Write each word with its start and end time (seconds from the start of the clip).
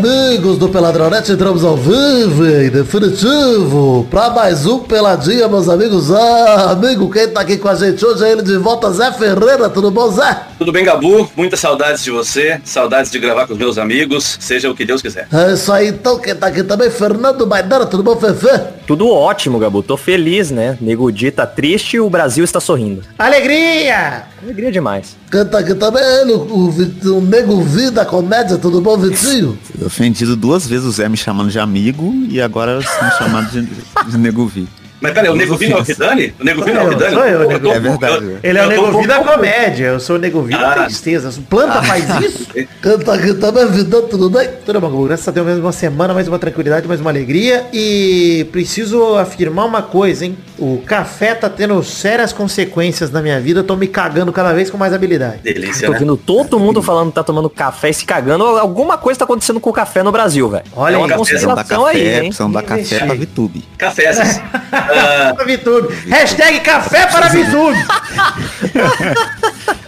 Bleh. 0.00 0.27
Amigos 0.38 0.56
do 0.56 0.68
Peladronete, 0.68 1.32
entramos 1.32 1.64
ao 1.64 1.76
vivo 1.76 2.46
e 2.46 2.70
definitivo 2.70 4.06
para 4.08 4.30
mais 4.30 4.66
um 4.66 4.78
Peladinha, 4.78 5.48
meus 5.48 5.68
amigos. 5.68 6.12
Ah, 6.12 6.70
amigo, 6.70 7.10
quem 7.10 7.26
tá 7.26 7.40
aqui 7.40 7.56
com 7.56 7.66
a 7.66 7.74
gente 7.74 8.06
hoje 8.06 8.24
é 8.24 8.30
ele 8.30 8.42
de 8.42 8.56
volta, 8.56 8.88
Zé 8.92 9.10
Ferreira, 9.10 9.68
tudo 9.68 9.90
bom, 9.90 10.08
Zé? 10.12 10.42
Tudo 10.56 10.70
bem, 10.70 10.84
Gabu? 10.84 11.28
Muitas 11.36 11.58
saudades 11.58 12.04
de 12.04 12.12
você, 12.12 12.60
saudades 12.64 13.10
de 13.10 13.18
gravar 13.18 13.48
com 13.48 13.54
os 13.54 13.58
meus 13.58 13.78
amigos, 13.78 14.36
seja 14.38 14.70
o 14.70 14.76
que 14.76 14.84
Deus 14.84 15.02
quiser. 15.02 15.26
É 15.32 15.54
isso 15.54 15.72
aí, 15.72 15.88
então, 15.88 16.16
quem 16.20 16.36
tá 16.36 16.46
aqui 16.46 16.62
também, 16.62 16.88
Fernando 16.88 17.44
Maidana, 17.44 17.84
tudo 17.84 18.04
bom, 18.04 18.14
Fefe? 18.14 18.78
Tudo 18.86 19.08
ótimo, 19.10 19.58
Gabu, 19.58 19.82
tô 19.82 19.96
feliz, 19.96 20.52
né? 20.52 20.78
Nego 20.80 21.10
Di 21.10 21.32
tá 21.32 21.46
triste 21.46 21.96
e 21.96 22.00
o 22.00 22.08
Brasil 22.08 22.44
está 22.44 22.60
sorrindo. 22.60 23.02
Alegria! 23.18 24.22
Alegria 24.42 24.70
demais. 24.70 25.16
Quem 25.30 25.44
tá 25.44 25.58
aqui 25.58 25.74
também 25.74 26.02
é 26.02 26.22
ele, 26.22 26.32
o, 26.32 26.38
o, 26.38 27.16
o 27.18 27.20
Nego 27.20 27.60
Vi 27.60 27.90
da 27.90 28.04
comédia, 28.04 28.56
tudo 28.56 28.80
bom, 28.80 28.96
Vitinho? 28.96 29.58
Fui 29.90 30.06
duas 30.36 30.66
vezes 30.66 30.86
o 30.86 30.90
Zé 30.90 31.08
me 31.08 31.16
chamando 31.16 31.50
de 31.50 31.58
amigo 31.58 32.12
e 32.28 32.40
agora 32.40 32.80
sendo 32.80 33.18
chamado 33.18 33.50
de, 33.50 33.62
de 34.10 34.18
Nego 34.18 34.46
Vi. 34.46 34.68
Mas 35.00 35.12
peraí, 35.12 35.30
o 35.30 35.36
Nego 35.36 35.56
Vino 35.56 35.76
é 35.76 35.80
o 35.80 35.84
Vidani? 35.84 36.34
O 36.40 36.44
Nego 36.44 36.64
Vino 36.64 36.78
é 36.80 36.82
o 36.84 36.88
Vidani? 36.88 37.14
sou 37.14 37.24
eu, 37.24 37.48
Nego 37.48 37.60
tô- 37.60 37.72
É 37.72 37.80
verdade, 37.80 38.24
eu- 38.24 38.36
é. 38.42 38.48
Ele 38.48 38.58
é 38.58 38.64
o 38.66 38.68
Nego 38.68 38.86
um 38.86 39.00
Vi 39.00 39.06
da 39.06 39.18
comédia, 39.20 39.86
eu 39.86 40.00
sou 40.00 40.16
o 40.16 40.18
Nego 40.18 40.42
Vi 40.42 40.52
da 40.52 40.72
Ah. 40.72 40.84
tristeza. 40.84 41.32
Planta 41.48 41.82
faz 41.82 42.04
isso? 42.24 42.46
Quem 42.52 42.98
tá 42.98 43.14
aqui 43.14 43.34
também, 43.34 43.66
Vidão, 43.70 44.02
tudo 44.08 44.28
bem? 44.28 44.48
Tudo 44.66 44.80
bom, 44.80 45.04
graças 45.04 45.28
a 45.28 45.30
Deus, 45.30 45.46
mais 45.46 45.58
uma 45.58 45.72
semana, 45.72 46.12
mais 46.14 46.26
uma 46.26 46.38
tranquilidade, 46.38 46.88
mais 46.88 47.00
uma 47.00 47.10
alegria. 47.10 47.66
E 47.72 48.46
preciso 48.50 49.16
afirmar 49.16 49.66
uma 49.66 49.82
coisa, 49.82 50.24
hein? 50.24 50.36
O 50.58 50.82
café 50.84 51.34
tá 51.34 51.48
tendo 51.48 51.80
sérias 51.84 52.32
consequências 52.32 53.10
na 53.12 53.22
minha 53.22 53.40
vida, 53.40 53.60
eu 53.60 53.64
tô 53.64 53.76
me 53.76 53.86
cagando 53.86 54.32
cada 54.32 54.52
vez 54.52 54.68
com 54.70 54.76
mais 54.76 54.92
habilidade. 54.92 55.38
Delícia, 55.42 55.86
Tô 55.86 55.92
né? 55.92 55.98
vendo 56.00 56.16
todo 56.16 56.58
mundo 56.58 56.82
falando 56.82 57.08
que 57.10 57.14
tá 57.14 57.22
tomando 57.22 57.48
café 57.48 57.90
e 57.90 57.94
se 57.94 58.04
cagando. 58.04 58.44
Alguma 58.44 58.98
coisa 58.98 59.18
tá 59.20 59.24
acontecendo 59.24 59.60
com 59.60 59.70
o 59.70 59.72
café 59.72 60.02
no 60.02 60.10
Brasil, 60.10 60.48
velho. 60.48 60.64
Olha 60.74 60.94
é 60.94 60.98
uma 60.98 61.06
aí. 61.06 61.12
Café, 61.12 61.76
aí, 61.86 62.08
hein? 62.14 62.18
precisam 62.20 62.50
dar 62.50 62.62
café 62.62 62.98
pra 63.04 63.14
VTube. 63.14 63.64
Cafés. 63.78 64.18
Ah, 64.90 65.34
Para 65.34 65.44
VTube. 65.44 65.94
Hashtag 66.08 66.60
café 66.60 67.06
para 67.06 67.28
VTube. 67.28 67.78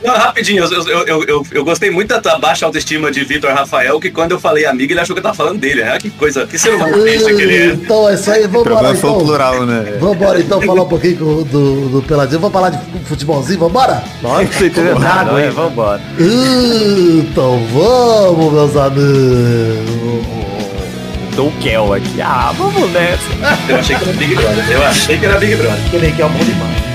não, 0.05 0.15
rapidinho, 0.15 0.65
eu, 0.65 0.89
eu, 0.89 1.07
eu, 1.07 1.25
eu, 1.25 1.47
eu 1.53 1.65
gostei 1.65 1.91
muito 1.91 2.09
da 2.09 2.21
tua 2.21 2.39
baixa 2.39 2.67
autoestima 2.67 3.11
de 3.11 3.25
Vitor 3.25 3.53
Rafael, 3.53 3.99
que 4.01 4.11
quando 4.11 4.33
eu 4.33 4.41
falei 4.41 4.67
amigo, 4.67 4.93
ele 4.93 5.01
achou 5.01 5.15
que 5.15 5.21
eu 5.21 5.23
tava 5.23 5.35
falando 5.35 5.59
dele. 5.59 5.83
né? 5.85 5.99
Que 5.99 6.11
coisa, 6.11 6.47
que 6.47 6.59
ser 6.59 6.75
humano 6.75 7.01
triste, 7.01 7.35
querido. 7.35 7.83
Então 7.83 8.09
é 8.09 8.15
isso 8.15 8.31
aí, 8.31 8.45
O 8.45 8.49
vambora 8.49 8.93
então. 8.97 9.19
plural, 9.19 9.67
né? 9.67 9.97
Vambora 10.01 10.41
então 10.41 10.61
falar 10.61 10.83
um 10.83 10.89
pouquinho 10.89 11.17
do, 11.17 11.45
do, 11.45 11.89
do 11.89 12.03
Peladinho. 12.03 12.41
Vamos 12.41 12.53
falar 12.53 12.71
de 12.71 12.79
futebolzinho, 13.05 13.59
vambora? 13.61 14.03
Nossa, 14.23 14.45
você 14.47 14.71
água 15.07 15.39
aí. 15.39 15.51
Vambora. 15.51 16.01
Então 16.19 17.67
vamos, 17.73 18.53
meus 18.53 18.77
amigos. 18.77 20.40
Dou 21.35 21.53
Kel 21.61 21.95
aqui. 21.95 22.21
Ah, 22.21 22.53
vamos 22.57 22.91
nessa. 22.93 23.23
Eu 23.69 23.77
achei 23.77 23.97
que 23.97 24.05
era 24.05 24.13
Big 24.13 24.35
Brother. 24.35 24.71
Eu 24.71 24.83
achei 24.85 25.19
que 25.19 25.27
era 25.27 25.39
Big 25.39 25.57
Brother. 25.57 26.15
Que 26.15 26.23
é 26.23 26.27
o 26.27 26.29
bom 26.29 26.45
demais. 26.45 26.91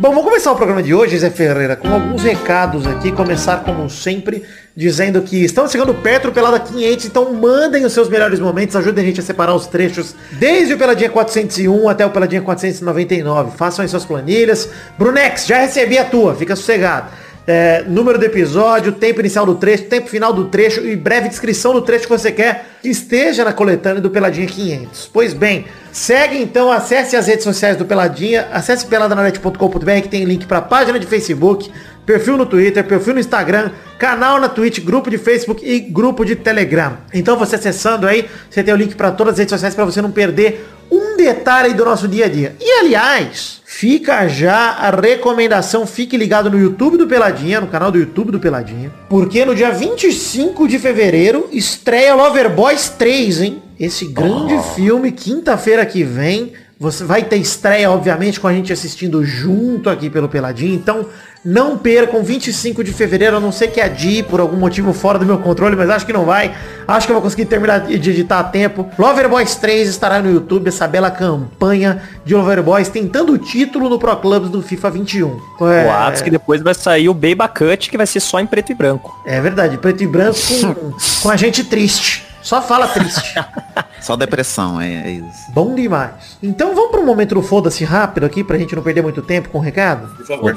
Bom, 0.00 0.08
vamos 0.08 0.24
começar 0.24 0.52
o 0.52 0.56
programa 0.56 0.82
de 0.82 0.94
hoje, 0.94 1.18
Zé 1.18 1.28
Ferreira, 1.28 1.76
com 1.76 1.92
alguns 1.92 2.22
recados 2.22 2.86
aqui. 2.86 3.12
Começar, 3.12 3.58
como 3.64 3.90
sempre, 3.90 4.42
dizendo 4.80 5.20
que 5.20 5.44
estamos 5.44 5.70
chegando 5.70 5.92
perto 5.92 6.28
do 6.28 6.32
Pelada 6.32 6.58
500, 6.58 7.04
então 7.04 7.30
mandem 7.34 7.84
os 7.84 7.92
seus 7.92 8.08
melhores 8.08 8.40
momentos, 8.40 8.74
ajudem 8.74 9.04
a 9.04 9.06
gente 9.08 9.20
a 9.20 9.22
separar 9.22 9.54
os 9.54 9.66
trechos 9.66 10.14
desde 10.32 10.72
o 10.72 10.78
Peladinha 10.78 11.10
401 11.10 11.86
até 11.86 12.06
o 12.06 12.08
Peladinha 12.08 12.40
499. 12.40 13.58
Façam 13.58 13.84
as 13.84 13.90
suas 13.90 14.06
planilhas. 14.06 14.70
Brunex, 14.96 15.46
já 15.46 15.58
recebi 15.58 15.98
a 15.98 16.04
tua, 16.06 16.34
fica 16.34 16.56
sossegado. 16.56 17.10
É, 17.46 17.84
número 17.86 18.18
do 18.18 18.24
episódio, 18.24 18.92
tempo 18.92 19.20
inicial 19.20 19.44
do 19.44 19.54
trecho, 19.54 19.84
tempo 19.84 20.08
final 20.08 20.32
do 20.32 20.46
trecho 20.46 20.80
e 20.80 20.96
breve 20.96 21.28
descrição 21.28 21.74
do 21.74 21.82
trecho 21.82 22.04
que 22.04 22.10
você 22.10 22.32
quer 22.32 22.64
que 22.80 22.88
esteja 22.88 23.44
na 23.44 23.52
coletânea 23.52 24.00
do 24.00 24.08
Peladinha 24.08 24.46
500. 24.46 25.10
Pois 25.12 25.34
bem, 25.34 25.66
segue 25.92 26.40
então, 26.40 26.72
acesse 26.72 27.16
as 27.16 27.26
redes 27.26 27.44
sociais 27.44 27.76
do 27.76 27.84
Peladinha, 27.84 28.48
acesse 28.50 28.86
peladananet.com.br 28.86 30.00
que 30.02 30.08
tem 30.08 30.24
link 30.24 30.46
para 30.46 30.62
página 30.62 30.98
de 30.98 31.06
Facebook, 31.06 31.70
perfil 32.04 32.36
no 32.36 32.46
Twitter, 32.46 32.84
perfil 32.84 33.14
no 33.14 33.20
Instagram, 33.20 33.70
canal 33.98 34.40
na 34.40 34.48
Twitch, 34.48 34.80
grupo 34.80 35.10
de 35.10 35.18
Facebook 35.18 35.64
e 35.64 35.80
grupo 35.80 36.24
de 36.24 36.36
Telegram. 36.36 36.98
Então 37.12 37.36
você 37.36 37.56
acessando 37.56 38.06
aí, 38.06 38.28
você 38.48 38.62
tem 38.62 38.74
o 38.74 38.76
link 38.76 38.94
para 38.94 39.10
todas 39.10 39.34
as 39.34 39.38
redes 39.38 39.52
sociais 39.52 39.74
para 39.74 39.84
você 39.84 40.00
não 40.02 40.10
perder 40.10 40.66
um 40.90 41.16
detalhe 41.16 41.68
aí 41.68 41.74
do 41.74 41.84
nosso 41.84 42.08
dia 42.08 42.26
a 42.26 42.28
dia. 42.28 42.56
E 42.60 42.80
aliás, 42.80 43.60
fica 43.64 44.26
já 44.26 44.70
a 44.72 44.90
recomendação, 44.90 45.86
fique 45.86 46.16
ligado 46.16 46.50
no 46.50 46.58
YouTube 46.58 46.96
do 46.96 47.06
Peladinha, 47.06 47.60
no 47.60 47.68
canal 47.68 47.90
do 47.90 47.98
YouTube 47.98 48.32
do 48.32 48.40
Peladinha, 48.40 48.90
porque 49.08 49.44
no 49.44 49.54
dia 49.54 49.70
25 49.70 50.66
de 50.66 50.78
fevereiro 50.78 51.48
estreia 51.52 52.14
Loverboys 52.14 52.88
3, 52.88 53.42
hein? 53.42 53.62
Esse 53.78 54.06
grande 54.06 54.58
filme, 54.74 55.12
quinta-feira 55.12 55.86
que 55.86 56.02
vem. 56.02 56.52
Você 56.78 57.04
vai 57.04 57.22
ter 57.22 57.36
estreia, 57.36 57.90
obviamente, 57.90 58.40
com 58.40 58.48
a 58.48 58.52
gente 58.54 58.72
assistindo 58.72 59.22
junto 59.22 59.90
aqui 59.90 60.08
pelo 60.08 60.30
Peladinho. 60.30 60.74
Então, 60.74 61.06
não 61.44 61.78
percam 61.78 62.22
25 62.22 62.84
de 62.84 62.92
fevereiro, 62.92 63.36
a 63.36 63.40
não 63.40 63.50
ser 63.50 63.68
que 63.68 63.80
adie 63.80 64.22
por 64.22 64.40
algum 64.40 64.56
motivo 64.56 64.92
fora 64.92 65.18
do 65.18 65.24
meu 65.24 65.38
controle, 65.38 65.74
mas 65.74 65.88
acho 65.88 66.04
que 66.04 66.12
não 66.12 66.24
vai. 66.24 66.54
Acho 66.86 67.06
que 67.06 67.12
eu 67.12 67.14
vou 67.14 67.22
conseguir 67.22 67.46
terminar 67.46 67.80
de 67.80 67.94
editar 67.94 68.40
a 68.40 68.44
tempo. 68.44 68.88
Loverboys 68.98 69.54
3 69.56 69.88
estará 69.88 70.20
no 70.20 70.30
YouTube, 70.30 70.68
essa 70.68 70.86
bela 70.86 71.10
campanha 71.10 72.02
de 72.24 72.34
Loverboys 72.34 72.88
tentando 72.88 73.32
o 73.32 73.38
título 73.38 73.88
no 73.88 73.98
Pro 73.98 74.16
Clubs 74.16 74.50
do 74.50 74.60
FIFA 74.60 74.90
21. 74.90 75.40
É, 75.62 75.84
Boatos 75.84 76.22
que 76.22 76.30
depois 76.30 76.60
vai 76.60 76.74
sair 76.74 77.08
o 77.08 77.14
Baby 77.14 77.48
Cut, 77.56 77.90
que 77.90 77.96
vai 77.96 78.06
ser 78.06 78.20
só 78.20 78.38
em 78.38 78.46
preto 78.46 78.72
e 78.72 78.74
branco. 78.74 79.18
é 79.24 79.40
verdade, 79.40 79.78
preto 79.78 80.02
e 80.02 80.06
branco 80.06 80.38
com, 80.38 80.92
com 81.22 81.30
a 81.30 81.36
gente 81.36 81.64
triste. 81.64 82.26
Só 82.42 82.62
fala 82.62 82.88
triste. 82.88 83.34
Só 84.00 84.16
depressão, 84.16 84.80
é, 84.80 84.94
é 84.94 85.10
isso. 85.10 85.52
Bom 85.52 85.74
demais. 85.74 86.38
Então 86.42 86.74
vamos 86.74 86.90
para 86.90 87.00
um 87.00 87.04
momento 87.04 87.34
do 87.34 87.42
foda-se 87.42 87.84
rápido 87.84 88.24
aqui, 88.24 88.42
pra 88.42 88.56
gente 88.56 88.74
não 88.74 88.82
perder 88.82 89.02
muito 89.02 89.20
tempo 89.20 89.50
com 89.50 89.58
o 89.58 89.60
recado? 89.60 90.08
Por 90.16 90.26
favor. 90.26 90.56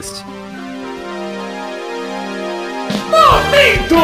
Momento 3.53 3.96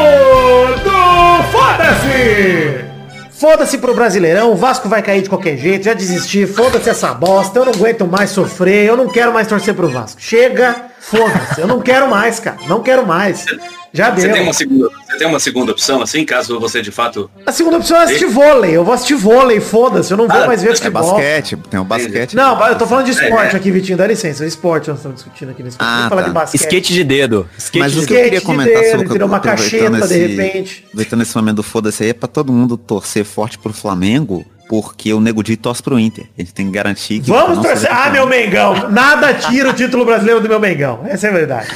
do 0.83 1.43
Foda-se! 1.51 2.85
Foda-se 3.31 3.77
pro 3.79 3.95
Brasileirão, 3.95 4.51
o 4.51 4.55
Vasco 4.55 4.87
vai 4.87 5.01
cair 5.01 5.23
de 5.23 5.29
qualquer 5.29 5.57
jeito, 5.57 5.85
já 5.85 5.93
desisti, 5.95 6.45
foda-se 6.45 6.87
essa 6.87 7.13
bosta, 7.15 7.57
eu 7.57 7.65
não 7.65 7.73
aguento 7.73 8.05
mais 8.05 8.29
sofrer, 8.29 8.85
eu 8.85 8.95
não 8.95 9.07
quero 9.07 9.33
mais 9.33 9.47
torcer 9.47 9.73
pro 9.73 9.87
Vasco. 9.87 10.21
Chega, 10.21 10.75
foda-se, 10.99 11.61
eu 11.61 11.65
não 11.65 11.81
quero 11.81 12.07
mais, 12.07 12.39
cara, 12.39 12.57
não 12.67 12.83
quero 12.83 13.07
mais. 13.07 13.43
Já 13.91 14.11
Você 14.13 14.21
deu. 14.27 14.33
tem, 14.33 14.43
uma 14.43 14.53
segunda, 14.53 14.89
você 14.89 15.17
tem 15.17 15.27
uma 15.27 15.39
segunda 15.39 15.71
opção, 15.71 16.01
assim, 16.01 16.23
caso 16.23 16.59
você 16.59 16.81
de 16.81 16.91
fato. 16.91 17.29
A 17.45 17.51
segunda 17.51 17.77
opção 17.77 17.97
é 17.97 18.03
assistir 18.03 18.27
vôlei, 18.27 18.77
eu 18.77 18.83
vou 18.85 18.93
assistir 18.93 19.15
vôlei, 19.15 19.59
foda-se, 19.59 20.11
eu 20.11 20.17
não 20.17 20.27
vou 20.27 20.37
Ah, 20.43 20.45
mais 20.47 20.61
ver 20.61 20.69
é 20.69 20.71
É 20.73 20.75
futebol. 20.75 21.01
basquete, 21.13 21.57
tem 21.69 21.79
o 21.79 21.83
basquete. 21.83 22.35
Não, 22.35 22.67
eu 22.67 22.77
tô 22.77 22.85
falando 22.85 23.05
de 23.05 23.11
esporte 23.11 23.55
É. 23.55 23.57
aqui, 23.57 23.71
Vitinho, 23.71 23.97
dá 23.97 24.05
licença, 24.05 24.45
esporte 24.45 24.89
nós 24.89 24.97
estamos 24.99 25.15
discutindo 25.15 25.49
aqui 25.49 25.63
nesse 25.63 25.77
Ah, 25.79 25.95
Vamos 25.95 26.09
falar 26.09 26.21
tá. 26.21 26.27
de 26.27 26.33
basquete. 26.33 26.61
Skate 26.61 26.93
de 26.93 27.03
dedo. 27.03 27.49
Skate 27.57 27.79
Mas 27.79 27.91
de 27.93 27.99
o 27.99 28.05
que 28.07 28.13
eu 28.13 28.17
queria 28.23 28.39
de 28.39 28.45
comentar 28.45 28.81
dedo, 28.81 28.91
sobre 28.91 29.05
entendeu? 29.07 29.27
Uma 29.27 29.39
cacheta, 29.39 29.89
de 29.89 30.03
esse- 30.03 30.17
repente. 30.27 30.83
Aproveitando 30.87 31.21
esse 31.23 31.35
momento 31.35 31.55
do 31.55 31.63
foda-se 31.63 32.03
aí, 32.03 32.09
é 32.09 32.13
pra 32.13 32.27
todo 32.27 32.53
mundo 32.53 32.77
torcer 32.77 33.25
forte 33.25 33.57
pro 33.57 33.73
Flamengo, 33.73 34.45
porque 34.69 35.11
o 35.11 35.19
Nego 35.19 35.41
Di 35.43 35.57
torce 35.57 35.81
pro 35.81 35.97
Inter. 35.99 36.25
A 36.37 36.41
gente 36.41 36.53
tem 36.53 36.67
que 36.67 36.71
garantir 36.71 37.19
que... 37.21 37.29
Vamos 37.31 37.57
torcer. 37.59 37.89
Ah, 37.91 38.11
meu 38.11 38.27
Mengão. 38.27 38.87
Nada 38.91 39.33
tira 39.33 39.69
o 39.71 39.73
título 39.73 40.05
brasileiro 40.05 40.39
do 40.39 40.47
meu 40.47 40.59
Mengão. 40.59 41.01
Essa 41.07 41.25
é 41.25 41.29
a 41.31 41.33
verdade. 41.33 41.67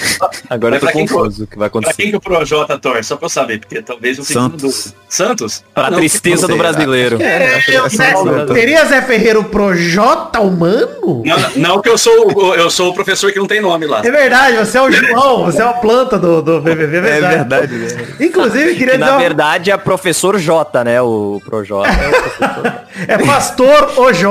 Agora 0.48 0.76
eu 0.76 0.80
tô 0.80 0.86
Pra 0.86 0.94
quem 0.94 1.08
que- 1.08 1.12
confuso 1.14 1.44
o 1.46 1.48
que 1.48 1.58
vai 1.58 1.70
Pra 1.72 1.80
acontecer. 1.80 2.02
quem 2.02 2.12
que 2.12 2.18
o 2.18 2.22
Projota 2.22 2.78
torce? 2.78 3.04
Só 3.10 3.16
pra 3.18 3.26
eu 3.26 3.30
saber, 3.30 3.60
porque 3.60 3.82
talvez 3.82 4.20
eu 4.20 4.24
fique 4.24 4.40
Santos. 4.40 4.94
Santos? 5.10 5.64
Pra 5.74 5.88
Ah, 5.88 5.90
não, 5.92 5.98
tristeza 5.98 6.48
do 6.48 6.56
brasileiro. 6.56 7.20
É, 7.20 7.64
eu- 7.68 7.86
é 7.88 8.46
teria 8.54 8.86
Zé 8.86 9.02
Ferreiro 9.02 9.44
Projota 9.46 10.40
humano? 10.40 11.24
Não, 11.26 11.38
não 11.56 11.82
que 11.82 11.90
eu 11.90 11.98
sou, 11.98 12.32
o- 12.32 12.54
eu 12.54 12.70
sou 12.70 12.92
o 12.92 12.94
professor 12.94 13.32
que 13.32 13.40
não 13.40 13.48
tem 13.48 13.60
nome 13.60 13.88
lá. 13.88 14.02
É 14.06 14.12
verdade, 14.12 14.56
você 14.58 14.78
é 14.78 14.82
o 14.84 14.92
João, 14.92 15.46
você 15.46 15.62
é 15.62 15.66
uma 15.66 15.74
planta 15.74 16.20
do, 16.20 16.44
do 16.44 16.62
BBB, 16.62 16.98
é 16.98 17.00
É 17.00 17.02
verdade. 17.02 17.36
verdade, 17.38 17.74
né? 17.74 18.08
Inclusive, 18.20 18.76
queria 18.76 18.94
Que 18.94 19.00
dizer 19.00 19.12
na 19.12 19.18
verdade 19.18 19.72
é 19.72 19.78
professor 19.78 20.38
J, 20.40 20.84
né? 20.84 21.02
O 21.02 21.42
Projota. 21.44 21.90
É 21.90 22.08
o 22.08 22.12
professor. 22.12 22.83
É 23.08 23.18
pastor 23.18 23.94
OJ, 23.98 24.24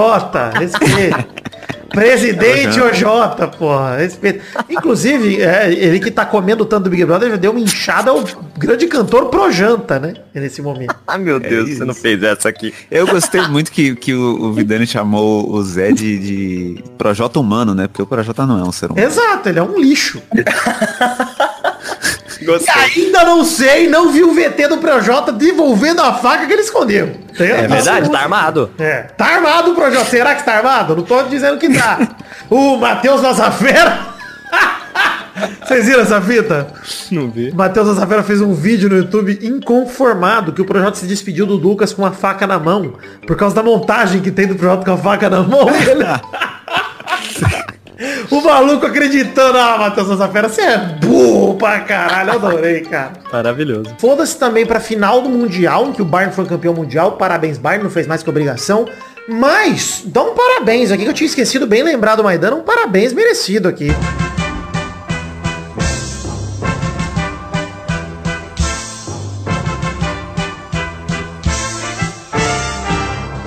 respeito. 0.59 1.43
Presidente 1.93 2.81
OJ, 2.81 3.05
porra, 3.59 3.97
respeito. 3.99 4.43
Inclusive, 4.69 5.43
é, 5.43 5.71
ele 5.71 6.01
que 6.01 6.11
tá 6.11 6.25
comendo 6.25 6.65
tanto 6.65 6.85
do 6.85 6.91
Big 6.91 7.05
Brother 7.05 7.31
já 7.31 7.37
deu 7.37 7.51
uma 7.51 7.61
inchada 7.61 8.11
ao 8.11 8.25
grande 8.57 8.87
cantor 8.87 9.27
Projanta, 9.27 9.99
né? 9.99 10.15
Nesse 10.35 10.63
momento. 10.63 10.95
Ai 11.07 11.19
meu 11.19 11.39
Deus, 11.39 11.69
isso. 11.69 11.79
você 11.79 11.85
não 11.85 11.95
fez 11.95 12.23
essa 12.23 12.49
aqui. 12.49 12.73
Eu 12.91 13.07
gostei 13.07 13.43
muito 13.47 13.71
que, 13.71 13.95
que 13.95 14.15
o, 14.15 14.45
o 14.45 14.53
Vidani 14.53 14.87
chamou 14.87 15.53
o 15.53 15.63
Zé 15.63 15.93
de, 15.93 16.19
de 16.19 16.85
Projota 16.97 17.39
humano, 17.39 17.75
né? 17.75 17.87
Porque 17.87 18.03
o 18.03 18.07
Projota 18.07 18.47
não 18.47 18.59
é 18.59 18.63
um 18.63 18.73
ser 18.73 18.91
humano. 18.91 19.07
Exato, 19.07 19.51
ele 19.51 19.59
é 19.59 19.63
um 19.63 19.79
lixo. 19.79 20.23
E 22.43 22.45
Gostei. 22.45 22.75
ainda 22.75 23.25
não 23.25 23.45
sei, 23.45 23.89
não 23.89 24.11
vi 24.11 24.25
o 24.25 24.35
VT 24.35 24.67
do 24.69 24.79
Projota 24.79 25.31
devolvendo 25.31 26.03
a 26.03 26.15
faca 26.15 26.45
que 26.45 26.53
ele 26.53 26.63
escondeu. 26.63 27.17
É 27.39 27.69
verdade, 27.69 28.11
tá 28.11 28.19
armado. 28.19 28.71
É, 28.79 29.03
tá 29.03 29.27
armado 29.27 29.71
o 29.71 29.75
Projota. 29.75 30.07
Será 30.07 30.35
que 30.35 30.45
tá 30.45 30.57
armado? 30.57 30.97
Não 30.97 31.05
tô 31.05 31.23
dizendo 31.23 31.57
que 31.59 31.73
tá. 31.73 32.17
o 32.51 32.77
Matheus 32.77 33.21
Massafera. 33.21 34.13
Vocês 35.65 35.87
viram 35.87 36.03
essa 36.03 36.21
fita? 36.21 36.67
Não 37.11 37.31
vi. 37.31 37.53
Matheus 37.53 37.89
Massafera 37.89 38.23
fez 38.23 38.41
um 38.41 38.53
vídeo 38.53 38.91
no 38.91 38.97
YouTube 38.97 39.39
inconformado 39.41 40.53
que 40.53 40.61
o 40.61 40.65
Projota 40.65 40.97
se 40.97 41.07
despediu 41.07 41.47
do 41.47 41.55
Lucas 41.55 41.93
com 41.93 42.03
uma 42.03 42.13
faca 42.13 42.47
na 42.47 42.59
mão. 42.59 42.95
Por 43.27 43.37
causa 43.37 43.55
da 43.55 43.63
montagem 43.63 44.21
que 44.21 44.31
tem 44.31 44.47
do 44.47 44.57
Projota 44.57 44.85
com 44.85 44.93
a 44.93 44.99
faca 44.99 45.31
na 45.31 45.43
mão. 45.43 45.69
Ele... 45.89 46.05
o 48.31 48.41
maluco 48.41 48.87
acreditando, 48.87 49.59
ah, 49.59 49.79
Matheus 49.79 50.09
Massafera, 50.09 50.49
você 50.49 50.63
é 50.63 50.79
burro 50.79 51.55
pra 51.55 51.81
caralho. 51.81 52.33
Adorei, 52.33 52.81
cara. 52.81 53.13
Maravilhoso. 53.33 53.95
Foda-se 53.99 54.39
também 54.39 54.67
pra 54.67 54.81
final 54.81 55.21
do 55.21 55.29
Mundial, 55.29 55.89
em 55.89 55.93
que 55.93 56.03
o 56.03 56.05
Bayern 56.05 56.35
foi 56.35 56.45
campeão 56.47 56.75
mundial. 56.75 57.13
Parabéns, 57.13 57.59
Bayern, 57.59 57.85
não 57.85 57.91
fez 57.91 58.07
mais 58.07 58.23
que 58.23 58.31
obrigação. 58.31 58.87
Mas, 59.29 60.03
dá 60.05 60.23
um 60.23 60.35
parabéns 60.35 60.91
aqui, 60.91 61.05
que 61.05 61.09
eu 61.09 61.15
tinha 61.15 61.29
esquecido, 61.29 61.67
bem 61.67 61.83
lembrado 61.83 62.21
o 62.21 62.25
Maidana, 62.25 62.57
um 62.57 62.63
parabéns 62.63 63.13
merecido 63.13 63.69
aqui. 63.69 63.89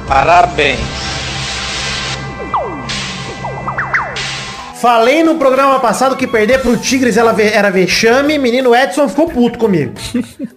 Parabéns. 0.07 1.04
Falei 4.85 5.23
no 5.23 5.33
programa 5.33 5.79
passado 5.79 6.15
que 6.15 6.27
perder 6.27 6.61
pro 6.61 6.77
Tigres 6.77 7.17
ela 7.17 7.35
era 7.41 7.71
vexame, 7.71 8.37
menino 8.37 8.75
Edson 8.75 9.09
ficou 9.09 9.27
puto 9.27 9.57
comigo. 9.57 9.95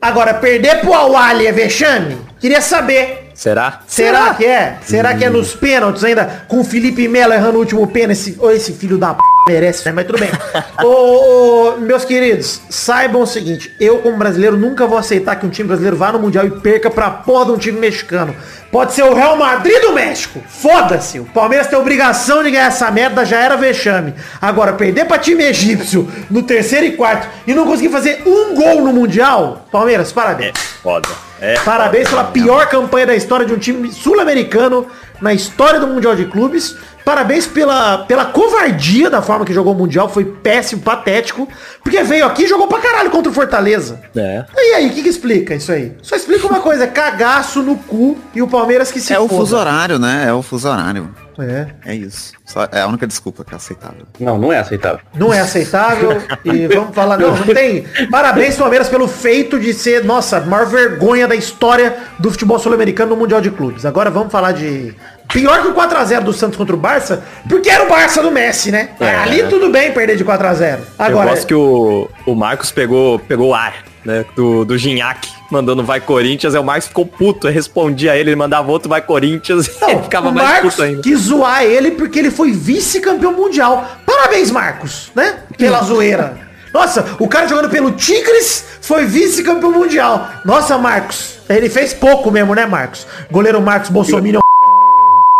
Agora, 0.03 0.35
perder 0.35 0.83
pro 0.83 0.93
Awali 0.93 1.47
é 1.47 1.51
vexame? 1.53 2.19
Queria 2.39 2.61
saber. 2.61 3.31
Será? 3.33 3.81
Será, 3.87 4.35
que 4.35 4.45
é? 4.45 4.77
Será 4.83 5.15
que 5.15 5.25
é 5.25 5.31
nos 5.31 5.55
pênaltis 5.55 6.05
ainda? 6.05 6.45
Com 6.47 6.61
o 6.61 6.65
Felipe 6.65 7.09
Melo 7.09 7.33
errando 7.33 7.57
o 7.57 7.61
último 7.61 7.87
pênalti? 7.87 8.19
Esse, 8.19 8.37
ô, 8.39 8.51
esse 8.51 8.75
filho 8.75 8.99
da 8.99 9.15
p... 9.15 9.21
merece, 9.49 9.85
né? 9.87 9.93
mas 9.93 10.07
tudo 10.07 10.19
bem. 10.19 10.31
ô, 10.85 11.75
ô, 11.75 11.77
meus 11.79 12.05
queridos, 12.05 12.61
saibam 12.69 13.23
o 13.23 13.27
seguinte. 13.27 13.75
Eu, 13.81 13.99
como 13.99 14.17
brasileiro, 14.17 14.57
nunca 14.57 14.87
vou 14.87 14.99
aceitar 14.99 15.37
que 15.37 15.47
um 15.47 15.51
time 15.51 15.69
brasileiro 15.69 15.97
vá 15.97 16.13
no 16.13 16.19
Mundial 16.19 16.47
e 16.47 16.51
perca 16.51 16.91
pra 16.91 17.11
porra 17.11 17.47
de 17.47 17.51
um 17.53 17.59
time 17.59 17.81
mexicano. 17.81 18.35
Pode 18.71 18.93
ser 18.93 19.03
o 19.03 19.15
Real 19.15 19.37
Madrid 19.37 19.81
do 19.81 19.93
México. 19.93 20.43
Foda-se. 20.47 21.19
O 21.19 21.25
Palmeiras 21.25 21.67
tem 21.67 21.79
obrigação 21.79 22.43
de 22.43 22.51
ganhar 22.51 22.67
essa 22.67 22.91
merda, 22.91 23.25
já 23.25 23.39
era 23.39 23.57
vexame. 23.57 24.15
Agora, 24.41 24.75
perder 24.75 25.07
pra 25.07 25.19
time 25.19 25.43
egípcio 25.45 26.07
no 26.31 26.43
terceiro 26.43 26.85
e 26.85 26.93
quarto 26.93 27.29
e 27.47 27.55
não 27.55 27.67
conseguir 27.67 27.89
fazer 27.89 28.23
um 28.27 28.55
gol 28.55 28.83
no 28.83 28.93
Mundial, 28.93 29.67
Palmeiras, 29.73 30.13
parabéns. 30.13 30.59
Foda. 30.83 31.09
É. 31.41 31.55
Parabéns 31.61 32.09
pela 32.09 32.25
pior 32.25 32.69
campanha 32.69 33.07
da 33.07 33.15
história 33.15 33.47
de 33.47 33.55
um 33.55 33.59
time 33.59 33.93
sul-americano 33.93 34.87
na 35.21 35.33
história 35.33 35.81
do 35.81 35.87
Mundial 35.87 36.17
de 36.17 36.27
Clubes. 36.27 36.77
Parabéns 37.05 37.47
pela, 37.47 37.99
pela 37.99 38.27
covardia 38.27 39.09
da 39.09 39.23
forma 39.23 39.45
que 39.45 39.53
jogou 39.55 39.73
o 39.73 39.77
Mundial. 39.77 40.09
Foi 40.09 40.25
péssimo, 40.25 40.83
patético. 40.83 41.49
Porque 41.83 42.03
veio 42.03 42.27
aqui 42.27 42.45
e 42.45 42.47
jogou 42.47 42.67
pra 42.69 42.81
caralho 42.81 43.11
contra 43.11 43.31
o 43.31 43.35
Fortaleza. 43.35 44.01
É. 44.15 44.45
E 44.55 44.75
aí, 44.75 44.87
o 44.89 44.93
que, 44.93 45.03
que 45.03 45.09
explica 45.09 45.55
isso 45.55 45.73
aí? 45.73 45.93
Só 46.03 46.17
explica 46.17 46.47
uma 46.47 46.61
coisa, 46.61 46.85
é 46.85 46.87
cagaço 46.87 47.63
no 47.63 47.77
cu 47.77 48.17
e 48.35 48.43
o 48.43 48.49
Palmeiras 48.49 48.91
que 48.93 49.01
se 49.01 49.13
é 49.13 49.19
o 49.19 49.27
foda. 49.29 49.41
fuso 49.41 49.57
horário, 49.57 49.99
né? 49.99 50.27
É 50.29 50.33
o 50.33 50.43
fuso 50.43 50.69
horário. 50.69 51.09
É. 51.41 51.69
É 51.87 51.95
isso. 51.95 52.33
Só- 52.45 52.69
é 52.73 52.81
a 52.81 52.87
única 52.89 53.07
desculpa 53.07 53.45
que 53.45 53.55
é 53.55 53.57
aceitável. 53.57 54.05
Não, 54.19 54.37
não 54.37 54.53
é 54.53 54.59
aceitável. 54.59 54.99
Não 55.15 55.33
é 55.33 55.39
aceitável. 55.39 56.21
e 56.45 56.67
vamos 56.67 56.93
falar, 56.95 57.17
não, 57.17 57.31
não 57.37 57.47
tem. 57.55 57.85
Parabéns, 58.11 58.57
Palmeiras, 58.57 58.89
pelo 58.89 59.07
feito 59.07 59.59
de 59.61 59.73
ser, 59.73 60.05
nossa, 60.05 60.39
a 60.39 60.41
maior 60.41 60.67
vergonha 60.67 61.29
da 61.29 61.37
história 61.37 61.97
do 62.19 62.29
futebol 62.31 62.59
sul-americano 62.59 63.11
no 63.11 63.17
Mundial 63.17 63.41
de 63.41 63.51
Clubes. 63.53 63.87
Agora 63.87 64.11
vamos 64.11 64.33
falar 64.33 64.51
de. 64.53 64.95
Pior 65.29 65.61
que 65.61 65.69
o 65.69 65.75
4x0 65.75 66.21
do 66.23 66.33
Santos 66.33 66.57
contra 66.57 66.75
o 66.75 66.79
Barça, 66.79 67.23
porque 67.49 67.69
era 67.69 67.85
o 67.85 67.89
Barça 67.89 68.23
do 68.23 68.31
Messi, 68.31 68.71
né? 68.71 68.91
É. 68.99 69.15
Ali 69.17 69.43
tudo 69.45 69.69
bem 69.71 69.93
perder 69.93 70.17
de 70.17 70.25
4x0. 70.25 70.79
Agora, 70.99 71.27
eu 71.27 71.31
gosto 71.35 71.47
que 71.47 71.55
o, 71.55 72.09
o 72.27 72.35
Marcos 72.35 72.71
pegou, 72.71 73.19
pegou 73.19 73.49
o 73.49 73.55
ar, 73.55 73.85
né? 74.05 74.25
Do, 74.35 74.65
do 74.65 74.79
Gignac, 74.79 75.29
mandando 75.51 75.85
vai 75.85 76.01
Corinthians, 76.01 76.55
aí 76.55 76.61
o 76.61 76.65
Marcos 76.65 76.89
ficou 76.89 77.05
puto, 77.05 77.47
respondia 77.47 78.13
a 78.13 78.17
ele, 78.17 78.31
ele 78.31 78.37
mandava 78.37 78.71
outro 78.71 78.89
vai 78.89 79.03
Corinthians, 79.03 79.67
e 79.87 79.91
ele 79.91 80.03
ficava 80.03 80.33
mais 80.33 80.49
Marcos 80.49 80.71
puto 80.71 80.83
ainda. 80.83 81.03
quis 81.03 81.21
zoar 81.21 81.63
ele 81.63 81.91
porque 81.91 82.19
ele 82.19 82.31
foi 82.31 82.51
vice-campeão 82.51 83.35
mundial. 83.35 83.87
Parabéns, 84.07 84.51
Marcos, 84.51 85.13
né? 85.15 85.41
Pela 85.59 85.83
zoeira. 85.83 86.39
Nossa, 86.73 87.05
o 87.19 87.29
cara 87.29 87.47
jogando 87.47 87.69
pelo 87.69 87.93
Tigres 87.93 88.65
foi 88.81 89.05
vice-campeão 89.05 89.73
mundial. 89.73 90.29
Nossa, 90.45 90.79
Marcos. 90.79 91.39
Ele 91.49 91.69
fez 91.69 91.93
pouco 91.93 92.31
mesmo, 92.31 92.55
né, 92.55 92.67
Marcos? 92.67 93.07
Goleiro 93.31 93.61
Marcos 93.61 93.91
Bolsonaro. 93.91 94.39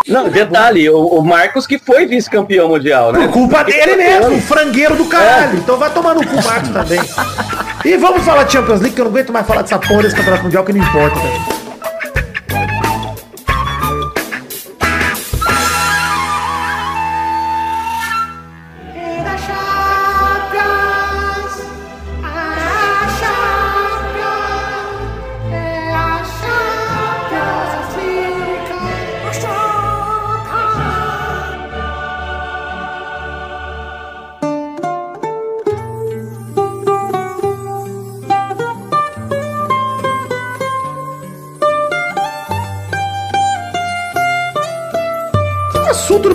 Não, 0.07 0.29
detalhe, 0.29 0.89
o, 0.89 1.05
o 1.05 1.23
Marcos 1.25 1.67
que 1.67 1.79
foi 1.79 2.07
vice-campeão 2.07 2.69
mundial, 2.69 3.13
né? 3.13 3.27
Por 3.27 3.33
culpa 3.33 3.65
dele 3.65 3.97
mesmo, 3.97 4.37
o 4.37 4.41
frangueiro 4.41 4.97
do 4.97 5.07
caralho. 5.07 5.59
Então 5.59 5.77
vai 5.77 5.91
tomar 5.91 6.15
no 6.15 6.27
cu, 6.27 6.43
Marcos 6.43 6.71
também. 6.71 7.01
E 7.85 7.97
vamos 7.97 8.23
falar 8.23 8.45
de 8.45 8.53
Champions 8.53 8.81
League, 8.81 8.95
que 8.95 9.01
eu 9.01 9.05
não 9.05 9.13
aguento 9.13 9.33
mais 9.33 9.47
falar 9.47 9.63
dessa 9.63 9.79
porra 9.79 10.03
desse 10.03 10.15
campeonato 10.17 10.45
mundial 10.45 10.65
que 10.65 10.73
não 10.73 10.81
importa, 10.81 11.17
cara. 11.17 11.58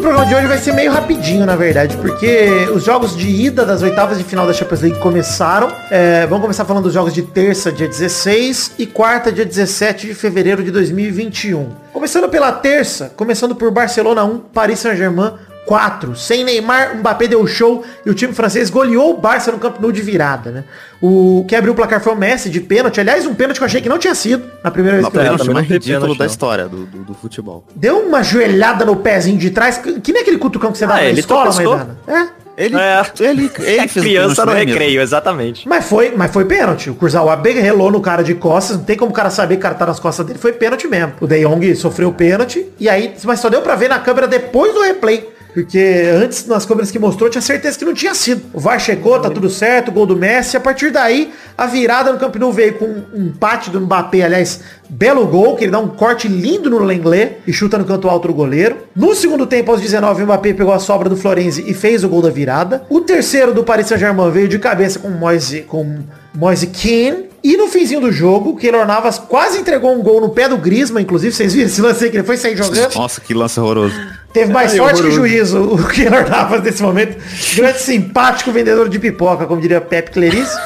Programa 0.04 0.26
de 0.26 0.36
hoje 0.36 0.48
vai 0.48 0.58
ser 0.58 0.74
meio 0.74 0.92
rapidinho, 0.92 1.46
na 1.46 1.56
verdade, 1.56 1.96
porque 1.96 2.68
os 2.76 2.84
jogos 2.84 3.16
de 3.16 3.26
ida 3.26 3.66
das 3.66 3.82
oitavas 3.82 4.18
de 4.18 4.26
final 4.26 4.46
da 4.46 4.52
Champions 4.52 4.82
League 4.82 5.00
começaram. 5.00 5.72
É, 5.90 6.28
vamos 6.28 6.42
começar 6.42 6.66
falando 6.66 6.84
dos 6.84 6.94
jogos 6.94 7.14
de 7.14 7.22
terça, 7.22 7.72
dia 7.72 7.88
16, 7.88 8.74
e 8.78 8.86
quarta, 8.86 9.32
dia 9.32 9.46
17 9.46 10.08
de 10.08 10.14
fevereiro 10.14 10.62
de 10.62 10.72
2021. 10.72 11.70
Começando 11.94 12.28
pela 12.28 12.52
terça, 12.52 13.14
começando 13.16 13.56
por 13.56 13.72
Barcelona 13.72 14.26
1, 14.26 14.40
Paris 14.54 14.80
Saint-Germain 14.80 15.36
4. 15.66 16.16
Sem 16.16 16.44
Neymar, 16.44 16.98
Mbappé 16.98 17.28
deu 17.28 17.46
show 17.48 17.84
e 18.06 18.10
o 18.10 18.14
time 18.14 18.34
francês 18.34 18.70
goleou 18.70 19.12
o 19.12 19.18
Barça 19.18 19.52
no 19.52 19.58
Camp 19.60 19.80
Nou 19.80 19.92
de 19.92 20.02
virada, 20.02 20.52
né? 20.52 20.64
O 21.02 21.46
que 21.48 21.56
abriu 21.56 21.74
o 21.74 21.76
placar 21.76 22.02
foi 22.02 22.14
o 22.14 22.16
Messi 22.16 22.50
de 22.50 22.60
pênalti. 22.62 23.00
Aliás, 23.00 23.26
um 23.26 23.34
pênalti 23.34 23.58
que 23.58 23.64
eu 23.64 23.68
achei 23.68 23.82
que 23.82 23.90
não 23.90 23.98
tinha 23.98 24.16
sido 24.16 24.44
na 24.64 24.72
primeira 24.72 24.98
vez 24.98 25.10
que 25.10 25.18
eu 25.18 25.22
vi. 25.22 25.30
mais 25.30 25.48
não 25.48 25.54
tem 25.56 25.64
ridículo 25.64 26.16
da 26.18 26.26
história 26.26 26.68
do, 26.68 26.86
do, 26.86 26.98
do 27.04 27.14
futebol. 27.14 27.66
Deu 27.76 28.00
uma 28.00 28.24
joelhada 28.24 28.86
no 28.86 28.96
pezinho 28.98 29.38
de 29.38 29.50
trás, 29.52 29.78
que 29.78 30.00
que 30.00 30.12
nem 30.14 30.22
aquele 30.22 30.38
cutucão 30.38 30.72
que 30.72 30.78
você 30.78 30.86
dá 30.88 30.96
Ah, 30.96 30.98
na 30.98 31.04
ele 31.06 31.20
escola. 31.20 31.54
Maidana. 31.54 31.98
É. 32.08 32.44
Ele, 32.56 32.76
É. 32.78 33.02
ele, 33.22 33.52
ele 33.60 33.78
É 33.78 33.88
fez 33.88 33.98
o 33.98 34.00
criança 34.02 34.46
no 34.46 34.54
dele 34.54 34.72
recreio, 34.72 35.02
exatamente. 35.02 35.68
Mas 35.68 35.86
foi, 35.86 36.14
mas 36.16 36.32
foi 36.32 36.46
pênalti. 36.46 36.90
O 36.90 36.96
Kurzawa 36.96 37.42
relou 37.44 37.90
no 37.92 38.00
cara 38.00 38.22
de 38.24 38.36
costas. 38.36 38.78
Não 38.78 38.84
tem 38.84 38.96
como 38.96 39.12
o 39.12 39.14
cara 39.14 39.30
saber 39.32 39.56
que 39.56 39.60
o 39.60 39.64
cara 39.64 39.76
tá 39.76 39.86
nas 39.88 40.00
costas 40.00 40.26
dele. 40.26 40.38
Foi 40.38 40.54
pênalti 40.54 40.88
mesmo. 40.88 41.14
O 41.20 41.26
De 41.26 41.42
Jong 41.44 41.76
sofreu 41.76 42.14
pênalti. 42.14 42.66
E 42.80 42.88
aí, 42.88 43.14
mas 43.24 43.40
só 43.40 43.50
deu 43.50 43.62
pra 43.62 43.76
ver 43.76 43.88
na 43.90 43.98
câmera 44.00 44.28
depois 44.28 44.72
do 44.74 44.82
replay. 44.82 45.28
Porque 45.54 46.10
antes, 46.16 46.48
nas 46.48 46.66
câmeras 46.66 46.90
que 46.90 46.98
mostrou, 46.98 47.30
tinha 47.30 47.42
certeza 47.42 47.78
que 47.78 47.86
não 47.86 47.94
tinha 47.94 48.16
sido. 48.16 48.42
O 48.52 48.60
VAR 48.60 48.80
chegou, 48.80 49.20
tá 49.20 49.30
tudo 49.30 49.50
certo, 49.50 49.92
gol 49.92 50.06
do 50.06 50.16
Messi. 50.16 50.58
A 50.58 50.60
partir 50.60 50.90
daí, 50.92 51.32
a 51.56 51.68
virada 51.68 52.12
no 52.12 52.18
Camp 52.18 52.36
Nou 52.38 52.52
veio 52.52 52.74
com 52.74 52.86
um 52.86 53.28
empate 53.28 53.70
do 53.70 53.80
Mbappé, 53.80 54.24
aliás, 54.24 54.62
belo 54.90 55.28
gol, 55.28 55.56
que 55.56 55.66
ele 55.66 55.72
dá 55.72 55.80
um 55.80 55.90
corte 55.90 56.28
lindo 56.28 56.70
no 56.70 56.80
Lenglet 56.80 57.38
e 57.46 57.54
chuta 57.54 57.78
no 57.78 57.86
canto 57.86 58.10
alto 58.10 58.28
do 58.28 58.34
goleiro. 58.34 58.78
No 58.96 59.14
segundo 59.14 59.46
tempo, 59.46 59.72
aos 59.72 59.80
19, 59.80 60.24
o 60.24 60.26
Mbappé 60.26 60.54
pegou 60.54 60.74
a 60.74 60.80
sobra 60.80 61.08
do 61.08 61.16
Florenzi 61.16 61.64
e 61.68 61.74
fez 61.74 62.04
o 62.04 62.10
gol 62.10 62.22
da 62.24 62.32
virada. 62.32 62.84
O 62.90 63.02
terceiro 63.02 63.54
do 63.54 63.64
Paris 63.64 63.88
Saint-Germain 63.88 64.32
veio 64.32 64.48
de 64.48 64.58
cabeça 64.58 64.98
com 64.98 65.10
Moise, 65.10 65.62
com 65.62 66.00
Moise 66.34 66.68
Kean. 66.68 67.26
E 67.44 67.58
no 67.58 67.68
finzinho 67.68 68.00
do 68.00 68.12
jogo, 68.12 68.52
o 68.52 68.56
Keylor 68.56 68.88
Navas 68.88 69.20
quase 69.20 69.60
entregou 69.60 69.94
um 69.94 70.02
gol 70.02 70.22
no 70.22 70.30
pé 70.30 70.48
do 70.48 70.58
Griezmann, 70.58 71.04
inclusive, 71.04 71.36
vocês 71.36 71.54
viram 71.54 71.68
esse 71.68 71.82
lance 71.82 72.06
aí 72.06 72.10
que 72.10 72.16
ele 72.16 72.24
foi 72.24 72.38
sair 72.38 72.56
jogando? 72.56 72.96
Nossa, 72.96 73.20
que 73.20 73.34
lance 73.34 73.60
horroroso. 73.60 73.94
Teve 74.34 74.52
mais 74.52 74.72
Ai, 74.72 74.78
sorte 74.78 75.04
que 75.04 75.12
juízo 75.12 75.62
o 75.62 75.88
Keylor 75.88 76.28
Navas 76.28 76.64
nesse 76.64 76.82
momento. 76.82 77.18
Grande 77.56 77.80
simpático 77.80 78.52
vendedor 78.52 78.90
de 78.90 78.98
pipoca, 78.98 79.46
como 79.46 79.62
diria 79.62 79.80
Pepe 79.80 80.12
Clerice. 80.12 80.58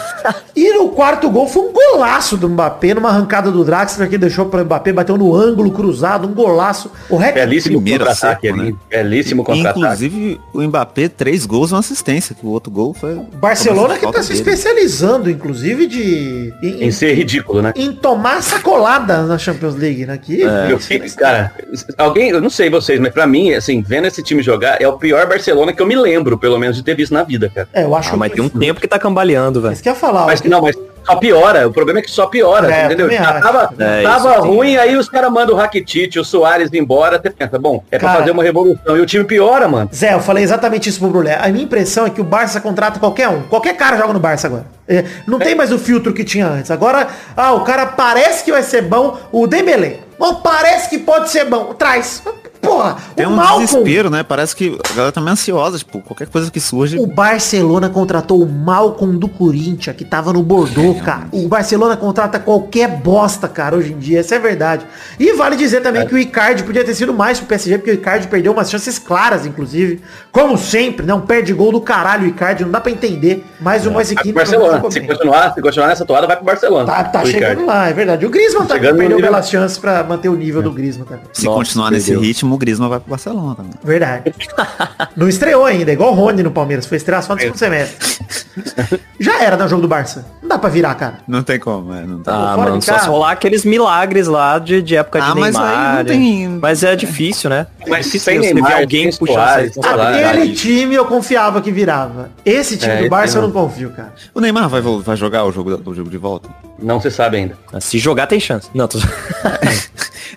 E 0.56 0.74
no 0.74 0.90
quarto 0.90 1.30
gol 1.30 1.48
foi 1.48 1.64
um 1.64 1.74
golaço 1.74 2.36
do 2.36 2.50
Mbappé, 2.50 2.94
numa 2.94 3.10
arrancada 3.10 3.52
do 3.52 3.64
Draxler 3.64 4.10
que 4.10 4.18
deixou 4.18 4.48
para 4.48 4.62
o 4.62 4.66
Mbappé, 4.66 4.92
bateu 4.92 5.18
no 5.18 5.36
ângulo 5.36 5.72
cruzado, 5.72 6.28
um 6.28 6.34
golaço. 6.34 6.92
O 7.10 7.18
Rec... 7.18 7.36
Belíssimo 7.36 7.82
contra-ataque 7.82 8.52
né? 8.52 8.74
Belíssimo 8.90 9.44
contra-ataque. 9.44 9.80
Inclusive, 9.80 10.42
o 10.54 10.62
Mbappé, 10.64 11.10
três 11.10 11.46
gols 11.46 11.70
e 11.70 11.74
uma 11.74 11.80
assistência, 11.80 12.34
que 12.34 12.46
o 12.46 12.50
outro 12.50 12.72
gol 12.72 12.94
foi... 12.94 13.20
Barcelona 13.36 13.96
que 13.96 14.02
falta 14.02 14.20
tá 14.20 14.24
se 14.24 14.34
especializando, 14.34 15.30
inclusive, 15.30 15.86
de 15.86 16.54
em, 16.64 16.86
Em 16.86 16.92
ser 16.92 17.14
ridículo, 17.14 17.62
né? 17.62 17.74
em 17.76 17.94
tomar 17.94 18.42
sacolada 18.42 19.24
na 19.24 19.38
Champions 19.38 19.76
League, 19.76 20.06
né? 20.06 20.18
Que 20.18 20.42
Eu 20.42 20.80
fico, 20.80 21.06
cara, 21.16 21.54
alguém, 21.98 22.30
eu 22.30 22.42
não 22.42 22.50
sei 22.50 22.70
vocês, 22.70 23.00
mas 23.00 23.14
pra 23.14 23.28
mim, 23.28 23.57
assim, 23.58 23.82
vendo 23.82 24.08
esse 24.08 24.22
time 24.24 24.42
jogar, 24.42 24.82
é 24.82 24.88
o 24.88 24.94
pior 24.94 25.26
Barcelona 25.28 25.74
que 25.74 25.82
eu 25.82 25.86
me 25.88 25.96
lembro, 25.96 26.38
pelo 26.38 26.58
menos, 26.58 26.76
de 26.76 26.84
ter 26.84 26.96
visto 26.96 27.14
na 27.14 27.24
vida, 27.24 27.52
cara. 27.54 27.68
É, 27.74 27.84
eu 27.84 27.96
acho 27.96 28.14
Ah, 28.14 28.18
mas 28.18 28.32
tem 28.32 28.44
um 28.44 28.50
tempo 28.50 28.80
que 28.80 28.88
tá 28.88 28.98
cambaleando, 29.00 29.62
velho. 29.62 29.74
Isso 29.74 29.84
que 29.84 29.90
eu 29.90 29.94
ia 29.94 30.00
falar. 30.00 30.26
Mas 30.26 30.42
ó. 30.44 30.48
não, 30.48 30.62
mas 30.62 30.76
só 31.06 31.16
piora. 31.16 31.68
O 31.68 31.72
problema 31.72 32.00
é 32.00 32.02
que 32.02 32.12
só 32.12 32.28
piora, 32.28 32.70
É, 32.74 32.86
entendeu? 32.86 33.10
Já 33.10 33.40
tava, 33.40 33.74
É, 33.80 34.04
tava 34.04 34.34
sim. 34.42 34.48
ruim, 34.48 34.76
aí 34.76 34.96
os 34.98 35.08
caras 35.08 35.32
mandam 35.32 35.56
o 35.56 35.58
Rakitic, 35.58 36.16
o 36.18 36.24
Soares 36.26 36.70
embora. 36.74 37.18
Você 37.22 37.30
pensa, 37.30 37.58
bom, 37.58 37.82
é 37.90 37.98
pra 37.98 38.08
Cara. 38.10 38.20
fazer 38.20 38.32
uma 38.32 38.44
revolução. 38.44 38.98
E 38.98 39.00
o 39.00 39.06
time 39.06 39.24
piora, 39.24 39.68
mano. 39.70 39.90
Zé, 39.96 40.14
eu 40.14 40.20
falei 40.20 40.44
exatamente 40.44 40.90
isso 40.90 41.00
pro 41.00 41.10
Brulé. 41.10 41.38
A 41.42 41.48
minha 41.48 41.64
impressão 41.64 42.06
é 42.06 42.10
que 42.10 42.20
o 42.20 42.26
Barça 42.26 42.60
contrata 42.60 43.00
qualquer 43.00 43.30
um. 43.30 43.42
Qualquer 43.44 43.76
cara 43.78 43.96
joga 43.98 44.12
no 44.14 44.20
Barça 44.20 44.48
agora. 44.48 44.66
É, 44.88 45.04
não 45.26 45.40
tem 45.40 45.56
mais 45.56 45.72
o 45.72 45.78
filtro 45.80 46.14
que 46.14 46.24
tinha 46.24 46.48
antes. 46.48 46.72
Agora, 46.72 47.08
ah, 47.36 47.54
o 47.54 47.62
cara 47.62 47.86
parece 47.86 48.44
que 48.44 48.52
vai 48.52 48.64
ser 48.64 48.82
bom. 48.82 49.18
O 49.32 49.48
Dembélé. 49.48 50.00
Bom, 50.20 50.36
parece 50.36 50.90
que 50.90 50.98
pode 50.98 51.30
ser 51.30 51.46
bom. 51.46 51.74
Traz. 51.74 52.24
Porra, 52.68 52.98
Tem 53.16 53.26
o 53.26 53.30
um 53.30 53.36
Malcolm. 53.36 53.66
desespero, 53.66 54.10
né? 54.10 54.24
Parece 54.24 54.56
que 54.56 54.78
a 54.84 54.94
galera 54.94 55.12
tá 55.12 55.22
meio 55.22 55.34
ansiosa, 55.34 55.78
tipo, 55.78 56.02
qualquer 56.02 56.28
coisa 56.28 56.52
que 56.52 56.60
surge... 56.60 56.98
O 57.00 57.08
Barcelona 57.08 57.90
contratou 57.90 58.42
o 58.42 58.48
Malcolm 58.48 59.18
do 59.18 59.28
Corinthians, 59.28 59.96
que 59.96 60.04
tava 60.06 60.34
no 60.34 60.44
Bordeaux, 60.44 61.02
cara. 61.02 61.28
O 61.32 61.48
Barcelona 61.48 61.96
contrata 61.96 62.40
qualquer 62.40 62.88
bosta, 62.88 63.48
cara, 63.48 63.76
hoje 63.76 63.94
em 63.94 63.98
dia. 63.98 64.20
Essa 64.20 64.36
é 64.36 64.40
verdade. 64.40 64.86
E 65.20 65.34
vale 65.34 65.56
dizer 65.56 65.82
também 65.82 66.06
que 66.06 66.14
o 66.14 66.18
Icardi 66.18 66.64
podia 66.64 66.84
ter 66.84 66.94
sido 66.94 67.14
mais 67.14 67.40
pro 67.40 67.48
PSG, 67.48 67.78
porque 67.78 67.92
o 67.92 67.94
Icardi 67.94 68.28
perdeu 68.28 68.52
umas 68.52 68.70
chances 68.70 69.00
claras, 69.00 69.46
inclusive. 69.46 70.02
Como 70.32 70.58
sempre, 70.58 71.06
não 71.06 71.22
perde 71.22 71.54
gol 71.54 71.72
do 71.72 71.82
caralho 71.82 72.26
o 72.26 72.28
Icardi, 72.28 72.64
não 72.64 72.72
dá 72.72 72.82
pra 72.82 72.92
entender. 72.92 73.46
Mas 73.60 73.86
o 73.86 73.92
mais 73.92 74.08
Vai 74.08 74.16
pro 74.16 74.24
equipe 74.24 74.36
Barcelona. 74.36 74.92
Se 74.92 75.02
continuar, 75.02 75.54
se 75.54 75.62
continuar 75.62 75.88
nessa 75.88 76.06
toada, 76.06 76.28
vai 76.28 76.36
pro 76.36 76.46
Barcelona. 76.46 76.86
Tá, 76.86 77.04
tá 77.04 77.26
chegando 77.26 77.44
Icardi. 77.52 77.64
lá, 77.64 77.90
é 77.90 77.94
verdade. 77.94 78.26
O 78.26 78.30
Griezmann 78.30 78.66
tá, 78.66 78.76
Chegando 78.76 78.94
no 78.94 78.98
perdeu 79.00 79.20
belas 79.20 79.50
chances 79.50 79.78
pra 79.78 80.04
manter 80.04 80.30
o 80.30 80.36
nível 80.36 80.62
do 80.62 80.72
Griezmann 80.72 81.06
também. 81.08 81.26
Se 81.34 81.46
Nossa, 81.46 81.58
continuar 81.58 81.92
nesse 81.92 82.16
ritmo, 82.16 82.57
o 82.58 82.60
Griezmann 82.60 82.90
vai 82.90 83.00
pro 83.00 83.10
Barcelona 83.10 83.56
também. 83.56 83.72
Verdade. 83.84 84.34
Não 85.16 85.30
estreou 85.30 85.66
ainda, 85.66 85.92
igual 85.92 86.12
o 86.12 86.16
Rony 86.16 86.44
no 86.44 86.52
Palmeiras. 86.52 86.86
Foi 86.86 86.98
estrear 86.98 87.24
só 87.24 87.34
no 87.34 87.40
segundo 87.42 87.58
semestre. 87.58 88.18
Já 89.20 89.42
era 89.42 89.56
no 89.58 89.68
jogo 89.68 89.82
do 89.84 89.88
Barça. 89.88 90.26
Não 90.42 90.50
dá 90.50 90.58
pra 90.60 90.70
virar, 90.70 90.96
cara. 90.96 91.20
Não 91.28 91.42
tem 91.44 91.60
como, 91.60 91.94
é, 91.94 92.02
não 92.06 92.20
tá. 92.22 92.32
Ah, 92.34 92.56
fora 92.56 92.70
mano, 92.70 92.80
de 92.80 92.86
só 92.86 92.98
se 93.00 93.08
rolar 93.08 93.32
aqueles 93.32 93.64
milagres 93.66 94.28
lá 94.28 94.60
de, 94.60 94.82
de 94.82 94.96
época 94.96 95.20
de 95.22 95.28
Ah, 95.32 95.36
mas 95.36 95.56
aí 95.56 95.62
Neymar. 95.62 95.96
não 95.98 96.06
tem- 96.06 96.48
Mas 96.62 96.84
é 96.84 96.96
difícil, 96.96 97.50
né? 97.50 97.68
Mas 97.88 97.92
é 97.92 97.98
difícil 98.02 98.20
sem 98.20 98.38
você 98.40 98.48
ver 98.48 98.54
Neymar, 98.56 98.78
alguém 98.80 99.12
sei 99.12 99.36
lá. 99.36 99.56
responsabilidade. 99.58 100.24
Aquele 100.24 100.54
time 100.54 100.96
eu 100.96 101.06
confiava 101.06 101.62
que 101.62 101.72
virava. 101.72 102.30
Esse 102.46 102.78
time 102.78 102.92
É, 102.94 103.04
do 103.04 103.10
Barça 103.10 103.38
eu 103.38 103.42
não. 103.44 103.52
confio, 103.52 103.90
cara. 103.92 104.14
O 104.34 104.40
Neymar 104.40 104.70
vai, 104.70 104.82
vai 104.82 105.16
jogar 105.16 105.44
o 105.46 105.52
jogo, 105.52 105.82
o 105.86 105.94
jogo 105.94 106.10
de 106.10 106.18
volta? 106.18 106.50
Não 106.80 107.00
se 107.02 107.10
sabe 107.12 107.38
ainda. 107.38 107.58
Se 107.80 107.98
jogar 107.98 108.28
tem 108.28 108.40
chance. 108.40 108.70
Não, 108.74 108.88
tô... 108.88 109.00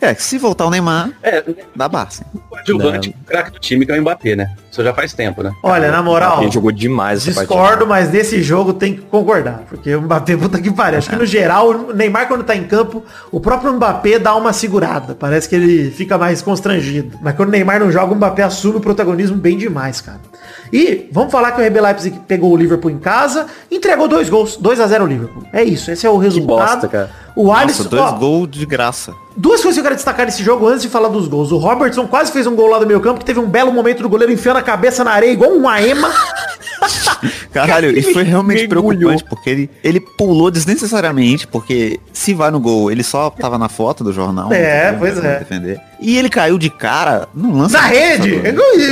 É, 0.03 0.15
que 0.15 0.23
se 0.23 0.39
voltar 0.39 0.65
o 0.65 0.71
Neymar, 0.71 1.11
É, 1.23 1.45
dá 1.77 1.87
Barça. 2.11 2.27
o 2.51 2.57
adjuvante, 2.57 3.11
o 3.11 3.25
craque 3.25 3.53
do 3.53 3.59
time 3.59 3.87
que 3.87 3.93
é 3.93 3.99
o 3.99 4.01
Mbappé, 4.01 4.35
né? 4.35 4.55
Isso 4.71 4.83
já 4.83 4.93
faz 4.93 5.13
tempo, 5.13 5.43
né? 5.43 5.53
Olha, 5.63 5.91
na 5.91 6.03
moral, 6.03 6.43
Ele 6.43 6.51
jogou 6.51 6.73
demais 6.73 7.23
discordo, 7.23 7.87
mas 7.87 8.11
nesse 8.11 8.43
jogo 8.43 8.75
tem 8.75 8.95
que 8.95 9.03
concordar. 9.03 9.63
Porque 9.69 9.95
o 9.95 10.03
Mbappé, 10.03 10.37
puta 10.37 10.61
que 10.61 10.73
pariu. 10.73 10.99
Acho 10.99 11.09
que 11.09 11.17
no 11.17 11.27
geral, 11.27 11.69
o 11.69 11.95
Neymar 11.95 12.27
quando 12.27 12.45
tá 12.45 12.57
em 12.57 12.65
campo, 12.65 13.05
o 13.31 13.41
próprio 13.41 13.73
Mbappé 13.73 14.19
dá 14.19 14.35
uma 14.35 14.53
segurada. 14.53 15.15
Parece 15.15 15.49
que 15.49 15.55
ele 15.55 15.91
fica 15.91 16.19
mais 16.19 16.43
constrangido. 16.43 17.19
Mas 17.23 17.37
quando 17.37 17.49
o 17.49 17.53
Neymar 17.53 17.81
não 17.81 17.91
joga, 17.91 18.13
o 18.13 18.17
Mbappé 18.17 18.43
assume 18.43 18.77
o 18.77 18.81
protagonismo 18.81 19.37
bem 19.37 19.57
demais, 19.57 20.01
cara. 20.01 20.21
E 20.73 21.09
vamos 21.11 21.33
falar 21.33 21.53
que 21.53 21.61
o 21.61 21.67
RB 21.67 21.81
Leipzig 21.81 22.21
pegou 22.29 22.53
o 22.53 22.57
Liverpool 22.57 22.91
em 22.91 22.99
casa, 22.99 23.47
entregou 23.71 24.07
dois 24.07 24.29
gols, 24.29 24.57
2 24.57 24.81
a 24.81 24.87
0 24.87 25.05
o 25.05 25.07
Liverpool. 25.07 25.43
É 25.53 25.65
isso, 25.65 25.91
esse 25.91 26.07
é 26.07 26.11
o 26.11 26.17
resultado. 26.17 26.59
bosta, 26.59 26.89
cara. 26.89 27.11
O 27.35 27.53
Alisson, 27.53 27.85
Nossa, 27.85 27.97
dois 27.97 28.03
ó, 28.03 28.13
gols 28.13 28.51
de 28.51 28.67
graça. 28.67 29.15
Duas 29.37 29.61
coisas 29.61 29.75
que 29.75 29.81
eu 29.81 29.85
quero 29.85 29.95
destacar 29.95 30.27
nesse 30.27 30.43
jogo 30.43 30.67
antes 30.67 30.83
de 30.83 30.89
falar 30.89 31.09
dos 31.09 31.29
gols. 31.29 31.53
O 31.53 31.59
Robertson 31.59 32.07
quase 32.07 32.33
fez 32.33 32.47
um 32.47 32.55
gol 32.55 32.69
lá 32.69 32.79
do 32.79 32.87
meio 32.87 33.01
campo, 33.01 33.21
que 33.21 33.25
teve 33.25 33.41
um 33.41 33.49
belo 33.49 33.73
momento 33.73 34.03
do 34.03 34.09
goleiro 34.09 34.33
enfiando 34.33 34.57
a 34.59 34.63
cabeça 34.63 35.03
na 35.05 35.13
areia, 35.13 35.33
igual 35.33 35.53
um 35.53 35.69
Aema. 35.69 36.13
Caralho, 37.53 37.97
e 37.97 38.03
foi 38.03 38.23
realmente 38.23 38.67
mergulhou. 38.67 39.11
preocupante, 39.11 39.25
porque 39.29 39.51
ele, 39.51 39.71
ele 39.83 40.01
pulou 40.01 40.51
desnecessariamente, 40.51 41.47
porque 41.47 42.01
se 42.13 42.35
vai 42.35 42.51
no 42.51 42.61
gol, 42.61 42.91
ele 42.91 43.03
só 43.03 43.31
tava 43.31 43.59
na 43.59 43.69
foto 43.69 44.03
do 44.05 44.13
jornal. 44.13 44.53
É, 44.53 44.93
pois 44.93 45.23
é. 45.23 45.39
Defender. 45.39 45.81
E 46.01 46.17
ele 46.17 46.31
caiu 46.31 46.59
de 46.59 46.71
cara 46.71 47.29
num 47.35 47.59
lance... 47.59 47.75
Na 47.75 47.83
rede! 47.83 48.41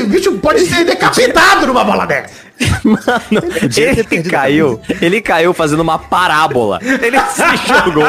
O 0.03 0.07
bicho 0.07 0.33
pode 0.39 0.67
ser 0.67 0.85
decapitado 0.87 1.67
numa 1.67 1.85
bola 1.85 2.07
dessa. 2.07 2.49
Mano, 2.83 3.43
ele 3.77 4.23
caiu, 4.25 4.81
ele 5.01 5.21
caiu 5.21 5.55
fazendo 5.55 5.81
uma 5.81 5.99
parábola. 5.99 6.81
Ele 6.83 7.19
se 7.21 7.43
jogou, 7.67 8.05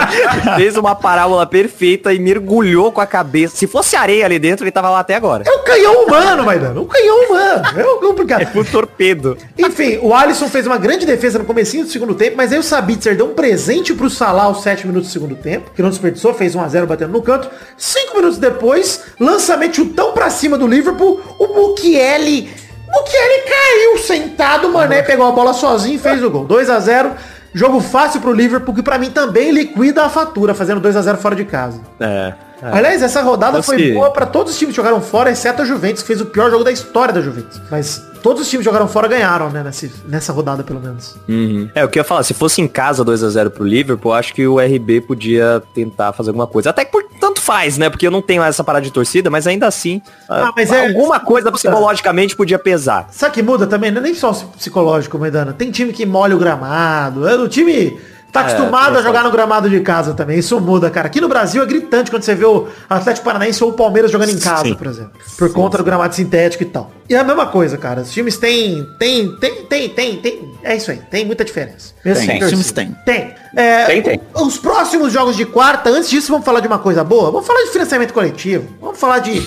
fez 0.55 0.75
uma 0.75 0.95
parábola 0.95 1.45
perfeita 1.45 2.13
e 2.13 2.19
mergulhou 2.19 2.91
com 2.91 3.01
a 3.01 3.05
cabeça. 3.05 3.55
Se 3.55 3.67
fosse 3.67 3.95
areia 3.95 4.25
ali 4.25 4.39
dentro, 4.39 4.63
ele 4.63 4.71
tava 4.71 4.89
lá 4.89 4.99
até 4.99 5.15
agora. 5.15 5.43
É 5.45 5.51
o 5.51 5.59
canhão 5.59 6.03
humano, 6.03 6.43
Maidano. 6.43 6.81
O 6.81 6.85
canhão 6.85 7.25
humano. 7.25 7.79
É 7.79 7.85
o 7.85 7.97
complicado. 7.97 8.57
O 8.57 8.65
torpedo. 8.65 9.37
Enfim, 9.57 9.99
o 10.01 10.13
Alisson 10.13 10.47
fez 10.47 10.65
uma 10.65 10.77
grande 10.77 11.05
defesa 11.05 11.37
no 11.37 11.45
comecinho 11.45 11.83
do 11.85 11.91
segundo 11.91 12.15
tempo, 12.15 12.35
mas 12.35 12.51
aí 12.51 12.57
o 12.57 12.63
Sabitzer 12.63 13.15
deu 13.15 13.27
um 13.27 13.33
presente 13.33 13.93
pro 13.93 14.09
Salah 14.09 14.43
aos 14.43 14.63
7 14.63 14.87
minutos 14.87 15.09
do 15.09 15.13
segundo 15.13 15.35
tempo, 15.35 15.71
que 15.75 15.81
não 15.81 15.89
desperdiçou, 15.89 16.33
fez 16.33 16.55
1x0 16.55 16.85
batendo 16.85 17.13
no 17.13 17.21
canto. 17.21 17.49
5 17.77 18.15
minutos 18.15 18.37
depois, 18.37 18.88
lançamento 19.19 19.75
chutão 19.77 20.11
pra 20.13 20.29
cima 20.29 20.57
do 20.57 20.67
Liverpool, 20.67 21.19
o 21.39 21.47
Mukiele... 21.47 22.49
Mukiele 22.91 23.43
caiu 23.47 23.97
sentado, 23.99 24.69
Mané 24.69 25.03
pegou 25.03 25.27
a 25.27 25.31
bola 25.31 25.53
sozinho 25.53 25.95
e 25.95 25.99
fez 25.99 26.23
o 26.23 26.29
gol. 26.31 26.47
2x0, 26.47 27.11
jogo 27.53 27.79
fácil 27.79 28.19
pro 28.19 28.33
Liverpool, 28.33 28.73
que 28.73 28.81
pra 28.81 28.97
mim 28.97 29.11
também 29.11 29.51
liquida 29.51 30.03
a 30.03 30.09
fatura, 30.09 30.55
fazendo 30.55 30.81
2x0 30.81 31.17
fora 31.17 31.35
de 31.35 31.45
casa. 31.45 31.79
É. 31.99 32.33
é. 32.63 32.67
Aliás, 32.71 33.03
essa 33.03 33.21
rodada 33.21 33.61
foi 33.61 33.77
Fosse- 33.77 33.93
boa 33.93 34.09
pra 34.11 34.25
todos 34.25 34.53
os 34.53 34.57
times 34.57 34.73
que 34.73 34.77
jogaram 34.81 35.01
fora, 35.01 35.29
exceto 35.29 35.61
a 35.61 35.65
Juventus, 35.65 36.01
que 36.01 36.07
fez 36.07 36.19
o 36.19 36.25
pior 36.25 36.49
jogo 36.49 36.63
da 36.63 36.71
história 36.71 37.13
da 37.13 37.21
Juventus. 37.21 37.61
Mas 37.69 38.01
todos 38.23 38.41
os 38.41 38.49
times 38.49 38.65
que 38.65 38.71
jogaram 38.71 38.87
fora 38.87 39.07
ganharam, 39.07 39.51
né? 39.51 39.61
Nesse, 39.63 39.91
nessa 40.07 40.33
rodada, 40.33 40.63
pelo 40.63 40.79
menos. 40.79 41.15
Uhum. 41.27 41.69
É, 41.75 41.85
o 41.85 41.89
que 41.89 41.99
eu 41.99 42.01
ia 42.01 42.03
falar, 42.03 42.23
se 42.23 42.33
fosse 42.33 42.59
em 42.59 42.67
casa 42.67 43.03
2 43.03 43.23
a 43.23 43.29
0 43.29 43.51
pro 43.51 43.63
Liverpool, 43.63 44.13
acho 44.13 44.33
que 44.33 44.47
o 44.47 44.59
RB 44.59 45.01
podia 45.01 45.61
tentar 45.75 46.11
fazer 46.11 46.31
alguma 46.31 46.47
coisa. 46.47 46.71
Até 46.71 46.83
que 46.85 46.91
por 46.91 47.03
faz, 47.49 47.79
né? 47.79 47.89
Porque 47.89 48.05
eu 48.05 48.11
não 48.11 48.21
tenho 48.21 48.43
essa 48.43 48.63
parada 48.63 48.85
de 48.85 48.91
torcida, 48.91 49.27
mas 49.27 49.47
ainda 49.47 49.65
assim, 49.65 50.03
Ah, 50.29 50.49
ah, 50.49 50.53
mas 50.55 50.71
é- 50.71 50.87
alguma 50.87 51.19
coisa 51.19 51.51
psicologicamente 51.51 52.35
podia 52.35 52.59
pesar. 52.59 53.07
Sabe 53.11 53.33
que 53.33 53.41
muda 53.41 53.65
também? 53.65 53.89
Não 53.89 53.97
é 53.99 54.03
nem 54.03 54.13
só 54.13 54.31
psicológico, 54.55 55.17
Maidana. 55.17 55.51
Tem 55.51 55.71
time 55.71 55.91
que 55.91 56.05
molha 56.05 56.35
o 56.35 56.39
gramado. 56.39 57.27
É, 57.27 57.35
O 57.35 57.47
time 57.47 57.99
tá 58.31 58.41
acostumado 58.41 58.91
tem 58.91 58.99
a 58.99 59.03
jogar 59.03 59.23
no 59.23 59.31
gramado 59.31 59.69
de 59.69 59.79
casa 59.81 60.13
também. 60.13 60.39
Isso 60.39 60.59
muda, 60.59 60.89
cara. 60.89 61.07
Aqui 61.07 61.19
no 61.19 61.27
Brasil 61.27 61.61
é 61.61 61.65
gritante 61.65 62.09
quando 62.09 62.23
você 62.23 62.35
vê 62.35 62.45
o 62.45 62.67
Atlético 62.89 63.25
Paranaense 63.25 63.63
ou 63.63 63.71
o 63.71 63.73
Palmeiras 63.73 64.11
jogando 64.11 64.29
em 64.29 64.39
casa, 64.39 64.63
Sim. 64.63 64.75
por 64.75 64.87
exemplo. 64.87 65.11
Por 65.37 65.51
conta 65.51 65.77
do 65.77 65.83
gramado 65.83 66.13
sintético 66.15 66.63
e 66.63 66.67
tal. 66.67 66.91
E 67.09 67.15
é 67.15 67.19
a 67.19 67.23
mesma 67.23 67.47
coisa, 67.47 67.77
cara. 67.77 68.01
Os 68.01 68.11
times 68.11 68.37
têm. 68.37 68.85
Tem, 68.99 69.35
tem, 69.37 69.65
tem, 69.65 69.89
tem, 69.89 70.17
tem. 70.17 70.53
É 70.63 70.75
isso 70.75 70.91
aí. 70.91 71.01
Tem 71.09 71.25
muita 71.25 71.43
diferença. 71.43 71.93
Mesmo 72.03 72.25
Tem, 72.25 72.43
os 72.43 72.49
times 72.49 72.71
torcida. 72.71 73.01
Tem. 73.05 73.33
É, 73.55 73.85
Tem, 73.85 74.01
tem. 74.01 74.21
Os 74.35 74.57
próximos 74.57 75.11
jogos 75.11 75.35
de 75.35 75.45
quarta, 75.45 75.89
antes 75.89 76.09
disso, 76.09 76.31
vamos 76.31 76.45
falar 76.45 76.59
de 76.59 76.67
uma 76.67 76.79
coisa 76.79 77.03
boa. 77.03 77.31
Vamos 77.31 77.47
falar 77.47 77.63
de 77.63 77.71
financiamento 77.71 78.13
coletivo. 78.13 78.67
Vamos 78.79 78.99
falar 78.99 79.19
de. 79.19 79.41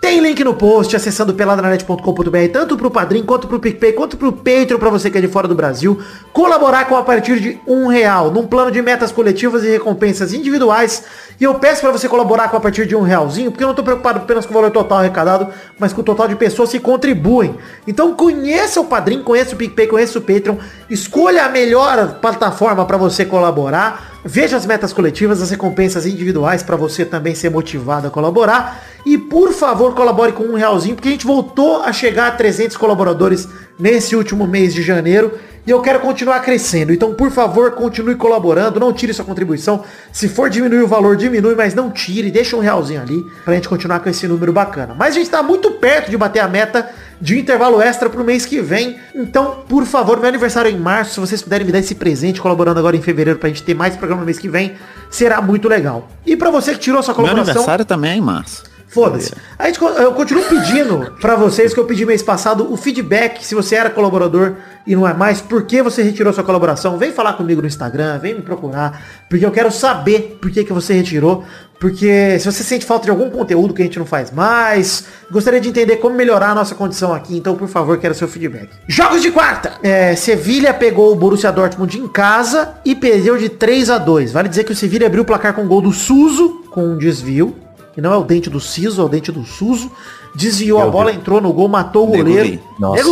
Tem 0.00 0.18
link 0.18 0.42
no 0.42 0.54
post 0.54 0.96
acessando 0.96 1.34
peladranet.com.br, 1.34 2.48
tanto 2.50 2.74
pro 2.74 2.90
Padrim, 2.90 3.22
quanto 3.22 3.46
pro 3.46 3.60
PicPay, 3.60 3.92
quanto 3.92 4.16
pro 4.16 4.32
Patreon 4.32 4.78
pra 4.78 4.88
você 4.88 5.10
que 5.10 5.18
é 5.18 5.20
de 5.20 5.28
fora 5.28 5.46
do 5.46 5.54
Brasil. 5.54 6.00
Colaborar 6.32 6.86
com 6.88 6.96
a 6.96 7.02
partir 7.02 7.38
de 7.38 7.60
um 7.66 7.86
real, 7.86 8.30
num 8.30 8.46
plano 8.46 8.70
de 8.70 8.80
metas 8.80 9.12
coletivas 9.12 9.62
e 9.62 9.68
recompensas 9.68 10.32
individuais. 10.32 11.04
E 11.38 11.44
eu 11.44 11.54
peço 11.56 11.82
pra 11.82 11.90
você 11.90 12.08
colaborar 12.08 12.48
com 12.48 12.56
a 12.56 12.60
partir 12.60 12.86
de 12.86 12.96
um 12.96 13.02
realzinho, 13.02 13.50
porque 13.50 13.62
eu 13.62 13.68
não 13.68 13.74
tô 13.74 13.82
preocupado 13.82 14.20
apenas 14.20 14.46
com 14.46 14.52
o 14.52 14.54
valor 14.54 14.70
total 14.70 14.98
arrecadado, 14.98 15.48
mas 15.78 15.92
com 15.92 16.00
o 16.00 16.04
total 16.04 16.26
de 16.28 16.34
pessoas 16.34 16.70
que 16.70 16.80
contribuem. 16.80 17.56
Então 17.86 18.14
conheça 18.14 18.80
o 18.80 18.86
Padrim, 18.86 19.22
conheça 19.22 19.54
o 19.54 19.58
PicPay, 19.58 19.86
conheça 19.86 20.18
o 20.18 20.22
Patreon. 20.22 20.56
Escolha 20.88 21.44
a 21.44 21.48
melhor 21.50 22.18
plataforma 22.20 22.86
pra 22.86 22.96
você 22.96 23.26
colaborar. 23.26 24.19
Veja 24.24 24.56
as 24.56 24.66
metas 24.66 24.92
coletivas, 24.92 25.40
as 25.40 25.50
recompensas 25.50 26.04
individuais 26.04 26.62
para 26.62 26.76
você 26.76 27.04
também 27.04 27.34
ser 27.34 27.50
motivado 27.50 28.06
a 28.06 28.10
colaborar. 28.10 28.82
E 29.06 29.16
por 29.16 29.52
favor, 29.52 29.94
colabore 29.94 30.32
com 30.32 30.44
um 30.44 30.54
realzinho, 30.54 30.94
porque 30.94 31.08
a 31.08 31.12
gente 31.12 31.26
voltou 31.26 31.82
a 31.82 31.92
chegar 31.92 32.26
a 32.26 32.30
300 32.32 32.76
colaboradores 32.76 33.48
nesse 33.78 34.14
último 34.14 34.46
mês 34.46 34.74
de 34.74 34.82
janeiro. 34.82 35.32
E 35.66 35.70
eu 35.70 35.80
quero 35.80 36.00
continuar 36.00 36.40
crescendo. 36.40 36.92
Então, 36.92 37.14
por 37.14 37.30
favor, 37.30 37.72
continue 37.72 38.14
colaborando. 38.14 38.80
Não 38.80 38.92
tire 38.92 39.12
sua 39.14 39.24
contribuição. 39.24 39.84
Se 40.12 40.28
for 40.28 40.50
diminuir 40.50 40.82
o 40.82 40.86
valor, 40.88 41.16
diminui, 41.16 41.54
mas 41.54 41.74
não 41.74 41.90
tire. 41.90 42.30
Deixa 42.30 42.56
um 42.56 42.60
realzinho 42.60 43.00
ali 43.00 43.24
pra 43.44 43.54
gente 43.54 43.68
continuar 43.68 44.00
com 44.00 44.08
esse 44.08 44.26
número 44.26 44.52
bacana. 44.52 44.94
Mas 44.98 45.14
a 45.14 45.18
gente 45.18 45.30
tá 45.30 45.42
muito 45.42 45.70
perto 45.72 46.10
de 46.10 46.16
bater 46.16 46.40
a 46.40 46.48
meta 46.48 46.90
de 47.20 47.38
intervalo 47.38 47.80
extra 47.82 48.08
pro 48.08 48.24
mês 48.24 48.46
que 48.46 48.60
vem. 48.60 48.96
Então, 49.14 49.62
por 49.68 49.84
favor, 49.84 50.18
meu 50.18 50.28
aniversário 50.28 50.70
é 50.70 50.72
em 50.72 50.78
março, 50.78 51.14
se 51.14 51.20
vocês 51.20 51.42
puderem 51.42 51.66
me 51.66 51.72
dar 51.72 51.80
esse 51.80 51.94
presente 51.94 52.40
colaborando 52.40 52.78
agora 52.78 52.96
em 52.96 53.02
fevereiro 53.02 53.38
pra 53.38 53.48
gente 53.48 53.62
ter 53.62 53.74
mais 53.74 53.96
programa 53.96 54.20
no 54.20 54.26
mês 54.26 54.38
que 54.38 54.48
vem, 54.48 54.74
será 55.10 55.42
muito 55.42 55.68
legal. 55.68 56.08
E 56.24 56.36
pra 56.36 56.50
você 56.50 56.72
que 56.72 56.78
tirou 56.78 57.02
sua 57.02 57.12
Meu 57.12 57.22
colaboração, 57.22 57.52
aniversário 57.52 57.84
também 57.84 58.12
é 58.12 58.16
em 58.16 58.20
março. 58.20 58.69
Foda-se. 58.92 59.32
A 59.58 59.66
gente, 59.66 59.78
co- 59.78 59.88
eu 59.90 60.12
continuo 60.12 60.42
pedindo 60.44 61.12
pra 61.20 61.36
vocês 61.36 61.72
que 61.72 61.78
eu 61.78 61.84
pedi 61.84 62.04
mês 62.04 62.22
passado 62.22 62.72
o 62.72 62.76
feedback, 62.76 63.44
se 63.44 63.54
você 63.54 63.76
era 63.76 63.88
colaborador 63.88 64.54
e 64.86 64.96
não 64.96 65.06
é 65.06 65.14
mais, 65.14 65.40
por 65.40 65.62
que 65.62 65.80
você 65.80 66.02
retirou 66.02 66.32
sua 66.32 66.42
colaboração? 66.42 66.98
Vem 66.98 67.12
falar 67.12 67.34
comigo 67.34 67.60
no 67.60 67.68
Instagram, 67.68 68.18
vem 68.18 68.34
me 68.34 68.42
procurar, 68.42 69.00
porque 69.28 69.46
eu 69.46 69.50
quero 69.52 69.70
saber 69.70 70.38
por 70.42 70.50
que, 70.50 70.64
que 70.64 70.72
você 70.72 70.92
retirou. 70.94 71.44
Porque 71.78 72.38
se 72.38 72.44
você 72.50 72.62
sente 72.62 72.84
falta 72.84 73.04
de 73.04 73.10
algum 73.10 73.30
conteúdo 73.30 73.72
que 73.72 73.80
a 73.80 73.84
gente 73.84 73.98
não 73.98 74.04
faz 74.04 74.30
mais, 74.30 75.04
gostaria 75.30 75.60
de 75.60 75.68
entender 75.70 75.96
como 75.96 76.14
melhorar 76.14 76.50
a 76.50 76.54
nossa 76.54 76.74
condição 76.74 77.14
aqui, 77.14 77.34
então 77.36 77.56
por 77.56 77.68
favor, 77.68 77.96
quero 77.96 78.14
seu 78.14 78.28
feedback. 78.28 78.68
Jogos 78.86 79.22
de 79.22 79.30
quarta! 79.30 79.72
É, 79.82 80.14
Sevilha 80.16 80.74
pegou 80.74 81.10
o 81.12 81.16
Borussia 81.16 81.50
Dortmund 81.50 81.96
em 81.96 82.06
casa 82.08 82.74
e 82.84 82.94
perdeu 82.94 83.38
de 83.38 83.48
3 83.48 83.88
a 83.88 83.96
2 83.98 84.32
Vale 84.32 84.48
dizer 84.48 84.64
que 84.64 84.72
o 84.72 84.76
Sevilha 84.76 85.06
abriu 85.06 85.22
o 85.22 85.24
placar 85.24 85.54
com 85.54 85.62
o 85.64 85.66
gol 85.66 85.80
do 85.80 85.92
Suso, 85.92 86.64
com 86.70 86.84
um 86.84 86.98
desvio, 86.98 87.56
que 87.92 88.00
não 88.00 88.12
é 88.12 88.16
o 88.16 88.24
dente 88.24 88.48
do 88.48 88.60
Siso, 88.60 89.00
é 89.00 89.04
o 89.04 89.08
dente 89.08 89.32
do 89.32 89.44
Suso. 89.44 89.90
Desviou 90.34 90.80
a 90.80 90.84
Eu 90.84 90.90
bola, 90.90 91.10
vi. 91.10 91.16
entrou 91.16 91.40
no 91.40 91.52
gol, 91.52 91.68
matou 91.68 92.04
o 92.04 92.16
goleiro. 92.16 92.60
Nossa. 92.78 93.02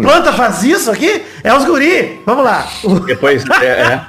Planta 0.00 0.32
faz 0.32 0.62
isso 0.62 0.90
aqui? 0.90 1.22
É 1.44 1.54
os 1.54 1.64
guri. 1.64 2.22
Vamos 2.24 2.44
lá. 2.44 2.66
Depois, 3.06 3.44
é, 3.60 3.66
é. 3.66 4.00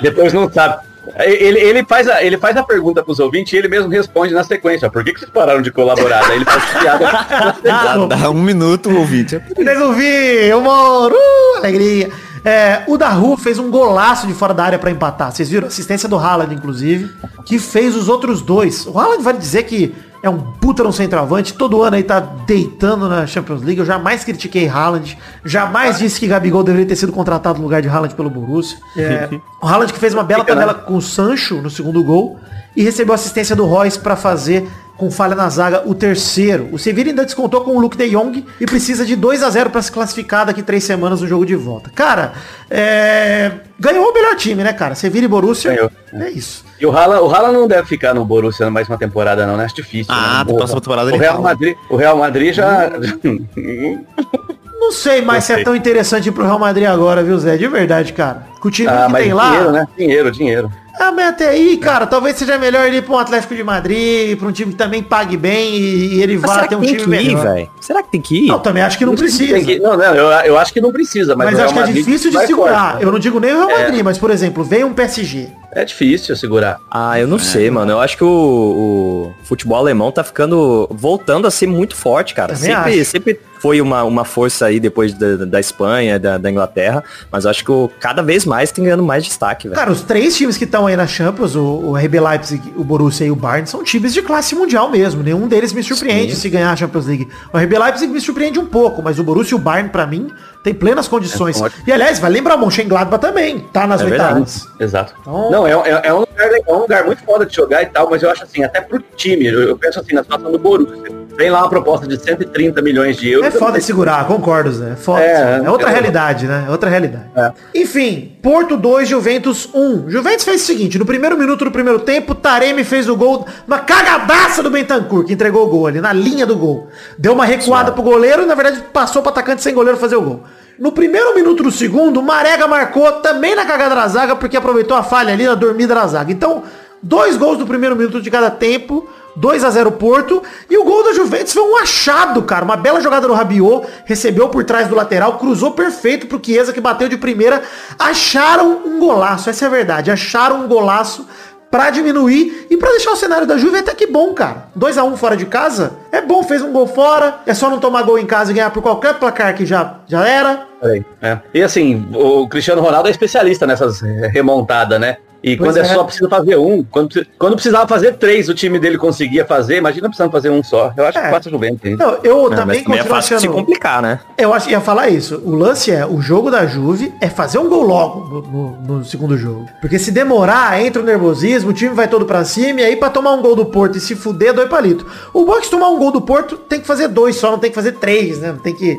Depois 0.00 0.32
não 0.32 0.50
sabe. 0.50 0.86
Ele, 1.16 1.58
ele, 1.58 1.84
faz 1.84 2.08
a, 2.08 2.22
ele 2.22 2.36
faz 2.36 2.56
a 2.56 2.62
pergunta 2.62 3.02
pros 3.02 3.18
ouvintes 3.18 3.52
e 3.52 3.56
ele 3.56 3.68
mesmo 3.68 3.88
responde 3.88 4.34
na 4.34 4.44
sequência. 4.44 4.90
Por 4.90 5.02
que, 5.02 5.12
que 5.12 5.20
vocês 5.20 5.30
pararam 5.30 5.62
de 5.62 5.72
colaborar? 5.72 6.22
Daí 6.26 6.36
ele 6.36 6.44
faz 6.44 6.64
piada. 6.64 7.56
Dá, 7.62 8.06
dá 8.06 8.30
um 8.30 8.42
minuto, 8.42 8.94
ouvinte. 8.94 9.40
Nego 9.56 9.92
vi, 9.92 10.52
humor, 10.52 11.12
uh, 11.12 11.56
alegria. 11.56 12.10
É, 12.44 12.82
o 12.86 12.96
Daru 12.96 13.36
fez 13.36 13.58
um 13.58 13.70
golaço 13.70 14.26
de 14.26 14.34
fora 14.34 14.54
da 14.54 14.64
área 14.64 14.78
pra 14.78 14.90
empatar. 14.90 15.32
Vocês 15.32 15.48
viram? 15.48 15.68
Assistência 15.68 16.08
do 16.08 16.16
Haaland, 16.16 16.54
inclusive, 16.54 17.10
que 17.44 17.58
fez 17.58 17.96
os 17.96 18.08
outros 18.08 18.42
dois. 18.42 18.86
O 18.86 18.98
Haaland 18.98 19.22
vai 19.22 19.36
dizer 19.36 19.64
que 19.64 19.94
é 20.22 20.28
um 20.28 20.38
puta 20.38 20.82
no 20.82 20.92
centroavante. 20.92 21.54
Todo 21.54 21.82
ano 21.82 21.96
aí 21.96 22.02
tá 22.02 22.20
deitando 22.20 23.08
na 23.08 23.26
Champions 23.26 23.62
League. 23.62 23.78
Eu 23.80 23.86
jamais 23.86 24.24
critiquei 24.24 24.68
Haaland. 24.68 25.16
Jamais 25.44 25.98
disse 25.98 26.18
que 26.18 26.26
Gabigol 26.26 26.64
deveria 26.64 26.86
ter 26.86 26.96
sido 26.96 27.12
contratado 27.12 27.58
no 27.58 27.64
lugar 27.64 27.80
de 27.80 27.88
Haaland 27.88 28.14
pelo 28.14 28.30
Borussia. 28.30 28.78
É, 28.96 29.28
o 29.62 29.66
Haaland 29.66 29.92
que 29.92 29.98
fez 29.98 30.14
uma 30.14 30.24
bela 30.24 30.44
Fica, 30.44 30.54
né? 30.54 30.60
tabela 30.62 30.78
com 30.78 30.96
o 30.96 31.02
Sancho 31.02 31.62
no 31.62 31.70
segundo 31.70 32.02
gol. 32.02 32.38
E 32.76 32.82
recebeu 32.82 33.14
assistência 33.14 33.56
do 33.56 33.64
Royce 33.64 33.98
pra 33.98 34.14
fazer 34.14 34.68
com 34.98 35.10
falha 35.12 35.36
na 35.36 35.48
zaga 35.48 35.84
o 35.86 35.94
terceiro. 35.94 36.68
O 36.72 36.78
Sevilla 36.78 37.10
ainda 37.10 37.24
descontou 37.24 37.62
com 37.62 37.76
o 37.76 37.80
Luke 37.80 37.96
de 37.96 38.10
Jong 38.10 38.44
e 38.60 38.66
precisa 38.66 39.06
de 39.06 39.14
2 39.14 39.44
a 39.44 39.48
0 39.48 39.70
para 39.70 39.80
se 39.80 39.92
classificar 39.92 40.44
daqui 40.44 40.60
três 40.60 40.82
semanas 40.82 41.20
no 41.20 41.28
jogo 41.28 41.46
de 41.46 41.54
volta. 41.54 41.88
Cara, 41.94 42.32
é... 42.68 43.52
ganhou 43.78 44.04
o 44.10 44.12
melhor 44.12 44.34
time, 44.34 44.64
né, 44.64 44.72
cara? 44.72 44.96
Sevilla 44.96 45.24
e 45.24 45.28
Borussia. 45.28 45.72
Ganhou. 45.72 45.90
É 46.12 46.30
isso. 46.30 46.64
E 46.80 46.84
o 46.84 46.90
Haaland, 46.90 47.22
o 47.22 47.30
Haaland 47.32 47.54
não 47.54 47.68
deve 47.68 47.86
ficar 47.86 48.12
no 48.12 48.24
Borussia 48.24 48.68
mais 48.70 48.88
uma 48.88 48.98
temporada, 48.98 49.46
não, 49.46 49.56
né? 49.56 49.64
Acho 49.64 49.76
difícil. 49.76 50.12
Ah, 50.12 50.40
né? 50.40 50.44
da 50.44 50.52
o, 50.52 50.56
próxima 50.56 50.80
temporada 50.80 51.06
o 51.06 51.10
ele 51.10 51.18
Real. 51.18 51.40
Madrid, 51.40 51.76
o 51.88 51.96
Real 51.96 52.18
Madrid 52.18 52.52
já. 52.52 52.90
Não 54.78 54.92
sei 54.92 55.20
mais 55.20 55.44
se 55.44 55.52
é 55.52 55.62
tão 55.64 55.74
interessante 55.74 56.30
pro 56.30 56.44
Real 56.44 56.58
Madrid 56.58 56.86
agora, 56.86 57.22
viu, 57.22 57.38
Zé? 57.38 57.56
De 57.56 57.66
verdade, 57.66 58.12
cara. 58.12 58.46
Com 58.60 58.68
o 58.68 58.70
time 58.70 58.88
ah, 58.88 59.06
que 59.06 59.12
mas 59.12 59.22
tem 59.24 59.32
lá. 59.32 59.50
dinheiro, 59.50 59.72
né? 59.72 59.88
Dinheiro, 59.96 60.30
dinheiro. 60.30 60.72
Ah, 61.00 61.12
mas 61.12 61.28
até 61.28 61.50
aí, 61.50 61.76
cara, 61.76 62.08
talvez 62.08 62.36
seja 62.36 62.58
melhor 62.58 62.84
ele 62.84 62.96
ir 62.96 63.02
pra 63.02 63.14
um 63.14 63.18
Atlético 63.18 63.54
de 63.54 63.62
Madrid, 63.62 64.36
pra 64.36 64.48
um 64.48 64.52
time 64.52 64.72
que 64.72 64.76
também 64.78 65.00
pague 65.00 65.36
bem 65.36 65.76
e, 65.76 66.14
e 66.16 66.22
ele 66.22 66.36
Mas 66.38 66.42
vá 66.42 66.54
será 66.56 66.66
ter 66.66 66.74
um 66.74 66.80
que 66.80 66.86
tem 66.88 66.96
time 66.96 67.16
que 67.18 67.22
ir, 67.22 67.28
melhor. 67.28 67.54
velho? 67.54 67.70
Será 67.80 68.02
que 68.02 68.10
tem 68.10 68.20
que 68.20 68.44
ir? 68.44 68.48
Não, 68.48 68.58
também 68.58 68.82
acho 68.82 68.98
que 68.98 69.06
não 69.06 69.14
precisa. 69.14 69.60
Que- 69.60 69.78
não, 69.78 69.96
não, 69.96 70.12
eu, 70.14 70.26
eu 70.46 70.58
acho 70.58 70.72
que 70.72 70.80
não 70.80 70.90
precisa, 70.90 71.36
mas, 71.36 71.52
Mas, 71.52 71.60
acho 71.60 71.74
que 71.74 71.80
é 71.80 71.92
difícil 71.92 72.32
de 72.32 72.46
segurar. 72.46 72.90
forte, 72.92 72.96
né? 72.96 73.04
Eu 73.08 73.12
não 73.12 73.18
digo 73.20 73.38
nem 73.38 73.52
o 73.54 73.66
Real 73.66 73.78
Madrid, 73.80 74.02
mas, 74.02 74.18
por 74.18 74.30
exemplo, 74.30 74.64
vem 74.64 74.82
um 74.82 74.92
PSG. 74.92 75.48
É 75.72 75.84
difícil 75.84 76.34
segurar. 76.34 76.80
Ah, 76.90 77.20
eu 77.20 77.28
não 77.28 77.38
sei, 77.38 77.70
mano. 77.70 77.92
Eu 77.92 78.00
acho 78.00 78.16
que 78.16 78.24
o, 78.24 78.28
o 78.28 79.44
futebol 79.44 79.78
alemão 79.78 80.10
tá 80.10 80.24
ficando. 80.24 80.88
voltando 80.90 81.46
a 81.46 81.50
ser 81.50 81.68
muito 81.68 81.94
forte, 81.94 82.34
cara. 82.34 82.56
Sempre, 82.56 83.04
sempre 83.04 83.38
foi 83.60 83.80
uma, 83.80 84.04
uma 84.04 84.24
força 84.24 84.66
aí 84.66 84.78
depois 84.80 85.14
da, 85.14 85.36
da 85.44 85.60
Espanha, 85.60 86.18
da, 86.18 86.38
da 86.38 86.50
Inglaterra. 86.50 87.02
Mas 87.30 87.44
eu 87.44 87.50
acho 87.50 87.64
que 87.64 87.70
o, 87.70 87.90
cada 88.00 88.22
vez 88.22 88.44
mais 88.44 88.70
tem 88.70 88.84
ganhando 88.84 89.02
mais 89.02 89.24
destaque, 89.24 89.68
velho. 89.68 89.78
Cara, 89.78 89.90
os 89.90 90.02
três 90.02 90.36
times 90.36 90.56
que 90.56 90.64
estão 90.64 90.86
aí 90.86 90.96
na 90.96 91.06
Champions, 91.06 91.54
o, 91.54 91.62
o 91.62 91.96
RB 91.96 92.20
Leipzig, 92.20 92.72
o 92.76 92.84
Borussia 92.84 93.26
e 93.26 93.30
o 93.30 93.36
Bayern, 93.36 93.68
são 93.68 93.82
times 93.82 94.12
de 94.14 94.22
classe 94.22 94.54
mundial 94.54 94.90
mesmo. 94.90 95.22
Nenhum 95.22 95.48
deles 95.48 95.72
me 95.72 95.82
surpreende 95.82 96.34
Sim. 96.34 96.40
se 96.40 96.48
ganhar 96.50 96.72
a 96.72 96.76
Champions 96.76 97.06
League. 97.06 97.28
O 97.52 97.58
RB 97.58 97.78
Leipzig 97.78 98.12
me 98.12 98.20
surpreende 98.20 98.58
um 98.58 98.66
pouco, 98.66 99.02
mas 99.02 99.18
o 99.18 99.24
Borussia 99.24 99.56
e 99.56 99.60
o 99.60 99.62
Bayern, 99.62 99.90
pra 99.90 100.06
mim, 100.06 100.28
tem 100.62 100.74
plenas 100.74 101.08
condições. 101.08 101.60
É 101.60 101.70
e 101.86 101.92
aliás, 101.92 102.18
vai 102.18 102.30
lembrar 102.30 102.56
o 102.56 102.60
Mönchengladbach 102.60 103.20
também, 103.20 103.60
tá 103.72 103.86
nas 103.86 104.00
É 104.00 104.04
oitavas. 104.04 104.66
Exato. 104.78 105.14
Então- 105.20 105.50
Não, 105.50 105.66
é, 105.66 105.72
é, 105.72 106.00
é 106.08 106.14
um 106.14 106.20
lugar, 106.20 106.50
legal, 106.50 106.62
é 106.66 106.72
um 106.76 106.80
lugar 106.80 107.04
muito 107.04 107.22
foda 107.24 107.46
de 107.46 107.54
jogar 107.54 107.82
e 107.82 107.86
tal, 107.86 108.08
mas 108.10 108.22
eu 108.22 108.30
acho 108.30 108.44
assim, 108.44 108.62
até 108.62 108.80
pro 108.80 109.02
time, 109.16 109.46
eu, 109.46 109.60
eu 109.62 109.76
penso 109.78 110.00
assim, 110.00 110.14
na 110.14 110.22
situação 110.22 110.50
do 110.52 110.58
Borussia. 110.58 111.17
Vem 111.38 111.50
lá 111.50 111.60
uma 111.60 111.68
proposta 111.68 112.04
de 112.04 112.20
130 112.20 112.82
milhões 112.82 113.16
de 113.16 113.30
euros. 113.30 113.54
É 113.54 113.56
foda 113.56 113.78
de 113.78 113.84
segurar, 113.84 114.26
concordo, 114.26 114.72
Zé. 114.72 114.90
É 114.90 114.96
foda. 114.96 115.22
É, 115.22 115.62
É, 115.64 115.70
outra 115.70 115.88
é. 115.88 115.92
realidade, 115.92 116.48
né? 116.48 116.64
É 116.66 116.70
outra 116.72 116.90
realidade. 116.90 117.26
É. 117.36 117.52
Enfim, 117.76 118.36
Porto 118.42 118.76
2, 118.76 119.08
Juventus 119.08 119.68
1. 119.72 120.10
Juventus 120.10 120.44
fez 120.44 120.62
o 120.62 120.66
seguinte, 120.66 120.98
no 120.98 121.06
primeiro 121.06 121.38
minuto 121.38 121.64
do 121.64 121.70
primeiro 121.70 122.00
tempo, 122.00 122.34
Taremi 122.34 122.82
fez 122.82 123.08
o 123.08 123.14
gol, 123.14 123.46
uma 123.68 123.78
cagadaça 123.78 124.64
do 124.64 124.70
Bentancur, 124.70 125.24
que 125.24 125.32
entregou 125.32 125.64
o 125.64 125.70
gol 125.70 125.86
ali, 125.86 126.00
na 126.00 126.12
linha 126.12 126.44
do 126.44 126.56
gol. 126.56 126.88
Deu 127.16 127.34
uma 127.34 127.44
recuada 127.44 127.92
pro 127.92 128.02
goleiro 128.02 128.42
e, 128.42 128.46
na 128.46 128.56
verdade, 128.56 128.82
passou 128.92 129.22
pro 129.22 129.30
atacante 129.30 129.62
sem 129.62 129.72
goleiro 129.72 129.96
fazer 129.96 130.16
o 130.16 130.22
gol. 130.22 130.42
No 130.76 130.90
primeiro 130.90 131.36
minuto 131.36 131.62
do 131.62 131.70
segundo, 131.70 132.20
Marega 132.20 132.66
marcou 132.66 133.12
também 133.12 133.54
na 133.54 133.64
cagada 133.64 133.94
da 133.94 134.08
zaga, 134.08 134.34
porque 134.34 134.56
aproveitou 134.56 134.96
a 134.96 135.04
falha 135.04 135.32
ali 135.32 135.46
na 135.46 135.54
dormida 135.54 135.94
da 135.94 136.04
zaga. 136.04 136.32
Então, 136.32 136.64
dois 137.02 137.36
gols 137.36 137.58
no 137.58 137.66
primeiro 137.66 137.96
minuto 137.96 138.20
de 138.20 138.30
cada 138.30 138.50
tempo, 138.50 139.08
2 139.36 139.62
a 139.64 139.70
0 139.70 139.92
Porto, 139.92 140.42
e 140.68 140.76
o 140.76 140.84
gol 140.84 141.04
da 141.04 141.12
Juventus 141.12 141.52
foi 141.52 141.62
um 141.62 141.76
achado, 141.76 142.42
cara. 142.42 142.64
Uma 142.64 142.76
bela 142.76 143.00
jogada 143.00 143.26
do 143.26 143.34
Rabiot, 143.34 143.86
recebeu 144.04 144.48
por 144.48 144.64
trás 144.64 144.88
do 144.88 144.94
lateral, 144.94 145.38
cruzou 145.38 145.72
perfeito 145.72 146.26
pro 146.26 146.40
Chiesa, 146.44 146.72
que 146.72 146.80
bateu 146.80 147.08
de 147.08 147.16
primeira. 147.16 147.62
Acharam 147.98 148.82
um 148.84 148.98
golaço, 148.98 149.48
essa 149.48 149.64
é 149.64 149.68
a 149.68 149.70
verdade. 149.70 150.10
Acharam 150.10 150.64
um 150.64 150.68
golaço 150.68 151.26
pra 151.70 151.90
diminuir 151.90 152.66
e 152.70 152.76
pra 152.76 152.90
deixar 152.90 153.12
o 153.12 153.16
cenário 153.16 153.46
da 153.46 153.58
Juve 153.58 153.78
até 153.78 153.94
que 153.94 154.06
bom, 154.06 154.32
cara. 154.32 154.68
2 154.74 154.98
a 154.98 155.04
1 155.04 155.16
fora 155.16 155.36
de 155.36 155.46
casa, 155.46 155.92
é 156.10 156.20
bom, 156.20 156.42
fez 156.42 156.62
um 156.62 156.72
gol 156.72 156.86
fora, 156.86 157.40
é 157.46 157.54
só 157.54 157.68
não 157.68 157.78
tomar 157.78 158.02
gol 158.02 158.18
em 158.18 158.26
casa 158.26 158.50
e 158.50 158.54
ganhar 158.54 158.70
por 158.70 158.82
qualquer 158.82 159.14
placar 159.18 159.54
que 159.54 159.66
já, 159.66 159.96
já 160.06 160.26
era. 160.26 160.66
É. 160.82 161.02
É. 161.20 161.38
E 161.52 161.62
assim, 161.62 162.08
o 162.14 162.48
Cristiano 162.48 162.80
Ronaldo 162.80 163.08
é 163.08 163.10
especialista 163.10 163.66
nessas 163.66 164.00
remontadas, 164.32 164.98
né? 164.98 165.18
E 165.42 165.56
Pois 165.56 165.70
quando 165.70 165.76
é. 165.78 165.80
é. 165.88 165.94
só 165.94 166.02
precisa 166.02 166.28
fazer 166.28 166.56
um, 166.56 166.82
quando, 166.82 167.24
quando 167.38 167.54
precisava 167.54 167.86
fazer 167.86 168.14
três, 168.16 168.48
o 168.48 168.54
time 168.54 168.76
dele 168.78 168.98
conseguia 168.98 169.44
fazer, 169.44 169.76
imagina 169.76 170.08
precisando 170.08 170.32
fazer 170.32 170.50
um 170.50 170.62
só. 170.64 170.92
Eu 170.96 171.06
acho 171.06 171.16
É. 171.18 171.22
que 171.22 171.30
passa 171.30 171.48
Juventus. 171.48 171.84
hein? 171.84 171.96
Não, 171.96 172.18
eu 172.24 172.50
Não, 172.50 172.56
também 172.56 172.80
é 172.80 172.82
continuo 172.82 173.06
fácil 173.06 173.36
de 173.36 173.40
se 173.42 173.46
achando... 173.46 173.52
complicar, 173.60 174.02
né? 174.02 174.18
Eu 174.36 174.52
acho, 174.52 174.68
ia 174.68 174.80
falar 174.80 175.08
isso. 175.10 175.40
O 175.44 175.54
lance 175.54 175.92
é, 175.92 176.04
o 176.04 176.20
jogo 176.20 176.50
da 176.50 176.66
Juve 176.66 177.14
é 177.20 177.28
fazer 177.28 177.58
um 177.58 177.68
gol 177.68 177.82
logo 177.84 178.20
no, 178.28 178.42
no- 178.42 178.98
no 178.98 179.04
segundo 179.04 179.38
jogo. 179.38 179.66
Porque 179.80 179.96
se 179.98 180.10
demorar, 180.10 180.80
entra 180.82 181.00
o 181.00 181.04
nervosismo, 181.04 181.70
o 181.70 181.72
time 181.72 181.94
vai 181.94 182.08
todo 182.08 182.26
pra 182.26 182.44
cima, 182.44 182.80
e 182.80 182.84
aí 182.84 182.96
pra 182.96 183.08
tomar 183.08 183.32
um 183.32 183.40
gol 183.42 183.54
do 183.54 183.66
Porto 183.66 183.96
e 183.96 184.00
se 184.00 184.16
fuder, 184.16 184.52
dois 184.52 184.68
palitos. 184.68 185.06
O 185.32 185.44
bom 185.44 185.56
é 185.56 185.60
tomar 185.60 185.88
um 185.90 185.98
gol 185.98 186.10
do 186.10 186.20
Porto, 186.20 186.56
tem 186.56 186.80
que 186.80 186.86
fazer 186.86 187.06
dois 187.08 187.36
só, 187.36 187.50
não 187.52 187.58
tem 187.58 187.70
que 187.70 187.76
fazer 187.76 187.92
três, 187.92 188.38
né? 188.40 188.48
Não 188.52 188.58
tem 188.58 188.74
que... 188.74 188.98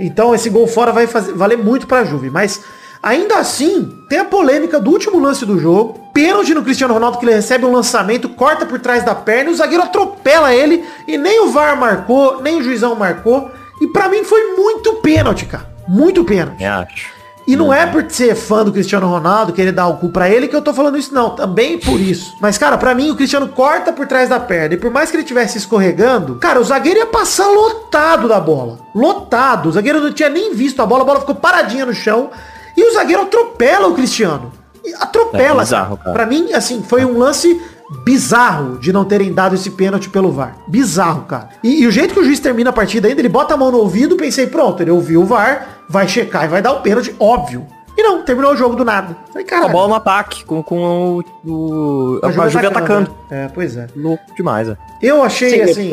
Então 0.00 0.34
esse 0.34 0.50
gol 0.50 0.66
fora 0.66 0.90
vai 0.92 1.06
fazer, 1.06 1.32
valer 1.32 1.58
muito 1.58 1.86
pra 1.86 2.02
Juve. 2.04 2.28
Mas, 2.30 2.60
ainda 3.02 3.36
assim, 3.36 4.04
tem 4.08 4.18
a 4.18 4.24
polêmica 4.24 4.80
do 4.80 4.90
último 4.90 5.18
lance 5.18 5.44
do 5.46 5.58
jogo. 5.58 6.08
Pênalti 6.12 6.54
no 6.54 6.62
Cristiano 6.62 6.94
Ronaldo, 6.94 7.18
que 7.18 7.24
ele 7.24 7.34
recebe 7.34 7.64
um 7.64 7.72
lançamento, 7.72 8.28
corta 8.28 8.66
por 8.66 8.80
trás 8.80 9.04
da 9.04 9.14
perna, 9.14 9.50
e 9.50 9.52
o 9.52 9.56
zagueiro 9.56 9.84
atropela 9.84 10.54
ele, 10.54 10.84
e 11.06 11.16
nem 11.16 11.40
o 11.40 11.50
VAR 11.50 11.78
marcou, 11.78 12.42
nem 12.42 12.56
o 12.56 12.62
juizão 12.62 12.94
marcou. 12.94 13.50
E 13.80 13.86
pra 13.86 14.08
mim 14.08 14.24
foi 14.24 14.54
muito 14.56 14.94
pênalti, 14.96 15.46
cara. 15.46 15.70
Muito 15.88 16.24
pênalti. 16.24 16.62
Eu 16.62 16.72
acho. 16.72 17.20
E 17.46 17.56
não 17.56 17.72
é 17.72 17.84
por 17.84 18.08
ser 18.08 18.36
fã 18.36 18.64
do 18.64 18.72
Cristiano 18.72 19.08
Ronaldo, 19.08 19.52
querer 19.52 19.72
dar 19.72 19.88
o 19.88 19.96
cu 19.96 20.10
pra 20.10 20.28
ele, 20.28 20.46
que 20.46 20.54
eu 20.54 20.62
tô 20.62 20.72
falando 20.72 20.96
isso, 20.96 21.12
não. 21.12 21.30
Também 21.30 21.78
por 21.78 21.98
isso. 21.98 22.36
Mas, 22.40 22.56
cara, 22.56 22.78
pra 22.78 22.94
mim, 22.94 23.10
o 23.10 23.16
Cristiano 23.16 23.48
corta 23.48 23.92
por 23.92 24.06
trás 24.06 24.28
da 24.28 24.38
perna. 24.38 24.74
E 24.74 24.76
por 24.76 24.90
mais 24.90 25.10
que 25.10 25.16
ele 25.16 25.24
tivesse 25.24 25.58
escorregando, 25.58 26.36
cara, 26.36 26.60
o 26.60 26.64
zagueiro 26.64 27.00
ia 27.00 27.06
passar 27.06 27.48
lotado 27.48 28.28
da 28.28 28.38
bola. 28.38 28.78
Lotado. 28.94 29.68
O 29.68 29.72
zagueiro 29.72 30.00
não 30.00 30.12
tinha 30.12 30.28
nem 30.28 30.54
visto 30.54 30.80
a 30.80 30.86
bola, 30.86 31.02
a 31.02 31.06
bola 31.06 31.20
ficou 31.20 31.34
paradinha 31.34 31.84
no 31.84 31.94
chão. 31.94 32.30
E 32.76 32.82
o 32.82 32.92
zagueiro 32.92 33.22
atropela 33.22 33.88
o 33.88 33.94
Cristiano. 33.94 34.52
Atropela. 34.98 35.60
É 35.60 35.64
bizarro, 35.64 35.96
cara. 35.98 36.12
Pra 36.12 36.26
mim, 36.26 36.52
assim, 36.52 36.82
foi 36.82 37.04
um 37.04 37.18
lance 37.18 37.60
bizarro 38.04 38.78
de 38.78 38.92
não 38.92 39.04
terem 39.04 39.32
dado 39.32 39.54
esse 39.54 39.70
pênalti 39.70 40.08
pelo 40.08 40.30
VAR. 40.32 40.56
Bizarro, 40.68 41.22
cara. 41.24 41.50
E, 41.62 41.82
e 41.82 41.86
o 41.86 41.90
jeito 41.90 42.14
que 42.14 42.20
o 42.20 42.24
juiz 42.24 42.40
termina 42.40 42.70
a 42.70 42.72
partida 42.72 43.08
ainda, 43.08 43.20
ele 43.20 43.28
bota 43.28 43.54
a 43.54 43.56
mão 43.56 43.70
no 43.70 43.78
ouvido, 43.78 44.16
pensei, 44.16 44.46
pronto, 44.46 44.82
ele 44.82 44.90
ouviu 44.90 45.22
o 45.22 45.26
VAR, 45.26 45.80
vai 45.88 46.06
checar 46.08 46.44
e 46.44 46.48
vai 46.48 46.62
dar 46.62 46.72
o 46.72 46.80
pênalti, 46.80 47.14
óbvio. 47.18 47.66
E 47.96 48.02
não, 48.02 48.22
terminou 48.22 48.52
o 48.52 48.56
jogo 48.56 48.76
do 48.76 48.84
nada. 48.84 49.16
Falei, 49.32 49.46
Com 49.46 49.54
a 49.56 49.68
bola 49.68 49.88
no 49.88 49.94
ataque, 49.96 50.44
com, 50.44 50.62
com 50.62 51.22
o, 51.44 51.50
o, 51.50 52.20
a 52.22 52.48
Juve 52.48 52.66
atacando. 52.66 53.10
né? 53.28 53.44
É, 53.44 53.48
pois 53.48 53.76
é. 53.76 53.88
Louco 53.94 54.24
demais, 54.34 54.68
é. 54.68 54.76
Eu 55.02 55.22
achei, 55.22 55.50
Sim, 55.50 55.70
assim, 55.70 55.90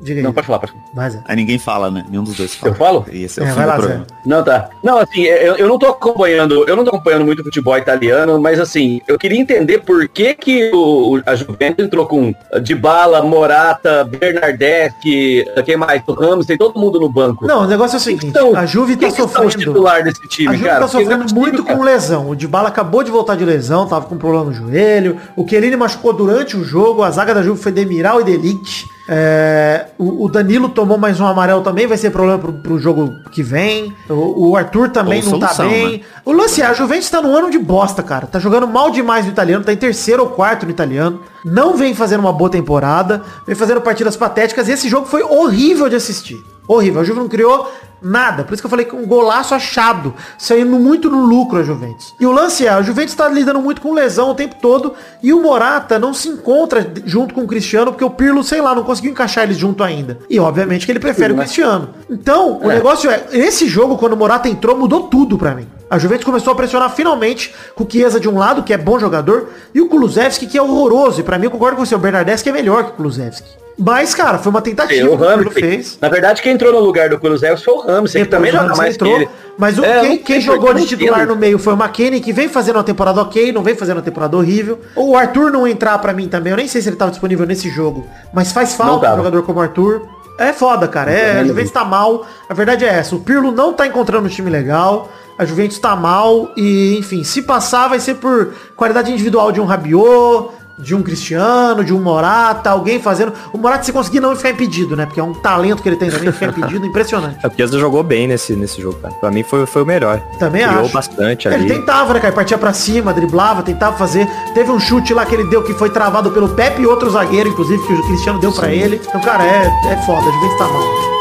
Diga 0.00 0.20
aí. 0.20 0.22
Não, 0.24 0.32
pode 0.32 0.46
falar, 0.46 0.58
pode 0.60 0.72
falar. 0.72 0.84
Vai, 0.94 1.10
Zé. 1.10 1.20
Aí 1.26 1.36
ninguém 1.36 1.58
fala, 1.58 1.90
né? 1.90 2.04
Nenhum 2.08 2.22
dos 2.24 2.36
dois 2.36 2.54
fala. 2.54 2.72
Eu 2.72 2.76
falo? 2.76 3.06
E 3.10 3.24
esse 3.24 3.40
é, 3.40 3.44
É, 3.44 3.52
o 3.52 3.54
vai 3.54 3.64
do 3.80 3.88
lá. 3.88 4.06
Não, 4.24 4.44
tá. 4.44 4.70
Não, 4.82 4.98
assim, 4.98 5.22
eu, 5.22 5.56
eu 5.56 5.68
não 5.68 5.78
tô 5.78 5.86
acompanhando, 5.86 6.64
eu 6.68 6.76
não 6.76 6.84
tô 6.84 6.90
acompanhando 6.90 7.24
muito 7.24 7.42
futebol 7.42 7.76
italiano, 7.76 8.40
mas 8.40 8.60
assim, 8.60 9.00
eu 9.08 9.18
queria 9.18 9.38
entender 9.40 9.78
por 9.78 10.06
que 10.08 10.34
que 10.34 10.70
o, 10.72 11.16
o- 11.16 11.22
a 11.26 11.34
Juventus 11.34 11.84
entrou 11.84 12.06
com 12.06 12.32
Dybala, 12.62 13.22
Morata, 13.22 14.04
Bernardeschi, 14.04 15.44
quem 15.64 15.76
mais? 15.76 16.02
O 16.06 16.12
Ramos, 16.12 16.46
tem 16.46 16.56
todo 16.56 16.78
mundo 16.78 16.98
no 17.00 17.08
banco. 17.08 17.46
Não, 17.46 17.62
o 17.62 17.66
negócio 17.66 17.96
é 17.96 17.98
o 17.98 18.00
seguinte, 18.00 18.26
Então, 18.26 18.54
a 18.56 18.66
Juve 18.66 18.96
tá 18.96 19.10
sofrendo. 19.10 19.48
titular 19.50 20.02
desse 20.02 20.20
time, 20.28 20.48
A 20.48 20.52
Juve 20.52 20.64
cara? 20.64 20.78
tá 20.80 20.84
é 20.84 20.88
sofrendo 20.88 21.22
possível, 21.22 21.42
muito 21.42 21.64
cara. 21.64 21.76
com 21.76 21.84
lesão. 21.84 22.30
O 22.30 22.36
Dybala 22.36 22.68
acabou 22.68 23.02
de 23.02 23.10
voltar 23.10 23.36
de 23.36 23.44
lesão, 23.44 23.86
tava 23.86 24.06
com 24.06 24.16
problema 24.16 24.44
no 24.46 24.52
joelho. 24.52 25.16
O 25.36 25.46
Chiellini 25.48 25.76
machucou 25.76 26.12
durante 26.12 26.56
o 26.56 26.64
jogo. 26.64 27.02
A 27.02 27.10
zaga 27.10 27.34
da 27.34 27.42
Juve 27.42 27.60
foi 27.62 27.72
Demiral 27.72 28.20
e 28.20 28.24
Delict. 28.24 28.86
É, 29.10 29.86
o, 29.96 30.26
o 30.26 30.28
Danilo 30.28 30.68
tomou 30.68 30.98
mais 30.98 31.18
um 31.18 31.26
amarelo 31.26 31.62
também, 31.62 31.86
vai 31.86 31.96
ser 31.96 32.10
problema 32.10 32.38
pro, 32.38 32.52
pro 32.52 32.78
jogo 32.78 33.10
que 33.32 33.42
vem. 33.42 33.94
O, 34.08 34.50
o 34.50 34.56
Arthur 34.56 34.90
também 34.90 35.22
Ou 35.24 35.30
não 35.30 35.40
tá 35.40 35.48
solução, 35.48 35.70
bem. 35.70 35.98
né? 35.98 36.04
O 36.26 36.32
lance 36.32 36.60
é, 36.60 36.66
a 36.66 36.74
Juventus 36.74 37.08
tá 37.08 37.22
num 37.22 37.34
ano 37.34 37.50
de 37.50 37.58
bosta, 37.58 38.02
cara. 38.02 38.26
Tá 38.26 38.38
jogando 38.38 38.68
mal 38.68 38.90
demais 38.90 39.24
no 39.24 39.32
italiano, 39.32 39.64
tá 39.64 39.72
em 39.72 39.76
terceiro 39.76 40.22
ou 40.24 40.28
quarto 40.28 40.66
no 40.66 40.70
italiano. 40.70 41.22
Não 41.42 41.74
vem 41.74 41.94
fazendo 41.94 42.20
uma 42.20 42.32
boa 42.32 42.50
temporada, 42.50 43.22
vem 43.46 43.56
fazendo 43.56 43.80
partidas 43.80 44.16
patéticas. 44.16 44.68
E 44.68 44.72
esse 44.72 44.88
jogo 44.88 45.06
foi 45.06 45.22
horrível 45.22 45.88
de 45.88 45.96
assistir. 45.96 46.44
Horrível. 46.68 47.00
A 47.00 47.04
Juve 47.04 47.18
não 47.20 47.28
criou 47.28 47.72
nada. 48.00 48.44
Por 48.44 48.52
isso 48.52 48.62
que 48.62 48.66
eu 48.66 48.70
falei 48.70 48.84
que 48.84 48.94
um 48.94 49.06
golaço 49.06 49.54
achado. 49.54 50.14
Saindo 50.36 50.78
muito 50.78 51.10
no 51.10 51.24
lucro 51.24 51.58
a 51.58 51.62
Juventus. 51.62 52.14
E 52.20 52.26
o 52.26 52.30
lance 52.30 52.66
é, 52.66 52.68
a 52.68 52.82
Juventus 52.82 53.14
tá 53.14 53.28
lidando 53.28 53.60
muito 53.60 53.80
com 53.80 53.92
lesão 53.92 54.30
o 54.30 54.34
tempo 54.34 54.56
todo. 54.60 54.94
E 55.22 55.32
o 55.32 55.40
Morata 55.40 55.98
não 55.98 56.12
se 56.12 56.28
encontra 56.28 56.92
junto 57.04 57.34
com 57.34 57.42
o 57.42 57.46
Cristiano, 57.46 57.90
porque 57.90 58.04
o 58.04 58.10
Pirlo, 58.10 58.44
sei 58.44 58.60
lá, 58.60 58.74
não 58.74 58.84
conseguiu 58.84 59.12
encaixar 59.12 59.44
eles 59.44 59.56
junto 59.56 59.82
ainda. 59.82 60.18
E 60.28 60.38
obviamente 60.38 60.86
que 60.86 60.92
ele 60.92 61.00
prefere 61.00 61.32
o 61.32 61.36
Cristiano. 61.36 61.90
Então, 62.08 62.60
o 62.62 62.68
negócio 62.68 63.10
é, 63.10 63.24
esse 63.32 63.66
jogo, 63.66 63.96
quando 63.96 64.12
o 64.12 64.16
Morata 64.16 64.48
entrou, 64.48 64.76
mudou 64.76 65.04
tudo 65.04 65.38
pra 65.38 65.54
mim. 65.54 65.66
A 65.90 65.98
Juventus 65.98 66.24
começou 66.24 66.52
a 66.52 66.56
pressionar 66.56 66.94
finalmente 66.94 67.54
com 67.74 67.82
o 67.82 67.90
Chiesa 67.90 68.20
de 68.20 68.28
um 68.28 68.36
lado, 68.36 68.62
que 68.62 68.74
é 68.74 68.78
bom 68.78 68.98
jogador, 68.98 69.48
e 69.74 69.80
o 69.80 69.88
Kulusevski, 69.88 70.46
que 70.46 70.58
é 70.58 70.62
horroroso. 70.62 71.20
E 71.20 71.22
pra 71.24 71.38
mim, 71.38 71.46
eu 71.46 71.50
concordo 71.50 71.76
com 71.76 71.82
o 71.82 71.98
Bernardeschi 71.98 72.42
que 72.42 72.50
é 72.50 72.52
melhor 72.52 72.84
que 72.84 72.90
o 72.90 72.94
Kulusevski. 72.94 73.67
Mas, 73.78 74.12
cara, 74.14 74.38
foi 74.38 74.50
uma 74.50 74.60
tentativa 74.60 75.06
o 75.06 75.16
que 75.16 75.22
o 75.22 75.26
Ramos 75.26 75.54
fez. 75.54 75.98
Na 76.00 76.08
verdade, 76.08 76.42
quem 76.42 76.52
entrou 76.52 76.72
no 76.72 76.80
lugar 76.80 77.08
do 77.08 77.18
Kulusevski 77.18 77.64
foi 77.64 77.74
o 77.74 77.80
Ramos, 77.80 78.12
que 78.12 78.24
também 78.24 78.50
o 78.50 78.52
joga 78.52 78.64
Ramos 78.64 78.78
mais 78.78 78.94
entrou, 78.94 79.10
que 79.10 79.22
ele. 79.22 79.30
Mas 79.56 79.78
o, 79.78 79.84
É, 79.84 80.00
quem, 80.00 80.10
não 80.10 80.18
quem 80.18 80.40
jogou 80.40 80.74
de 80.74 80.80
não 80.80 80.86
titular 80.86 81.26
no 81.26 81.36
meio 81.36 81.58
foi 81.58 81.74
o 81.74 81.76
McKennie, 81.76 82.20
que 82.20 82.32
vem 82.32 82.48
fazendo 82.48 82.76
uma 82.76 82.84
temporada 82.84 83.22
ok, 83.22 83.52
não 83.52 83.62
vem 83.62 83.76
fazendo 83.76 83.98
uma 83.98 84.02
temporada 84.02 84.36
horrível. 84.36 84.80
O 84.96 85.16
Arthur 85.16 85.52
não 85.52 85.66
entrar 85.66 85.96
pra 85.98 86.12
mim 86.12 86.28
também, 86.28 86.50
eu 86.50 86.56
nem 86.56 86.66
sei 86.66 86.82
se 86.82 86.88
ele 86.88 86.96
tava 86.96 87.12
disponível 87.12 87.46
nesse 87.46 87.70
jogo, 87.70 88.04
mas 88.32 88.50
faz 88.50 88.70
Não 88.70 88.76
falta 88.76 89.12
um 89.14 89.16
jogador 89.18 89.42
como 89.44 89.60
o 89.60 89.62
Arthur. 89.62 90.02
É 90.38 90.52
foda, 90.52 90.86
cara. 90.86 91.10
É, 91.10 91.40
a 91.40 91.44
Juventus 91.44 91.72
tá 91.72 91.84
mal. 91.84 92.24
A 92.48 92.54
verdade 92.54 92.84
é 92.84 92.88
essa. 92.88 93.16
O 93.16 93.20
Pirlo 93.20 93.50
não 93.50 93.72
tá 93.72 93.88
encontrando 93.88 94.26
um 94.26 94.30
time 94.30 94.48
legal. 94.48 95.10
A 95.36 95.44
Juventus 95.44 95.80
tá 95.80 95.96
mal. 95.96 96.52
E, 96.56 96.96
enfim, 96.96 97.24
se 97.24 97.42
passar 97.42 97.88
vai 97.88 97.98
ser 97.98 98.14
por 98.14 98.54
qualidade 98.76 99.10
individual 99.10 99.50
de 99.50 99.60
um 99.60 99.64
Rabiot, 99.64 100.50
de 100.78 100.94
um 100.94 101.02
Cristiano, 101.02 101.84
de 101.84 101.92
um 101.92 102.00
Morata, 102.00 102.70
alguém 102.70 103.00
fazendo. 103.00 103.32
O 103.52 103.58
Morata 103.58 103.84
se 103.84 103.92
conseguir 103.92 104.20
não 104.20 104.34
ficar 104.36 104.50
impedido, 104.50 104.96
né? 104.96 105.06
Porque 105.06 105.20
é 105.20 105.22
um 105.22 105.32
talento 105.34 105.82
que 105.82 105.88
ele 105.88 105.96
tem 105.96 106.10
também, 106.10 106.32
ficar 106.32 106.46
impedido, 106.46 106.84
impressionante. 106.86 107.38
O 107.46 107.50
Chiesa 107.54 107.78
jogou 107.78 108.02
bem 108.02 108.28
nesse, 108.28 108.54
nesse 108.54 108.80
jogo, 108.80 108.98
cara. 109.00 109.14
Pra 109.14 109.30
mim 109.30 109.42
foi, 109.42 109.66
foi 109.66 109.82
o 109.82 109.86
melhor. 109.86 110.20
Também 110.38 110.66
Criou 110.66 110.84
acho. 110.84 110.92
bastante 110.92 111.48
Ele 111.48 111.54
ali. 111.56 111.68
tentava, 111.68 112.14
né, 112.14 112.20
cara? 112.20 112.32
Partia 112.32 112.56
pra 112.58 112.72
cima, 112.72 113.12
driblava, 113.12 113.62
tentava 113.62 113.96
fazer. 113.96 114.28
Teve 114.54 114.70
um 114.70 114.78
chute 114.78 115.12
lá 115.12 115.24
que 115.26 115.34
ele 115.34 115.44
deu 115.44 115.62
que 115.62 115.74
foi 115.74 115.90
travado 115.90 116.30
pelo 116.30 116.48
Pepe 116.50 116.82
e 116.82 116.86
outro 116.86 117.10
zagueiro, 117.10 117.48
inclusive, 117.48 117.82
que 117.86 117.92
o 117.92 118.02
Cristiano 118.06 118.38
deu 118.38 118.52
pra 118.52 118.68
ele. 118.72 119.00
Então, 119.08 119.20
cara, 119.20 119.44
é, 119.44 119.66
é 119.92 119.96
foda, 120.06 120.28
a 120.28 120.32
Juventus 120.32 120.58
tá 120.58 120.64
mal. 120.68 121.17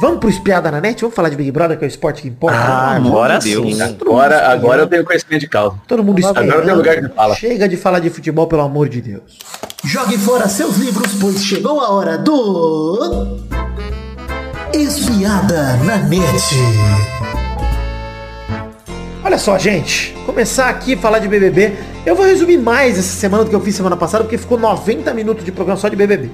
Vamos 0.00 0.18
pro 0.18 0.30
espiada 0.30 0.70
na 0.70 0.80
net? 0.80 0.98
Vamos 1.02 1.14
falar 1.14 1.28
de 1.28 1.36
Big 1.36 1.50
Brother, 1.50 1.76
que 1.78 1.84
é 1.84 1.86
o 1.86 1.88
esporte 1.88 2.22
que 2.22 2.28
importa? 2.28 2.56
Ah, 2.56 2.96
amor 2.96 3.10
agora 3.12 3.38
de 3.38 3.50
Deus. 3.50 3.76
sim. 3.76 3.82
Agora, 3.82 4.48
agora 4.50 4.82
eu 4.82 4.86
tenho 4.86 5.04
conhecimento 5.04 5.40
de 5.42 5.48
causa. 5.48 5.76
Todo 5.86 6.02
mundo 6.02 6.24
Agora 6.24 6.40
esperando. 6.46 6.64
tem 6.66 6.74
lugar 6.74 6.96
que 7.02 7.08
fala. 7.14 7.34
Chega 7.34 7.68
de 7.68 7.76
falar 7.76 7.98
de 7.98 8.08
futebol, 8.08 8.46
pelo 8.46 8.62
amor 8.62 8.88
de 8.88 9.02
Deus. 9.02 9.38
Jogue 9.84 10.16
fora 10.16 10.48
seus 10.48 10.78
livros, 10.78 11.12
pois 11.20 11.44
chegou 11.44 11.80
a 11.80 11.90
hora 11.90 12.16
do... 12.16 13.38
Espiada 14.72 15.76
na 15.84 15.98
net. 15.98 16.22
Olha 19.22 19.36
só, 19.36 19.58
gente. 19.58 20.14
Começar 20.24 20.70
aqui 20.70 20.94
a 20.94 20.98
falar 20.98 21.18
de 21.18 21.28
BBB. 21.28 21.74
Eu 22.06 22.16
vou 22.16 22.24
resumir 22.24 22.56
mais 22.56 22.98
essa 22.98 23.16
semana 23.18 23.44
do 23.44 23.50
que 23.50 23.56
eu 23.56 23.60
fiz 23.60 23.74
semana 23.74 23.96
passada, 23.96 24.24
porque 24.24 24.38
ficou 24.38 24.58
90 24.58 25.12
minutos 25.12 25.44
de 25.44 25.52
programa 25.52 25.78
só 25.78 25.88
de 25.90 25.96
BBB. 25.96 26.30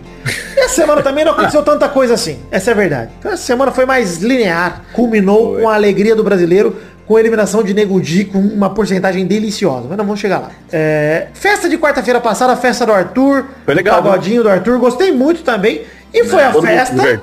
Essa 0.67 0.75
semana 0.75 1.01
também 1.01 1.25
não 1.25 1.33
aconteceu 1.33 1.63
tanta 1.65 1.89
coisa 1.89 2.15
assim. 2.15 2.39
Essa 2.51 2.71
é 2.71 2.75
a 2.75 2.77
verdade. 2.77 3.11
Então 3.19 3.33
essa 3.33 3.43
semana 3.43 3.71
foi 3.71 3.87
mais 3.87 4.19
linear. 4.19 4.83
Culminou 4.93 5.57
com 5.61 5.69
a 5.69 5.75
alegria 5.75 6.15
do 6.15 6.25
brasileiro, 6.25 6.77
com 7.07 7.17
a 7.17 7.21
eliminação 7.21 7.63
de 7.63 7.73
Nego 7.73 8.01
Di 8.01 8.25
com 8.25 8.39
uma 8.39 8.71
porcentagem 8.71 9.25
deliciosa. 9.25 9.87
Mas 9.89 9.97
não 9.97 10.05
vamos 10.05 10.21
chegar 10.21 10.41
lá. 10.41 10.51
É, 10.73 11.29
festa 11.35 11.69
de 11.69 11.79
quarta-feira 11.79 12.21
passada, 12.21 12.57
festa 12.57 12.85
do 12.85 12.93
Arthur. 12.93 13.45
Foi 13.65 13.75
legal, 13.75 14.01
o 14.01 14.03
pagodinho 14.03 14.43
do 14.43 14.49
Arthur. 14.49 14.79
Gostei 14.79 15.13
muito 15.13 15.43
também. 15.43 15.83
E 16.13 16.25
foi 16.25 16.43
a 16.43 16.51
mundo 16.51 16.63
se 16.63 16.67
festa. 16.67 17.23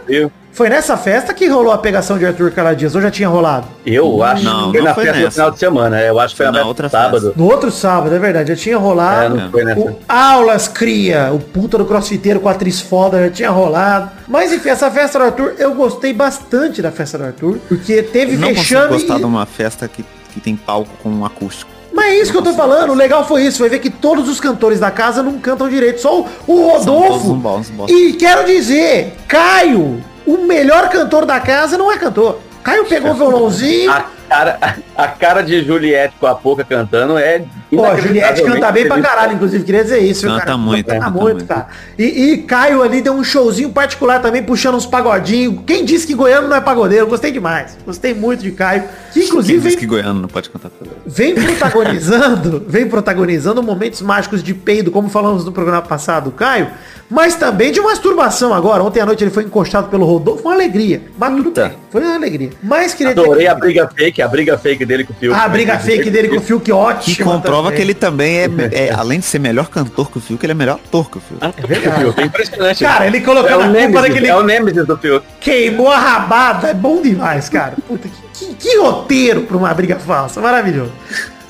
Foi 0.53 0.69
nessa 0.69 0.95
festa 0.95 1.33
que 1.33 1.47
rolou 1.47 1.71
a 1.73 1.79
pegação 1.79 2.15
de 2.15 2.25
Arthur 2.27 2.51
Carla 2.51 2.75
Dias. 2.75 2.93
Ou 2.93 3.01
já 3.01 3.09
tinha 3.09 3.27
rolado? 3.27 3.65
Eu 3.83 4.21
acho 4.21 4.43
Não, 4.43 4.71
que 4.71 4.77
foi 4.77 4.79
não 4.81 4.85
na 4.85 4.93
foi 4.93 5.03
festa 5.05 5.17
do 5.19 5.23
nessa. 5.23 5.31
final 5.35 5.51
de 5.51 5.59
semana. 5.59 6.01
Eu 6.01 6.19
acho 6.19 6.33
que 6.35 6.37
foi 6.37 6.45
Foi 6.45 6.51
na, 6.51 6.57
festa 6.59 6.67
outra 6.67 6.87
do 6.87 6.91
sábado. 6.91 7.33
No 7.35 7.45
outro 7.45 7.71
sábado, 7.71 8.15
é 8.15 8.19
verdade, 8.19 8.49
já 8.49 8.55
tinha 8.55 8.75
É, 8.75 8.77
rolado. 8.77 9.35
não 9.35 9.49
foi 9.51 9.63
nessa. 9.65 9.81
O 9.81 9.99
Aulas 10.07 10.67
Cria, 10.67 11.31
o 11.33 11.39
puta 11.39 11.77
do 11.79 11.85
crossfiteiro 11.85 12.39
com 12.39 12.47
a 12.47 12.51
atriz 12.51 12.79
foda, 12.81 13.19
já 13.25 13.29
tinha 13.31 13.49
rolado. 13.49 14.11
Mas 14.27 14.51
enfim, 14.53 14.69
essa 14.69 14.91
festa 14.91 15.17
do 15.17 15.25
Arthur, 15.25 15.55
eu 15.57 15.73
gostei 15.73 16.13
bastante 16.13 16.83
da 16.83 16.91
festa 16.91 17.17
do 17.17 17.23
Arthur, 17.25 17.57
porque 17.67 18.03
teve 18.03 18.33
Eu 18.33 18.39
não 18.39 18.49
consigo 18.49 18.61
fechando 18.63 18.89
gostar 18.89 19.15
e... 19.15 19.19
de 19.19 19.25
uma 19.25 19.45
festa 19.47 19.87
que, 19.87 20.05
que 20.33 20.39
tem 20.39 20.55
palco 20.55 20.91
com 21.01 21.09
um 21.09 21.25
acústico. 21.25 21.71
Mas 21.91 22.05
é 22.11 22.15
isso 22.19 22.31
que 22.31 22.37
eu 22.37 22.43
tô 22.43 22.53
falando, 22.53 22.91
o 22.91 22.95
legal 22.95 23.27
foi 23.27 23.43
isso, 23.43 23.57
foi 23.59 23.69
ver 23.69 23.79
que 23.79 23.89
todos 23.89 24.29
os 24.29 24.39
cantores 24.39 24.79
da 24.79 24.91
casa 24.91 25.21
não 25.23 25.37
cantam 25.39 25.67
direito, 25.69 25.99
só 26.01 26.25
o, 26.47 26.67
Rodolfo. 26.71 27.31
uns 27.33 27.39
bons, 27.39 27.69
bons. 27.71 27.91
E 27.91 28.13
quero 28.13 28.45
dizer, 28.45 29.15
Caio, 29.27 30.01
o 30.25 30.38
melhor 30.45 30.89
cantor 30.89 31.25
da 31.25 31.39
casa 31.39 31.77
não 31.77 31.91
é 31.91 31.97
cantor. 31.97 32.39
Caio 32.63 32.86
pegou 32.86 33.12
o 33.12 33.15
violãozinho, 33.15 33.91
A 33.91 34.05
cara, 34.29 34.77
a 34.95 35.07
cara 35.07 35.41
de 35.41 35.63
Juliette 35.63 36.15
com 36.19 36.27
a 36.27 36.36
Poca 36.36 36.63
cantando 36.63 37.17
é. 37.17 37.43
Pô, 37.69 37.97
Juliette 37.97 38.43
canta 38.43 38.71
bem 38.71 38.88
pra 38.88 39.01
caralho, 39.01 39.33
inclusive, 39.33 39.63
queria 39.63 39.83
dizer 39.83 39.99
isso. 39.99 40.21
viu, 40.21 40.31
Canta 40.31 40.45
cara? 40.45 40.57
muito, 40.57 40.86
Canta 40.86 40.99
canta 40.99 41.12
muito, 41.12 41.23
muito. 41.38 41.45
cara. 41.47 41.67
E, 41.97 42.03
e 42.03 42.38
Caio 42.43 42.83
ali 42.83 43.01
deu 43.01 43.13
um 43.13 43.23
showzinho 43.23 43.71
particular 43.71 44.21
também, 44.21 44.43
puxando 44.43 44.75
uns 44.75 44.86
pagodinhos. 44.86 45.63
Quem 45.65 45.83
disse 45.83 46.05
que 46.05 46.13
goiano 46.13 46.47
não 46.47 46.55
é 46.55 46.62
pagodeiro? 46.62 47.07
Gostei 47.07 47.31
demais. 47.31 47.75
Gostei 47.86 48.13
muito 48.13 48.41
de 48.41 48.51
Caio. 48.51 48.83
Que 49.12 49.19
Quem 49.19 49.27
inclusive 49.27 49.59
diz 49.59 49.71
vem, 49.73 49.79
que 49.79 49.86
Goiano 49.86 50.21
não 50.21 50.27
pode 50.27 50.49
cantar 50.49 50.71
vem 51.05 51.33
protagonizando, 51.36 52.63
vem 52.67 52.88
protagonizando 52.88 53.62
momentos 53.62 54.01
mágicos 54.01 54.41
de 54.41 54.53
peido, 54.53 54.89
como 54.91 55.09
falamos 55.09 55.45
no 55.45 55.51
programa 55.51 55.81
passado, 55.81 56.31
Caio. 56.31 56.67
Mas 57.09 57.36
também 57.36 57.71
de 57.71 57.79
masturbação 57.79 58.53
agora. 58.53 58.83
Ontem 58.83 58.99
à 58.99 59.05
noite 59.05 59.23
ele 59.23 59.29
foi 59.29 59.43
encostado 59.43 59.88
pelo 59.89 60.05
Rodolfo. 60.05 60.41
Foi 60.41 60.51
uma 60.51 60.55
alegria. 60.57 61.01
Mas 61.17 61.36
tudo 61.36 61.51
bem. 61.51 61.71
Foi 61.91 62.01
uma 62.01 62.15
alegria. 62.15 62.49
Mas 62.63 62.93
queria 62.93 63.12
Adorei 63.12 63.45
a 63.47 63.53
briga 63.53 63.88
fake, 63.95 64.12
a 64.21 64.28
briga 64.28 64.58
fake 64.58 64.86
dele 64.86 65.04
com 65.04 65.13
o 65.13 65.15
Fiuk. 65.15 65.34
a 65.39 65.47
briga 65.47 65.80
fake 65.80 66.10
dele 66.10 66.28
com 66.30 66.38
o 66.38 66.41
Fiuk, 66.41 66.71
ótimo. 66.73 67.15
Que 67.15 67.23
comprova 67.23 67.71
que 67.71 67.82
ele 67.82 67.93
também 67.93 68.39
é, 68.39 68.47
é, 68.89 68.91
além 68.93 69.19
de 69.19 69.26
ser 69.26 69.39
melhor 69.39 69.67
cantor 69.69 70.12
que 70.12 70.17
o 70.17 70.21
Fiuk, 70.21 70.43
ele 70.45 70.52
é 70.52 70.56
melhor 70.56 70.76
ator 70.76 71.10
que 71.10 71.17
o 71.17 71.21
Fiuk. 71.21 71.43
É 71.43 71.67
verdade. 71.67 72.13
É 72.17 72.26
impressionante. 72.26 72.84
Cara, 72.84 73.08
ele 73.08 73.21
colocando 73.21 73.62
é 73.76 73.84
a 73.84 73.84
o 73.86 73.86
culpa 73.91 74.02
daquele- 74.02 74.28
é 74.28 74.36
o 74.36 74.43
Nemesis 74.43 74.86
do 74.86 74.97
Fiuk. 74.97 75.26
Queimou 75.39 75.89
a 75.89 75.97
rabada, 75.97 76.69
é 76.69 76.73
bom 76.73 77.02
demais, 77.02 77.49
cara. 77.49 77.73
Puta, 77.88 78.08
que, 78.34 78.45
que, 78.47 78.54
que 78.56 78.78
roteiro 78.78 79.41
pra 79.43 79.58
uma 79.58 79.73
briga 79.73 79.97
falsa, 79.97 80.39
maravilhoso. 80.41 80.91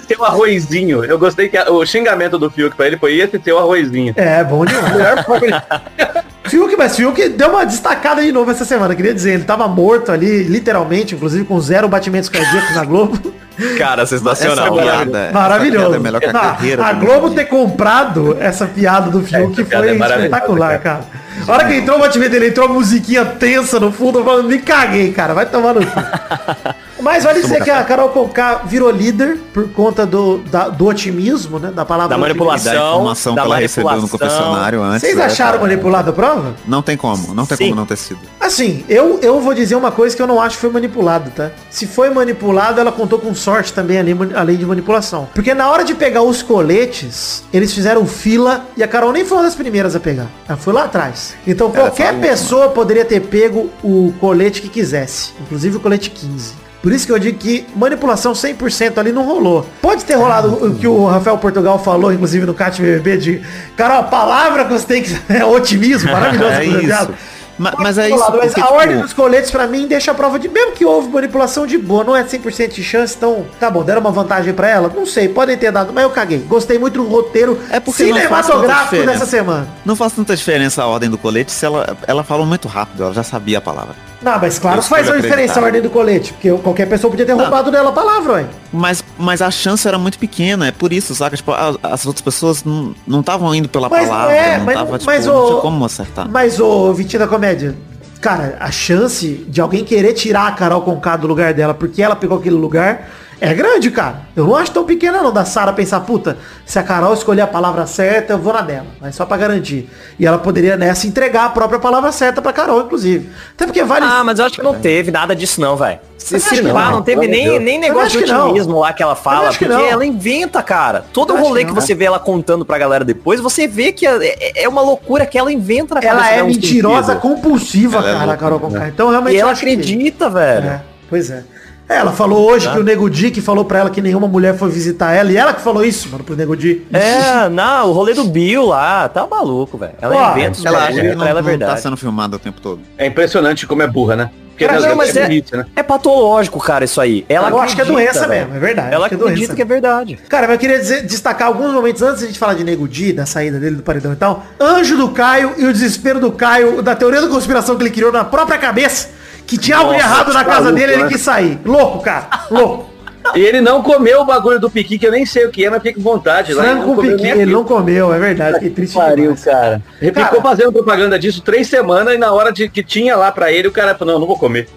Seu 0.07 0.23
arrozinho. 0.25 1.03
Eu 1.05 1.17
gostei 1.17 1.47
que 1.47 1.57
a- 1.57 1.71
o 1.71 1.85
xingamento 1.85 2.37
do 2.37 2.49
Fiuk 2.49 2.75
pra 2.75 2.87
ele 2.87 2.97
foi 2.97 3.17
esse 3.19 3.39
seu 3.41 3.57
arrozinho. 3.57 4.13
É, 4.17 4.43
bom 4.43 4.65
demais. 4.65 4.83
Fiuk, 6.45 6.75
mas 6.77 6.95
Fiuk 6.95 7.29
deu 7.29 7.49
uma 7.49 7.65
destacada 7.65 8.21
de 8.21 8.31
novo 8.31 8.51
essa 8.51 8.65
semana, 8.65 8.93
queria 8.95 9.13
dizer, 9.13 9.33
ele 9.33 9.43
tava 9.45 9.67
morto 9.67 10.11
ali, 10.11 10.43
literalmente, 10.43 11.15
inclusive 11.15 11.45
com 11.45 11.59
zero 11.61 11.87
batimentos 11.87 12.27
cardíacos 12.29 12.75
na 12.75 12.83
Globo. 12.83 13.33
Cara, 13.77 14.01
Essa 14.01 14.17
sensacional. 14.17 14.73
piada, 14.73 15.19
essa 15.25 15.31
Maravilhoso. 15.33 15.79
piada 15.85 15.95
é 15.95 15.99
melhor 15.99 16.19
que 16.19 16.25
a 16.27 16.33
Não, 16.33 16.41
carreira. 16.41 16.85
a 16.85 16.93
Globo 16.93 17.29
ter 17.31 17.45
comprado 17.45 18.35
essa 18.39 18.65
piada 18.65 19.09
do 19.11 19.21
Fiuk 19.21 19.63
piada 19.63 19.87
foi 19.87 19.95
é 19.95 19.95
espetacular, 19.95 20.79
cara. 20.79 20.79
cara. 20.79 21.23
A 21.47 21.51
hora 21.51 21.65
que 21.67 21.75
entrou 21.75 21.97
o 21.97 21.99
batimento 22.01 22.31
dele, 22.31 22.47
entrou 22.47 22.67
a 22.67 22.73
musiquinha 22.73 23.23
tensa 23.25 23.79
no 23.79 23.91
fundo, 23.91 24.19
eu 24.19 24.25
falando, 24.25 24.47
me 24.49 24.57
caguei, 24.59 25.11
cara, 25.13 25.33
vai 25.33 25.45
tomar 25.45 25.73
no 25.75 25.85
cu. 25.85 25.93
Mas 27.03 27.25
vale 27.25 27.41
dizer 27.41 27.61
que 27.61 27.69
a 27.69 27.83
Carol 27.83 28.09
Conká 28.09 28.61
virou 28.65 28.89
líder 28.89 29.37
por 29.53 29.69
conta 29.69 30.05
do, 30.05 30.37
da- 30.37 30.69
do 30.69 30.85
otimismo, 30.87 31.59
né? 31.59 31.69
Da 31.69 31.83
palavra 31.83 32.15
Da 32.15 32.17
manipulação. 32.17 32.73
Da 32.73 32.79
informação 32.79 33.35
da 33.35 33.41
que 33.41 33.47
ela 33.47 33.57
recebeu 33.57 34.01
no 34.01 34.07
confessionário 34.07 34.81
antes. 34.81 35.01
Vocês 35.01 35.17
né, 35.17 35.25
acharam 35.25 35.59
cara? 35.59 35.63
manipulada 35.63 36.09
a 36.11 36.13
prova? 36.13 36.55
Não 36.65 36.81
tem 36.81 36.95
como, 36.95 37.33
não 37.33 37.45
tem 37.45 37.57
Sim. 37.57 37.63
como 37.65 37.75
não 37.75 37.85
ter 37.85 37.97
sido. 37.97 38.21
Assim, 38.39 38.85
eu, 38.87 39.19
eu 39.21 39.41
vou 39.41 39.53
dizer 39.53 39.75
uma 39.75 39.91
coisa 39.91 40.15
que 40.15 40.21
eu 40.21 40.27
não 40.27 40.41
acho 40.41 40.55
que 40.55 40.61
foi 40.61 40.69
manipulado, 40.69 41.29
tá? 41.31 41.51
Se 41.69 41.85
foi 41.85 42.09
manipulado, 42.09 42.79
ela 42.79 42.91
contou 42.91 43.19
com 43.19 43.35
sorte 43.35 43.73
também, 43.73 43.99
além, 43.99 44.17
além 44.33 44.55
de 44.57 44.65
manipulação. 44.65 45.27
Porque 45.33 45.53
na 45.53 45.69
hora 45.69 45.83
de 45.83 45.93
pegar 45.93 46.21
os 46.21 46.41
coletes, 46.41 47.43
eles 47.51 47.73
fizeram 47.73 48.05
fila 48.05 48.65
e 48.77 48.83
a 48.83 48.87
Carol 48.87 49.11
nem 49.11 49.25
foi 49.25 49.37
uma 49.37 49.43
das 49.43 49.55
primeiras 49.55 49.93
a 49.95 49.99
pegar. 49.99 50.27
Ela 50.47 50.57
foi 50.57 50.71
lá 50.73 50.85
atrás. 50.85 51.35
Então 51.45 51.69
qualquer 51.69 52.13
falou, 52.13 52.21
pessoa 52.21 52.69
poderia 52.69 53.03
ter 53.03 53.19
pego 53.19 53.69
o 53.83 54.13
colete 54.21 54.61
que 54.61 54.69
quisesse. 54.69 55.33
Inclusive 55.41 55.77
o 55.77 55.79
colete 55.81 56.09
15. 56.09 56.62
Por 56.83 56.91
isso 56.91 57.05
que 57.05 57.13
eu 57.13 57.17
digo 57.17 57.37
que 57.39 57.65
manipulação 57.77 58.33
100% 58.33 58.97
ali 58.97 59.13
não 59.13 59.23
rolou. 59.23 59.65
Pode 59.81 60.03
ter 60.03 60.15
rolado 60.15 60.49
o 60.65 60.75
que 60.75 60.85
o 60.85 61.05
Rafael 61.07 61.37
Portugal 61.37 61.79
falou, 61.79 62.11
inclusive 62.11 62.45
no 62.45 62.53
Cat 62.53 62.81
BBB, 62.81 63.17
de... 63.17 63.41
Cara, 63.77 63.99
a 63.99 64.03
palavra 64.03 64.65
que 64.65 64.73
você 64.73 64.85
tem 64.85 65.01
que... 65.01 65.17
É 65.33 65.45
otimismo, 65.45 66.11
maravilhoso. 66.11 66.51
É 66.59 66.65
isso. 66.65 66.79
diálogo. 66.81 67.13
Ma- 67.57 67.71
Pode 67.71 67.83
mas 67.83 67.97
é 67.97 68.09
isso, 68.09 68.17
Mas 68.19 68.29
porque, 68.31 68.59
a 68.59 68.63
tipo, 68.65 68.75
ordem 68.75 68.99
dos 68.99 69.13
coletes 69.13 69.49
pra 69.49 69.65
mim 69.65 69.87
deixa 69.87 70.11
a 70.11 70.13
prova 70.13 70.37
de... 70.37 70.49
Mesmo 70.49 70.73
que 70.73 70.83
houve 70.83 71.07
manipulação 71.07 71.65
de 71.65 71.77
boa, 71.77 72.03
não 72.03 72.13
é 72.13 72.23
100% 72.25 72.73
de 72.73 72.83
chance, 72.83 73.15
então... 73.15 73.45
Tá 73.59 73.71
bom, 73.71 73.81
deram 73.81 74.01
uma 74.01 74.11
vantagem 74.11 74.53
pra 74.53 74.67
ela? 74.67 74.91
Não 74.93 75.05
sei, 75.05 75.29
podem 75.29 75.57
ter 75.57 75.71
dado, 75.71 75.93
mas 75.93 76.03
eu 76.03 76.09
caguei. 76.09 76.39
Gostei 76.39 76.77
muito 76.77 76.95
do 77.01 77.07
roteiro 77.07 77.57
É 77.69 77.79
porque 77.79 78.03
cinematográfico 78.03 79.05
dessa 79.05 79.25
semana. 79.25 79.69
Não 79.85 79.95
faz 79.95 80.11
tanta 80.11 80.35
diferença 80.35 80.83
a 80.83 80.87
ordem 80.87 81.09
do 81.09 81.17
colete 81.17 81.51
se 81.53 81.65
ela, 81.65 81.95
ela 82.05 82.25
falou 82.25 82.45
muito 82.45 82.67
rápido, 82.67 83.03
ela 83.03 83.13
já 83.13 83.23
sabia 83.23 83.59
a 83.59 83.61
palavra. 83.61 83.95
Não, 84.23 84.39
mas 84.39 84.57
claro 84.57 84.81
que 84.81 84.87
faz 84.87 85.07
uma 85.09 85.19
diferença 85.21 85.59
a 85.59 85.63
ordem 85.63 85.81
do 85.81 85.89
colete, 85.89 86.31
porque 86.33 86.49
qualquer 86.63 86.87
pessoa 86.87 87.11
podia 87.11 87.25
ter 87.25 87.33
roubado 87.33 87.69
dela 87.69 87.89
a 87.89 87.93
palavra, 87.93 88.33
ué. 88.33 88.45
Mas, 88.71 89.03
mas 89.17 89.41
a 89.41 89.51
chance 89.51 89.87
era 89.87 89.97
muito 89.97 90.17
pequena, 90.17 90.67
é 90.67 90.71
por 90.71 90.93
isso, 90.93 91.13
saca? 91.13 91.35
Tipo, 91.35 91.51
a- 91.51 91.75
as 91.83 92.05
outras 92.05 92.21
pessoas 92.21 92.63
não 92.63 92.95
não 93.05 93.19
estavam 93.19 93.53
indo 93.53 93.67
pela 93.67 93.89
Mas 93.89 94.07
palavra, 94.07 94.33
é, 94.33 94.57
não 94.57 94.65
mas- 94.65 94.75
tava, 94.75 94.97
tipo, 94.99 95.11
mas 95.11 95.25
não 95.25 95.35
o- 95.35 95.47
tinha 95.49 95.61
como 95.61 95.85
acertar. 95.85 96.29
Mas, 96.29 96.59
ô, 96.59 96.93
Vitinho 96.93 97.19
da 97.19 97.27
Comédia, 97.27 97.75
cara, 98.21 98.55
a 98.59 98.71
chance 98.71 99.45
de 99.47 99.59
alguém 99.59 99.83
querer 99.83 100.13
tirar 100.13 100.47
a 100.47 100.51
Carol 100.51 100.81
Conká 100.81 101.17
do 101.17 101.27
lugar 101.27 101.53
dela 101.53 101.73
porque 101.73 102.01
ela 102.01 102.15
pegou 102.15 102.37
aquele 102.37 102.55
lugar 102.55 103.09
é 103.49 103.53
grande, 103.53 103.91
cara. 103.91 104.21
Eu 104.35 104.45
não 104.45 104.55
acho 104.55 104.71
tão 104.71 104.85
pequena 104.85 105.21
não, 105.21 105.31
da 105.31 105.43
Sara 105.43 105.73
pensar, 105.73 105.99
puta, 106.01 106.37
se 106.65 106.79
a 106.79 106.83
Carol 106.83 107.13
escolher 107.13 107.41
a 107.41 107.47
palavra 107.47 107.85
certa, 107.85 108.33
eu 108.33 108.39
vou 108.39 108.53
na 108.53 108.61
dela. 108.61 108.87
Mas 109.01 109.15
só 109.15 109.25
pra 109.25 109.35
garantir. 109.35 109.89
E 110.17 110.25
ela 110.25 110.37
poderia 110.37 110.77
nessa 110.77 111.05
entregar 111.07 111.45
a 111.45 111.49
própria 111.49 111.77
palavra 111.79 112.11
certa 112.11 112.41
pra 112.41 112.53
Carol, 112.53 112.81
inclusive. 112.81 113.29
Até 113.53 113.65
porque 113.65 113.83
vale... 113.83 114.05
Ah, 114.07 114.23
mas 114.23 114.39
eu 114.39 114.45
acho 114.45 114.55
que 114.55 114.63
não 114.63 114.75
teve 114.75 115.11
nada 115.11 115.35
disso 115.35 115.59
não, 115.59 115.75
velho. 115.75 115.99
Se, 116.17 116.39
se 116.39 116.55
que 116.55 116.61
pá, 116.71 116.85
não, 116.85 116.91
não, 116.91 117.01
teve 117.01 117.27
nem, 117.27 117.59
nem 117.59 117.77
negócio 117.77 118.17
de 118.19 118.23
que 118.25 118.31
não. 118.31 118.45
otimismo 118.45 118.79
lá 118.79 118.93
que 118.93 119.03
ela 119.03 119.13
fala, 119.15 119.49
que 119.49 119.57
porque 119.65 119.73
não. 119.73 119.81
ela 119.85 120.05
inventa, 120.05 120.63
cara. 120.63 121.03
Todo 121.11 121.33
acho 121.33 121.43
rolê 121.43 121.65
que 121.65 121.73
que, 121.73 121.75
você 121.75 121.93
vê 121.93 122.05
ela 122.05 122.17
contando 122.17 122.63
pra 122.63 122.77
galera 122.77 123.03
depois, 123.03 123.41
você 123.41 123.67
vê 123.67 123.91
que 123.91 124.07
é, 124.07 124.63
é 124.63 124.69
uma 124.69 124.81
loucura 124.81 125.25
que 125.25 125.37
ela 125.37 125.51
inventa 125.51 125.95
na 125.95 126.01
ela 126.01 126.31
é 126.31 126.41
um 126.41 126.47
mentirosa 126.47 127.07
sentido. 127.13 127.19
compulsiva, 127.21 127.97
Ela 127.97 128.07
é 128.09 128.13
cara, 128.13 128.23
a 128.23 128.25
louca, 128.27 128.37
Carol 128.39 128.59
Conká. 128.61 128.87
Então 128.87 129.09
realmente 129.09 129.35
E 129.35 129.39
ela 129.39 129.51
acho 129.51 129.61
que- 129.61 129.69
acredita, 129.69 130.29
velho. 130.29 130.65
É, 130.65 130.81
pois 131.09 131.29
é. 131.29 131.43
É, 131.89 131.97
Ela 131.97 132.11
falou 132.11 132.49
hoje 132.49 132.69
que 132.71 132.77
o 132.79 132.83
Nego 132.83 133.09
Di 133.09 133.29
que 133.29 133.41
falou 133.41 133.65
pra 133.65 133.79
ela 133.79 133.89
que 133.89 134.01
nenhuma 134.01 134.27
mulher 134.27 134.57
foi 134.57 134.69
visitar 134.69 135.11
ela. 135.13 135.31
E 135.31 135.37
ela 135.37 135.53
que 135.53 135.61
falou 135.61 135.83
isso, 135.83 136.09
mano, 136.09 136.23
pro 136.23 136.35
Nego 136.35 136.55
Di. 136.55 136.81
É, 136.93 137.49
não, 137.49 137.89
o 137.89 137.91
rolê 137.91 138.13
do 138.13 138.23
Bill 138.23 138.65
lá, 138.65 139.09
tá 139.09 139.27
maluco, 139.27 139.77
velho. 139.77 139.93
Ela 140.01 140.15
Ó, 140.15 140.31
inventa 140.31 140.59
os 140.59 140.65
Ela 140.65 140.79
acha 140.85 141.01
que 141.01 141.15
não, 141.15 141.25
ela 141.25 141.29
é 141.29 141.33
não 141.33 141.35
tá 141.35 141.41
verdade. 141.41 141.81
sendo 141.81 141.97
filmado 141.97 142.35
o 142.37 142.39
tempo 142.39 142.61
todo. 142.61 142.79
É 142.97 143.05
impressionante 143.05 143.67
como 143.67 143.81
é 143.81 143.87
burra, 143.87 144.15
né? 144.15 144.29
Porque 144.49 144.65
Cara, 144.67 144.79
não, 144.79 144.95
vezes 144.95 144.97
mas 144.97 145.15
é 145.17 145.19
é- 145.21 145.23
burrice, 145.27 145.57
né? 145.57 145.65
É 145.75 145.81
patológico, 145.83 146.59
cara, 146.59 146.85
isso 146.85 147.01
aí. 147.01 147.25
Ela 147.27 147.49
Eu 147.49 147.59
acho 147.59 147.73
que 147.75 147.81
é 147.81 147.83
acredita, 147.83 148.11
doença 148.13 148.27
mesmo, 148.27 148.55
é 148.55 148.59
verdade, 148.59 148.93
Ela 148.93 149.07
acho 149.07 149.09
que 149.09 149.15
é 149.15 149.17
acredita 149.17 149.39
doença 149.47 149.55
que 149.55 149.61
é 149.61 149.65
verdade. 149.65 150.19
Cara, 150.29 150.43
mas 150.47 150.53
eu 150.53 150.59
queria 150.59 150.77
dizer- 150.79 151.01
destacar 151.07 151.47
alguns 151.47 151.73
momentos 151.73 152.01
antes 152.03 152.19
de 152.19 152.25
a 152.25 152.27
gente 152.27 152.37
falar 152.39 152.53
de 152.53 152.63
Nego 152.63 152.87
Di, 152.87 153.13
da 153.13 153.25
saída 153.25 153.59
dele 153.59 153.77
do 153.77 153.81
paredão 153.83 154.13
e 154.13 154.15
tal. 154.15 154.43
Anjo 154.59 154.95
do 154.95 155.09
Caio 155.09 155.53
e 155.57 155.65
o 155.65 155.73
desespero 155.73 156.19
do 156.19 156.31
Caio, 156.31 156.83
da 156.83 156.95
teoria 156.95 157.19
da 157.19 157.27
conspiração 157.27 157.75
que 157.75 157.81
ele 157.81 157.89
criou 157.89 158.11
na 158.11 158.23
própria 158.23 158.59
cabeça, 158.59 159.09
que 159.45 159.57
tinha 159.57 159.77
algo 159.77 159.91
de 159.93 159.99
errado 159.99 160.33
na 160.33 160.43
casa 160.43 160.61
maluco, 160.63 160.79
dele, 160.79 160.93
ele 160.93 161.03
né? 161.03 161.09
quis 161.09 161.21
sair. 161.21 161.59
Louco, 161.65 161.99
cara. 162.01 162.27
Louco. 162.49 162.93
E 163.35 163.39
ele 163.39 163.61
não 163.61 163.81
comeu 163.81 164.19
o 164.19 164.25
bagulho 164.25 164.59
do 164.59 164.69
piqui, 164.69 164.99
que 164.99 165.07
eu 165.07 165.11
nem 165.11 165.25
sei 165.25 165.45
o 165.45 165.49
que 165.49 165.63
é, 165.65 165.69
mas 165.69 165.77
fiquei 165.81 165.93
com 165.93 166.01
vontade. 166.01 166.53
lá, 166.53 166.61
Frango 166.63 166.87
não 166.87 166.95
com 166.95 167.01
piqui, 167.01 167.25
ele 167.27 167.45
não 167.45 167.63
comeu, 167.63 168.13
é 168.13 168.19
verdade. 168.19 168.55
Fiquei 168.55 168.69
triste 168.69 168.95
Pariu, 168.95 169.15
demais. 169.33 169.43
cara. 169.45 169.81
Ele 170.01 170.11
Cara- 170.11 170.27
ficou 170.27 170.41
fazendo 170.41 170.73
propaganda 170.73 171.17
disso 171.17 171.41
três 171.41 171.67
semanas 171.67 172.15
e 172.15 172.17
na 172.17 172.33
hora 172.33 172.51
de 172.51 172.67
que 172.67 172.83
tinha 172.83 173.15
lá 173.15 173.31
pra 173.31 173.49
ele, 173.49 173.69
o 173.69 173.71
cara 173.71 173.95
falou, 173.95 174.15
não, 174.15 174.19
não 174.21 174.27
vou 174.27 174.37
comer. 174.37 174.67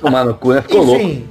Tomar 0.00 0.24
no 0.24 0.34
cu, 0.34 0.52
né? 0.52 0.62
Ficou 0.62 0.82
louco. 0.84 1.00
Enfim, 1.04 1.24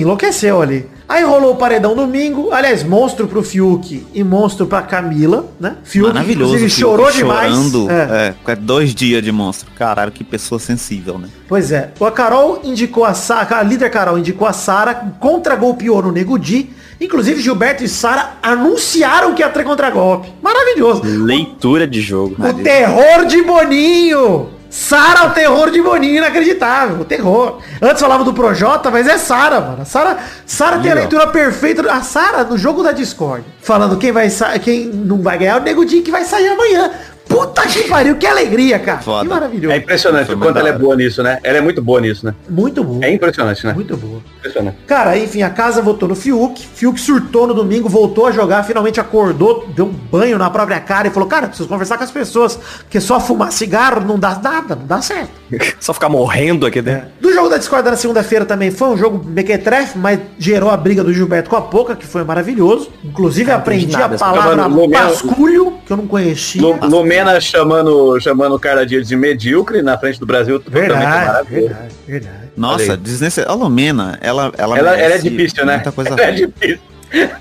enlouqueceu 0.00 0.60
ali. 0.62 0.86
Aí 1.08 1.24
rolou 1.24 1.52
o 1.54 1.56
paredão 1.56 1.96
domingo, 1.96 2.52
aliás, 2.52 2.82
monstro 2.84 3.26
pro 3.26 3.42
Fiuk 3.42 4.06
e 4.12 4.22
monstro 4.22 4.66
pra 4.66 4.82
Camila, 4.82 5.46
né? 5.58 5.76
Fiuk, 5.82 6.12
Maravilhoso. 6.12 6.54
inclusive, 6.56 6.70
Fiuk 6.70 6.80
chorou 6.90 7.10
demais. 7.10 7.50
Chorando, 7.54 7.90
É. 7.90 7.94
é. 7.94 8.34
com 8.44 8.62
dois 8.62 8.94
dias 8.94 9.22
de 9.22 9.32
monstro. 9.32 9.70
Caralho, 9.74 10.12
que 10.12 10.22
pessoa 10.22 10.58
sensível, 10.58 11.18
né? 11.18 11.28
Pois 11.48 11.72
é. 11.72 11.90
A 11.98 12.10
Carol 12.10 12.60
indicou 12.62 13.06
a 13.06 13.14
Sara, 13.14 13.56
a 13.56 13.62
líder 13.62 13.88
Carol 13.90 14.18
indicou 14.18 14.46
a 14.46 14.52
Sara, 14.52 14.94
contra-golpeou 15.18 16.02
no 16.02 16.12
Nego 16.12 16.38
Di. 16.38 16.70
Inclusive, 17.00 17.40
Gilberto 17.40 17.82
e 17.84 17.88
Sara 17.88 18.32
anunciaram 18.42 19.32
que 19.32 19.40
ia 19.40 19.48
ter 19.48 19.64
contra-golpe. 19.64 20.30
Maravilhoso. 20.42 21.02
Leitura 21.04 21.86
de 21.86 22.02
jogo. 22.02 22.36
O 22.38 22.54
terror 22.62 23.24
de 23.24 23.40
Boninho. 23.42 24.57
Sara, 24.70 25.26
o 25.26 25.30
terror 25.30 25.70
de 25.70 25.80
Boninho, 25.80 26.16
inacreditável. 26.16 27.00
O 27.00 27.04
terror. 27.04 27.60
Antes 27.80 28.00
falava 28.00 28.24
do 28.24 28.34
Projota, 28.34 28.90
mas 28.90 29.06
é 29.08 29.16
Sara, 29.16 29.60
mano. 29.60 29.86
Sara, 29.86 30.18
Sara 30.44 30.78
tem 30.78 30.90
a 30.90 30.94
leitura 30.94 31.26
perfeita. 31.26 31.90
A 31.90 32.02
Sara, 32.02 32.44
no 32.44 32.58
jogo 32.58 32.82
da 32.82 32.92
Discord, 32.92 33.44
falando 33.62 33.96
quem 33.96 34.12
vai 34.12 34.28
quem 34.62 34.86
não 34.86 35.22
vai 35.22 35.38
ganhar, 35.38 35.56
é 35.56 35.60
o 35.60 35.62
Nego 35.62 35.84
Di 35.84 36.02
que 36.02 36.10
vai 36.10 36.24
sair 36.24 36.48
amanhã. 36.48 36.90
Puta 37.28 37.62
que 37.66 37.82
pariu, 37.84 38.16
que 38.16 38.26
alegria, 38.26 38.78
cara. 38.78 38.98
Foda. 39.00 39.22
Que 39.24 39.28
maravilhoso. 39.28 39.74
É 39.74 39.76
impressionante 39.78 40.32
o 40.32 40.38
quanto 40.38 40.58
ela 40.58 40.68
é 40.70 40.72
boa 40.72 40.96
nisso, 40.96 41.22
né? 41.22 41.38
Ela 41.42 41.58
é 41.58 41.60
muito 41.60 41.82
boa 41.82 42.00
nisso, 42.00 42.24
né? 42.24 42.34
Muito 42.48 42.82
bom. 42.82 43.00
É 43.02 43.12
impressionante, 43.12 43.66
né? 43.66 43.74
Muito 43.74 43.96
boa. 43.96 44.20
Impressionante. 44.38 44.78
Cara, 44.86 45.16
enfim, 45.18 45.42
a 45.42 45.50
casa 45.50 45.82
votou 45.82 46.08
no 46.08 46.14
Fiuk. 46.14 46.58
Fiuk 46.74 46.98
surtou 46.98 47.46
no 47.46 47.52
domingo, 47.54 47.88
voltou 47.88 48.26
a 48.26 48.32
jogar, 48.32 48.62
finalmente 48.64 48.98
acordou, 48.98 49.66
deu 49.76 49.86
um 49.86 49.92
banho 49.92 50.38
na 50.38 50.48
própria 50.48 50.80
cara 50.80 51.08
e 51.08 51.10
falou, 51.10 51.28
cara, 51.28 51.48
preciso 51.48 51.68
conversar 51.68 51.98
com 51.98 52.04
as 52.04 52.10
pessoas, 52.10 52.56
porque 52.78 53.00
só 53.00 53.20
fumar 53.20 53.52
cigarro 53.52 54.00
não 54.04 54.18
dá 54.18 54.38
nada, 54.42 54.74
não 54.74 54.86
dá 54.86 55.02
certo. 55.02 55.30
Só 55.80 55.94
ficar 55.94 56.08
morrendo 56.10 56.66
aqui 56.66 56.82
dentro. 56.82 57.08
Do 57.20 57.32
jogo 57.32 57.48
da 57.48 57.56
Discord 57.56 57.88
na 57.88 57.96
segunda-feira 57.96 58.44
também 58.44 58.70
foi 58.70 58.88
um 58.88 58.96
jogo 58.98 59.24
mequetrefe, 59.26 59.96
mas 59.98 60.20
gerou 60.38 60.70
a 60.70 60.76
briga 60.76 61.02
do 61.02 61.10
Gilberto 61.12 61.48
com 61.48 61.56
a 61.56 61.62
Poca, 61.62 61.96
que 61.96 62.06
foi 62.06 62.22
maravilhoso. 62.22 62.90
Inclusive 63.02 63.50
aprendi 63.50 63.86
nada, 63.92 64.16
a 64.16 64.18
palavra 64.18 64.68
no 64.68 64.90
pasculho, 64.90 65.78
que 65.86 65.92
eu 65.92 65.96
não 65.96 66.06
conhecia. 66.06 66.60
Lu- 66.60 66.78
Lumena 67.18 67.40
chamando, 67.40 68.20
chamando 68.20 68.54
o 68.54 68.58
Carla 68.58 68.86
Dias 68.86 69.08
de 69.08 69.16
medíocre 69.16 69.82
na 69.82 69.98
frente 69.98 70.18
do 70.20 70.26
Brasil. 70.26 70.58
totalmente 70.58 70.88
Verdade, 70.88 71.50
verdade, 71.50 71.94
verdade. 72.06 72.38
Nossa, 72.56 72.96
desnecessário. 72.96 73.50
A 73.50 73.54
Lumena, 73.54 74.18
ela, 74.20 74.52
ela, 74.56 74.78
Ela, 74.78 74.98
ela 74.98 75.14
é 75.14 75.18
difícil, 75.18 75.64
né? 75.64 75.74
Muita 75.74 75.92
coisa 75.92 76.10
Ela 76.10 76.22
é 76.22 76.32
difícil. 76.32 76.80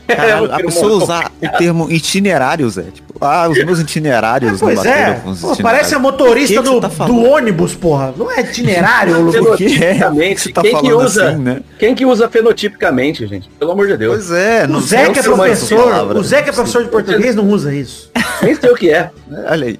É 0.08 0.32
a 0.52 0.58
pessoa 0.58 1.04
usar 1.04 1.32
o 1.42 1.58
termo 1.58 1.92
itinerários, 1.92 2.78
é 2.78 2.84
tipo, 2.84 3.14
ah, 3.20 3.50
os 3.50 3.58
meus 3.66 3.80
itinerários 3.80 4.54
não 4.54 4.60
Pois 4.60 4.78
bateram 4.78 5.12
é, 5.12 5.16
com 5.16 5.30
os 5.32 5.42
pô, 5.42 5.56
parece 5.58 5.96
a 5.96 6.00
motorista 6.00 6.56
Que 6.56 6.64
que 6.64 6.70
do, 6.70 6.82
tá 6.82 7.06
do 7.06 7.24
ônibus, 7.24 7.76
porra. 7.76 8.14
Não 8.16 8.32
é 8.32 8.42
itinerário. 8.42 9.32
Por 9.32 9.58
que 9.58 9.66
é? 9.66 9.70
Fenotipicamente, 9.96 10.42
Você 10.42 10.52
tá 10.52 10.62
quem 10.62 10.76
que 10.76 10.82
falando 10.82 11.06
usa, 11.06 11.30
assim, 11.30 11.42
né? 11.42 11.60
quem 11.80 11.96
que 11.96 12.06
usa 12.06 12.30
fenotipicamente, 12.30 13.28
gente? 13.28 13.50
Pelo 13.60 13.72
amor 13.72 13.88
de 13.88 13.98
Deus. 13.98 14.16
Pois 14.16 14.32
é, 14.32 14.66
O 14.68 14.80
Zé 14.80 15.10
que 15.10 15.18
é 15.18 15.20
essa 15.20 15.32
professor, 15.34 16.16
o 16.18 16.24
Zé 16.24 16.42
que 16.42 16.50
é 16.50 16.54
professor 16.54 16.84
de 16.84 16.90
português 16.90 17.36
não 17.36 17.48
usa 17.50 17.74
isso. 17.74 18.10
Nem 18.42 18.56
sei 18.56 18.70
o 18.70 18.76
que 18.76 18.92
é. 18.92 19.10
Olha 19.50 19.68
aí. 19.68 19.80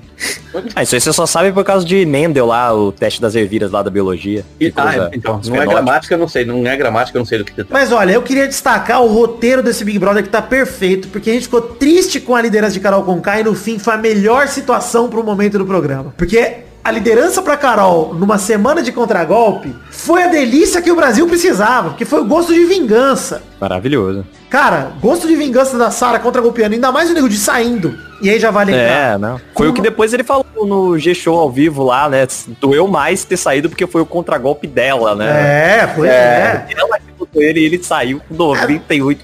Ah, 0.76 0.82
isso 0.84 0.95
aí 0.95 1.02
você 1.02 1.13
só 1.13 1.26
sabe 1.26 1.52
por 1.52 1.63
causa 1.63 1.86
de 1.86 2.06
Mendel 2.06 2.47
lá, 2.47 2.73
o 2.73 2.91
teste 2.91 3.21
das 3.21 3.36
ervilhas 3.36 3.71
lá 3.71 3.84
da 3.84 3.89
biologia. 3.89 4.43
E- 4.60 4.71
Que 4.71 4.80
ah, 4.80 5.10
então, 5.13 5.39
não 5.45 5.62
é 5.62 5.65
gramática, 5.65 6.15
eu 6.15 6.17
não 6.17 6.28
sei. 6.28 6.43
Não 6.45 6.65
é 6.65 6.76
gramática, 6.76 7.17
eu 7.17 7.19
não 7.19 7.26
sei 7.26 7.38
do 7.38 7.45
que 7.45 7.54
você 7.54 7.63
tá. 7.63 7.69
Mas 7.71 7.91
olha, 7.91 8.12
eu 8.12 8.21
queria 8.21 8.47
destacar 8.47 9.04
o 9.04 9.08
roteiro 9.08 9.62
desse 9.62 9.76
Big 9.83 9.99
Brother 9.99 10.23
que 10.23 10.29
tá 10.29 10.41
perfeito, 10.41 11.07
porque 11.09 11.29
a 11.29 11.33
gente 11.33 11.43
ficou 11.43 11.61
triste 11.61 12.19
com 12.19 12.35
a 12.35 12.41
liderança 12.41 12.73
de 12.73 12.79
Carol 12.79 13.03
Conká 13.03 13.39
e 13.39 13.43
no 13.43 13.55
fim 13.55 13.79
foi 13.79 13.93
a 13.93 13.97
melhor 13.97 14.47
situação 14.47 15.09
pro 15.09 15.23
momento 15.23 15.57
do 15.57 15.65
programa. 15.65 16.13
Porque 16.17 16.67
a 16.87 16.91
liderança 16.91 17.41
pra 17.41 17.57
Carol 17.57 18.13
numa 18.13 18.37
semana 18.37 18.81
de 18.81 18.93
contragolpe 18.93 19.75
foi 19.91 20.23
a 20.23 20.27
delícia 20.27 20.81
que 20.81 20.89
o 20.89 20.95
Brasil 20.95 21.27
precisava, 21.27 21.89
porque 21.89 22.05
foi 22.05 22.21
o 22.21 22.25
gosto 22.25 22.53
de 22.53 22.63
vingança. 22.63 23.43
Maravilhoso. 23.59 24.25
Cara, 24.49 24.93
gosto 25.01 25.27
de 25.27 25.35
vingança 25.35 25.77
da 25.77 25.91
Sara 25.91 26.17
contra 26.17 26.41
golpeando, 26.41 26.75
ainda 26.75 26.89
mais 26.89 27.09
o 27.09 27.13
nego 27.13 27.27
de 27.27 27.37
saindo. 27.37 27.97
E 28.21 28.29
aí 28.29 28.39
já 28.39 28.51
vai 28.51 28.63
lembrar. 28.63 29.15
É, 29.15 29.17
não. 29.17 29.39
Foi 29.53 29.67
o 29.67 29.73
que 29.73 29.81
depois 29.81 30.13
ele 30.13 30.23
falou 30.23 30.45
no 30.65 30.97
G-Show 30.97 31.37
ao 31.37 31.51
vivo 31.51 31.83
lá, 31.83 32.07
né? 32.07 32.25
Doeu 32.61 32.87
mais 32.87 33.25
ter 33.25 33.35
saído 33.35 33.67
porque 33.67 33.85
foi 33.85 34.01
o 34.01 34.05
contragolpe 34.05 34.65
dela, 34.65 35.13
né? 35.13 35.81
É, 35.81 35.87
pois 35.87 36.09
é. 36.09 36.67
Ela 36.69 36.99
botou 37.31 37.41
ele 37.41 37.59
e 37.61 37.65
ele 37.65 37.83
saiu 37.83 38.21
com 38.27 38.35
98%. 38.35 39.17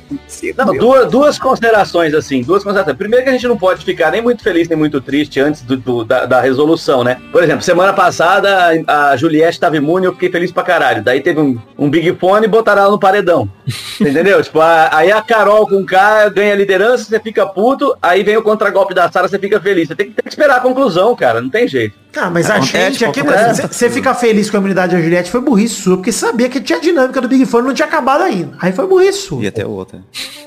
Não, 0.57 0.65
meu. 0.73 0.79
duas, 0.79 1.11
duas 1.11 1.39
considerações, 1.39 2.13
assim, 2.13 2.41
duas 2.41 2.63
considerações. 2.63 2.97
Primeiro 2.97 3.23
que 3.23 3.29
a 3.29 3.33
gente 3.33 3.47
não 3.47 3.57
pode 3.57 3.83
ficar 3.83 4.11
nem 4.11 4.21
muito 4.21 4.43
feliz 4.43 4.67
nem 4.67 4.77
muito 4.77 4.99
triste 5.01 5.39
antes 5.39 5.61
do, 5.61 5.77
do- 5.77 6.03
da, 6.03 6.25
da 6.25 6.41
resolução, 6.41 7.03
né? 7.03 7.17
Por 7.31 7.43
exemplo, 7.43 7.61
semana 7.61 7.93
passada 7.93 8.71
a, 8.87 9.09
a 9.11 9.17
Juliette 9.17 9.53
estava 9.53 9.77
imune, 9.77 10.05
eu 10.05 10.13
fiquei 10.13 10.29
feliz 10.31 10.51
pra 10.51 10.63
caralho. 10.63 11.03
Daí 11.03 11.21
teve 11.21 11.39
um, 11.39 11.57
um 11.77 11.89
Big 11.89 12.15
Fone 12.19 12.45
e 12.45 12.49
botaram 12.49 12.81
ela 12.83 12.91
no 12.91 12.99
paredão. 12.99 13.49
Entendeu? 13.99 14.41
Tipo, 14.43 14.59
a- 14.61 14.89
aí 14.95 15.11
a 15.11 15.21
Carol 15.21 15.67
com 15.67 15.85
K 15.85 16.29
ganha 16.29 16.53
a 16.53 16.57
liderança, 16.57 17.05
você 17.05 17.19
fica 17.19 17.45
puto, 17.45 17.95
aí 18.01 18.23
vem 18.23 18.37
o 18.37 18.41
contragolpe 18.43 18.93
da 18.93 19.11
Sara, 19.11 19.27
você 19.27 19.39
fica 19.39 19.59
feliz. 19.59 19.87
Você 19.87 19.95
tem 19.95 20.07
que, 20.07 20.13
tem 20.13 20.23
que 20.23 20.29
esperar 20.29 20.57
a 20.57 20.61
conclusão, 20.61 21.15
cara. 21.15 21.41
Não 21.41 21.49
tem 21.49 21.67
jeito. 21.67 22.03
Cara, 22.11 22.29
mas 22.29 22.47
a 22.47 22.55
Acontece, 22.57 22.99
gente 22.99 23.05
aqui, 23.05 23.21
você 23.71 23.89
fica 23.89 24.13
feliz 24.13 24.47
com 24.47 24.57
a 24.57 24.59
imunidade 24.59 24.95
da 24.95 25.01
Juliette 25.01 25.31
foi 25.31 25.41
burrice 25.41 25.81
sua, 25.81 25.97
porque 25.97 26.11
sabia 26.11 26.47
que 26.47 26.61
tinha 26.61 26.79
dinâmica 26.79 27.19
do 27.19 27.27
Big 27.27 27.43
Fone 27.47 27.65
não 27.67 27.73
tinha 27.73 27.87
acabado 27.87 28.02
ainda. 28.11 28.55
Aí 28.61 28.71
foi 28.71 28.85
burrice 28.87 29.19
sua. 29.19 29.43
E 29.43 29.47
até 29.47 29.65
outra. 29.65 29.99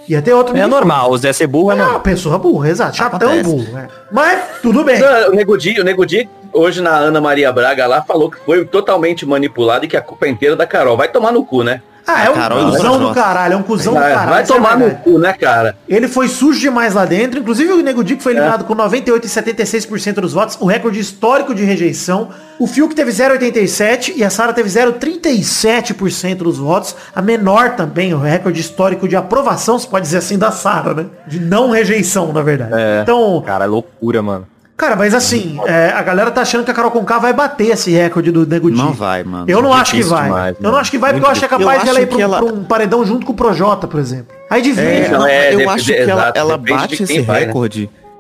Ia 0.09 0.23
ter 0.23 0.33
outro 0.35 0.57
É 0.57 0.61
Big 0.61 0.71
normal, 0.71 1.11
o 1.11 1.19
Zé 1.19 1.33
ser 1.33 1.47
burro 1.47 1.71
é. 1.71 1.73
É 1.73 1.77
uma 1.77 1.85
normal. 1.85 2.01
pessoa 2.03 2.39
burra, 2.39 2.69
exato. 2.69 2.97
Chatão 2.97 3.17
Acontece. 3.31 3.43
burro. 3.43 3.79
é. 3.79 3.89
Mas 4.13 4.41
tudo 4.63 4.85
bem. 4.85 4.99
Não, 5.01 5.31
O 5.31 5.35
Nego 5.35 5.57
Di, 5.59 5.81
o 5.81 5.85
Nego 5.85 6.07
Di, 6.07 6.29
hoje 6.53 6.81
na 6.81 6.91
Ana 6.97 7.21
Maria 7.21 7.53
Braga 7.53 7.87
lá, 7.87 8.03
falou 8.03 8.31
que 8.31 8.39
foi 8.45 8.65
totalmente 8.65 9.27
manipulado 9.27 9.85
e 9.85 9.89
que 9.89 9.97
a 9.97 10.01
culpa 10.01 10.27
é 10.27 10.29
inteira 10.29 10.55
da 10.55 10.67
Carol. 10.67 10.97
Vai 10.97 11.09
tomar 11.09 11.33
no 11.33 11.45
cu, 11.45 11.63
né? 11.65 11.83
Ah, 12.07 12.25
é 12.25 12.31
um 12.31 12.35
Carol 12.35 12.61
e 12.61 12.71
cuzão 12.71 12.99
do 13.01 13.13
caralho, 13.15 13.55
é 13.55 13.57
um 13.57 13.63
cuzão 13.65 13.95
do 13.95 13.99
caralho. 14.01 14.31
vai 14.31 14.43
é 14.43 14.47
tomar 14.47 14.79
no 14.79 14.91
cu, 14.97 15.19
né, 15.19 15.33
cara? 15.33 15.77
Ele 15.89 16.07
foi 16.07 16.29
sujo 16.29 16.61
demais 16.61 16.95
lá 16.95 17.05
dentro. 17.05 17.41
Inclusive 17.41 17.73
o 17.73 17.83
Nego 17.83 18.05
Di 18.05 18.15
que 18.17 18.23
foi 18.23 18.33
É. 18.33 18.37
eliminado 18.37 18.65
com 18.65 18.75
98 18.77 19.27
e 19.27 19.29
76% 19.29 20.21
dos 20.21 20.33
votos, 20.33 20.57
o 20.61 20.67
recorde 20.67 21.01
histórico 21.01 21.53
de 21.55 21.65
rejeição. 21.65 22.29
O 22.59 22.67
Fiuk 22.67 22.95
teve 22.95 23.11
0,87 23.11 24.15
e 24.17 24.25
a 24.25 24.31
Sara 24.31 24.53
teve 24.53 24.69
0,37% 24.69 26.37
dos 26.39 26.59
votos. 26.59 26.95
A 27.15 27.21
menor 27.21 27.71
também, 27.77 28.15
o 28.15 28.19
recorde 28.19 28.61
histórico 28.61 29.09
de 29.09 29.17
aprovação, 29.17 29.79
se 29.79 29.87
pode 29.89 30.05
dizer 30.05 30.19
assim, 30.19 30.39
da 30.39 30.51
Sara, 30.51 30.95
né? 30.95 31.07
De 31.27 31.41
não 31.41 31.71
rejeição, 31.71 32.33
na 32.33 32.43
verdade. 32.43 32.73
É. 32.75 33.01
Então, 33.03 33.43
Cara, 33.45 33.65
é 33.65 33.69
loucura, 33.69 34.23
mano. 34.23 34.47
Cara, 34.77 34.95
mas 34.97 35.15
assim, 35.15 35.59
é, 35.67 35.89
a 35.95 36.03
galera 36.03 36.31
tá 36.31 36.43
achando 36.43 36.65
que 36.65 36.71
a 36.71 36.75
Carol 36.75 36.91
Conká 36.91 37.19
vai 37.19 37.33
bater 37.33 37.69
esse 37.71 37.91
recorde 37.91 38.31
do 38.31 38.47
Nego. 38.47 38.69
Não 38.71 38.93
vai, 38.93 39.25
mano. 39.25 39.45
Eu 39.49 39.63
não 39.63 39.73
acho 39.73 39.93
que 39.93 40.03
vai. 40.03 40.25
demais, 40.25 40.57
eu 40.63 40.71
não 40.71 40.79
acho 40.79 40.91
que 40.91 40.99
vai 40.99 41.13
porque 41.13 41.27
eu 41.27 41.31
acho 41.31 41.41
que 41.41 41.47
é 41.47 41.49
capaz 41.49 41.79
Eu 41.79 41.85
de 41.85 41.89
ela 41.91 42.01
ir 42.01 42.07
pra, 42.07 42.17
um- 42.17 42.21
ela- 42.21 42.37
pra 42.43 42.47
um 42.53 42.65
paredão 42.65 43.05
junto 43.05 43.25
com 43.27 43.33
o 43.33 43.37
Projota, 43.37 43.87
por 43.87 43.99
exemplo. 44.01 44.37
Aí 44.51 44.61
divide. 44.63 45.15
É, 45.29 45.53
é, 45.53 45.55
eu 45.55 45.69
acho 45.71 45.87
que 45.87 45.93
ela, 45.95 46.33
ela 46.35 46.57
bate 46.59 47.03
esse 47.03 47.21
vai, 47.23 47.47
né? 47.47 47.53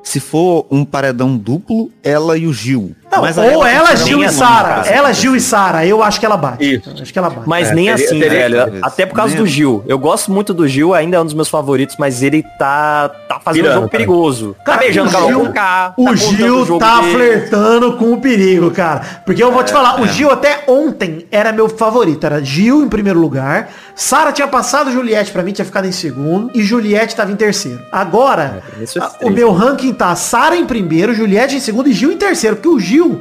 Se 0.06 0.20
for 0.20 0.66
um 0.70 0.84
paredão 0.84 1.36
duplo, 1.36 1.90
ela 2.00 2.38
e 2.38 2.46
o 2.46 2.52
Gil. 2.52 2.94
Não, 3.10 3.22
Mas 3.22 3.36
ou 3.38 3.44
ela, 3.66 3.94
Gil 3.96 4.22
e 4.22 4.28
Sara. 4.28 4.86
Ela. 4.88 5.12
Gil 5.12 5.34
e 5.36 5.40
Sara. 5.40 5.84
Eu 5.86 6.02
acho 6.02 6.18
que 6.20 6.26
ela 6.26 6.36
bate. 6.36 6.74
Isso. 6.76 6.90
Acho 7.00 7.12
que 7.12 7.18
ela 7.18 7.30
bate. 7.30 7.48
Mas 7.48 7.70
É, 7.70 7.74
nem 7.74 7.86
teria- 7.86 8.04
assim, 8.06 8.18
teria- 8.20 8.48
velho. 8.66 8.78
Até 8.82 9.06
por 9.06 9.14
causa 9.14 9.30
Nem 9.34 9.42
do 9.42 9.44
assim. 9.46 9.52
Gil. 9.54 9.84
Eu 9.86 9.98
gosto 9.98 10.30
muito 10.30 10.52
do 10.54 10.66
Gil, 10.68 10.92
ainda 10.94 11.16
é 11.16 11.20
um 11.20 11.24
dos 11.24 11.34
meus 11.34 11.48
favoritos, 11.48 11.96
mas 11.98 12.22
ele 12.22 12.44
tá, 12.58 13.08
tá 13.28 13.40
fazendo 13.40 13.62
Pirando, 13.62 13.72
um 13.78 13.80
jogo 13.82 13.88
cara. 13.90 14.04
perigoso. 14.04 14.56
Cara, 14.64 14.78
tá 14.78 14.84
beijando 14.84 15.08
o 15.08 15.12
Carol 15.12 15.28
Gil- 15.28 15.52
K. 15.52 15.94
O 15.96 16.04
tá 16.04 16.14
Gil 16.16 16.78
tá 16.78 17.00
dele. 17.00 17.12
flertando 17.14 17.92
com 17.96 18.12
o 18.12 18.20
perigo, 18.20 18.70
cara. 18.70 19.00
Porque 19.24 19.42
eu 19.42 19.50
vou 19.52 19.62
te 19.64 19.72
falar, 19.72 20.00
o 20.00 20.06
Gil 20.06 20.30
até 20.30 20.64
ontem 20.68 21.26
era 21.32 21.52
meu 21.52 21.68
favorito. 21.68 22.24
Era 22.26 22.44
Gil 22.44 22.82
em 22.82 22.88
primeiro 22.88 23.18
lugar. 23.18 23.70
Sara 23.94 24.30
tinha 24.32 24.46
passado 24.48 24.90
Juliette 24.92 25.32
pra 25.32 25.42
mim, 25.42 25.52
tinha 25.52 25.64
ficado 25.64 25.86
em 25.86 25.92
segundo. 25.92 26.50
E 26.54 26.62
Juliette 26.62 27.16
tava 27.16 27.32
em 27.32 27.36
terceiro. 27.36 27.80
Agora, 27.90 28.62
é 28.78 29.00
a- 29.00 29.12
o 29.26 29.30
meu 29.30 29.52
ranking 29.52 29.92
tá 29.96 30.14
Sara 30.14 30.56
em 30.56 30.64
primeiro, 30.66 31.14
Juliette 31.14 31.56
em 31.56 31.60
segundo 31.60 31.88
e 31.88 31.92
Gil 31.92 32.12
em 32.12 32.16
terceiro. 32.16 32.56
Porque 32.56 32.68
o 32.68 32.78
Gil, 32.78 33.20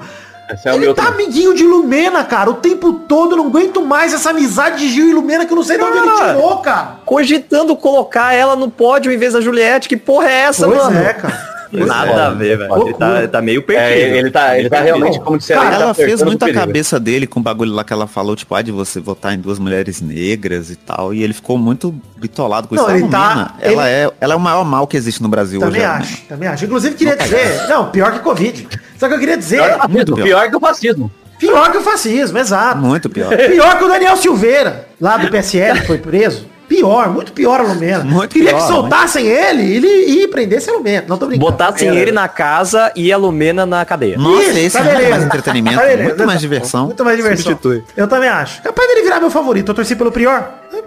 Esse 0.53 0.67
é 0.69 0.75
ele 0.75 0.93
tá 0.93 1.05
também. 1.05 1.25
amiguinho 1.25 1.53
de 1.53 1.63
Lumena, 1.63 2.23
cara. 2.23 2.49
O 2.49 2.55
tempo 2.55 2.93
todo, 2.93 3.35
não 3.35 3.47
aguento 3.47 3.81
mais 3.81 4.13
essa 4.13 4.29
amizade 4.29 4.77
de 4.79 4.89
Gil 4.89 5.07
e 5.09 5.13
Lumena 5.13 5.45
que 5.45 5.51
eu 5.51 5.55
não 5.55 5.63
sei 5.63 5.77
de 5.77 5.83
onde 5.83 5.97
ele 5.97 6.11
Cara, 6.11 6.33
tirou, 6.35 6.57
cara. 6.57 6.95
Cogitando 7.05 7.75
colocar 7.75 8.33
ela 8.33 8.55
no 8.55 8.69
pódio 8.69 9.11
em 9.11 9.17
vez 9.17 9.33
da 9.33 9.41
Juliette. 9.41 9.87
Que 9.89 9.97
porra 9.97 10.29
é 10.29 10.41
essa, 10.41 10.65
Pois 10.67 10.77
mano? 10.77 10.97
é, 10.97 11.13
cara. 11.13 11.54
Pois 11.77 11.87
Nada 11.87 12.11
é. 12.11 12.25
a 12.25 12.29
ver, 12.31 12.57
velho. 12.57 12.81
Ele 12.81 12.93
tá, 12.93 13.17
ele 13.19 13.27
tá 13.27 13.41
meio 13.41 13.61
perdido. 13.61 13.87
É, 14.13 14.17
ele 14.19 14.31
tá, 14.31 14.57
ele 14.59 14.69
tá 14.69 14.81
realmente, 14.81 15.19
como 15.19 15.37
disseram, 15.37 15.61
Cara, 15.61 15.73
ele 15.73 15.77
tá 15.79 15.83
ela 15.85 15.93
fez 15.93 16.05
flertando 16.07 16.29
muito 16.31 16.39
com 16.39 16.45
a 16.45 16.47
o 16.47 16.51
perigo. 16.51 16.67
cabeça 16.67 16.99
dele 16.99 17.27
com 17.27 17.39
o 17.39 17.43
bagulho 17.43 17.71
lá 17.73 17.83
que 17.83 17.93
ela 17.93 18.07
falou, 18.07 18.35
tipo, 18.35 18.53
ah, 18.55 18.61
de 18.61 18.71
você 18.71 18.99
votar 18.99 19.33
em 19.33 19.39
duas 19.39 19.59
mulheres 19.59 20.01
negras 20.01 20.69
e 20.69 20.75
tal. 20.75 21.13
E 21.13 21.23
ele 21.23 21.33
ficou 21.33 21.57
muito 21.57 21.93
bitolado 22.17 22.67
com 22.67 22.75
Não, 22.75 22.83
isso. 22.87 22.91
ele 23.05 23.07
tá- 23.09 23.29
Lumena, 23.29 23.53
ela, 23.61 23.89
é, 23.89 24.11
ela 24.21 24.33
é 24.33 24.37
o 24.37 24.39
maior 24.39 24.63
mal 24.65 24.87
que 24.87 24.95
existe 24.97 25.21
no 25.21 25.29
Brasil 25.29 25.59
Também 25.59 25.75
hoje. 25.81 25.85
ela, 25.85 25.97
acho, 25.97 26.21
também 26.23 26.47
acho. 26.49 26.65
Inclusive 26.65 26.95
queria 26.95 27.15
dizer, 27.15 27.67
não, 27.67 27.89
pior 27.91 28.11
que 28.11 28.19
Covid. 28.19 28.67
Só 28.97 29.07
que 29.07 29.13
eu 29.13 29.19
queria 29.19 29.37
dizer, 29.37 29.61
Pior, 29.61 29.89
Muito 29.89 30.13
pior. 30.15 30.23
pior. 30.25 30.49
que 30.49 30.55
o 30.55 30.59
fascismo. 30.59 31.11
pior 31.37 31.71
que 31.71 31.77
o 31.77 31.81
fascismo, 31.81 32.37
exato. 32.37 32.77
Muito 32.79 33.09
pior. 33.09 33.29
Pior 33.35 33.77
que 33.77 33.83
o 33.83 33.87
Daniel 33.87 34.15
Silveira, 34.17 34.87
lá 35.01 35.17
do 35.17 35.29
PSL, 35.29 35.81
que 35.81 35.87
foi 35.87 35.97
preso. 35.97 36.47
Pior, 36.67 37.09
muito 37.09 37.31
pior 37.31 37.59
a 37.59 37.63
Lumena. 37.63 38.03
Muito 38.03 38.31
Queria 38.31 38.49
pior, 38.49 38.61
que 38.61 38.67
soltassem 38.67 39.27
ele 39.27 39.63
e 39.63 39.75
ele 39.75 40.23
e 40.23 40.27
prendesse 40.27 40.69
a 40.69 40.73
Lumena. 40.73 41.05
Não 41.07 41.17
tô 41.17 41.27
brincando. 41.27 41.51
Botassem 41.51 41.95
ele 41.95 42.11
na 42.11 42.27
casa 42.27 42.91
e 42.95 43.11
a 43.11 43.17
Lumena 43.17 43.65
na 43.65 43.85
cadeia. 43.85 44.17
Nossa, 44.17 44.43
Isso, 44.43 44.57
esse 44.57 44.77
tá 44.77 44.83
é 44.83 44.93
muito 44.95 45.09
mais 45.09 45.23
entretenimento, 45.23 45.79
Tá 45.79 46.03
muito 46.03 46.25
mais 46.25 46.41
diversão. 46.41 46.85
Muito 46.85 47.05
mais 47.05 47.17
diversão. 47.17 47.45
Substitui. 47.45 47.83
Eu 47.95 48.07
também 48.07 48.29
acho. 48.29 48.61
Capaz 48.61 48.87
dele 48.87 49.01
virar 49.03 49.19
meu 49.19 49.29
favorito. 49.29 49.69
Eu 49.71 49.75
torci 49.75 49.95
pelo 49.95 50.11
Prior. 50.11 50.43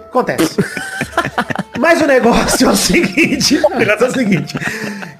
Acontece. 0.09 0.57
Mas 1.79 2.01
o 2.01 2.05
negócio 2.05 2.67
é 2.67 2.71
o 2.71 2.75
seguinte. 2.75 3.57
O 3.63 3.77
negócio 3.77 4.05
é 4.05 4.09
o 4.09 4.11
seguinte. 4.11 4.55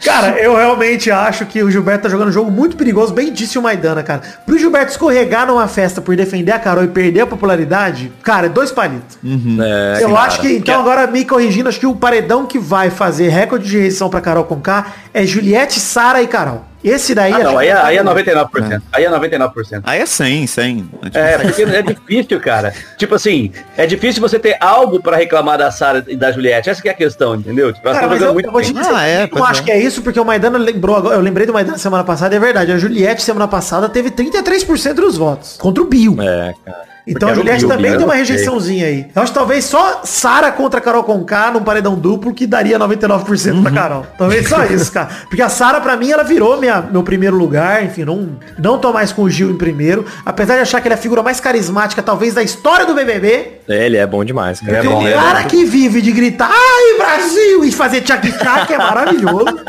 Cara, 0.03 0.37
eu 0.39 0.55
realmente 0.55 1.09
acho 1.09 1.45
que 1.45 1.63
o 1.63 1.71
Gilberto 1.71 2.03
tá 2.03 2.09
jogando 2.09 2.27
um 2.27 2.31
jogo 2.33 2.51
muito 2.51 2.75
perigoso, 2.75 3.13
bem 3.13 3.31
disse 3.31 3.57
o 3.57 3.61
Maidana, 3.61 4.03
cara. 4.03 4.21
Pro 4.45 4.57
Gilberto 4.57 4.91
escorregar 4.91 5.47
numa 5.47 5.67
festa 5.69 6.01
por 6.01 6.15
defender 6.17 6.51
a 6.51 6.59
Carol 6.59 6.83
e 6.83 6.87
perder 6.87 7.21
a 7.21 7.27
popularidade, 7.27 8.11
cara, 8.21 8.47
é 8.47 8.49
dois 8.49 8.71
palitos. 8.71 9.17
É, 9.23 10.03
eu 10.03 10.09
cara. 10.09 10.21
acho 10.21 10.41
que, 10.41 10.51
então, 10.53 10.81
agora 10.81 11.07
me 11.07 11.23
corrigindo, 11.23 11.69
acho 11.69 11.79
que 11.79 11.87
o 11.87 11.95
paredão 11.95 12.45
que 12.45 12.59
vai 12.59 12.89
fazer 12.89 13.29
recorde 13.29 13.65
de 13.65 13.77
rejeição 13.77 14.09
pra 14.09 14.19
Carol 14.19 14.43
Conká 14.43 14.87
é 15.13 15.25
Juliette, 15.25 15.79
Sara 15.79 16.21
e 16.21 16.27
Carol. 16.27 16.68
Esse 16.83 17.13
daí 17.13 17.33
Ah, 17.33 17.35
acho 17.37 17.43
não, 17.45 17.57
aí, 17.57 17.67
é- 17.67 17.73
aí 17.73 17.97
é 17.97 18.03
bom. 18.03 18.09
99%. 18.11 18.81
Aí 18.93 19.03
é 19.03 19.09
99%. 19.09 19.81
Aí 19.83 19.99
é 19.99 20.05
100, 20.05 20.47
100. 20.47 20.89
A 21.01 21.05
gente 21.05 21.17
É, 21.17 21.37
porque 21.37 21.61
é 21.63 21.81
difícil, 21.81 22.39
cara. 22.39 22.73
Tipo 22.97 23.15
assim, 23.15 23.51
é 23.75 23.85
difícil 23.85 24.21
você 24.21 24.39
ter 24.39 24.55
algo 24.59 25.01
pra 25.01 25.17
reclamar 25.17 25.57
da 25.57 25.71
Sara 25.71 26.03
e 26.07 26.15
da 26.15 26.31
Juliette. 26.31 26.69
Essa 26.69 26.81
que 26.81 26.87
é 26.87 26.91
a 26.91 26.95
questão, 26.95 27.35
entendeu? 27.35 27.73
Tipo, 27.73 27.83
Cara, 27.85 28.07
mas 28.07 28.19
jogando 28.19 28.27
eu, 28.29 28.33
muito 28.33 28.45
eu 28.47 28.51
vou 28.51 28.61
te 28.61 28.71
dizer, 28.73 28.89
Ah, 28.93 29.07
é, 29.07 29.29
eu 29.31 29.43
acho 29.45 29.61
é. 29.61 29.63
que 29.65 29.71
é 29.71 29.79
isso, 29.79 30.01
porque 30.01 30.19
o 30.19 30.25
Maidana 30.25 30.57
lembrou 30.57 30.95
agora, 30.95 31.15
eu 31.15 31.21
lembrei 31.21 31.45
do 31.45 31.53
Maidana 31.53 31.77
semana 31.77 32.03
passada, 32.03 32.35
é 32.35 32.39
verdade, 32.39 32.71
a 32.71 32.77
Juliette 32.77 33.21
semana 33.23 33.47
passada 33.47 33.89
teve 33.89 34.09
33% 34.11 35.01
dos 35.01 35.17
votos, 35.17 35.57
contra 35.57 35.83
o 35.83 35.85
Bill. 35.85 36.15
É, 36.21 36.53
cara. 36.65 36.89
Então 37.09 37.29
a 37.29 37.33
Juliette 37.33 37.59
Bill, 37.65 37.69
também 37.69 37.91
né? 37.91 37.97
tem 37.97 38.05
uma 38.05 38.13
Eu 38.13 38.19
rejeiçãozinha 38.19 38.85
aí. 38.85 39.07
Eu 39.15 39.21
acho 39.21 39.31
que 39.31 39.37
talvez 39.37 39.65
só 39.65 40.01
Sara 40.03 40.51
contra 40.51 40.79
Carol 40.79 41.03
Conká 41.03 41.51
num 41.51 41.61
paredão 41.63 41.95
duplo 41.95 42.33
que 42.33 42.45
daria 42.47 42.77
99% 42.79 43.53
Uhum. 43.53 43.63
pra 43.63 43.71
Carol. 43.71 44.05
Talvez 44.17 44.47
só 44.47 44.63
isso, 44.69 44.91
cara. 44.91 45.09
Porque 45.27 45.41
a 45.41 45.49
Sara, 45.49 45.81
pra 45.81 45.95
mim, 45.97 46.11
ela 46.11 46.23
virou 46.23 46.59
minha, 46.59 46.81
meu 46.81 47.03
primeiro 47.03 47.35
lugar. 47.35 47.83
Enfim, 47.83 48.05
não, 48.05 48.37
não 48.57 48.77
tô 48.77 48.93
mais 48.93 49.11
com 49.11 49.23
o 49.23 49.29
Gil 49.29 49.49
em 49.51 49.57
primeiro. 49.57 50.05
Apesar 50.25 50.55
de 50.55 50.61
achar 50.61 50.81
que 50.81 50.87
ele 50.87 50.93
é 50.95 50.97
a 50.97 51.01
figura 51.01 51.23
mais 51.23 51.39
carismática, 51.39 52.01
talvez, 52.01 52.33
da 52.33 52.43
história 52.43 52.85
do 52.85 52.93
BBB. 52.93 53.59
É, 53.67 53.85
ele 53.85 53.97
é 53.97 54.05
bom 54.07 54.23
demais, 54.23 54.59
cara. 54.59 54.77
É 54.77 54.81
Tem 54.81 54.89
bom, 54.89 55.03
um 55.03 55.07
é 55.07 55.13
cara 55.13 55.43
que 55.43 55.63
vive 55.65 56.01
de 56.01 56.11
gritar, 56.11 56.49
ai, 56.51 56.97
Brasil! 56.97 57.63
E 57.63 57.71
fazer 57.71 58.01
tchac-tchac, 58.01 58.71
é 58.73 58.77
maravilhoso. 58.79 59.59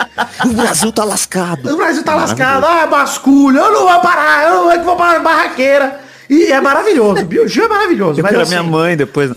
O 0.44 0.48
Brasil 0.55 0.90
tá 0.92 1.05
lascado. 1.05 1.72
O 1.72 1.76
Brasil 1.76 2.03
tá 2.03 2.14
lascado, 2.14 2.64
ah, 2.66 2.87
basculho, 2.87 3.59
eu 3.59 3.72
não 3.72 3.88
vou 3.88 4.00
parar, 4.00 4.44
eu 4.48 4.64
não 4.66 4.85
vou 4.85 4.96
parar 4.96 5.20
barraqueira. 5.20 6.00
E 6.31 6.53
é 6.53 6.61
maravilhoso, 6.61 7.27
o 7.45 7.49
Gil 7.49 7.64
é 7.64 7.69
maravilhoso. 7.69 8.21
Eu 8.21 8.23
mas 8.23 8.31
quero 8.31 8.40
a 8.40 8.43
assim, 8.45 8.51
minha 8.55 8.62
mãe 8.62 8.97
depois. 8.97 9.33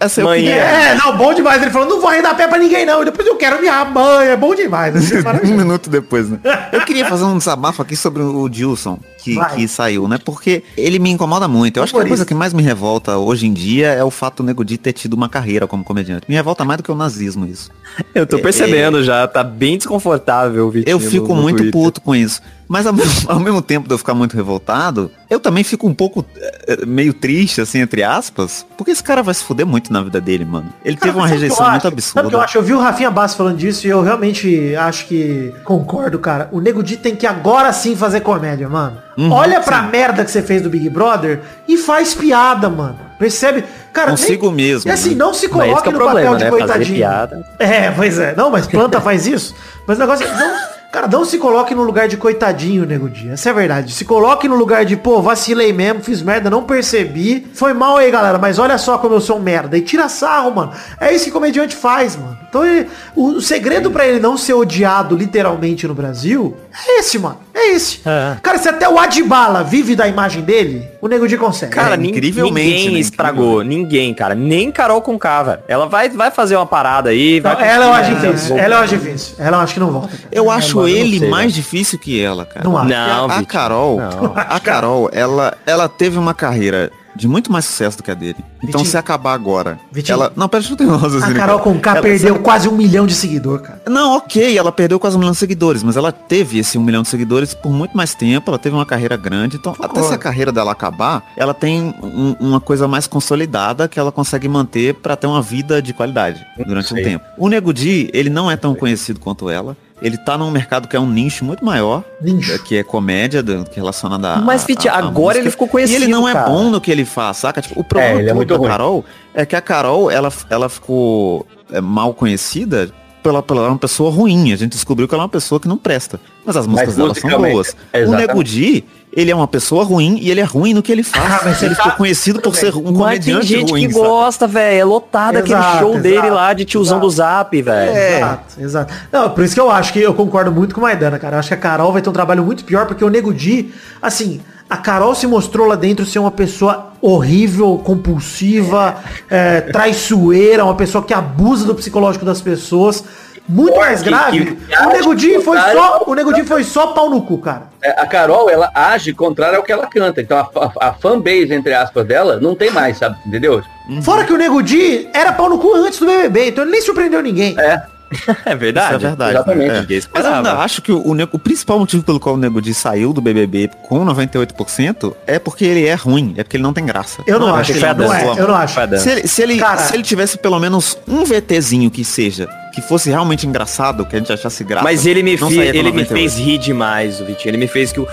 Essa 0.00 0.20
eu 0.22 0.24
Mãe, 0.24 0.40
queria- 0.42 0.54
É, 0.56 0.94
não, 0.94 1.16
bom 1.16 1.34
demais. 1.34 1.60
Ele 1.62 1.70
falou, 1.70 1.88
não 1.88 2.00
vou 2.00 2.08
arredar 2.08 2.34
pé 2.36 2.48
pra 2.48 2.58
ninguém, 2.58 2.84
não. 2.86 3.02
E 3.02 3.04
depois 3.04 3.26
eu 3.28 3.36
quero 3.36 3.60
minha 3.60 3.84
mãe, 3.84 4.28
é 4.28 4.36
bom 4.36 4.54
demais. 4.54 4.96
Assim, 4.96 5.16
é 5.16 5.20
um 5.46 5.56
minuto 5.56 5.90
depois, 5.90 6.28
né? 6.30 6.38
Eu 6.72 6.80
queria 6.82 7.04
fazer 7.06 7.24
um 7.24 7.36
desabafo 7.36 7.82
aqui 7.82 7.94
sobre 7.94 8.22
o 8.22 8.48
Dilson, 8.48 8.98
que, 9.18 9.36
que 9.54 9.68
saiu, 9.68 10.08
né? 10.08 10.18
Porque 10.22 10.62
ele 10.76 10.98
me 10.98 11.10
incomoda 11.10 11.46
muito. 11.46 11.76
Eu 11.78 11.82
acho 11.82 11.92
que 11.94 12.00
a 12.00 12.06
coisa 12.06 12.24
que 12.24 12.34
mais 12.34 12.52
me 12.54 12.62
revolta 12.62 13.16
hoje 13.18 13.46
em 13.46 13.52
dia 13.52 13.88
é 13.88 14.02
o 14.04 14.10
fato 14.10 14.42
do 14.42 14.46
Nego 14.46 14.64
Di 14.64 14.78
ter 14.78 14.92
tido 14.94 15.12
uma 15.14 15.28
carreira 15.28 15.66
como 15.66 15.84
comediante. 15.84 16.24
Me 16.28 16.34
revolta 16.34 16.64
mais 16.64 16.78
do 16.78 16.82
que 16.82 16.90
o 16.92 16.94
nazismo 16.94 17.46
isso. 17.46 17.70
Eu 18.14 18.26
tô 18.26 18.38
percebendo 18.38 19.02
já, 19.04 19.26
tá 19.28 19.44
bem 19.44 19.76
desconfortável 19.76 20.66
o 20.66 20.70
Vitinho 20.70 20.92
Eu 20.94 20.98
fico 21.00 21.28
no- 21.28 21.36
no 21.36 21.42
muito 21.42 21.56
Twitter. 21.58 21.72
puto 21.72 22.00
com 22.00 22.14
isso. 22.14 22.40
Mas 22.74 22.88
ao 22.88 22.92
mesmo, 22.92 23.30
ao 23.30 23.38
mesmo 23.38 23.62
tempo 23.62 23.86
de 23.86 23.94
eu 23.94 23.98
ficar 23.98 24.14
muito 24.14 24.34
revoltado, 24.34 25.08
eu 25.30 25.38
também 25.38 25.62
fico 25.62 25.86
um 25.86 25.94
pouco 25.94 26.26
eh, 26.36 26.60
eh, 26.66 26.84
meio 26.84 27.14
triste, 27.14 27.60
assim, 27.60 27.78
entre 27.78 28.02
aspas, 28.02 28.66
porque 28.76 28.90
esse 28.90 29.00
cara 29.00 29.22
vai 29.22 29.32
se 29.32 29.44
fuder 29.44 29.64
muito 29.64 29.92
na 29.92 30.02
vida 30.02 30.20
dele, 30.20 30.44
mano. 30.44 30.72
Ele 30.84 30.96
Cara, 30.96 31.12
teve 31.12 31.22
uma 31.22 31.28
rejeição 31.28 31.70
muito 31.70 31.86
acho? 31.86 32.00
Sabe 32.00 32.26
o 32.26 32.30
que 32.30 32.34
eu 32.34 32.40
absurda. 32.40 32.44
acho? 32.44 32.58
Eu 32.58 32.62
vi 32.64 32.72
o 32.72 32.80
Rafinha 32.80 33.12
Bass 33.12 33.36
falando 33.36 33.58
disso 33.58 33.86
e 33.86 33.90
eu 33.90 34.02
realmente 34.02 34.74
acho 34.74 35.06
que 35.06 35.54
concordo, 35.62 36.18
cara. 36.18 36.48
O 36.50 36.60
Nego 36.60 36.82
Di 36.82 36.96
tem 36.96 37.14
que 37.14 37.28
agora 37.28 37.72
sim 37.72 37.94
fazer 37.94 38.22
comédia, 38.22 38.68
mano. 38.68 38.98
Uhum, 39.16 39.30
Olha 39.30 39.60
pra 39.60 39.80
merda 39.82 40.24
que 40.24 40.30
você 40.32 40.42
fez 40.42 40.60
do 40.60 40.68
Big 40.68 40.90
Brother 40.90 41.42
e 41.68 41.76
faz 41.78 42.12
piada, 42.12 42.68
mano. 42.68 42.98
Percebe? 43.20 43.62
Cara, 43.92 44.10
Consigo 44.10 44.50
mesmo, 44.50 44.90
E 44.90 44.92
assim, 44.92 45.10
né? 45.10 45.14
não 45.14 45.32
se 45.32 45.48
coloque 45.48 45.84
que 45.84 45.88
é 45.90 45.92
no 45.92 45.98
problema, 45.98 46.32
papel 46.32 46.36
de 46.38 46.44
né? 46.44 46.50
Fazer 46.50 46.64
coitadinho. 46.66 46.96
piada. 46.96 47.46
É, 47.60 47.90
pois 47.92 48.18
é. 48.18 48.34
Não, 48.36 48.50
mas 48.50 48.66
planta 48.66 49.00
faz 49.00 49.28
isso. 49.28 49.54
Mas 49.86 49.96
o 49.96 50.00
negócio 50.00 50.26
é. 50.26 50.30
Não, 50.34 50.73
cara, 50.94 51.08
não 51.08 51.24
se 51.24 51.38
coloque 51.38 51.74
no 51.74 51.82
lugar 51.82 52.06
de 52.08 52.16
coitadinho, 52.16 52.86
nego 52.86 53.08
dia. 53.10 53.32
Essa 53.32 53.48
é 53.48 53.52
a 53.52 53.54
verdade. 53.54 53.92
Se 53.92 54.04
coloque 54.04 54.46
no 54.48 54.54
lugar 54.54 54.84
de, 54.84 54.96
pô, 54.96 55.20
vacilei 55.20 55.72
mesmo, 55.72 56.00
fiz 56.02 56.22
merda, 56.22 56.48
não 56.48 56.62
percebi. 56.62 57.46
Foi 57.52 57.72
mal 57.72 57.96
aí, 57.96 58.10
galera. 58.10 58.38
Mas 58.38 58.58
olha 58.58 58.78
só 58.78 58.96
como 58.98 59.14
eu 59.14 59.20
sou 59.20 59.38
um 59.38 59.42
merda. 59.42 59.76
E 59.76 59.80
tira 59.82 60.08
sarro, 60.08 60.54
mano. 60.54 60.72
É 61.00 61.12
isso 61.12 61.24
que 61.24 61.30
comediante 61.30 61.74
faz, 61.74 62.14
mano. 62.16 62.38
Então 62.48 62.64
ele- 62.64 62.88
o, 63.16 63.30
o 63.32 63.42
segredo 63.42 63.90
pra 63.90 64.06
ele 64.06 64.20
não 64.20 64.36
ser 64.36 64.54
odiado 64.54 65.16
literalmente 65.16 65.86
no 65.88 65.94
Brasil 65.94 66.56
é 66.86 67.00
esse, 67.00 67.18
mano. 67.18 67.38
É 67.54 67.64
É 67.64 67.72
esse. 67.76 68.00
É. 68.04 68.36
Cara, 68.42 68.58
se 68.58 68.68
até 68.68 68.88
o 68.88 68.98
Adbala 68.98 69.62
vive 69.62 69.94
da 69.96 70.06
imagem 70.08 70.42
dele, 70.42 70.88
o 71.00 71.06
Nego 71.08 71.26
Di 71.26 71.36
consegue. 71.38 71.72
Cara, 71.72 71.94
É, 71.94 72.04
incrivelmente, 72.04 72.68
ninguém 72.68 72.90
né? 72.94 72.98
estragou. 72.98 73.62
Ninguém, 73.62 74.12
cara. 74.12 74.34
Nem 74.34 74.70
Carol 74.72 75.00
com 75.00 75.18
K, 75.18 75.42
velho. 75.44 75.58
Ela 75.68 75.86
vai, 75.86 76.08
vai 76.10 76.30
fazer 76.30 76.56
uma 76.56 76.66
parada 76.66 77.10
aí. 77.10 77.40
Não, 77.40 77.54
vai 77.54 77.68
ela 77.68 77.84
eu 77.86 77.92
acho 77.94 78.10
conseguir, 78.10 78.32
difícil. 78.32 78.58
Ela 78.58 78.74
eu 78.76 78.80
acho 78.80 78.96
difícil. 78.98 79.34
Ela 79.38 79.56
eu 79.56 79.60
acho 79.60 79.74
que 79.74 79.80
não 79.80 79.90
volta. 79.92 80.08
cara. 80.08 80.22
Eu 80.32 80.50
acho 80.50 80.76
não 80.80 80.88
ele 80.88 81.18
sei, 81.20 81.28
mais 81.28 81.46
né? 81.46 81.52
difícil 81.52 81.98
que 81.98 82.20
ela, 82.20 82.44
cara. 82.44 82.64
Não 82.68 82.76
acho. 82.76 82.88
Não, 82.88 82.96
a, 82.96 83.24
a 83.24 83.28
Vitinho. 83.28 83.46
Carol, 83.46 83.96
Não. 84.00 84.32
a 84.36 84.60
Carol, 84.60 85.10
ela, 85.12 85.56
ela 85.64 85.88
teve 85.88 86.18
uma 86.18 86.34
carreira 86.34 86.90
de 87.16 87.28
muito 87.28 87.50
mais 87.52 87.64
sucesso 87.64 87.96
do 87.98 88.02
que 88.02 88.10
a 88.10 88.14
dele. 88.14 88.36
Então 88.58 88.66
Vitinho. 88.78 88.86
se 88.86 88.96
acabar 88.96 89.32
agora, 89.34 89.78
Vitinho. 89.92 90.14
ela, 90.14 90.32
não, 90.34 90.48
pera, 90.48 90.62
deixa 90.62 90.74
eu 90.74 90.76
ter 90.76 91.24
A 91.24 91.34
Carol 91.34 91.60
com 91.60 91.78
K 91.78 91.90
Ela- 91.92 92.02
perdeu 92.02 92.38
quase 92.40 92.68
um 92.68 92.76
milhão 92.76 93.06
de 93.06 93.14
seguidor, 93.14 93.60
cara. 93.60 93.82
Não, 93.88 94.16
ok, 94.16 94.56
ela 94.56 94.72
perdeu 94.72 94.98
quase 94.98 95.16
um 95.16 95.18
milhão 95.20 95.32
de 95.32 95.38
seguidores, 95.38 95.82
mas 95.82 95.96
ela 95.96 96.10
teve 96.12 96.58
esse 96.58 96.76
um 96.78 96.82
milhão 96.82 97.02
de 97.02 97.08
seguidores 97.08 97.54
por 97.54 97.70
muito 97.72 97.96
mais 97.96 98.14
tempo, 98.14 98.50
ela 98.50 98.58
teve 98.58 98.74
uma 98.74 98.86
carreira 98.86 99.16
grande, 99.16 99.56
então 99.56 99.74
até 99.80 100.02
se 100.02 100.12
a 100.12 100.18
carreira 100.18 100.50
dela 100.50 100.72
acabar, 100.72 101.22
ela 101.36 101.54
tem 101.54 101.94
um- 102.02 102.36
uma 102.40 102.60
coisa 102.60 102.88
mais 102.88 103.06
consolidada 103.06 103.88
que 103.88 103.98
ela 103.98 104.10
consegue 104.12 104.48
manter 104.48 104.94
pra 104.94 105.16
ter 105.16 105.26
uma 105.26 105.42
vida 105.42 105.80
de 105.80 105.92
qualidade 105.92 106.44
durante 106.66 106.92
um 106.92 106.96
tempo. 106.96 107.24
O 107.38 107.48
Nego 107.48 107.72
Di, 107.72 108.10
ele 108.12 108.30
não 108.30 108.50
é 108.50 108.56
tão 108.56 108.74
conhecido 108.74 109.20
quanto 109.20 109.48
ela, 109.50 109.76
ele 110.02 110.16
tá 110.18 110.36
num 110.36 110.50
mercado 110.50 110.88
que 110.88 110.96
é 110.96 111.00
um 111.00 111.08
nicho 111.08 111.44
muito 111.44 111.64
maior, 111.64 112.02
Nicho. 112.20 112.52
é, 112.52 112.58
que 112.58 112.76
é 112.76 112.82
comédia, 112.82 113.42
do- 113.42 113.64
que 113.64 113.72
é 113.72 113.76
relacionada 113.76 114.34
a 114.34 114.36
Mas, 114.38 114.66
a 114.88 114.96
agora 114.98 115.38
ele 115.38 115.50
ficou 115.50 115.66
E 115.66 115.70
conhecido, 115.70 116.02
ele 116.04 116.10
não 116.12 116.28
é 116.28 116.32
cara. 116.32 116.48
bom 116.48 116.70
no 116.70 116.80
que 116.80 116.90
ele 116.90 117.04
faz, 117.04 117.38
saca? 117.38 117.62
Tipo, 117.62 117.80
o 117.80 117.84
problema 117.84 118.12
É, 118.18 118.20
ele 118.20 118.24
é 118.24 118.26
todo 118.28 118.36
muito 118.36 118.48
da 118.50 118.56
ruim. 118.58 118.68
Carol 118.68 119.04
é 119.34 119.46
que 119.46 119.56
a 119.56 119.60
Carol, 119.60 120.10
ela, 120.10 120.32
ela 120.50 120.68
ficou 120.68 121.46
é, 121.72 121.80
mal 121.80 122.12
conhecida 122.12 122.90
pela, 123.22 123.42
pela 123.42 123.68
uma 123.68 123.78
pessoa 123.78 124.10
ruim. 124.10 124.52
A 124.52 124.56
gente 124.56 124.72
descobriu 124.72 125.08
que 125.08 125.14
ela 125.14 125.22
é 125.22 125.24
uma 125.24 125.30
pessoa 125.30 125.58
que 125.58 125.66
não 125.66 125.78
presta. 125.78 126.20
Mas 126.44 126.56
as 126.56 126.66
músicas 126.66 126.96
dela 126.96 127.14
são 127.14 127.30
boas. 127.30 127.68
O 127.92 127.96
exatamente. 127.96 128.26
Nego 128.28 128.44
Di, 128.44 128.84
ele 129.16 129.30
é 129.30 129.34
uma 129.34 129.46
pessoa 129.48 129.84
ruim 129.84 130.18
e 130.20 130.30
ele 130.30 130.40
é 130.40 130.44
ruim 130.44 130.74
no 130.74 130.82
que 130.82 130.90
ele 130.90 131.02
faz. 131.02 131.24
Ah, 131.32 131.40
mas 131.44 131.62
ele 131.62 131.74
ficou 131.74 131.92
tá- 131.92 131.96
conhecido 131.96 132.40
por 132.40 132.54
ser 132.56 132.74
um 132.74 132.82
Mas 132.92 133.24
tem 133.24 133.34
comediante 133.34 133.46
gente 133.46 133.70
ruim, 133.70 133.86
que 133.88 133.94
sabe? 133.94 134.06
gosta, 134.06 134.46
velho. 134.46 134.80
É 134.80 134.84
lotado 134.84 135.36
aquele 135.36 135.54
Exato, 135.58 135.78
show 135.78 135.98
dele 135.98 136.16
exato, 136.18 136.34
lá 136.34 136.52
de 136.52 136.64
tiozão 136.64 136.96
exato. 136.98 137.06
do 137.06 137.10
Zap, 137.10 137.62
velho. 137.62 137.92
É. 137.92 138.16
Exato, 138.18 138.60
exato. 138.60 138.94
Não, 139.12 139.30
por 139.30 139.44
isso 139.44 139.54
que 139.54 139.60
eu 139.60 139.70
acho 139.70 139.92
que 139.92 140.00
eu 140.00 140.14
concordo 140.14 140.50
muito 140.52 140.74
com 140.74 140.80
a 140.80 140.84
Maidana, 140.84 141.18
cara. 141.18 141.36
Eu 141.36 141.40
acho 141.40 141.48
que 141.48 141.54
a 141.54 141.58
Carol 141.58 141.92
vai 141.92 142.02
ter 142.02 142.10
um 142.10 142.12
trabalho 142.12 142.44
muito 142.44 142.64
pior, 142.64 142.86
porque 142.86 143.04
o 143.04 143.08
Nego 143.08 143.32
Di, 143.32 143.72
assim, 144.02 144.40
a 144.68 144.76
Carol 144.76 145.14
se 145.14 145.26
mostrou 145.26 145.66
lá 145.66 145.76
dentro 145.76 146.04
ser 146.06 146.18
uma 146.18 146.30
pessoa 146.30 146.92
horrível, 147.00 147.80
compulsiva, 147.84 148.96
é, 149.30 149.60
traiçoeira, 149.60 150.64
uma 150.64 150.74
pessoa 150.74 151.04
que 151.04 151.12
abusa 151.14 151.64
do 151.66 151.74
psicológico 151.74 152.24
das 152.24 152.40
pessoas. 152.40 153.04
Muito 153.46 153.76
mais 153.76 154.02
grave. 154.02 154.56
o 154.86 154.88
Nego 154.88 155.14
Di 155.14 155.32
que- 155.34 155.40
foi 155.40 155.58
só, 155.58 156.02
o 156.06 156.14
Nego 156.14 156.32
Di 156.32 156.44
foi 156.44 156.64
só 156.64 156.86
pau 156.88 157.10
no 157.10 157.22
cu, 157.22 157.38
cara. 157.38 157.64
É, 157.82 157.90
A 158.00 158.06
Carol, 158.06 158.48
ela 158.48 158.70
age 158.74 159.12
contrário 159.12 159.58
ao 159.58 159.62
que 159.62 159.70
ela 159.70 159.86
canta. 159.86 160.22
Então 160.22 160.38
a, 160.38 160.48
a, 160.80 160.88
a 160.88 160.92
fanbase, 160.94 161.52
entre 161.52 161.74
aspas, 161.74 162.06
dela, 162.06 162.38
não 162.40 162.54
tem 162.54 162.70
mais, 162.70 162.96
sabe? 162.98 163.16
Entendeu? 163.26 163.62
Fora 164.02 164.24
que 164.24 164.32
o 164.32 164.38
Nego 164.38 164.62
Di 164.62 165.08
era 165.12 165.32
pau 165.32 165.48
no 165.50 165.58
cu 165.58 165.74
antes 165.74 165.98
do 165.98 166.06
BBB, 166.06 166.48
então 166.48 166.64
ele 166.64 166.72
nem 166.72 166.80
surpreendeu 166.80 167.20
ninguém. 167.22 167.54
É. 167.60 167.82
É 168.44 168.54
verdade. 168.54 168.96
Isso 168.96 169.04
é 169.04 169.08
verdade. 169.08 169.34
Exatamente. 169.36 169.68
né? 169.72 169.86
É. 169.90 170.00
Mas 170.12 170.24
eu 170.24 170.34
ainda 170.34 170.52
acho 170.58 170.82
que 170.82 170.92
o, 170.92 171.14
Nego- 171.14 171.36
o 171.36 171.38
principal 171.38 171.78
motivo 171.78 172.02
pelo 172.02 172.20
qual 172.20 172.34
o 172.34 172.38
Nego 172.38 172.60
Di 172.60 172.74
saiu 172.74 173.12
do 173.12 173.20
BBB 173.20 173.70
com 173.88 174.04
98% 174.04 175.14
é 175.26 175.38
porque 175.38 175.64
ele 175.64 175.86
é 175.86 175.94
ruim, 175.94 176.34
é 176.36 176.42
porque 176.44 176.56
ele 176.56 176.62
não 176.62 176.72
tem 176.72 176.84
graça. 176.84 177.22
Eu 177.26 177.38
não 177.38 177.48
é 177.56 177.60
acho, 177.60 177.72
porque 177.72 177.84
ele 177.84 177.94
não 177.94 178.12
é, 178.12 178.18
pessoa- 178.18 178.36
eu 178.38 178.48
não 178.48 178.54
acho. 178.54 178.74
Se 178.98 179.10
ele, 179.10 179.28
se, 179.28 179.42
ele, 179.42 179.56
Cara- 179.58 179.78
se 179.78 179.94
ele 179.94 180.02
tivesse 180.02 180.38
pelo 180.38 180.58
menos 180.58 180.98
um 181.08 181.24
VTzinho 181.24 181.90
que 181.90 182.04
seja, 182.04 182.48
que 182.74 182.82
fosse 182.82 183.08
realmente 183.08 183.46
engraçado, 183.46 184.04
que 184.04 184.16
a 184.16 184.18
gente 184.18 184.32
achasse 184.32 184.64
graça. 184.64 184.82
Mas 184.84 185.06
ele 185.06 185.22
me, 185.22 185.36
não 185.36 185.48
fi- 185.48 185.60
ele 185.60 185.92
me 185.92 186.02
98. 186.02 186.08
fez 186.12 186.36
rir 186.36 186.58
demais, 186.58 187.20
o 187.20 187.24
Vitinho. 187.24 187.50
Ele 187.50 187.58
me 187.58 187.68
fez 187.68 187.92
que 187.92 188.00
o 188.00 188.08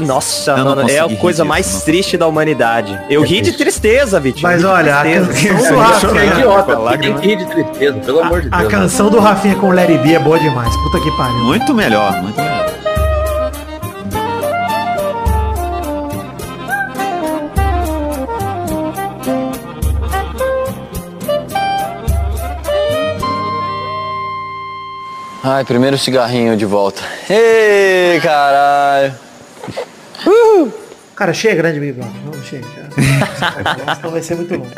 Nossa, 0.00 0.52
Eu 0.52 0.64
mano, 0.64 0.88
é 0.90 0.98
a 0.98 1.08
coisa 1.16 1.42
disso, 1.42 1.48
mais 1.48 1.72
não. 1.74 1.80
triste 1.80 2.16
da 2.16 2.26
humanidade. 2.26 2.98
Eu 3.10 3.22
ri 3.22 3.40
de 3.40 3.52
tristeza, 3.52 4.18
Vitinho. 4.20 4.42
Mas 4.42 4.64
olha, 4.64 4.96
a 4.96 5.00
tristeza. 5.02 5.26
canção 5.48 5.72
do 5.72 5.78
É 5.78 5.82
Rafinha, 5.82 6.24
idiota, 6.34 6.76
com 6.76 6.88
a 6.88 6.98
tem 6.98 7.14
que 7.18 7.26
rir 7.26 7.36
de 7.36 7.44
tristeza, 7.46 7.98
pelo 8.00 8.20
amor 8.20 8.40
de 8.42 8.48
a 8.50 8.58
Deus. 8.58 8.70
canção 8.72 9.10
do 9.10 9.18
Rafinha 9.18 9.54
com 9.56 9.72
Larry 9.72 9.98
B 9.98 10.12
é 10.14 10.18
boa 10.18 10.38
demais. 10.38 10.74
Puta 10.76 11.00
que 11.00 11.10
pariu. 11.16 11.36
Muito 11.44 11.74
melhor, 11.74 12.12
muito 12.22 12.40
melhor. 12.40 12.68
Ai, 25.42 25.64
primeiro 25.64 25.96
cigarrinho 25.96 26.56
de 26.56 26.64
volta. 26.66 27.00
Ei, 27.30 28.20
caralho. 28.20 29.14
Cara, 31.14 31.32
chega 31.32 31.56
grande 31.56 31.80
Big 31.80 31.92
Brother. 31.92 32.14
Vamos, 32.24 32.46
chega. 32.46 32.64
Senão 33.96 34.10
vai 34.12 34.22
ser 34.22 34.36
muito 34.36 34.54
longo. 34.54 34.70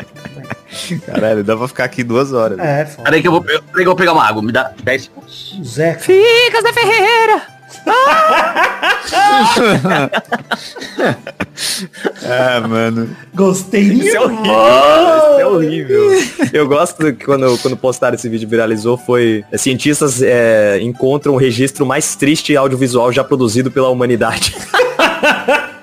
Caralho, 1.05 1.43
dá 1.43 1.55
pra 1.55 1.67
ficar 1.67 1.83
aqui 1.83 2.03
duas 2.03 2.33
horas. 2.33 2.57
É, 2.57 2.85
foda. 2.85 3.03
Peraí 3.03 3.21
que 3.21 3.27
eu 3.27 3.31
vou, 3.31 3.41
peraí 3.41 3.61
que 3.61 3.81
eu 3.81 3.85
vou 3.85 3.95
pegar 3.95 4.13
uma 4.13 4.27
água, 4.27 4.41
me 4.41 4.51
dá 4.51 4.71
10 4.83 5.03
segundos. 5.03 5.57
O 5.59 5.63
Zeca. 5.63 5.99
Fica, 5.99 6.61
Zé 6.61 6.73
Ferreira. 6.73 7.41
Ah, 12.25 12.61
mano. 12.67 13.15
Gostei 13.33 13.81
Isso 13.81 14.15
é 14.15 14.19
horrível. 14.19 14.43
Isso 14.43 15.39
é 15.39 15.45
horrível. 15.47 16.11
Eu 16.53 16.67
gosto 16.67 17.13
que 17.13 17.25
quando, 17.25 17.57
quando 17.59 17.77
postaram 17.77 18.15
esse 18.15 18.27
vídeo 18.27 18.47
viralizou 18.47 18.97
foi 18.97 19.43
é, 19.51 19.57
cientistas 19.57 20.21
é, 20.21 20.79
encontram 20.81 21.33
o 21.33 21.37
registro 21.37 21.85
mais 21.85 22.15
triste 22.15 22.55
audiovisual 22.55 23.11
já 23.11 23.23
produzido 23.23 23.71
pela 23.71 23.89
humanidade. 23.89 24.55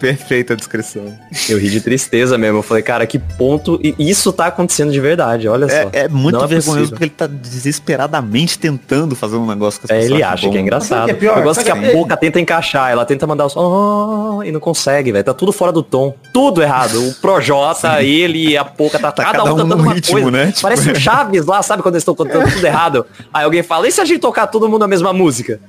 Perfeita 0.00 0.52
a 0.52 0.56
descrição. 0.56 1.16
Eu 1.48 1.58
ri 1.58 1.70
de 1.70 1.80
tristeza 1.80 2.36
mesmo. 2.36 2.58
Eu 2.58 2.62
falei, 2.62 2.82
cara, 2.82 3.06
que 3.06 3.18
ponto. 3.18 3.80
E 3.82 3.94
isso 3.98 4.32
tá 4.34 4.46
acontecendo 4.46 4.92
de 4.92 5.00
verdade, 5.00 5.48
olha 5.48 5.66
só. 5.66 5.74
É, 5.74 6.04
é 6.04 6.08
muito 6.08 6.38
Não 6.38 6.46
vergonhoso 6.46 6.66
possível. 6.72 6.88
porque 6.90 7.04
ele 7.04 7.10
tá 7.10 7.26
desesperadamente 7.26 8.58
tentando 8.58 9.14
fazer 9.16 9.36
um 9.36 9.46
negócio 9.46 9.80
que 9.80 9.86
as 9.86 9.90
É, 9.90 9.94
pessoas 10.00 10.12
ele 10.14 10.22
acha 10.22 10.42
que 10.42 10.48
é 10.48 10.50
bom. 10.50 10.58
engraçado. 10.58 11.04
Que 11.06 11.10
é 11.12 11.14
pior? 11.14 11.38
Eu 11.38 11.42
gosto 11.44 11.64
que 11.64 11.70
a 11.70 11.76
que- 11.80 11.92
boca 11.92 12.16
tenta 12.18 12.38
encaixar, 12.38 12.90
ela 12.90 13.06
tenta 13.06 13.26
mandar 13.26 13.46
os 13.46 13.56
oh, 13.56 14.42
e 14.44 14.52
não 14.52 14.60
consegue, 14.60 15.10
velho. 15.10 15.24
Tá 15.24 15.32
tudo 15.32 15.52
fora 15.52 15.72
do 15.72 15.82
tom. 15.82 16.14
Tudo 16.34 16.60
errado. 16.62 17.08
O 17.08 17.14
Projota, 17.14 18.02
ele 18.02 18.50
e 18.50 18.56
a 18.58 18.64
boca 18.64 18.98
tá, 18.98 19.10
Tá 19.10 19.24
cada, 19.24 19.38
cada 19.38 19.50
um 19.52 19.54
um 19.54 19.58
cantando 19.58 19.82
uma 19.84 19.94
ritmo, 19.94 20.12
coisa. 20.20 20.30
né? 20.30 20.46
Tipo- 20.48 20.62
Parece 20.62 20.90
o 20.90 20.96
Chaves 21.00 21.46
lá, 21.46 21.62
sabe 21.62 21.82
quando 21.82 21.94
eles 21.94 22.02
estão 22.02 22.14
cantando 22.14 22.50
tudo 22.50 22.66
errado? 22.66 23.06
Aí 23.32 23.44
alguém 23.44 23.62
fala, 23.62 23.88
e 23.88 23.92
se 23.92 24.02
a 24.02 24.04
gente 24.04 24.20
tocar 24.20 24.48
todo 24.48 24.68
mundo 24.68 24.82
a 24.84 24.88
mesma 24.88 25.12
música? 25.14 25.60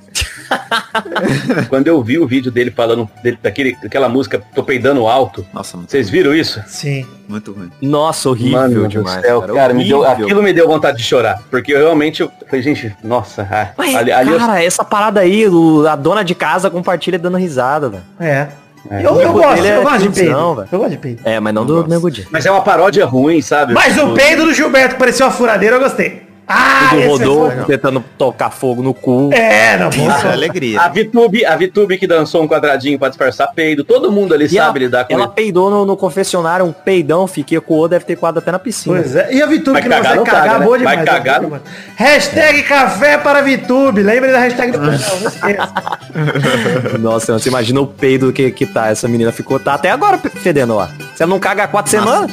Quando 1.68 1.86
eu 1.88 2.02
vi 2.02 2.18
o 2.18 2.26
vídeo 2.26 2.50
dele 2.50 2.70
falando 2.70 3.08
dele, 3.22 3.38
daquele, 3.42 3.76
daquela 3.82 4.08
música 4.08 4.40
Tô 4.54 4.62
Peidando 4.62 5.06
Alto, 5.06 5.44
Nossa, 5.52 5.76
muito, 5.76 5.90
vocês 5.90 6.08
viram 6.08 6.34
isso? 6.34 6.62
Sim. 6.66 7.06
muito 7.28 7.52
ruim. 7.52 7.70
Nossa, 7.80 8.28
horrível 8.30 8.58
Mano 8.60 8.88
demais. 8.88 9.20
céu, 9.24 9.40
cara, 9.40 9.54
cara, 9.54 9.74
me 9.74 9.84
deu, 9.84 10.04
aquilo 10.04 10.42
me 10.42 10.52
deu 10.52 10.66
vontade 10.66 10.98
de 10.98 11.04
chorar. 11.04 11.40
Porque 11.50 11.72
eu 11.72 11.78
realmente 11.78 12.22
eu 12.22 12.30
falei, 12.48 12.62
gente, 12.62 12.94
nossa, 13.02 13.46
ah, 13.50 13.68
Ué, 13.80 13.94
ali, 13.96 14.12
ali 14.12 14.30
eu- 14.32 14.38
cara, 14.38 14.62
essa 14.62 14.84
parada 14.84 15.20
aí, 15.20 15.46
o- 15.48 15.86
a 15.86 15.96
dona 15.96 16.22
de 16.24 16.34
casa 16.34 16.70
compartilha 16.70 17.18
dando 17.18 17.36
risada, 17.36 17.88
velho. 17.88 18.02
É. 18.20 18.48
É. 18.88 19.04
Eu, 19.04 19.20
eu 19.20 19.30
O 19.30 19.32
gosto, 19.32 19.64
eu 19.64 19.80
é 19.80 19.82
gosto 19.82 19.98
de 20.08 20.08
peido. 20.20 20.54
velho. 20.54 20.68
Eu 20.70 20.78
gosto 20.78 20.90
de 20.92 20.96
peido. 20.98 21.20
É, 21.24 21.40
mas 21.40 21.52
não, 21.52 21.66
do 21.66 21.88
Nego 21.88 22.08
Di. 22.08 22.24
mas 22.30 22.46
é 22.46 22.50
uma 22.52 22.60
paródia 22.60 23.04
ruim, 23.04 23.42
sabe? 23.42 23.74
Mas 23.74 23.96
o 23.96 24.00
Tipo, 24.02 24.14
peido 24.14 24.44
do 24.44 24.54
Gilberto 24.54 24.94
que 24.94 24.98
parecia 25.00 25.26
uma 25.26 25.32
furadeira, 25.32 25.74
eu 25.74 25.80
gostei. 25.80 26.22
Ah, 26.48 26.90
O 26.92 26.94
do 26.94 27.00
esse 27.00 27.08
Rodolfo 27.08 27.56
foi- 27.56 27.64
tentando 27.64 28.04
tocar 28.16 28.50
fogo 28.50 28.80
no 28.82 28.94
cu. 28.94 29.30
É, 29.32 29.76
não, 29.76 29.88
Isso 29.88 30.26
é 30.26 30.32
alegria. 30.32 30.80
A 30.80 30.88
Vitube, 30.88 31.44
a 31.44 31.56
Vitube 31.56 31.98
que 31.98 32.06
dançou 32.06 32.42
um 32.42 32.48
quadradinho 32.48 32.96
pra 32.98 33.08
disfarçar 33.08 33.52
peido, 33.52 33.82
todo 33.82 34.12
mundo 34.12 34.32
ali 34.32 34.44
E 34.44 34.48
sabe 34.50 34.60
ela, 34.60 34.78
lidar 34.78 35.04
com 35.06 35.12
ela 35.12 35.24
isso. 35.24 35.32
peidou 35.32 35.70
no, 35.70 35.84
no 35.84 35.96
confessionário, 35.96 36.64
um 36.64 36.72
peidão, 36.72 37.26
fiquei 37.26 37.58
coou, 37.60 37.88
deve 37.88 38.04
ter 38.04 38.14
coado 38.16 38.38
até 38.38 38.52
na 38.52 38.58
piscina. 38.60 38.94
Pois 38.96 39.16
é. 39.16 39.32
E 39.34 39.42
a 39.42 39.46
Vitube 39.46 39.72
Vai 39.72 39.82
que 39.82 39.88
não 39.88 39.96
cagar, 39.96 40.12
consegue 40.18 40.30
cagar, 40.30 40.44
caga, 40.46 40.58
né? 40.60 40.64
boa 40.64 40.78
Vai 40.78 40.96
demais. 40.96 41.10
cagar, 41.10 41.40
boa 41.40 41.58
demais. 41.58 41.62
Hashtag 41.96 42.62
café 42.62 43.18
para 43.18 43.40
Vitube. 43.42 44.02
Lembre 44.02 44.30
da 44.30 44.38
hashtag 44.38 44.70
do 44.72 44.78
canal, 44.78 44.92
não 45.20 45.28
esqueça. 45.28 45.72
Nossa, 47.00 47.32
você 47.32 47.48
imagina 47.48 47.80
o 47.80 47.86
peido 47.86 48.32
que, 48.32 48.50
que 48.52 48.66
tá. 48.66 48.88
Essa 48.88 49.08
menina 49.08 49.32
ficou, 49.32 49.58
tá 49.58 49.74
até 49.74 49.90
agora 49.90 50.18
fedendo 50.18 50.76
lá. 50.76 50.90
Se 51.16 51.22
ela 51.22 51.30
não 51.30 51.40
caga 51.40 51.64
há 51.64 51.68
quatro 51.68 51.90
semanas, 51.90 52.30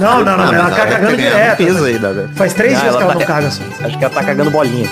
Não, 0.00 0.22
não, 0.22 0.36
não. 0.36 0.52
Ela 0.52 0.70
tá 0.70 0.86
cagando 0.86 1.16
direto. 1.16 1.56
peso 1.56 1.84
aí, 1.84 1.98
Dada. 1.98 2.30
Faz 2.36 2.52
três 2.52 2.76
Ah, 2.76 2.80
dias 2.82 2.96
que 2.96 3.02
ela 3.02 3.12
tá- 3.14 3.18
não 3.20 3.26
caga 3.26 3.50
só. 3.50 3.62
acho 3.84 3.98
que 3.98 4.04
ela 4.04 4.14
tá 4.14 4.22
cagando 4.22 4.50
bolinha. 4.50 4.88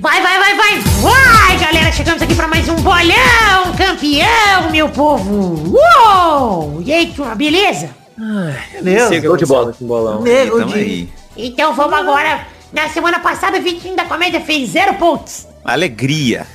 Vai, 0.00 0.22
vai, 0.22 0.38
vai, 0.38 0.56
vai, 0.56 0.80
vai, 1.02 1.58
galera! 1.58 1.92
Chegamos 1.92 2.22
aqui 2.22 2.34
pra 2.34 2.48
mais 2.48 2.68
um 2.68 2.76
bolão 2.76 3.74
campeão, 3.76 4.70
meu 4.70 4.88
povo! 4.88 5.76
Uou! 5.76 6.82
E 6.84 6.92
aí, 6.92 7.12
beleza? 7.36 7.90
Beleza. 8.82 9.20
Show 9.20 9.36
de 9.36 9.46
bola. 9.46 9.72
Com 9.78 9.86
bolão. 9.86 10.24
Então 10.26 10.66
de... 10.66 10.74
aí. 10.74 11.08
Então 11.36 11.74
vamos 11.74 11.94
agora. 11.94 12.46
Na 12.72 12.88
semana 12.88 13.18
passada, 13.18 13.58
o 13.58 13.62
Vitinho 13.62 13.96
da 13.96 14.04
Comédia 14.04 14.40
fez 14.40 14.70
zero 14.70 14.94
pontos. 14.94 15.46
Alegria. 15.64 16.46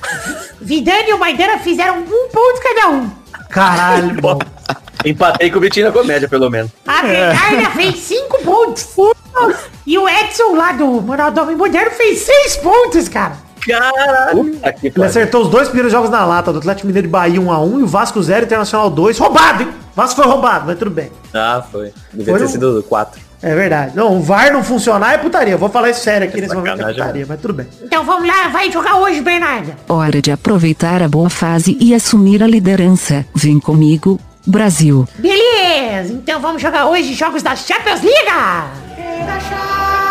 Vidani 0.60 1.10
e 1.10 1.12
o 1.12 1.18
Maidana 1.18 1.58
fizeram 1.58 1.98
um 1.98 2.28
ponto 2.28 2.60
cada 2.62 2.88
um. 2.88 3.10
Caralho, 3.50 4.14
bom. 4.20 4.38
Empatei 5.04 5.50
com 5.50 5.58
o 5.58 5.60
Vitinho 5.60 5.86
na 5.86 5.92
comédia, 5.92 6.28
pelo 6.28 6.50
menos. 6.50 6.70
A 6.86 7.02
Bernarda 7.02 7.70
fez 7.70 7.96
5 7.98 8.42
pontos. 8.42 8.88
E 9.86 9.96
o 9.98 10.08
Edson 10.08 10.54
lá 10.56 10.72
do 10.72 10.98
Ronaldo 10.98 11.56
Moderno 11.56 11.90
fez 11.92 12.20
6 12.20 12.56
pontos, 12.56 13.08
cara. 13.08 13.36
Que 13.62 13.72
Ele 13.72 15.04
acertou 15.04 15.42
os 15.42 15.48
dois 15.50 15.68
primeiros 15.68 15.92
jogos 15.92 16.08
na 16.10 16.24
lata, 16.24 16.52
do 16.52 16.58
Atlético 16.58 16.86
Mineiro 16.86 17.06
de 17.06 17.12
Bahia 17.12 17.40
1x1 17.40 17.80
e 17.80 17.82
o 17.82 17.86
Vasco 17.86 18.20
0, 18.22 18.46
Internacional 18.46 18.88
2. 18.90 19.18
Roubado, 19.18 19.62
hein? 19.64 19.68
Vasco 19.94 20.16
foi 20.22 20.30
roubado, 20.30 20.64
mas 20.66 20.78
tudo 20.78 20.90
bem. 20.90 21.10
Ah, 21.34 21.62
foi. 21.70 21.92
Devia 22.12 22.32
Foi 22.32 22.38
ter 22.38 22.44
um- 22.44 22.48
sido 22.48 22.84
4. 22.88 23.20
É 23.46 23.54
verdade. 23.54 23.92
Não, 23.94 24.18
o 24.18 24.20
VAR 24.20 24.52
não 24.52 24.64
funcionar 24.64 25.14
é 25.14 25.18
putaria. 25.18 25.54
Eu 25.54 25.58
vou 25.58 25.68
falar 25.68 25.90
isso 25.90 26.00
sério 26.00 26.26
aqui 26.26 26.40
nesse 26.40 26.52
momento, 26.52 26.82
é 26.82 26.92
putaria, 26.92 27.24
mas 27.28 27.40
tudo 27.40 27.54
bem. 27.54 27.68
Então 27.80 28.04
vamos 28.04 28.26
lá, 28.26 28.48
vai 28.48 28.72
jogar 28.72 28.96
hoje, 28.96 29.20
Bernarda. 29.20 29.76
Hora 29.88 30.20
de 30.20 30.32
aproveitar 30.32 31.00
a 31.00 31.06
boa 31.06 31.30
fase 31.30 31.78
e 31.80 31.94
assumir 31.94 32.42
a 32.42 32.46
liderança. 32.48 33.24
Vem 33.32 33.60
comigo, 33.60 34.18
Brasil. 34.44 35.06
Beleza, 35.16 36.12
então 36.12 36.40
vamos 36.40 36.60
jogar 36.60 36.86
hoje 36.86 37.14
jogos 37.14 37.40
da 37.40 37.54
Champions 37.54 38.02
League. 38.02 38.32
O 39.22 40.05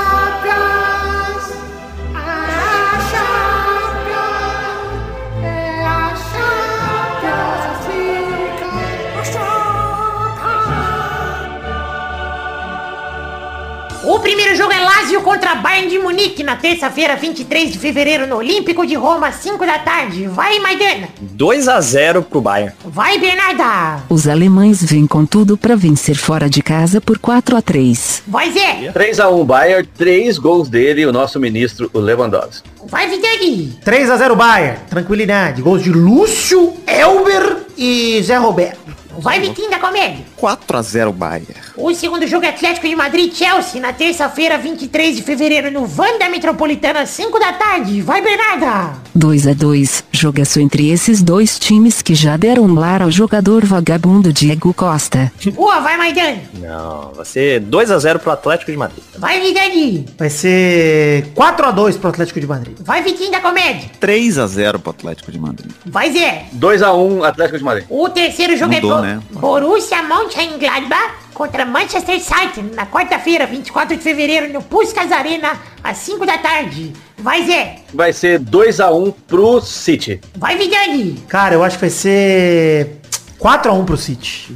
primeiro 14.25 14.55
jogo 14.55 14.73
é 14.73 14.79
Lazio 14.79 15.21
contra 15.21 15.53
Bayern 15.53 15.87
de 15.87 15.99
Munique 15.99 16.41
na 16.41 16.55
terça-feira, 16.55 17.15
23 17.15 17.71
de 17.71 17.77
fevereiro, 17.77 18.25
no 18.25 18.37
Olímpico 18.37 18.83
de 18.83 18.95
Roma, 18.95 19.31
5 19.31 19.63
da 19.63 19.77
tarde. 19.77 20.25
Vai, 20.25 20.57
Maidana. 20.57 21.09
2 21.21 21.67
a 21.67 21.79
0 21.79 22.23
pro 22.23 22.41
Bayern. 22.41 22.73
Vai, 22.83 23.19
Bernarda. 23.19 24.03
Os 24.09 24.27
alemães 24.27 24.83
vêm 24.83 25.05
com 25.05 25.27
tudo 25.27 25.55
para 25.55 25.75
vencer 25.75 26.15
fora 26.15 26.49
de 26.49 26.63
casa 26.63 26.99
por 26.99 27.19
4 27.19 27.55
a 27.55 27.61
3. 27.61 28.23
Vai, 28.25 28.51
Zé. 28.51 28.91
3x1 28.91 29.45
Bayern, 29.45 29.87
três 29.95 30.39
gols 30.39 30.69
dele, 30.69 31.05
o 31.05 31.13
nosso 31.13 31.39
ministro, 31.39 31.87
o 31.93 31.99
Lewandowski. 31.99 32.74
Vai, 32.87 33.07
Vidani. 33.07 33.77
3x0 33.83 34.35
Bayern, 34.35 34.79
tranquilidade. 34.89 35.61
Gols 35.61 35.83
de 35.83 35.91
Lúcio, 35.91 36.73
Elber 36.85 37.57
e 37.77 38.21
Zé 38.23 38.37
Roberto. 38.37 38.95
Vai, 39.17 39.39
Vitinho 39.39 39.69
da 39.69 39.79
Comédia. 39.79 40.25
4 40.35 40.77
a 40.77 40.81
0 40.81 41.13
Bayern. 41.13 41.47
O 41.77 41.93
segundo 41.93 42.27
jogo 42.27 42.45
é 42.45 42.49
Atlético 42.49 42.87
de 42.87 42.95
Madrid 42.95 43.31
e 43.31 43.35
Chelsea 43.35 43.79
na 43.81 43.93
terça-feira, 43.93 44.57
23 44.57 45.15
de 45.15 45.23
fevereiro, 45.23 45.71
no 45.71 45.85
Vanda 45.85 46.27
Metropolitana, 46.29 47.05
5 47.05 47.39
da 47.39 47.53
tarde. 47.53 48.01
Vai, 48.01 48.21
Bernarda. 48.21 48.93
2 49.13 49.47
a 49.47 49.53
2. 49.53 50.03
Jogaço 50.11 50.59
entre 50.59 50.89
esses 50.89 51.21
dois 51.21 51.57
times 51.57 52.01
que 52.01 52.13
já 52.13 52.35
deram 52.35 52.73
lar 52.73 53.01
ao 53.01 53.09
jogador 53.09 53.65
vagabundo 53.65 54.33
Diego 54.33 54.73
Costa. 54.73 55.31
Boa, 55.53 55.79
vai, 55.79 55.97
Maidana. 55.97 56.41
Não, 56.59 57.11
vai 57.15 57.25
ser 57.25 57.61
2 57.61 57.91
a 57.91 57.97
0 57.97 58.19
pro 58.19 58.31
Atlético 58.31 58.71
de 58.71 58.77
Madrid. 58.77 59.03
Vai, 59.25 59.41
Vidani. 59.41 60.05
Vai 60.19 60.29
ser 60.29 61.33
4x2 61.33 61.97
pro 61.97 62.09
Atlético 62.09 62.39
de 62.39 62.45
Madrid. 62.45 62.77
Vai, 62.79 63.01
Vitinho 63.01 63.31
da 63.31 63.39
Comédia. 63.39 63.89
3 63.99 64.37
a 64.37 64.45
0 64.45 64.77
pro 64.77 64.91
Atlético 64.91 65.31
de 65.31 65.39
Madrid. 65.39 65.71
Vai, 65.83 66.11
Zé. 66.11 66.45
2x1 66.55 67.23
Atlético 67.23 67.57
de 67.57 67.63
Madrid. 67.63 67.85
O 67.89 68.07
terceiro 68.07 68.55
jogo 68.55 68.75
Mudou, 68.75 68.99
é 68.99 69.01
né? 69.01 69.21
Borussia 69.31 70.03
Mönchengladbach 70.03 71.15
contra 71.33 71.65
Manchester 71.65 72.19
City 72.21 72.61
na 72.75 72.85
quarta-feira, 72.85 73.47
24 73.47 73.97
de 73.97 74.03
fevereiro, 74.03 74.53
no 74.53 74.61
Puskas 74.61 75.11
Arena, 75.11 75.53
às 75.83 75.97
5 75.97 76.23
da 76.23 76.37
tarde. 76.37 76.93
Vai, 77.17 77.47
Zé. 77.47 77.77
Vai 77.95 78.13
ser 78.13 78.39
2x1 78.39 79.11
pro 79.25 79.59
City. 79.59 80.21
Vai, 80.37 80.55
Vidani. 80.55 81.23
Cara, 81.27 81.55
eu 81.55 81.63
acho 81.63 81.77
que 81.77 81.81
vai 81.81 81.89
ser 81.89 83.01
4x1 83.39 83.85
pro 83.85 83.97
City. 83.97 84.53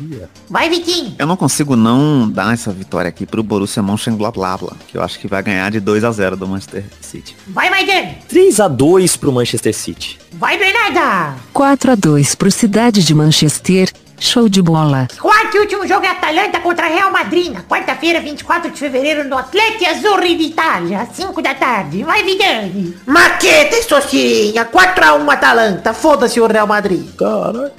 Vai, 0.50 0.70
Vitinho. 0.70 1.16
Eu 1.18 1.28
não 1.28 1.36
consigo 1.36 1.76
não 1.76 2.30
dar 2.30 2.54
essa 2.54 2.72
vitória 2.72 3.10
aqui 3.10 3.26
pro 3.26 3.44
Borussia 3.44 3.84
Mönchengladbach, 3.84 4.66
que 4.88 4.98
eu 4.98 5.04
acho 5.04 5.20
que 5.20 5.28
vai 5.28 5.44
ganhar 5.44 5.70
de 5.72 5.80
2 5.80 6.04
a 6.04 6.12
0 6.12 6.38
do 6.38 6.48
Manchester 6.48 6.86
City. 7.02 7.36
Vai, 7.48 7.70
Maidana. 7.70 8.16
3 8.28 8.60
a 8.60 8.68
2 8.68 9.18
pro 9.18 9.32
Manchester 9.32 9.76
City. 9.76 10.20
Vai, 10.34 10.58
Bernarda. 10.58 11.36
4 11.54 11.92
a 11.92 11.96
2 11.96 12.36
pro 12.36 12.52
Cidade 12.52 13.04
de 13.04 13.14
Manchester. 13.14 13.92
Show 14.20 14.50
de 14.50 14.62
bola. 14.62 15.08
Quarto 15.20 15.56
e 15.58 15.60
último 15.60 15.88
jogo 15.88 16.06
é 16.06 16.10
Atalanta 16.10 16.60
contra 16.60 16.88
Real 16.88 17.12
Madrid, 17.12 17.52
na 17.52 17.62
quarta-feira, 17.62 18.20
24 18.20 18.70
de 18.72 18.78
fevereiro, 18.78 19.28
no 19.28 19.38
Atleti 19.38 19.86
Azzurri 19.86 20.36
de 20.36 20.44
Itália, 20.44 21.02
às 21.02 21.16
5 21.16 21.42
da 21.42 21.56
tarde. 21.56 22.04
Vai, 22.04 22.24
Vidani. 22.24 22.96
Maqueta, 23.06 23.76
Estocirinha, 23.78 24.66
4x1 24.66 25.30
Atalanta. 25.30 25.94
Foda-se 25.94 26.40
o 26.40 26.48
Real 26.48 26.68
Madrid. 26.68 27.08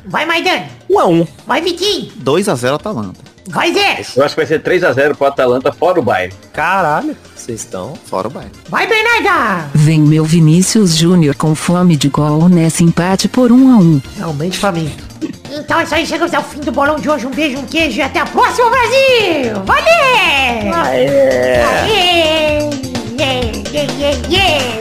Vai, 0.07 0.25
Maidana. 0.25 0.67
1 0.89 0.99
a 0.99 1.07
1 1.07 1.27
Vai, 1.47 1.61
Vitinho. 1.61 2.11
2 2.17 2.49
a 2.49 2.55
0 2.55 2.75
Atalanta. 2.77 3.31
Vai, 3.47 3.73
Zé. 3.73 4.05
Eu 4.17 4.25
acho 4.25 4.35
que 4.35 4.41
vai 4.41 4.47
ser 4.47 4.63
3x0 4.63 5.17
pro 5.17 5.27
Atalanta, 5.27 5.73
fora 5.73 5.99
o 5.99 6.03
Bayern. 6.03 6.33
Caralho. 6.53 7.17
Vocês 7.35 7.61
estão. 7.61 7.95
Fora 8.07 8.29
o 8.29 8.31
Bayern. 8.31 8.53
Vai, 8.69 8.87
Bernarda. 8.87 9.69
Vem 9.75 10.01
meu 10.01 10.25
Vinícius 10.25 10.95
Júnior 10.97 11.35
com 11.35 11.55
fome 11.55 11.97
de 11.97 12.09
gol 12.09 12.49
nesse 12.49 12.85
empate 12.85 13.29
por 13.29 13.51
1 13.51 13.73
a 13.75 13.79
1. 13.79 14.03
Realmente 14.19 14.59
faminto. 14.59 15.10
Então 15.53 15.81
é 15.81 15.83
isso 15.83 15.95
aí, 15.95 16.07
chegamos 16.07 16.33
ao 16.33 16.43
fim 16.43 16.61
do 16.61 16.71
bolão 16.71 16.97
de 16.97 17.11
hoje. 17.11 17.27
Um 17.27 17.31
beijo, 17.31 17.59
um 17.59 17.67
queijo 17.67 17.99
e 17.99 18.03
até 18.03 18.21
a 18.21 18.27
próxima, 18.27 18.71
Brasil! 18.71 19.65
Valeu! 19.65 20.75
Aê! 20.75 21.61
Aê! 21.63 22.71
Yeah, 23.19 23.53
yeah, 23.73 23.93
yeah, 23.99 24.29
yeah. 24.29 24.81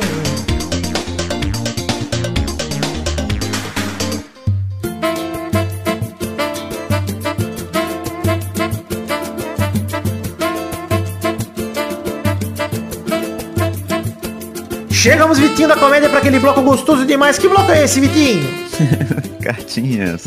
Chegamos, 15.00 15.40
Vitinho 15.40 15.70
da 15.70 15.78
Comédia, 15.78 16.10
para 16.10 16.20
aquele 16.20 16.40
bloco 16.40 16.62
gostoso 16.62 17.06
demais. 17.06 17.38
Que 17.38 17.48
bloco 17.48 17.72
é 17.72 17.86
esse, 17.86 18.02
Vitinho? 18.02 18.46
Cartinhas. 19.42 20.26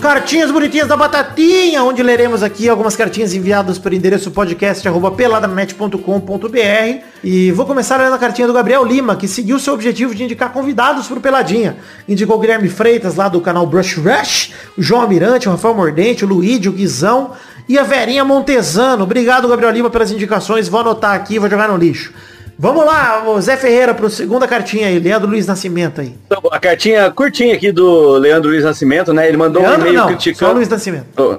Cartinhas 0.00 0.48
bonitinhas 0.52 0.86
da 0.86 0.96
Batatinha, 0.96 1.82
onde 1.82 2.04
leremos 2.04 2.40
aqui 2.40 2.68
algumas 2.68 2.94
cartinhas 2.94 3.34
enviadas 3.34 3.80
pelo 3.80 3.96
endereço 3.96 4.30
podcast 4.30 4.86
arroba 4.86 5.10
peladanet.com.br 5.10 7.04
e 7.24 7.50
vou 7.50 7.66
começar 7.66 7.96
lendo 7.96 8.14
a 8.14 8.18
cartinha 8.18 8.46
do 8.46 8.52
Gabriel 8.52 8.84
Lima, 8.84 9.16
que 9.16 9.26
seguiu 9.26 9.58
seu 9.58 9.74
objetivo 9.74 10.14
de 10.14 10.22
indicar 10.22 10.52
convidados 10.52 11.08
pro 11.08 11.20
Peladinha. 11.20 11.78
Indicou 12.08 12.36
o 12.36 12.38
Guilherme 12.38 12.68
Freitas, 12.68 13.16
lá 13.16 13.28
do 13.28 13.40
canal 13.40 13.66
Brush 13.66 13.96
Rush, 13.96 14.52
o 14.78 14.82
João 14.82 15.02
Almirante, 15.02 15.48
o 15.48 15.50
Rafael 15.50 15.74
Mordente, 15.74 16.24
o 16.24 16.28
Luíde, 16.28 16.68
o 16.68 16.72
Guizão 16.72 17.32
e 17.68 17.76
a 17.76 17.82
Verinha 17.82 18.24
Montesano. 18.24 19.02
Obrigado, 19.02 19.48
Gabriel 19.48 19.72
Lima, 19.72 19.90
pelas 19.90 20.12
indicações. 20.12 20.68
Vou 20.68 20.78
anotar 20.78 21.16
aqui, 21.16 21.40
vou 21.40 21.50
jogar 21.50 21.68
no 21.68 21.76
lixo. 21.76 22.12
Vamos 22.62 22.84
lá, 22.86 23.24
o 23.28 23.40
Zé 23.40 23.56
Ferreira, 23.56 23.92
pro 23.92 24.08
segunda 24.08 24.46
cartinha 24.46 24.86
aí, 24.86 24.96
Leandro 25.00 25.28
Luiz 25.28 25.48
Nascimento 25.48 26.00
aí. 26.00 26.14
Então, 26.26 26.40
a 26.52 26.60
cartinha 26.60 27.10
curtinha 27.10 27.56
aqui 27.56 27.72
do 27.72 28.12
Leandro 28.18 28.50
Luiz 28.50 28.62
Nascimento, 28.62 29.12
né? 29.12 29.26
Ele 29.26 29.36
mandou 29.36 29.60
um 29.60 29.66
Leandro 29.66 29.88
e-mail 29.88 29.98
não, 29.98 30.06
criticando. 30.06 30.52
só 30.52 30.56
Luiz 30.56 30.68
Nascimento. 30.68 31.06
Oh, 31.16 31.38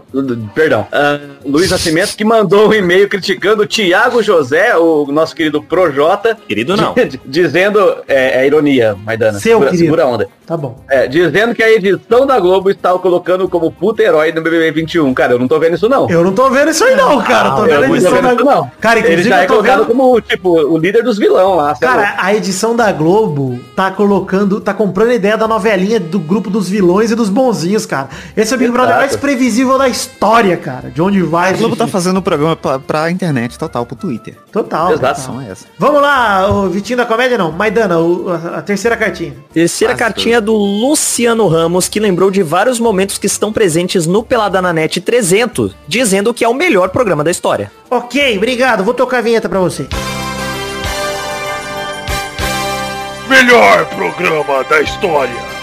perdão. 0.54 0.86
Ah, 0.92 1.18
Luiz 1.46 1.72
Nascimento 1.72 2.18
que 2.18 2.26
mandou 2.26 2.68
um 2.68 2.74
e-mail 2.74 3.08
criticando 3.08 3.64
o 3.64 3.66
Tiago 3.66 4.22
José, 4.22 4.76
o 4.76 5.06
nosso 5.14 5.34
querido 5.34 5.64
Projota. 5.64 6.38
Querido 6.46 6.76
não. 6.76 6.94
di- 6.94 7.22
Dizendo, 7.26 7.80
é, 8.06 8.42
é 8.42 8.46
ironia, 8.46 8.94
Maidana. 9.06 9.40
Seu 9.40 9.54
segura, 9.54 9.70
querido. 9.70 9.84
segura 9.86 10.04
a 10.04 10.08
onda. 10.08 10.28
Tá 10.46 10.58
bom. 10.58 10.84
É, 10.90 11.08
dizendo 11.08 11.56
que 11.56 11.64
a 11.64 11.72
edição 11.72 12.28
da 12.28 12.38
Globo 12.38 12.70
está 12.70 12.94
o 12.94 13.00
colocando 13.00 13.48
como 13.48 13.72
puta 13.72 14.04
herói 14.04 14.34
no 14.34 14.42
BBB 14.42 14.72
21. 14.72 15.14
Cara, 15.14 15.32
eu 15.32 15.40
não 15.40 15.48
tô 15.48 15.58
vendo 15.58 15.76
isso 15.76 15.88
não. 15.88 16.10
Eu 16.10 16.22
não 16.22 16.34
tô 16.34 16.50
vendo 16.50 16.70
isso 16.70 16.84
aí 16.84 16.98
não, 16.98 17.22
cara. 17.22 17.52
tô 17.52 17.62
eu 17.62 17.66
vendo 17.66 17.84
a 17.86 17.88
tô 17.88 17.96
edição 17.96 18.12
vendo 18.12 18.24
da 18.28 18.34
isso 18.34 18.44
não. 18.44 18.72
Cara, 18.82 19.00
Ele 19.00 19.08
inclusive 19.08 19.30
já 19.30 19.40
é 19.40 19.44
eu 19.44 19.48
tô 19.48 19.54
colocado 19.54 19.78
vendo... 19.80 19.88
como, 19.88 20.20
tipo, 20.20 20.50
o 20.50 20.78
líder 20.78 21.02
dos 21.18 21.20
vilão 21.20 21.56
lá. 21.56 21.64
lá. 21.68 21.76
Cara, 21.76 22.16
a 22.18 22.34
edição 22.34 22.76
da 22.76 22.92
Globo 22.92 23.60
tá 23.76 23.92
colocando, 23.92 24.60
tá 24.60 24.74
comprando 24.74 25.10
a 25.10 25.16
ideia 25.16 25.38
da 25.38 25.48
novelinha 25.48 26.00
do 26.00 26.20
grupo 26.20 26.50
dos 26.50 26.68
vilões 26.70 27.12
e 27.12 27.16
dos 27.16 27.30
bonzinhos, 27.30 27.86
cara. 27.86 28.10
Esse 28.36 28.54
é 28.54 28.56
o 28.56 28.60
Big 28.60 28.72
Brother 28.72 28.96
mais 28.96 29.16
previsível 29.16 29.78
da 29.78 29.88
história, 29.88 30.58
cara. 30.58 30.90
De 30.90 31.02
onde 31.02 31.22
vai. 31.22 31.52
A 31.52 31.58
Globo 31.58 31.76
tá 31.76 31.88
fazendo 31.88 32.18
o 32.18 32.22
programa 32.22 32.56
pra, 32.56 32.80
pra 32.80 33.12
internet 33.12 33.58
total, 33.58 33.86
pro 33.86 33.96
Twitter. 33.96 34.36
Total. 34.52 34.94
Exato. 34.94 35.22
total. 35.22 35.34
São 35.36 35.42
essa. 35.42 35.66
Vamos 35.78 36.02
lá, 36.02 36.50
o 36.50 36.70
Vitinho 36.70 36.98
da 36.98 37.06
Comédia 37.06 37.38
não. 37.38 37.52
Maidana, 37.52 38.00
o- 38.00 38.30
a, 38.30 38.58
a 38.58 38.62
terceira 38.62 38.96
cartinha. 38.98 39.34
Terceira 39.54 39.96
cartinha 39.96 40.42
do 40.42 40.54
Luciano 40.54 41.48
Ramos, 41.48 41.88
que 41.88 42.00
lembrou 42.00 42.30
de 42.32 42.42
vários 42.44 42.80
momentos 42.80 43.18
que 43.18 43.28
estão 43.28 43.52
presentes 43.54 44.06
no 44.08 44.24
Pelada 44.24 44.62
na 44.62 44.74
Net 44.74 45.00
300, 45.02 45.76
dizendo 45.88 46.34
que 46.34 46.44
é 46.44 46.48
o 46.48 46.54
melhor 46.54 46.90
programa 46.90 47.24
da 47.24 47.32
história. 47.32 47.72
Ok, 47.90 48.38
obrigado. 48.38 48.84
Vou 48.84 48.94
tocar 48.94 49.20
a 49.20 49.22
vinheta 49.22 49.48
pra 49.48 49.60
você. 49.60 49.88
Melhor 53.28 53.86
programa 53.96 54.64
da 54.66 54.82
história. 54.82 55.54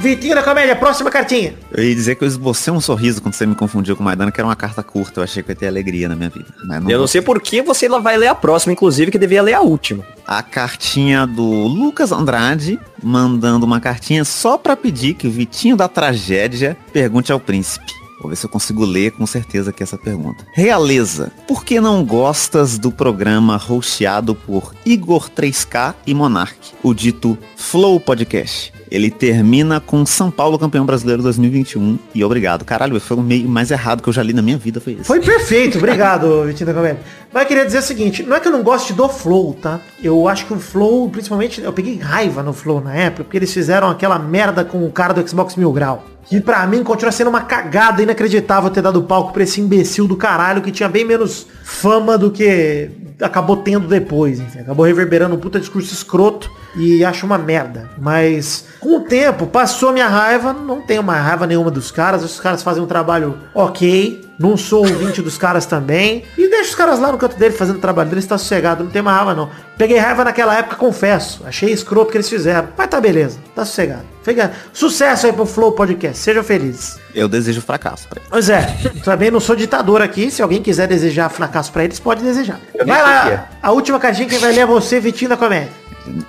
Vitinho 0.00 0.34
da 0.34 0.42
comédia, 0.42 0.74
próxima 0.74 1.10
cartinha. 1.10 1.54
Eu 1.70 1.84
ia 1.84 1.94
dizer 1.94 2.14
que 2.14 2.24
eu 2.24 2.28
esbocei 2.28 2.72
um 2.72 2.80
sorriso 2.80 3.20
quando 3.20 3.34
você 3.34 3.44
me 3.44 3.54
confundiu 3.54 3.94
com 3.94 4.02
o 4.02 4.04
Maidana, 4.04 4.32
que 4.32 4.40
era 4.40 4.48
uma 4.48 4.56
carta 4.56 4.82
curta. 4.82 5.20
Eu 5.20 5.24
achei 5.24 5.42
que 5.42 5.50
eu 5.50 5.52
ia 5.52 5.56
ter 5.58 5.66
alegria 5.66 6.08
na 6.08 6.16
minha 6.16 6.30
vida. 6.30 6.46
Mas 6.64 6.88
Eu 6.88 6.98
não 6.98 7.06
sei 7.06 7.20
por 7.20 7.38
que 7.40 7.60
você 7.60 7.86
vai 7.86 8.16
ler 8.16 8.28
a 8.28 8.34
próxima, 8.34 8.72
inclusive, 8.72 9.10
que 9.10 9.18
devia 9.18 9.42
ler 9.42 9.52
a 9.52 9.60
última. 9.60 10.02
a 10.26 10.42
cartinha 10.42 11.26
do 11.26 11.42
Lucas 11.44 12.12
Andrade, 12.12 12.80
mandando 13.02 13.66
uma 13.66 13.78
cartinha 13.78 14.24
só 14.24 14.56
pra 14.56 14.74
pedir 14.74 15.14
que 15.14 15.26
o 15.26 15.30
Vitinho 15.30 15.76
da 15.76 15.86
Tragédia 15.86 16.76
pergunte 16.92 17.30
ao 17.30 17.38
príncipe. 17.38 17.99
Vou 18.20 18.28
ver 18.28 18.36
se 18.36 18.44
eu 18.44 18.50
consigo 18.50 18.84
ler 18.84 19.12
com 19.12 19.26
certeza 19.26 19.70
aqui 19.70 19.82
essa 19.82 19.96
pergunta. 19.96 20.46
Realeza, 20.52 21.32
por 21.48 21.64
que 21.64 21.80
não 21.80 22.04
gostas 22.04 22.78
do 22.78 22.92
programa 22.92 23.60
hosteado 23.68 24.34
por 24.34 24.74
Igor 24.84 25.30
3K 25.30 25.94
e 26.06 26.14
Monark, 26.14 26.58
o 26.82 26.92
dito 26.92 27.38
Flow 27.56 27.98
Podcast? 27.98 28.72
Ele 28.90 29.10
termina 29.10 29.78
com 29.80 30.04
São 30.04 30.30
Paulo 30.30 30.58
campeão 30.58 30.84
brasileiro 30.84 31.22
2021 31.22 31.96
e 32.12 32.24
obrigado. 32.24 32.64
Caralho, 32.64 33.00
foi 33.00 33.16
o 33.16 33.22
meio 33.22 33.48
mais 33.48 33.70
errado 33.70 34.02
que 34.02 34.08
eu 34.08 34.12
já 34.12 34.22
li 34.22 34.32
na 34.32 34.42
minha 34.42 34.58
vida, 34.58 34.80
foi 34.80 34.94
esse. 34.94 35.04
Foi 35.04 35.20
perfeito, 35.20 35.78
obrigado, 35.78 36.44
Vitinho 36.44 36.74
Comédia. 36.74 37.00
Mas 37.32 37.44
eu 37.44 37.48
queria 37.48 37.64
dizer 37.64 37.78
o 37.78 37.82
seguinte, 37.82 38.22
não 38.24 38.36
é 38.36 38.40
que 38.40 38.48
eu 38.48 38.52
não 38.52 38.62
goste 38.62 38.92
do 38.92 39.08
Flow, 39.08 39.54
tá? 39.54 39.78
Eu 40.02 40.26
acho 40.26 40.46
que 40.46 40.52
o 40.52 40.58
Flow, 40.58 41.08
principalmente, 41.08 41.60
eu 41.60 41.72
peguei 41.72 41.96
raiva 41.96 42.42
no 42.42 42.52
Flow 42.52 42.80
na 42.80 42.92
época, 42.94 43.22
porque 43.22 43.36
eles 43.36 43.52
fizeram 43.52 43.88
aquela 43.88 44.18
merda 44.18 44.64
com 44.64 44.84
o 44.84 44.90
cara 44.90 45.14
do 45.14 45.28
Xbox 45.28 45.54
Mil 45.54 45.72
Grau. 45.72 46.04
Que 46.24 46.40
pra 46.40 46.66
mim 46.66 46.82
continua 46.82 47.12
sendo 47.12 47.30
uma 47.30 47.42
cagada 47.42 48.02
inacreditável 48.02 48.70
ter 48.70 48.82
dado 48.82 49.02
palco 49.02 49.32
pra 49.32 49.42
esse 49.42 49.60
imbecil 49.60 50.06
do 50.06 50.16
caralho 50.16 50.62
que 50.62 50.70
tinha 50.70 50.88
bem 50.88 51.04
menos 51.04 51.46
fama 51.64 52.18
do 52.18 52.30
que 52.30 52.90
acabou 53.20 53.56
tendo 53.56 53.86
depois, 53.86 54.40
enfim. 54.40 54.60
Acabou 54.60 54.86
reverberando 54.86 55.34
um 55.34 55.38
puta 55.38 55.60
discurso 55.60 55.92
escroto 55.92 56.50
e 56.76 57.04
acho 57.04 57.26
uma 57.26 57.38
merda. 57.38 57.90
Mas 57.98 58.64
com 58.80 58.96
o 58.96 59.00
tempo, 59.00 59.46
passou 59.46 59.90
a 59.90 59.92
minha 59.92 60.08
raiva, 60.08 60.52
não 60.52 60.80
tenho 60.80 61.02
mais 61.02 61.24
raiva 61.24 61.46
nenhuma 61.46 61.70
dos 61.70 61.90
caras, 61.90 62.24
os 62.24 62.40
caras 62.40 62.62
fazem 62.62 62.82
um 62.82 62.86
trabalho 62.86 63.38
ok, 63.54 64.20
não 64.38 64.56
sou 64.56 64.86
ouvinte 64.86 65.20
dos 65.20 65.36
caras 65.36 65.66
também. 65.66 66.24
E 66.38 66.48
deixa 66.70 66.74
os 66.74 66.74
caras 66.74 66.98
lá 67.00 67.10
no 67.10 67.18
canto 67.18 67.36
dele 67.36 67.54
fazendo 67.54 67.76
o 67.76 67.80
trabalho 67.80 68.08
deles, 68.08 68.26
tá 68.26 68.38
sossegado, 68.38 68.84
não 68.84 68.90
tem 68.90 69.02
mais 69.02 69.16
raiva 69.16 69.34
não. 69.34 69.50
Peguei 69.76 69.98
raiva 69.98 70.24
naquela 70.24 70.56
época, 70.56 70.76
confesso. 70.76 71.42
Achei 71.44 71.72
escroto 71.72 72.08
o 72.08 72.10
que 72.12 72.16
eles 72.16 72.28
fizeram. 72.28 72.68
Mas 72.76 72.86
tá 72.88 73.00
beleza, 73.00 73.38
tá 73.54 73.64
sossegado. 73.64 74.04
Fica... 74.22 74.52
Sucesso 74.72 75.26
aí 75.26 75.32
pro 75.32 75.46
Flow 75.46 75.72
Podcast, 75.72 76.18
sejam 76.18 76.44
felizes. 76.44 76.98
Eu 77.14 77.28
desejo 77.28 77.60
fracasso 77.60 78.06
pra 78.08 78.20
ele. 78.20 78.28
Pois 78.30 78.48
é, 78.48 78.62
também 79.02 79.30
não 79.30 79.40
sou 79.40 79.56
ditador 79.56 80.02
aqui. 80.02 80.30
Se 80.30 80.42
alguém 80.42 80.62
quiser 80.62 80.86
desejar 80.86 81.28
fracasso 81.28 81.72
pra 81.72 81.84
eles, 81.84 81.98
pode 81.98 82.22
desejar. 82.22 82.60
Eu 82.74 82.86
Vai 82.86 82.98
que 82.98 83.02
lá, 83.02 83.30
é. 83.30 83.44
a 83.62 83.72
última 83.72 83.98
cartinha 83.98 84.28
quem 84.28 84.38
vai 84.38 84.52
ler 84.52 84.60
é 84.60 84.66
você, 84.66 85.00
Vitinho 85.00 85.30
da 85.30 85.36
Comédia. 85.36 85.70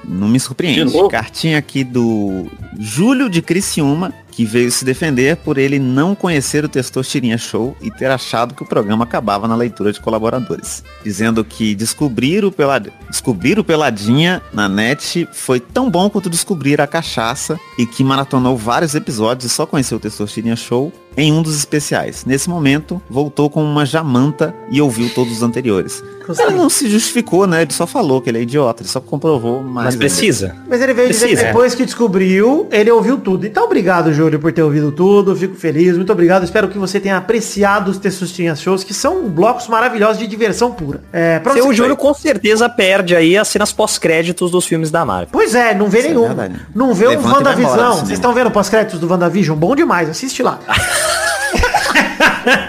Não 0.04 0.28
me 0.28 0.40
surpreende. 0.40 0.92
Cartinha 1.10 1.58
aqui 1.58 1.84
do 1.84 2.48
Júlio 2.78 3.30
de 3.30 3.42
Criciúma, 3.42 4.14
que 4.32 4.46
veio 4.46 4.72
se 4.72 4.86
defender 4.86 5.36
por 5.38 5.58
ele 5.58 5.78
não 5.78 6.16
conhecer 6.16 6.64
o 6.64 6.70
Testosterinha 6.70 7.38
Show 7.38 7.76
e 7.82 7.92
ter 7.92 8.10
achado 8.10 8.56
que 8.56 8.64
o 8.64 8.66
programa 8.66 9.04
acabava 9.04 9.48
na 9.48 9.56
leitura 9.56 9.92
de 9.92 10.00
colaboradores. 10.00 10.84
Dizendo 11.04 11.44
que 11.44 11.76
descobrir 11.76 12.46
o, 12.46 12.52
pelad... 12.52 12.88
descobrir 13.10 13.60
o 13.60 13.64
Peladinha 13.64 14.42
na 14.54 14.68
net 14.70 15.28
foi 15.34 15.60
tão 15.60 15.90
bom 15.90 16.10
quanto 16.10 16.30
descobrir 16.30 16.80
a 16.82 16.88
cachaça 16.88 17.60
e 17.78 17.86
que 17.86 18.04
maratonou 18.04 18.58
vários 18.58 18.96
episódios 18.96 19.52
e 19.52 19.54
só 19.54 19.66
conheceu 19.66 19.98
o 19.98 20.02
Testosterinha 20.02 20.56
Show 20.56 20.92
em 21.18 21.32
um 21.34 21.42
dos 21.42 21.58
especiais. 21.58 22.26
Nesse 22.26 22.50
momento, 22.50 23.02
voltou 23.10 23.50
com 23.50 23.64
uma 23.64 23.86
jamanta 23.86 24.56
e 24.70 24.82
ouviu 24.82 25.10
todos 25.14 25.34
os 25.34 25.44
anteriores. 25.44 26.02
Ele 26.40 26.56
não 26.56 26.70
se 26.70 26.90
justificou, 26.90 27.46
né? 27.46 27.64
Ele 27.64 27.74
só 27.74 27.86
falou 27.86 28.22
que 28.22 28.30
ele 28.30 28.38
é 28.38 28.42
idiota, 28.44 28.82
ele 28.82 28.90
só 28.90 29.02
comprovou 29.02 29.62
mais. 29.62 29.88
Mas 29.88 29.96
precisa. 29.96 30.56
Mas 30.70 30.82
ele 30.82 30.94
veio 30.94 31.10
dizer 31.10 31.26
que 31.26 31.32
Precisa. 31.32 31.48
depois 31.48 31.76
que 31.76 31.86
descobriu, 31.86 32.68
ele 32.72 32.90
ouviu 32.90 33.18
tudo. 33.18 33.46
Então, 33.46 33.66
obrigado, 33.66 34.14
Júlio, 34.22 34.40
por 34.40 34.52
ter 34.52 34.62
ouvido 34.62 34.92
tudo. 34.92 35.36
Fico 35.36 35.56
feliz. 35.56 35.96
Muito 35.98 36.12
obrigado. 36.12 36.44
Espero 36.44 36.68
que 36.68 36.78
você 36.78 37.00
tenha 37.00 37.18
apreciado 37.18 37.90
os 37.90 37.98
Tessustinhas 37.98 38.62
Shows, 38.62 38.84
que 38.84 38.94
são 38.94 39.28
blocos 39.28 39.68
maravilhosos 39.68 40.18
de 40.20 40.28
diversão 40.28 40.72
pura. 40.72 41.02
É, 41.12 41.40
pra 41.40 41.54
Seu 41.54 41.66
você- 41.66 41.74
Júlio 41.74 41.96
com 41.98 42.14
certeza 42.14 42.70
perde 42.70 43.16
aí 43.16 43.36
as 43.38 43.48
cenas 43.48 43.72
pós-créditos 43.74 44.52
dos 44.52 44.66
filmes 44.66 44.92
da 44.92 45.04
Marvel. 45.04 45.30
Pois 45.32 45.56
é, 45.56 45.74
não 45.74 45.88
vê 45.90 46.00
Isso 46.00 46.08
é 46.08 46.12
nenhum. 46.12 46.28
verdade. 46.28 46.56
não 46.76 46.94
vê 46.94 47.08
o 47.08 47.10
Levanta 47.10 47.30
do 47.30 47.36
WandaVisão. 47.36 47.72
cinema. 47.74 47.94
Vocês 47.96 48.12
estão 48.12 48.34
vendo 48.34 48.52
pós-créditos 48.52 49.00
do 49.00 49.08
WandaVision? 49.10 49.58
Bom 49.58 49.76
demais. 49.76 50.08
Assiste 50.10 50.44
lá. 50.44 50.60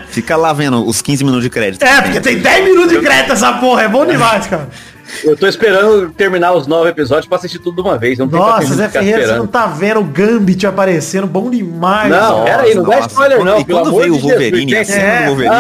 Fica 0.08 0.36
lá 0.36 0.52
vendo 0.52 0.86
os 0.86 1.00
15 1.00 1.24
minutos 1.24 1.44
de 1.44 1.50
crédito. 1.50 1.82
É, 1.82 2.00
porque 2.02 2.20
tem 2.20 2.38
10 2.38 2.64
minutos 2.64 2.92
de 2.92 2.98
crédito 3.00 3.32
essa 3.32 3.52
porra. 3.54 3.82
É 3.84 3.88
bom 3.88 4.04
demais, 4.04 4.46
cara. 4.46 4.68
Eu 5.24 5.36
tô 5.36 5.46
esperando 5.46 6.10
terminar 6.10 6.52
os 6.52 6.66
nove 6.66 6.90
episódios 6.90 7.26
pra 7.26 7.36
assistir 7.38 7.58
tudo 7.58 7.82
de 7.82 7.88
uma 7.88 7.98
vez. 7.98 8.18
Não 8.18 8.26
Nossa, 8.26 8.74
Zé 8.74 8.88
Ferreira, 8.88 9.18
você 9.18 9.22
esperando. 9.24 9.38
não 9.40 9.46
tá 9.46 9.66
vendo 9.66 10.00
o 10.00 10.04
Gambit 10.04 10.66
aparecendo. 10.66 11.26
Bom 11.26 11.50
demais. 11.50 12.10
Não, 12.10 12.44
pera 12.44 12.62
aí, 12.62 12.74
não 12.74 12.82
dá 12.82 12.96
Nossa, 12.96 13.08
spoiler 13.08 13.44
não, 13.44 13.60
E 13.60 13.64
pelo 13.64 13.80
quando 13.80 13.96
veio 14.00 14.14
o 14.14 14.18
Wolverine, 14.18 14.76
a 14.76 14.84
cena 14.84 15.02
É. 15.02 15.20
do 15.22 15.26
Wolverine. 15.28 15.54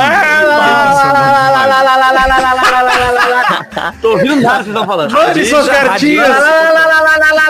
Tô 4.00 4.12
ouvindo 4.12 4.36
nada 4.36 4.58
que 4.58 4.64
vocês 4.64 4.68
estão 4.68 4.86
falando. 4.86 5.12
Mande 5.12 5.44
suas 5.44 5.68
cartinhas. 5.68 6.28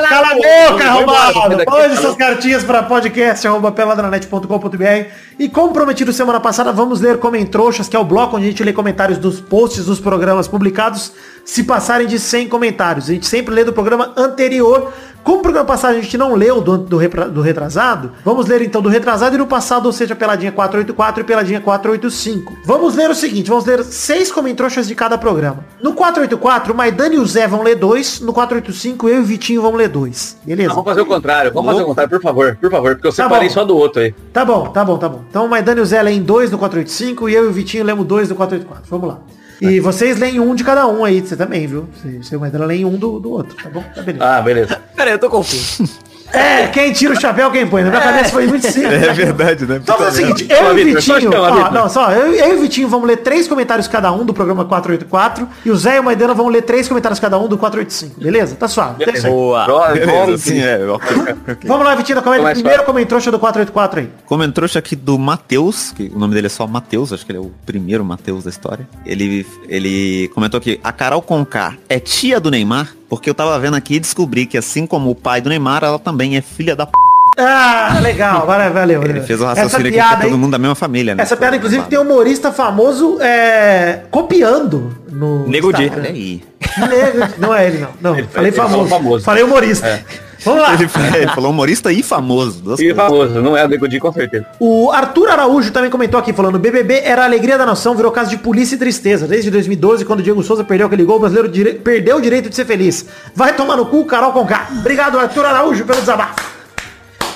Cala 0.08 0.28
a 0.28 0.34
boca, 0.34 0.84
arrombado. 0.84 1.64
Mande 1.70 1.96
suas 1.96 2.16
cartinhas 2.16 2.64
para 2.64 2.82
podcast 2.82 3.46
arroba 3.46 3.72
peladranet.com.br 3.72 5.06
E 5.38 5.48
como 5.48 5.72
prometido 5.72 6.12
semana 6.12 6.40
passada, 6.40 6.72
vamos 6.72 7.00
ler 7.00 7.18
Comentrouxas, 7.18 7.88
que 7.88 7.96
é 7.96 7.98
o 7.98 8.04
bloco 8.04 8.36
onde 8.36 8.46
a 8.46 8.48
gente 8.50 8.62
lê 8.62 8.72
comentários 8.72 9.18
dos 9.18 9.40
posts 9.40 9.84
dos 9.84 10.00
programas 10.00 10.48
publicados, 10.48 11.12
se 11.44 11.64
passarem 11.64 12.06
de 12.06 12.18
100 12.18 12.48
comentários. 12.48 13.08
A 13.08 13.12
gente 13.12 13.26
sempre 13.26 13.54
lê 13.54 13.64
do 13.64 13.72
programa 13.72 14.12
anterior. 14.16 14.92
Como 15.24 15.38
o 15.38 15.42
programa 15.42 15.66
passado 15.66 15.92
a 15.96 16.00
gente 16.00 16.18
não 16.18 16.34
leu 16.34 16.60
do, 16.60 16.76
do, 16.76 16.98
do 17.30 17.40
retrasado, 17.40 18.10
vamos 18.24 18.46
ler 18.46 18.60
então 18.62 18.82
do 18.82 18.88
retrasado 18.88 19.34
e 19.36 19.38
no 19.38 19.46
passado, 19.46 19.86
ou 19.86 19.92
seja, 19.92 20.16
Peladinha 20.16 20.50
484 20.50 21.20
e 21.20 21.24
Peladinha 21.24 21.60
485. 21.60 22.52
Vamos 22.64 22.96
ler 22.96 23.08
o 23.08 23.14
seguinte, 23.14 23.48
vamos 23.48 23.64
ler 23.64 23.84
seis 23.84 24.32
comentroxas 24.32 24.88
de 24.88 24.94
cada 24.94 25.16
programa. 25.16 25.64
No 25.80 25.92
484, 25.94 26.72
o 26.72 26.76
Maidana 26.76 27.14
e 27.14 27.18
o 27.18 27.26
Zé 27.26 27.46
vão 27.46 27.62
ler 27.62 27.76
dois, 27.76 28.20
no 28.20 28.32
485 28.32 29.08
eu 29.08 29.16
e 29.18 29.20
o 29.20 29.24
Vitinho 29.24 29.62
vão 29.62 29.74
ler 29.74 29.88
dois. 29.88 30.36
Beleza? 30.44 30.68
Não, 30.70 30.74
vamos 30.76 30.90
fazer 30.90 31.00
o 31.02 31.06
contrário, 31.06 31.52
vamos 31.52 31.70
fazer 31.70 31.82
o 31.82 31.86
contrário, 31.86 32.10
por 32.10 32.20
favor, 32.22 32.56
por 32.60 32.70
favor, 32.70 32.94
porque 32.94 33.06
eu 33.06 33.12
Tá 33.12 33.22
separei 33.22 33.48
bom. 33.48 33.54
só 33.54 33.64
do 33.64 33.76
outro 33.76 34.02
aí. 34.02 34.12
Tá 34.32 34.44
bom, 34.44 34.68
tá 34.68 34.84
bom, 34.84 34.98
tá 34.98 35.08
bom. 35.08 35.22
Então 35.30 35.44
o 35.46 35.48
Maidana 35.48 35.78
e 35.78 35.82
o 35.82 35.86
Zé 35.86 36.02
leem 36.02 36.20
dois 36.22 36.50
no 36.50 36.58
485 36.58 37.28
e 37.28 37.34
eu 37.34 37.44
e 37.44 37.46
o 37.48 37.52
Vitinho 37.52 37.84
lemos 37.84 38.04
dois 38.06 38.28
no 38.28 38.34
484. 38.34 38.90
Vamos 38.90 39.08
lá. 39.08 39.18
E 39.62 39.78
vocês 39.78 40.18
leem 40.18 40.40
um 40.40 40.56
de 40.56 40.64
cada 40.64 40.88
um 40.88 41.04
aí, 41.04 41.20
você 41.20 41.36
também, 41.36 41.68
viu? 41.68 41.88
Você, 41.94 42.18
você 42.18 42.34
e 42.34 42.38
Maidana 42.38 42.66
leem 42.66 42.84
um 42.84 42.96
do, 42.96 43.20
do 43.20 43.30
outro, 43.30 43.56
tá 43.56 43.70
bom? 43.70 43.84
Tá 43.94 44.02
beleza. 44.02 44.24
Ah, 44.24 44.42
beleza. 44.42 44.82
Pera 44.96 45.10
aí, 45.10 45.14
eu 45.14 45.20
tô 45.20 45.30
confuso. 45.30 45.88
É, 46.32 46.66
quem 46.68 46.92
tira 46.92 47.12
o 47.12 47.20
chapéu, 47.20 47.50
quem 47.50 47.66
põe. 47.66 47.82
Na 47.82 47.90
minha 47.90 48.02
cabeça 48.02 48.30
foi 48.30 48.46
muito 48.46 48.66
simples. 48.70 49.02
É 49.02 49.12
verdade, 49.12 49.66
né? 49.66 49.76
Então 49.82 49.98
faz 49.98 50.14
o 50.14 50.16
seguinte, 50.16 50.46
eu 50.48 50.78
e 50.78 50.82
o 50.82 50.94
Vitinho, 50.94 51.30
ó, 51.34 51.70
não, 51.70 51.88
só, 51.88 52.10
eu, 52.10 52.32
eu 52.32 52.54
e 52.54 52.58
o 52.58 52.60
Vitinho 52.62 52.88
vamos 52.88 53.06
ler 53.06 53.18
três 53.18 53.46
comentários 53.46 53.86
cada 53.86 54.10
um 54.12 54.24
do 54.24 54.32
programa 54.32 54.64
484 54.64 55.48
e 55.64 55.70
o 55.70 55.76
Zé 55.76 55.96
e 55.96 56.00
o 56.00 56.04
Maidana 56.04 56.34
vão 56.34 56.48
ler 56.48 56.62
três 56.62 56.88
comentários 56.88 57.20
cada 57.20 57.38
um 57.38 57.46
do 57.46 57.58
485, 57.58 58.20
beleza? 58.20 58.56
Tá 58.56 58.66
suave. 58.68 59.04
Boa. 59.22 59.92
Beleza, 59.92 60.34
assim, 60.34 60.60
é. 60.60 60.86
ok, 60.86 61.16
ok. 61.48 61.56
Vamos 61.66 61.84
lá, 61.84 61.94
Vitinho, 61.94 62.22
comédia. 62.22 62.42
Começa, 62.42 62.60
Primeiro 62.60 62.84
comentrouxa 62.84 63.30
do 63.30 63.38
484 63.38 64.00
aí. 64.00 64.08
Comentrouxa 64.26 64.78
aqui 64.78 64.96
do 64.96 65.18
Matheus, 65.18 65.92
que 65.92 66.10
o 66.14 66.18
nome 66.18 66.34
dele 66.34 66.46
é 66.46 66.50
só 66.50 66.66
Matheus, 66.66 67.12
acho 67.12 67.24
que 67.26 67.32
ele 67.32 67.38
é 67.38 67.42
o 67.42 67.52
primeiro 67.66 68.04
Matheus 68.04 68.44
da 68.44 68.50
história. 68.50 68.88
Ele, 69.04 69.46
ele 69.68 70.28
comentou 70.34 70.60
que 70.60 70.80
a 70.82 70.92
Carol 70.92 71.22
Conká 71.22 71.74
é 71.88 71.98
tia 71.98 72.40
do 72.40 72.50
Neymar, 72.50 72.94
porque 73.12 73.28
eu 73.28 73.34
tava 73.34 73.58
vendo 73.58 73.76
aqui 73.76 73.96
e 73.96 74.00
descobri 74.00 74.46
que 74.46 74.56
assim 74.56 74.86
como 74.86 75.10
o 75.10 75.14
pai 75.14 75.38
do 75.42 75.50
Neymar, 75.50 75.84
ela 75.84 75.98
também 75.98 76.34
é 76.34 76.40
filha 76.40 76.74
da 76.74 76.86
p. 76.86 76.92
Ah, 77.36 77.98
legal, 78.00 78.40
agora 78.42 78.70
valeu. 78.70 79.02
Ele 79.02 79.08
valeu. 79.12 79.24
fez 79.26 79.38
o 79.38 79.44
Essa 79.44 79.54
raciocínio 79.64 79.88
aqui 79.88 79.96
piada, 79.96 80.16
que 80.16 80.22
é 80.22 80.28
todo 80.30 80.38
mundo 80.38 80.52
da 80.52 80.58
mesma 80.58 80.74
família, 80.74 81.14
né? 81.14 81.22
Essa 81.22 81.36
piada, 81.36 81.54
inclusive, 81.56 81.84
tem 81.88 81.98
um 81.98 82.02
humorista 82.02 82.50
famoso 82.52 83.18
é, 83.20 84.00
copiando 84.10 84.96
no 85.10 85.46
Nego 85.46 85.74
Di. 85.74 85.82
Instagram. 85.84 86.02
Olha 86.08 86.10
aí. 86.10 86.42
Nego- 86.78 87.32
Não 87.36 87.54
é 87.54 87.66
ele, 87.66 87.78
não. 87.80 87.88
Não, 88.00 88.18
Ele- 88.18 88.28
falei 88.28 88.48
ele 88.48 88.56
famoso. 88.56 88.88
famoso. 88.88 89.24
Falei 89.26 89.44
humorista. 89.44 90.02
Vamos 90.44 90.62
lá. 90.62 90.74
Ele, 90.74 90.88
ele 91.16 91.28
falou 91.28 91.50
humorista 91.50 91.92
e 91.92 92.02
famoso. 92.02 92.60
E 92.60 92.64
coisas. 92.64 92.96
famoso, 92.96 93.40
não 93.42 93.56
é 93.56 93.64
o 93.64 93.68
Nego 93.68 93.86
Di, 93.88 93.98
com 94.00 94.12
certeza. 94.12 94.46
O 94.58 94.90
Arthur 94.90 95.28
Araújo 95.30 95.70
também 95.70 95.90
comentou 95.90 96.18
aqui, 96.18 96.32
falando, 96.32 96.58
BBB 96.58 97.02
era 97.04 97.22
a 97.22 97.24
alegria 97.24 97.56
da 97.56 97.64
nação, 97.66 97.94
virou 97.94 98.10
caso 98.12 98.30
de 98.30 98.36
polícia 98.38 98.74
e 98.74 98.78
tristeza. 98.78 99.26
Desde 99.26 99.50
2012, 99.50 100.04
quando 100.04 100.20
o 100.20 100.22
Diego 100.22 100.42
Souza 100.42 100.64
perdeu 100.64 100.86
aquele 100.86 101.04
gol, 101.04 101.16
o 101.16 101.20
brasileiro 101.20 101.48
dire- 101.48 101.74
perdeu 101.74 102.16
o 102.16 102.20
direito 102.20 102.48
de 102.48 102.54
ser 102.56 102.64
feliz. 102.64 103.06
Vai 103.34 103.54
tomar 103.54 103.76
no 103.76 103.86
cu, 103.86 104.04
Carol 104.04 104.32
Conká. 104.32 104.68
Obrigado, 104.78 105.18
Arthur 105.18 105.44
Araújo, 105.46 105.84
pelo 105.84 106.00
desabafo. 106.00 106.52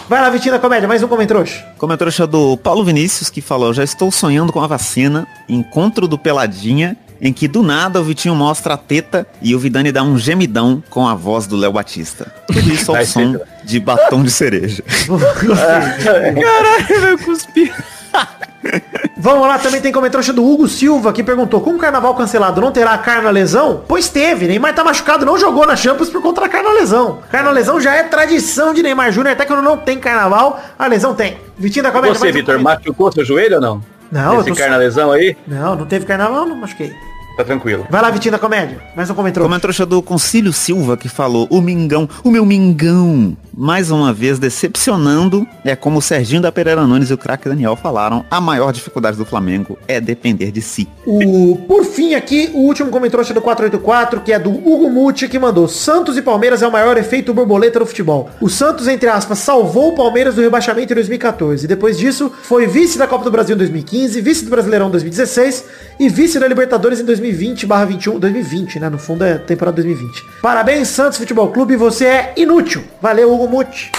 Vai 0.09 0.21
lá, 0.21 0.31
Vitinho 0.31 0.55
da 0.55 0.61
Comédia, 0.61 0.87
mais 0.87 1.03
um 1.03 1.09
comentrouxa. 1.09 1.65
Comentrouxa 1.79 2.29
do 2.29 2.57
Paulo 2.57 2.85
Vinícius, 2.85 3.29
que 3.29 3.41
falou, 3.41 3.75
já 3.75 3.83
estou 3.83 4.09
sonhando 4.13 4.53
com 4.53 4.61
a 4.63 4.67
vacina, 4.69 5.27
encontro 5.49 6.07
do 6.07 6.17
Peladinha, 6.17 6.97
em 7.21 7.33
que 7.33 7.49
do 7.49 7.63
nada 7.63 8.01
o 8.01 8.05
Vitinho 8.05 8.35
mostra 8.35 8.75
a 8.75 8.77
teta 8.77 9.27
e 9.41 9.55
o 9.55 9.59
Vidani 9.59 9.93
dá 9.93 10.03
um 10.03 10.19
gemidão 10.19 10.83
com 10.91 11.07
a 11.07 11.15
voz 11.15 11.47
do 11.47 11.57
Léo 11.57 11.73
Batista. 11.73 12.33
Tudo 12.47 12.73
isso 12.73 12.95
ao 12.95 13.05
som 13.05 13.33
ser. 13.33 13.43
de 13.65 13.81
batom 13.81 14.23
de 14.23 14.31
cereja. 14.31 14.83
Caralho, 15.07 17.09
eu 17.09 17.19
cuspi. 17.19 17.73
Vamos 19.17 19.47
lá, 19.47 19.59
também 19.59 19.81
tem 19.81 19.93
comentário 19.93 20.33
do 20.33 20.45
Hugo 20.45 20.69
Silva 20.69 21.13
que 21.13 21.23
perguntou, 21.23 21.61
com 21.61 21.71
o 21.71 21.79
carnaval 21.79 22.15
cancelado 22.15 22.61
não 22.61 22.71
terá 22.71 22.97
carna 22.99 23.31
lesão? 23.31 23.83
Pois 23.87 24.09
teve, 24.09 24.47
Neymar 24.47 24.75
tá 24.75 24.85
machucado, 24.85 25.25
não 25.25 25.39
jogou 25.39 25.67
na 25.67 25.77
Champions 25.77 26.11
por 26.11 26.21
conta 26.21 26.43
da 26.43 26.49
carna 26.49 26.73
lesão. 26.73 27.21
Carna 27.31 27.51
lesão 27.51 27.81
já 27.81 27.95
é 27.95 28.03
tradição 28.03 28.75
de 28.75 28.83
Neymar 28.83 29.13
Júnior, 29.13 29.33
até 29.33 29.45
quando 29.45 29.63
não 29.63 29.77
tem 29.77 29.99
carnaval, 29.99 30.61
a 30.79 30.87
lesão 30.87 31.15
tem. 31.15 31.39
Vitinho 31.57 31.85
da 31.85 31.91
Comédia. 31.91 32.19
Você, 32.19 32.31
um 32.31 32.33
Vitor, 32.33 32.61
machucou 32.61 33.11
seu 33.13 33.25
joelho 33.25 33.57
ou 33.57 33.61
não? 33.61 33.96
Não, 34.11 34.35
eu 34.35 34.41
Esse 34.41 34.51
tô- 34.51 34.57
carnalesão 34.57 35.11
aí, 35.13 35.37
Não, 35.47 35.75
não 35.77 35.87
teve 35.87 36.05
carnaval, 36.07 36.47
não 36.47 36.57
machuquei. 36.57 36.93
Tá 37.37 37.45
tranquilo. 37.45 37.87
Vai 37.91 38.01
lá, 38.01 38.11
Vitinho 38.11 38.33
da 38.33 38.39
Comédia. 38.39 38.79
Mais 38.97 39.11
um 39.11 39.15
comentário. 39.15 39.49
Comentário 39.49 39.87
do 39.87 40.03
Concílio 40.03 40.53
Silva 40.53 40.97
que 40.97 41.09
falou, 41.09 41.47
o 41.51 41.61
Mingão, 41.61 42.09
o 42.25 42.31
meu 42.31 42.45
Mingão, 42.45 43.37
mais 43.55 43.91
uma 43.91 44.13
vez 44.13 44.39
decepcionando, 44.39 45.47
é 45.65 45.77
como 45.77 45.99
o 45.99 46.03
Serginho 46.03 46.41
da 46.41 46.51
Pereira 46.51 46.87
Nunes 46.87 47.11
e 47.11 47.15
o 47.15 47.19
craque 47.19 47.49
Daniel 47.49 47.77
falaram, 47.77 48.25
a 48.31 48.41
maior 48.41 48.73
dificuldade 48.73 49.17
do 49.17 49.25
Flamengo 49.25 49.79
é 49.87 50.01
depender 50.01 50.51
de 50.51 50.63
si. 50.63 50.89
O, 51.07 51.57
por 51.69 51.85
fim 51.85 52.15
aqui, 52.15 52.51
o 52.55 52.61
último 52.61 52.91
comentário 52.91 53.27
do 53.35 53.41
484, 53.41 54.21
que 54.21 54.33
é 54.33 54.39
do 54.39 54.51
Hugo 54.51 54.89
Muti, 54.91 55.29
que 55.29 55.39
mandou 55.39 55.69
Santos 55.69 56.17
e 56.17 56.23
Palmeiras 56.23 56.63
é 56.63 56.67
o 56.67 56.73
maior 56.73 56.97
efeito 56.97 57.35
borboleta 57.35 57.79
no 57.79 57.87
futebol. 57.87 58.31
O 58.41 58.49
Santos, 58.49 58.89
entre 58.89 59.09
aspas, 59.09 59.39
salvou 59.39 59.89
o 59.89 59.95
Palmeiras 59.95 60.35
do 60.35 60.41
rebaixamento 60.41 60.93
em 60.93 60.97
2014. 60.97 61.67
Depois 61.67 61.99
disso, 61.99 62.33
foi 62.43 62.67
vice 62.67 62.99
da 62.99 63.07
Copa 63.07 63.25
do 63.25 63.31
Brasil 63.31 63.55
em 63.55 63.59
2015, 63.59 64.21
vice 64.21 64.45
do 64.45 64.51
Brasileirão 64.51 64.89
em 64.89 64.93
2016 64.93 65.65
e 65.99 66.09
vice 66.09 66.39
da 66.39 66.47
Libertadores 66.47 67.01
em 67.01 67.05
2020 67.05 67.26
21, 67.33 68.19
2020, 68.19 68.81
né? 68.81 68.89
No 68.89 68.99
fundo 68.99 69.25
é 69.25 69.39
temporada 69.39 69.77
2020. 69.77 70.25
Parabéns, 70.43 70.89
Santos 70.89 71.19
Futebol 71.19 71.49
Clube, 71.49 71.77
você 71.77 72.07
é 72.07 72.33
inútil. 72.37 72.85
Valeu, 73.01 73.33
Hugo 73.33 73.49
Muti, 73.49 73.91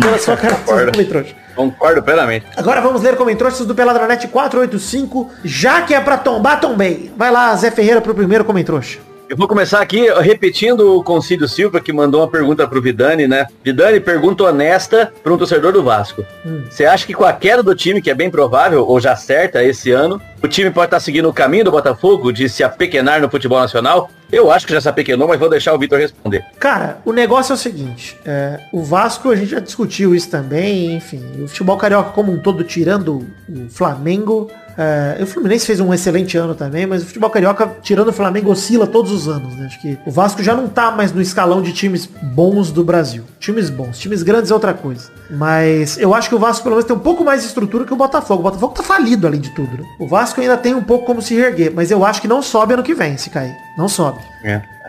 pela 0.00 0.18
sua 0.18 0.36
característica 0.36 0.86
de 0.86 0.92
comentário. 0.92 1.46
Concordo 1.54 2.02
plenamente. 2.02 2.46
Agora 2.56 2.82
vamos 2.82 3.02
ler 3.02 3.16
comentários 3.16 3.64
do 3.64 3.74
Peladranet 3.74 4.28
485. 4.28 5.30
Já 5.42 5.80
que 5.82 5.94
é 5.94 6.00
pra 6.00 6.18
tombar, 6.18 6.60
tombei. 6.60 7.10
Vai 7.16 7.30
lá, 7.30 7.54
Zé 7.56 7.70
Ferreira, 7.70 8.00
pro 8.00 8.14
primeiro 8.14 8.44
comentário. 8.44 9.15
Eu 9.28 9.36
vou 9.36 9.48
começar 9.48 9.80
aqui 9.80 10.08
repetindo 10.20 10.96
o 10.96 11.02
Concílio 11.02 11.48
Silva, 11.48 11.80
que 11.80 11.92
mandou 11.92 12.20
uma 12.20 12.30
pergunta 12.30 12.66
pro 12.68 12.80
Vidani, 12.80 13.26
né? 13.26 13.48
Vidani, 13.64 13.98
pergunta 13.98 14.44
honesta 14.44 15.12
para 15.20 15.34
um 15.34 15.36
torcedor 15.36 15.72
do 15.72 15.82
Vasco. 15.82 16.24
Você 16.70 16.84
acha 16.84 17.04
que 17.04 17.12
com 17.12 17.24
a 17.24 17.32
queda 17.32 17.60
do 17.60 17.74
time, 17.74 18.00
que 18.00 18.08
é 18.08 18.14
bem 18.14 18.30
provável, 18.30 18.86
ou 18.86 19.00
já 19.00 19.16
certa 19.16 19.64
esse 19.64 19.90
ano, 19.90 20.22
o 20.40 20.46
time 20.46 20.70
pode 20.70 20.86
estar 20.86 21.00
seguindo 21.00 21.28
o 21.28 21.32
caminho 21.32 21.64
do 21.64 21.72
Botafogo 21.72 22.32
de 22.32 22.48
se 22.48 22.62
apequenar 22.62 23.20
no 23.20 23.28
futebol 23.28 23.58
nacional? 23.58 24.08
Eu 24.30 24.52
acho 24.52 24.64
que 24.64 24.72
já 24.72 24.80
se 24.80 24.88
apequenou, 24.88 25.26
mas 25.26 25.40
vou 25.40 25.50
deixar 25.50 25.74
o 25.74 25.78
Vitor 25.78 25.98
responder. 25.98 26.44
Cara, 26.60 26.98
o 27.04 27.12
negócio 27.12 27.52
é 27.52 27.56
o 27.56 27.58
seguinte. 27.58 28.16
é, 28.24 28.60
o 28.72 28.84
Vasco, 28.84 29.30
a 29.30 29.34
gente 29.34 29.50
já 29.50 29.60
discutiu 29.60 30.14
isso 30.14 30.30
também, 30.30 30.94
enfim. 30.94 31.20
O 31.42 31.48
futebol 31.48 31.76
carioca 31.76 32.10
como 32.10 32.30
um 32.30 32.38
todo, 32.38 32.62
tirando 32.62 33.26
o 33.48 33.68
Flamengo. 33.70 34.48
É, 34.78 35.22
o 35.22 35.26
Fluminense 35.26 35.66
fez 35.66 35.80
um 35.80 35.92
excelente 35.92 36.36
ano 36.36 36.54
também, 36.54 36.86
mas 36.86 37.02
o 37.02 37.06
futebol 37.06 37.30
carioca, 37.30 37.76
tirando 37.82 38.08
o 38.08 38.12
Flamengo, 38.12 38.50
oscila 38.50 38.86
todos 38.86 39.10
os 39.10 39.28
anos, 39.28 39.54
né? 39.54 39.66
Acho 39.66 39.80
que 39.80 39.98
o 40.04 40.10
Vasco 40.10 40.42
já 40.42 40.54
não 40.54 40.68
tá 40.68 40.90
mais 40.90 41.12
no 41.12 41.20
escalão 41.20 41.62
de 41.62 41.72
times 41.72 42.06
bons 42.06 42.70
do 42.70 42.84
Brasil. 42.84 43.24
Times 43.40 43.70
bons. 43.70 43.98
Times 43.98 44.22
grandes 44.22 44.50
é 44.50 44.54
outra 44.54 44.74
coisa. 44.74 45.10
Mas 45.30 45.98
eu 45.98 46.14
acho 46.14 46.28
que 46.28 46.34
o 46.34 46.38
Vasco, 46.38 46.62
pelo 46.62 46.76
menos, 46.76 46.86
tem 46.86 46.96
um 46.96 47.00
pouco 47.00 47.24
mais 47.24 47.40
de 47.40 47.48
estrutura 47.48 47.84
que 47.84 47.92
o 47.92 47.96
Botafogo. 47.96 48.40
O 48.40 48.42
Botafogo 48.44 48.74
tá 48.74 48.82
falido, 48.82 49.26
além 49.26 49.40
de 49.40 49.50
tudo. 49.50 49.78
Né? 49.78 49.84
O 49.98 50.06
Vasco 50.06 50.40
ainda 50.40 50.56
tem 50.56 50.74
um 50.74 50.82
pouco 50.82 51.06
como 51.06 51.22
se 51.22 51.34
reerguer, 51.34 51.72
mas 51.74 51.90
eu 51.90 52.04
acho 52.04 52.20
que 52.20 52.28
não 52.28 52.42
sobe 52.42 52.74
ano 52.74 52.82
que 52.82 52.94
vem, 52.94 53.16
se 53.16 53.30
cair. 53.30 53.54
Não 53.78 53.88
sobe. 53.88 54.18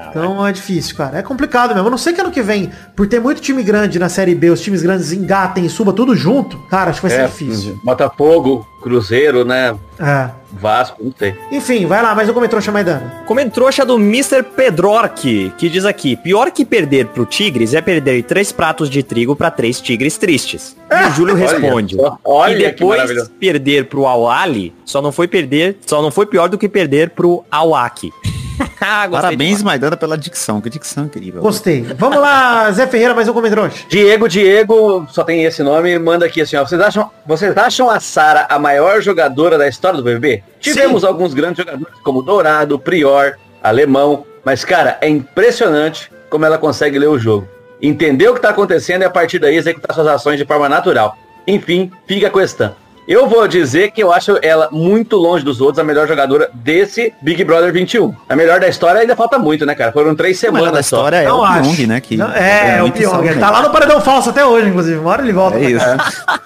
Então 0.09 0.45
é 0.45 0.51
difícil, 0.51 0.95
cara. 0.95 1.17
É 1.17 1.21
complicado 1.21 1.73
mesmo. 1.73 1.87
Eu 1.87 1.91
não 1.91 1.97
sei 1.97 2.13
que 2.13 2.21
ano 2.21 2.31
que 2.31 2.41
vem, 2.41 2.71
por 2.95 3.07
ter 3.07 3.19
muito 3.19 3.41
time 3.41 3.63
grande 3.63 3.97
na 3.99 4.09
Série 4.09 4.35
B, 4.35 4.49
os 4.49 4.61
times 4.61 4.81
grandes 4.81 5.11
engatem 5.11 5.65
e 5.65 5.69
suba 5.69 5.91
tudo 5.93 6.15
junto. 6.15 6.57
Cara, 6.69 6.91
acho 6.91 7.01
que 7.01 7.07
vai 7.07 7.15
ser 7.17 7.23
É, 7.23 7.27
difícil. 7.27 7.79
Botafogo, 7.83 8.65
Cruzeiro, 8.81 9.43
né? 9.43 9.75
É. 9.99 10.29
Vasco, 10.53 11.03
não 11.03 11.13
sei. 11.17 11.35
Enfim, 11.51 11.85
vai 11.85 12.01
lá, 12.01 12.15
mais 12.15 12.29
um 12.29 12.33
comentário 12.33 12.71
Maidana. 12.71 13.23
Comentrouxa 13.25 13.83
do 13.85 13.95
Mr. 13.95 14.43
Pedrork, 14.43 15.51
que 15.57 15.69
diz 15.69 15.83
aqui, 15.83 16.15
pior 16.15 16.51
que 16.51 16.63
perder 16.63 17.07
pro 17.07 17.25
Tigres 17.25 17.73
é 17.73 17.81
perder 17.81 18.23
três 18.23 18.51
pratos 18.51 18.89
de 18.89 19.03
trigo 19.03 19.35
pra 19.35 19.51
três 19.51 19.81
tigres 19.81 20.17
tristes. 20.17 20.75
E 20.89 21.07
o 21.09 21.11
Júlio 21.11 21.33
Olha 21.37 21.47
responde. 21.59 21.97
olha 22.23 22.53
e 22.55 22.57
depois 22.71 23.27
perder 23.39 23.85
pro 23.87 24.05
Al-Ali, 24.05 24.73
só 24.85 25.01
não 25.01 25.11
foi 25.11 25.27
perder, 25.27 25.77
só 25.85 26.01
não 26.01 26.11
foi 26.11 26.25
pior 26.25 26.47
do 26.47 26.57
que 26.57 26.69
perder 26.69 27.09
pro 27.09 27.43
Al-Aki. 27.51 28.13
Ah, 28.79 29.07
Parabéns, 29.09 29.61
Maidana, 29.61 29.97
pela 29.97 30.17
dicção. 30.17 30.61
Que 30.61 30.69
dicção 30.69 31.05
incrível. 31.05 31.41
Gostei. 31.41 31.81
Vamos 31.97 32.19
lá, 32.19 32.71
Zé 32.71 32.87
Ferreira, 32.87 33.13
mais 33.13 33.27
um 33.27 33.33
comentário. 33.33 33.71
Diego, 33.89 34.29
Diego, 34.29 35.05
só 35.09 35.23
tem 35.23 35.43
esse 35.43 35.61
nome, 35.61 35.97
manda 35.99 36.25
aqui 36.25 36.41
assim, 36.41 36.55
ó. 36.55 36.65
Vocês 36.65 36.79
acham, 36.79 37.09
vocês 37.25 37.55
acham 37.57 37.89
a 37.89 37.99
Sara 37.99 38.45
a 38.49 38.57
maior 38.57 39.01
jogadora 39.01 39.57
da 39.57 39.67
história 39.67 39.97
do 39.97 40.03
BBB? 40.03 40.41
Tivemos 40.59 41.03
alguns 41.03 41.33
grandes 41.33 41.57
jogadores 41.57 41.93
como 42.03 42.21
Dourado, 42.21 42.79
Prior, 42.79 43.37
Alemão, 43.61 44.25
mas 44.45 44.63
cara, 44.63 44.97
é 45.01 45.09
impressionante 45.09 46.09
como 46.29 46.45
ela 46.45 46.57
consegue 46.57 46.97
ler 46.97 47.09
o 47.09 47.19
jogo. 47.19 47.47
Entender 47.81 48.29
o 48.29 48.33
que 48.33 48.41
tá 48.41 48.49
acontecendo 48.49 49.01
e 49.01 49.05
a 49.05 49.09
partir 49.09 49.39
daí 49.39 49.55
executar 49.55 49.93
suas 49.93 50.07
ações 50.07 50.37
de 50.39 50.45
forma 50.45 50.69
natural. 50.69 51.17
Enfim, 51.45 51.91
fica 52.07 52.27
a 52.27 52.31
questão. 52.31 52.73
Eu 53.07 53.27
vou 53.27 53.47
dizer 53.47 53.91
que 53.91 54.03
eu 54.03 54.11
acho 54.11 54.37
ela 54.41 54.67
muito 54.71 55.15
longe 55.15 55.43
dos 55.45 55.61
outros, 55.61 55.79
a 55.79 55.83
melhor 55.83 56.07
jogadora 56.07 56.49
desse 56.53 57.13
Big 57.21 57.41
Brother 57.43 57.71
21. 57.71 58.13
A 58.27 58.35
melhor 58.35 58.59
da 58.59 58.67
história 58.67 58.99
ainda 58.99 59.15
falta 59.15 59.39
muito, 59.39 59.65
né, 59.65 59.73
cara? 59.75 59.91
Foram 59.93 60.13
três 60.13 60.37
semanas 60.37 60.71
da 60.73 60.83
só. 60.83 60.97
história 60.97 61.17
é 61.17 61.25
Não 61.27 61.39
o 61.39 61.43
acho. 61.43 61.61
Pyong, 61.75 61.87
né? 61.87 62.01
Que 62.01 62.17
Não, 62.17 62.29
é, 62.33 62.77
o 62.79 62.81
muito 62.81 62.95
Pyong. 62.97 63.19
Ele 63.19 63.27
salvo, 63.29 63.39
tá 63.39 63.45
né? 63.45 63.51
lá 63.51 63.61
no 63.61 63.69
paredão 63.71 64.01
falso 64.01 64.29
até 64.29 64.45
hoje, 64.45 64.67
inclusive. 64.69 64.97
Uma 64.99 65.11
hora 65.11 65.21
ele 65.21 65.31
volta. 65.31 65.57
É 65.57 65.59
pra 65.61 65.69
isso. 65.69 65.85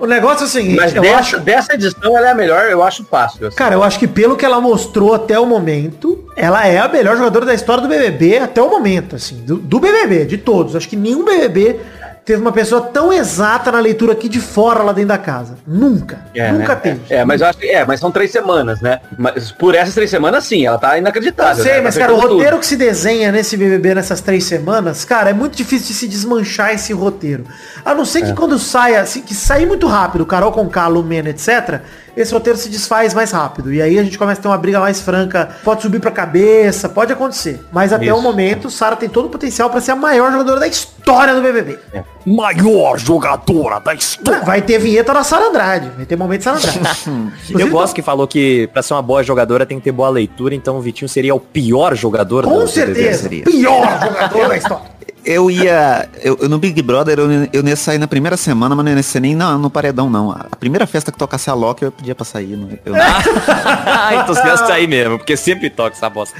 O 0.00 0.06
negócio 0.06 0.44
é 0.44 0.46
o 0.46 0.48
seguinte, 0.50 0.76
Mas 0.76 0.94
eu 0.94 1.02
dessa, 1.02 1.18
acho... 1.18 1.40
dessa 1.40 1.74
edição 1.74 2.16
ela 2.16 2.28
é 2.28 2.30
a 2.32 2.34
melhor, 2.34 2.64
eu 2.70 2.82
acho 2.82 3.04
fácil. 3.04 3.46
assim. 3.46 3.56
Cara, 3.56 3.74
eu 3.74 3.82
acho 3.82 3.98
que 3.98 4.08
pelo 4.08 4.36
que 4.36 4.44
ela 4.44 4.60
mostrou 4.60 5.14
até 5.14 5.38
o 5.38 5.46
momento, 5.46 6.24
ela 6.36 6.66
é 6.66 6.78
a 6.78 6.88
melhor 6.88 7.16
jogadora 7.16 7.46
da 7.46 7.54
história 7.54 7.82
do 7.82 7.88
BBB 7.88 8.38
até 8.38 8.60
o 8.60 8.68
momento, 8.68 9.14
assim, 9.16 9.36
do, 9.44 9.56
do 9.56 9.78
BBB, 9.78 10.24
de 10.24 10.38
todos. 10.38 10.74
Acho 10.74 10.88
que 10.88 10.96
nenhum 10.96 11.24
BBB 11.24 11.78
teve 12.24 12.40
uma 12.40 12.52
pessoa 12.52 12.80
tão 12.80 13.12
exata 13.12 13.72
na 13.72 13.80
leitura 13.80 14.12
aqui 14.12 14.28
de 14.28 14.40
fora 14.40 14.82
lá 14.82 14.92
dentro 14.92 15.08
da 15.08 15.18
casa. 15.18 15.56
Nunca. 15.66 16.20
É, 16.34 16.52
Nunca 16.52 16.74
né? 16.74 16.80
teve. 16.80 17.00
É, 17.10 17.24
mas 17.24 17.40
eu 17.40 17.48
acho 17.48 17.58
que 17.58 17.66
é, 17.66 17.84
mas 17.84 17.98
são 17.98 18.10
três 18.12 18.30
semanas, 18.30 18.80
né? 18.80 19.00
Mas 19.18 19.50
por 19.50 19.74
essas 19.74 19.94
três 19.94 20.08
semanas, 20.08 20.44
sim, 20.44 20.64
ela 20.64 20.78
tá 20.78 20.96
Eu 20.96 20.98
inacreditável. 20.98 21.62
sei, 21.62 21.74
né? 21.74 21.80
mas 21.80 21.96
cara, 21.98 22.12
o 22.12 22.16
fez 22.16 22.22
tudo. 22.28 22.34
roteiro 22.36 22.58
que 22.58 22.66
se 22.66 22.76
desenha 22.76 23.32
nesse 23.32 23.56
BBB 23.56 23.94
nessas 23.96 24.20
três 24.20 24.44
semanas, 24.44 25.04
cara, 25.04 25.30
é 25.30 25.32
muito 25.32 25.56
difícil 25.56 25.88
de 25.88 25.94
se 25.94 26.06
desmanchar 26.08 26.72
esse 26.72 26.92
roteiro. 26.92 27.44
A 27.84 27.94
não 27.94 28.04
ser 28.04 28.22
que 28.22 28.32
quando 28.34 28.58
saia, 28.58 29.04
se, 29.04 29.20
que 29.22 29.34
sair 29.34 29.66
muito 29.66 29.86
rápido, 29.88 30.24
Carol 30.24 30.52
com 30.52 30.68
K, 30.68 30.86
Lumena, 30.86 31.30
etc., 31.30 31.80
esse 32.16 32.32
roteiro 32.32 32.58
se 32.58 32.68
desfaz 32.68 33.14
mais 33.14 33.30
rápido. 33.30 33.72
E 33.72 33.80
aí 33.80 33.98
a 33.98 34.02
gente 34.02 34.18
começa 34.18 34.40
a 34.40 34.42
ter 34.42 34.48
uma 34.48 34.58
briga 34.58 34.80
mais 34.80 35.00
franca, 35.00 35.50
pode 35.64 35.82
subir 35.82 36.00
pra 36.00 36.10
cabeça, 36.10 36.88
pode 36.88 37.12
acontecer. 37.12 37.60
Mas 37.72 37.92
até 37.92 38.06
Isso. 38.06 38.16
o 38.16 38.20
momento, 38.22 38.70
Sara 38.70 38.96
tem 38.96 39.08
todo 39.08 39.26
o 39.26 39.28
potencial 39.30 39.70
pra 39.70 39.80
ser 39.80 39.92
a 39.92 39.96
maior 39.96 40.30
jogadora 40.32 40.60
da 40.60 40.66
história 40.66 41.34
do 41.34 41.40
BBB. 41.42 41.78
Maior 42.26 42.98
jogadora 42.98 43.80
da 43.80 43.94
história. 43.94 44.40
Vai 44.44 44.62
ter 44.62 44.78
vinheta 44.78 45.12
da 45.12 45.24
Sara 45.24 45.48
Andrade, 45.48 45.90
vai 45.96 46.06
ter 46.06 46.16
momento 46.16 46.38
de 46.38 46.44
Sara 46.44 46.56
Andrade. 46.58 46.78
Eu 47.06 47.22
Inclusive, 47.50 47.70
gosto 47.70 47.94
que 47.94 48.02
falou 48.02 48.26
que 48.28 48.68
pra 48.72 48.82
ser 48.82 48.94
uma 48.94 49.02
boa 49.02 49.22
jogadora 49.22 49.66
tem 49.66 49.78
que 49.78 49.84
ter 49.84 49.92
boa 49.92 50.08
leitura, 50.08 50.54
então 50.54 50.76
o 50.76 50.80
Vitinho 50.80 51.08
seria 51.08 51.34
o 51.34 51.40
pior 51.40 51.94
jogador 51.94 52.44
Com 52.44 52.60
do 52.60 52.68
certeza, 52.68 53.22
seria. 53.22 53.44
pior 53.44 54.00
jogador 54.00 54.48
da 54.48 54.56
história. 54.56 54.92
Eu 55.24 55.50
ia. 55.50 56.08
Eu, 56.20 56.38
eu 56.42 56.48
no 56.48 56.58
Big 56.58 56.80
Brother 56.82 57.18
eu, 57.18 57.28
eu 57.52 57.64
ia 57.64 57.76
sair 57.76 57.98
na 57.98 58.08
primeira 58.08 58.36
semana, 58.36 58.74
mas 58.74 58.84
não 58.84 58.92
ia 58.92 59.02
ser 59.02 59.20
nem 59.20 59.36
no, 59.36 59.58
no 59.58 59.70
paredão, 59.70 60.10
não. 60.10 60.30
A 60.32 60.56
primeira 60.58 60.86
festa 60.86 61.12
que 61.12 61.18
tocasse 61.18 61.48
a 61.48 61.54
Loki 61.54 61.84
eu 61.84 61.92
pedia 61.92 62.14
pra 62.14 62.24
sair. 62.24 62.56
Não, 62.56 62.68
eu, 62.84 62.94
ah, 62.96 64.10
então 64.14 64.34
você 64.34 64.42
gasta 64.42 64.72
aí 64.72 64.86
mesmo, 64.86 65.18
porque 65.18 65.36
sempre 65.36 65.70
toca 65.70 65.96
essa 65.96 66.10
bosta. 66.10 66.36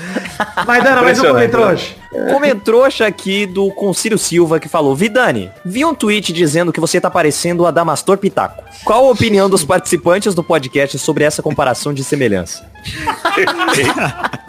Mas 0.67 0.83
Dana, 0.83 1.03
mais 1.03 1.19
um 1.19 1.23
Impressionante, 1.23 1.97
comentário. 2.11 2.33
Comentrouxa 2.33 3.07
aqui 3.07 3.47
do 3.47 3.71
Concílio 3.71 4.19
Silva 4.19 4.59
que 4.61 4.69
falou, 4.69 4.95
Vidani, 4.95 5.51
vi 5.65 5.85
um 5.85 5.95
tweet 5.95 6.33
dizendo 6.33 6.73
que 6.73 6.81
você 6.81 7.01
tá 7.01 7.11
parecendo 7.11 7.63
o 7.63 7.67
Adamastor 7.67 8.19
Pitaco. 8.19 8.63
Qual 8.85 9.07
a 9.07 9.11
opinião 9.11 9.49
dos 9.49 9.65
participantes 9.65 10.35
do 10.35 10.43
podcast 10.43 10.99
sobre 10.99 11.25
essa 11.25 11.43
comparação 11.43 11.95
de 11.95 12.03
semelhança? 12.05 12.67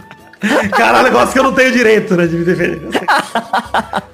Caralho, 0.71 1.05
negócio 1.05 1.31
que 1.31 1.39
eu 1.39 1.43
não 1.43 1.53
tenho 1.53 1.71
direito, 1.71 2.17
né, 2.17 2.27
de 2.27 2.36
me 2.36 2.43
defender. 2.43 2.81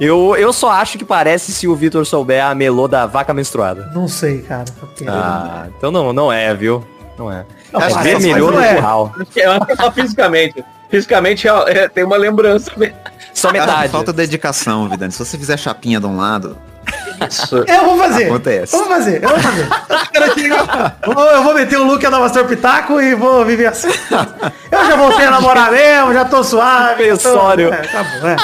Eu. 0.00 0.36
Eu, 0.36 0.52
só 0.52 0.70
acho 0.70 0.98
que 0.98 1.04
parece 1.04 1.52
se 1.52 1.66
o 1.68 1.74
Vitor 1.74 2.04
souber 2.06 2.44
a 2.44 2.54
melô 2.54 2.86
da 2.88 3.06
vaca 3.06 3.32
menstruada. 3.34 3.90
Não 3.94 4.08
sei, 4.08 4.42
cara. 4.42 4.64
porque- 4.78 5.04
Ah, 5.08 5.66
então 5.76 5.90
não, 5.90 6.12
não 6.12 6.32
é, 6.32 6.54
viu? 6.54 6.84
Não 7.18 7.30
é. 7.30 7.44
Não, 7.72 7.80
é 7.80 7.84
mas- 7.92 7.96
vermelhou 8.02 8.52
mas 8.52 8.56
no 8.56 8.60
não 8.60 8.62
é. 8.70 8.74
curral. 8.76 9.12
Eu 9.36 9.50
acho 9.52 9.66
que 9.66 9.72
é 9.72 9.76
só 9.76 9.92
fisicamente. 9.92 10.64
Fisicamente 10.90 11.46
é- 11.48 11.78
é, 11.84 11.88
tem 11.88 12.04
uma 12.04 12.16
lembrança. 12.16 12.70
mesmo. 12.76 12.94
Só 13.34 13.48
Acho 13.48 13.54
que 13.54 13.60
metade. 13.66 13.92
falta 13.92 14.12
dedicação, 14.12 14.88
Vidani. 14.88 15.12
Se 15.12 15.18
você 15.18 15.36
fizer 15.38 15.56
chapinha 15.56 16.00
de 16.00 16.06
um 16.06 16.16
lado, 16.16 16.56
Isso. 17.28 17.56
Eu 17.68 17.84
vou 17.84 17.98
fazer. 17.98 18.24
Acontece. 18.26 18.74
Eu 18.74 18.80
vou 18.80 18.88
fazer, 18.88 19.22
eu 19.22 19.28
vou 19.28 19.38
fazer. 19.38 19.68
Eu 21.02 21.42
vou, 21.42 21.54
meter 21.54 21.76
o 21.78 21.84
look 21.84 22.02
da 22.02 22.18
Mastor 22.18 22.46
Pitaco 22.46 23.00
e 23.00 23.14
vou 23.14 23.44
viver 23.44 23.66
assim. 23.66 23.88
Eu 24.70 24.86
já 24.86 24.96
voltei 24.96 25.26
a 25.26 25.30
namorar 25.32 25.70
mesmo, 25.70 26.12
já 26.14 26.24
tô 26.24 26.42
suave. 26.42 27.06
já 27.08 27.16
tô- 27.16 27.22
Pensório. 27.30 27.72
É, 27.74 27.82
tá 27.82 28.02
bom, 28.04 28.26
é. 28.28 28.36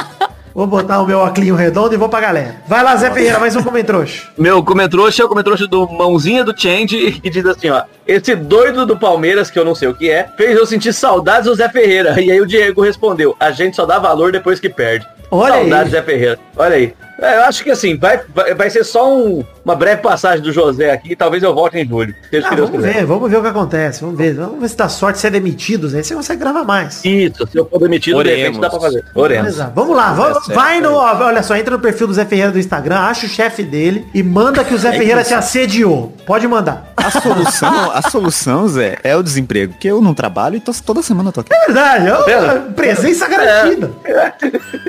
Vou 0.54 0.68
botar 0.68 1.02
o 1.02 1.06
meu 1.06 1.18
óculos 1.18 1.58
redondo 1.58 1.94
e 1.94 1.96
vou 1.96 2.08
pra 2.08 2.20
galera. 2.20 2.54
Vai 2.68 2.80
lá, 2.84 2.94
Zé 2.94 3.10
Ferreira, 3.10 3.40
mais 3.40 3.56
um 3.56 3.62
comentrouxa. 3.62 4.28
Meu 4.38 4.62
comentrouxa 4.62 5.20
é 5.20 5.26
o 5.26 5.28
comentrouxa 5.28 5.66
do 5.66 5.88
Mãozinha 5.88 6.44
do 6.44 6.54
Change 6.56 7.18
que 7.20 7.28
diz 7.30 7.44
assim, 7.44 7.70
ó. 7.70 7.82
esse 8.06 8.36
doido 8.36 8.86
do 8.86 8.96
Palmeiras, 8.96 9.50
que 9.50 9.58
eu 9.58 9.64
não 9.64 9.74
sei 9.74 9.88
o 9.88 9.94
que 9.94 10.08
é, 10.08 10.28
fez 10.36 10.56
eu 10.56 10.64
sentir 10.64 10.92
saudades 10.92 11.46
do 11.46 11.54
Zé 11.56 11.68
Ferreira. 11.68 12.14
E 12.24 12.30
aí 12.30 12.40
o 12.40 12.46
Diego 12.46 12.82
respondeu, 12.82 13.36
a 13.40 13.50
gente 13.50 13.74
só 13.74 13.84
dá 13.84 13.98
valor 13.98 14.30
depois 14.30 14.60
que 14.60 14.68
perde. 14.68 15.06
Olha 15.28 15.54
saudades 15.56 15.86
aí. 15.86 15.90
Zé 15.90 16.02
Ferreira. 16.02 16.38
Olha 16.56 16.76
aí. 16.76 16.94
É, 17.20 17.36
eu 17.38 17.42
acho 17.44 17.62
que 17.62 17.70
assim, 17.70 17.96
vai, 17.96 18.20
vai, 18.34 18.54
vai 18.54 18.68
ser 18.70 18.84
só 18.84 19.08
um- 19.12 19.44
uma 19.64 19.74
breve 19.76 20.02
passagem 20.02 20.42
do 20.42 20.52
José 20.52 20.90
aqui, 20.90 21.14
talvez 21.16 21.42
eu 21.42 21.54
volte 21.54 21.78
em 21.78 21.86
julho. 21.88 22.14
Seja 22.30 22.46
Ah, 22.46 22.50
que 22.50 22.56
Deus 22.56 22.68
vamos 22.70 22.84
quiser. 22.84 22.98
ver, 23.00 23.06
vamos 23.06 23.30
ver 23.30 23.36
o 23.38 23.42
que 23.42 23.48
acontece. 23.48 24.00
Vamos 24.02 24.18
ver. 24.18 24.34
Vamos 24.34 24.60
ver 24.60 24.68
se 24.68 24.76
dá 24.76 24.88
sorte 24.88 25.14
de 25.16 25.20
ser 25.22 25.30
demitido, 25.30 25.88
Zé. 25.88 25.98
Aí 25.98 26.04
você 26.04 26.14
consegue 26.14 26.40
gravar 26.40 26.64
mais. 26.64 27.04
Isso, 27.04 27.46
se 27.50 27.56
eu 27.56 27.66
for 27.66 27.78
demitido, 27.78 28.22
de 28.22 28.28
repente 28.30 28.42
Oremos. 28.42 28.60
dá 28.60 28.70
pra 28.70 28.80
fazer. 28.80 29.04
Oremos. 29.14 29.48
Exato. 29.54 29.72
Vamos 29.74 29.96
lá, 29.96 30.12
vamos, 30.12 30.46
vai 30.48 30.80
no. 30.80 30.92
ó, 30.94 31.14
Olha 31.24 31.42
só, 31.42 31.56
entra 31.56 31.76
no 31.76 31.80
perfil 31.80 32.06
do 32.08 32.12
Zé 32.14 32.24
Ferreira 32.24 32.50
do 32.50 32.58
Instagram, 32.58 32.98
acha 32.98 33.26
o 33.26 33.28
chefe 33.28 33.62
dele 33.62 34.06
e 34.12 34.22
manda 34.22 34.64
que 34.64 34.74
o 34.74 34.78
Zé 34.78 34.90
Ferreira 34.92 35.22
te 35.24 35.32
assediou. 35.34 36.12
Pode 36.26 36.46
mandar. 36.48 36.92
A 36.96 37.10
solução, 37.10 37.90
a 37.92 38.02
solução, 38.10 38.66
Zé, 38.68 38.98
é 39.04 39.14
o 39.16 39.22
desemprego. 39.22 39.72
Porque 39.74 39.88
eu 39.88 40.00
não 40.00 40.14
trabalho 40.14 40.56
e 40.56 40.60
tô- 40.60 40.72
toda 40.84 41.00
semana 41.02 41.28
eu 41.28 41.32
tô 41.32 41.40
aqui. 41.40 41.52
É 41.54 41.66
verdade, 41.66 42.06
é 42.30 42.38
uma 42.38 42.54
presença 42.72 43.26
garantida. 43.28 43.90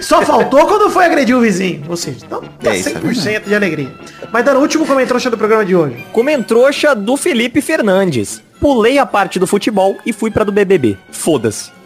Só 0.01 0.21
faltou 0.21 0.65
quando 0.65 0.89
foi 0.89 1.05
agredir 1.05 1.36
o 1.36 1.41
vizinho. 1.41 1.84
Ou 1.89 1.95
seja, 1.97 2.14
então 2.24 2.41
tá 2.41 2.72
É, 2.74 2.78
isso 2.78 2.89
é 2.89 2.93
100% 2.93 3.43
de 3.45 3.55
alegria. 3.55 3.91
Mas 4.32 4.45
dando 4.45 4.57
o 4.57 4.61
último 4.61 4.86
comentário 4.86 5.30
do 5.32 5.38
programa 5.38 5.66
de 5.66 5.76
hoje. 5.76 6.05
Comentrouxa 6.11 6.93
do 6.95 7.18
Felipe 7.18 7.61
Fernandes. 7.61 8.41
Pulei 8.59 8.97
a 8.97 9.05
parte 9.05 9.38
do 9.38 9.45
futebol 9.45 9.97
e 10.05 10.13
fui 10.13 10.32
pra 10.32 10.43
do 10.43 10.51
BBB. 10.51 10.97
Foda-se. 11.11 11.72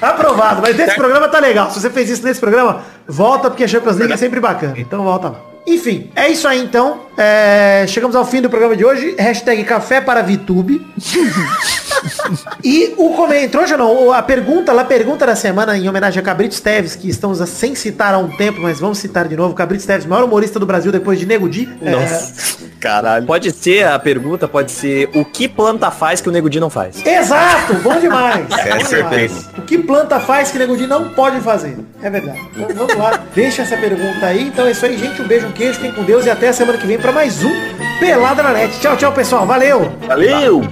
Aprovado, 0.00 0.62
mas 0.62 0.76
nesse 0.76 0.94
programa 0.94 1.28
tá 1.28 1.40
legal. 1.40 1.70
Se 1.70 1.80
você 1.80 1.90
fez 1.90 2.08
isso 2.10 2.22
nesse 2.24 2.38
programa, 2.38 2.82
volta 3.06 3.50
porque 3.50 3.64
a 3.64 3.68
Champions 3.68 3.96
League 3.96 4.12
é 4.12 4.16
sempre 4.16 4.38
bacana. 4.38 4.74
Então 4.76 5.02
volta 5.02 5.30
lá. 5.30 5.40
Enfim, 5.66 6.10
é 6.14 6.28
isso 6.28 6.46
aí 6.46 6.60
então. 6.62 7.07
É, 7.18 7.84
Chegamos 7.88 8.14
ao 8.14 8.24
fim 8.24 8.40
do 8.40 8.48
programa 8.48 8.76
de 8.76 8.84
hoje. 8.84 9.16
Hashtag 9.18 9.64
café 9.64 10.00
para 10.00 10.22
VTube. 10.22 10.86
e 12.62 12.94
o 12.96 13.10
comentário, 13.14 13.76
não, 13.76 14.12
a 14.12 14.22
pergunta, 14.22 14.72
a 14.78 14.84
pergunta 14.84 15.26
da 15.26 15.34
semana 15.34 15.76
em 15.76 15.88
homenagem 15.88 16.20
a 16.20 16.22
Cabrito 16.24 16.60
Teves, 16.62 16.94
que 16.94 17.08
estamos 17.08 17.40
a- 17.40 17.46
sem 17.46 17.74
citar 17.74 18.14
há 18.14 18.18
um 18.18 18.28
tempo, 18.36 18.60
mas 18.60 18.78
vamos 18.78 18.98
citar 18.98 19.26
de 19.26 19.36
novo. 19.36 19.52
Cabrito 19.54 19.84
Teves, 19.84 20.06
maior 20.06 20.24
humorista 20.24 20.60
do 20.60 20.66
Brasil 20.66 20.92
depois 20.92 21.18
de 21.18 21.26
Nego 21.26 21.48
Di. 21.48 21.68
É, 21.82 21.90
Nossa. 21.90 22.58
Caralho. 22.78 23.26
Pode 23.26 23.50
ser, 23.50 23.84
a 23.88 23.98
pergunta 23.98 24.46
pode 24.46 24.70
ser 24.70 25.10
o 25.12 25.24
que 25.24 25.48
planta 25.48 25.90
faz 25.90 26.20
que 26.20 26.28
o 26.28 26.32
Nego 26.32 26.48
Di 26.48 26.60
não 26.60 26.70
faz? 26.70 27.04
Exato, 27.04 27.74
bom 27.82 27.98
demais. 27.98 28.46
É, 28.58 28.62
bom 28.70 28.78
demais. 28.78 28.88
certeza. 28.88 29.48
O 29.58 29.62
que 29.62 29.78
planta 29.78 30.20
faz 30.20 30.50
que 30.52 30.58
Nego 30.58 30.76
Di 30.76 30.86
não 30.86 31.08
pode 31.10 31.40
fazer? 31.40 31.76
É 32.00 32.08
verdade. 32.08 32.40
Então, 32.56 32.68
vamos 32.76 32.94
lá, 32.96 33.20
deixa 33.34 33.62
essa 33.62 33.76
pergunta 33.76 34.26
aí. 34.26 34.44
Então 34.46 34.66
é 34.66 34.70
isso 34.70 34.86
aí, 34.86 34.96
gente. 34.96 35.20
Um 35.20 35.26
beijo, 35.26 35.46
um 35.48 35.52
queijo, 35.52 35.74
fiquem 35.74 35.92
com 35.92 36.04
Deus 36.04 36.24
e 36.26 36.30
até 36.30 36.48
a 36.48 36.52
semana 36.52 36.78
que 36.78 36.86
vem 36.86 36.98
para 37.08 37.12
mais 37.12 37.42
um 37.42 37.50
Pelada 37.98 38.42
na 38.42 38.52
Net. 38.52 38.78
Tchau, 38.80 38.96
tchau, 38.96 39.12
pessoal. 39.12 39.46
Valeu! 39.46 39.90
Valeu! 40.06 40.62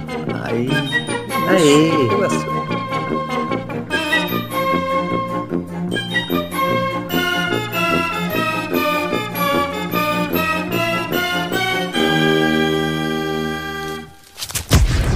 Aí. 0.43 0.69
Aí. 1.49 1.91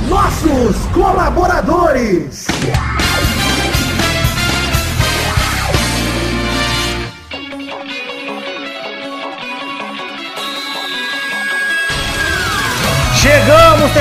Nossos 0.09 0.76
colaboradores! 0.93 2.40